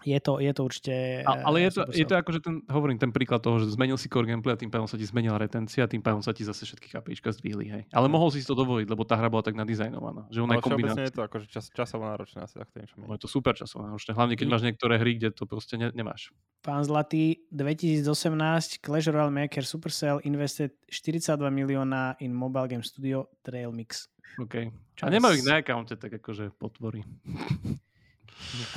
Je 0.04 0.20
to, 0.20 0.40
je 0.44 0.52
to 0.52 0.62
určite... 0.68 0.94
A, 1.24 1.48
ale 1.48 1.64
je 1.64 1.80
to, 1.80 1.82
je 1.96 2.04
to 2.04 2.16
akože 2.20 2.40
ten, 2.44 2.60
hovorím, 2.68 3.00
ten 3.00 3.16
príklad 3.16 3.40
toho, 3.40 3.64
že 3.64 3.72
zmenil 3.72 3.96
si 3.96 4.12
core 4.12 4.28
gameplay 4.28 4.52
a 4.52 4.60
tým 4.60 4.68
pádom 4.68 4.84
sa 4.84 5.00
ti 5.00 5.08
zmenila 5.08 5.40
retencia 5.40 5.88
a 5.88 5.90
tým 5.90 6.04
pádom 6.04 6.20
sa 6.20 6.36
ti 6.36 6.44
zase 6.44 6.68
všetky 6.68 6.92
KPIčka 6.92 7.32
zdvihli, 7.32 7.66
hej. 7.72 7.84
Ale 7.96 8.12
mohol 8.12 8.28
si 8.36 8.44
to 8.44 8.52
dovoliť, 8.52 8.92
lebo 8.92 9.08
tá 9.08 9.16
hra 9.16 9.32
bola 9.32 9.48
tak 9.48 9.56
nadizajnovaná, 9.56 10.28
že 10.28 10.44
ona 10.44 10.60
ale 10.60 10.62
je 10.62 10.68
kombinácia. 10.68 11.08
je 11.08 11.16
to 11.16 11.24
akože 11.24 11.48
čas, 11.48 11.72
časovo 11.72 12.04
náročné 12.04 12.44
asi 12.44 12.60
niečo. 12.60 13.00
Je 13.00 13.22
to 13.24 13.32
super 13.32 13.56
časovo 13.56 13.88
náročné, 13.88 14.12
hlavne 14.12 14.36
keď 14.36 14.48
máš 14.52 14.64
niektoré 14.68 15.00
hry, 15.00 15.16
kde 15.16 15.32
to 15.32 15.48
proste 15.48 15.80
ne, 15.80 15.88
nemáš. 15.96 16.36
Pán 16.60 16.84
Zlatý, 16.84 17.48
2018 17.56 18.84
Clash 18.84 19.08
Royale 19.08 19.32
Maker 19.32 19.64
Supercell 19.64 20.20
invested 20.28 20.76
42 20.92 21.40
milióna 21.48 22.20
in 22.20 22.36
mobile 22.36 22.68
game 22.68 22.84
studio 22.84 23.32
Trail 23.40 23.72
Mix. 23.72 24.12
OK. 24.40 24.56
Čas. 24.98 25.06
A 25.06 25.14
nemajú 25.14 25.42
ich 25.42 25.48
na 25.48 25.62
accounte, 25.62 25.98
tak 25.98 26.14
akože 26.22 26.54
potvorí. 26.58 27.02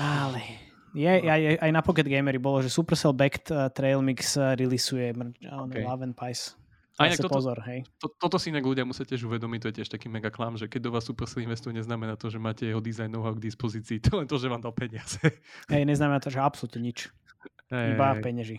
Ale 0.01 0.41
je, 0.97 1.09
aj, 1.09 1.61
aj 1.61 1.71
na 1.73 1.83
Pocket 1.85 2.09
Gamery 2.09 2.41
bolo, 2.41 2.65
že 2.65 2.73
Supercell 2.73 3.13
Backed 3.13 3.53
uh, 3.53 3.69
Trail 3.69 4.01
Mix 4.01 4.37
uh, 4.41 4.57
releaseuje 4.57 5.13
okay. 5.13 5.85
Love 5.85 6.03
and 6.09 6.17
Pies. 6.17 6.57
A 6.97 7.13
inak 7.13 7.21
toto, 7.21 7.37
pozor, 7.37 7.61
hej. 7.69 7.85
To, 8.01 8.09
toto 8.09 8.41
si 8.41 8.49
inak 8.49 8.65
ľudia 8.65 8.89
musia 8.89 9.05
tiež 9.05 9.29
uvedomiť, 9.29 9.61
to 9.61 9.69
je 9.69 9.77
tiež 9.85 9.93
taký 9.93 10.09
mega 10.09 10.33
klam, 10.33 10.57
že 10.57 10.65
keď 10.65 10.89
do 10.89 10.91
vás 10.97 11.05
Supercell 11.05 11.45
investuje, 11.45 11.77
neznamená 11.77 12.17
to, 12.17 12.33
že 12.33 12.41
máte 12.41 12.65
jeho 12.65 12.81
design 12.81 13.13
know 13.13 13.21
k 13.21 13.37
dispozícii, 13.37 14.01
to 14.05 14.17
len 14.17 14.25
to, 14.25 14.41
že 14.41 14.49
vám 14.49 14.65
dal 14.65 14.73
peniaze. 14.73 15.21
Hej, 15.69 15.85
neznamená 15.85 16.25
to, 16.25 16.33
že 16.33 16.41
absolútne 16.41 16.81
nič. 16.81 17.13
Hey, 17.69 17.93
Iba 17.93 18.17
hey. 18.17 18.25
penieži. 18.25 18.59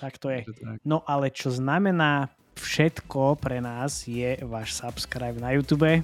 Tak 0.00 0.16
to 0.16 0.32
je. 0.32 0.46
No 0.88 1.04
ale 1.04 1.28
čo 1.28 1.52
znamená 1.52 2.32
všetko 2.58 3.38
pre 3.38 3.62
nás 3.62 4.04
je 4.10 4.34
váš 4.42 4.74
subscribe 4.74 5.38
na 5.38 5.54
YouTube, 5.54 6.02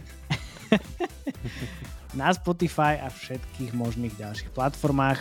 na 2.21 2.31
Spotify 2.31 3.03
a 3.03 3.11
všetkých 3.11 3.75
možných 3.75 4.15
ďalších 4.15 4.51
platformách. 4.55 5.19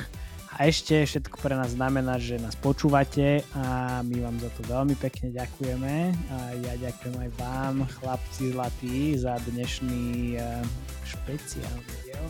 A 0.53 0.69
ešte 0.69 1.01
všetko 1.01 1.41
pre 1.41 1.57
nás 1.57 1.73
znamená, 1.73 2.21
že 2.21 2.37
nás 2.37 2.53
počúvate 2.53 3.41
a 3.57 3.99
my 4.05 4.21
vám 4.21 4.37
za 4.37 4.53
to 4.53 4.61
veľmi 4.69 4.93
pekne 5.01 5.33
ďakujeme. 5.33 6.13
A 6.13 6.37
ja 6.61 6.73
ďakujem 6.77 7.15
aj 7.25 7.29
vám, 7.41 7.75
chlapci 7.89 8.53
zlatí, 8.53 9.17
za 9.17 9.41
dnešný 9.49 10.37
uh, 10.37 10.61
špeciálny 11.09 11.93
diel. 12.05 12.25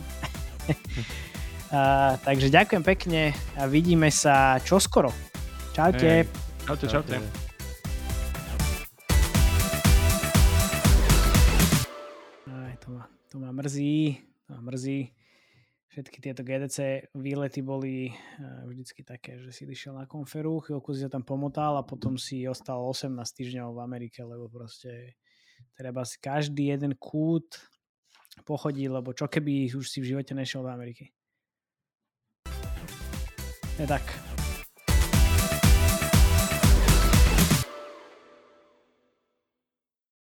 uh, 0.72 2.16
takže 2.24 2.48
ďakujem 2.48 2.82
pekne 2.96 3.36
a 3.60 3.68
vidíme 3.68 4.08
sa 4.08 4.56
čoskoro. 4.64 5.12
Čaute. 5.76 6.24
Hey. 6.24 6.64
Čaute, 6.64 6.88
čaute. 6.88 7.20
čaute. 7.20 7.43
To 13.34 13.42
ma 13.42 13.50
mrzí, 13.50 14.22
to 14.46 14.54
ma 14.54 14.70
mrzí. 14.70 15.10
všetky 15.90 16.22
tieto 16.22 16.46
GDC 16.46 17.10
výlety 17.18 17.66
boli 17.66 18.14
uh, 18.14 18.62
vždycky 18.70 19.02
také, 19.02 19.42
že 19.42 19.50
si 19.50 19.66
išiel 19.66 19.98
na 19.98 20.06
konferu, 20.06 20.62
chvíľku 20.62 20.94
si 20.94 21.02
tam 21.10 21.26
pomotal 21.26 21.74
a 21.74 21.82
potom 21.82 22.14
si 22.14 22.46
ostal 22.46 22.78
18 22.78 23.10
týždňov 23.18 23.74
v 23.74 23.82
Amerike, 23.82 24.22
lebo 24.22 24.46
proste 24.46 25.18
treba 25.74 26.06
si 26.06 26.22
každý 26.22 26.78
jeden 26.78 26.94
kút 26.94 27.58
pochodiť, 28.46 28.86
lebo 28.86 29.10
čo 29.10 29.26
keby 29.26 29.66
už 29.74 29.82
si 29.82 29.98
v 29.98 30.14
živote 30.14 30.30
nešiel 30.30 30.62
do 30.62 30.70
Ameriky. 30.70 31.10
Je 33.82 33.86
tak. 33.90 34.33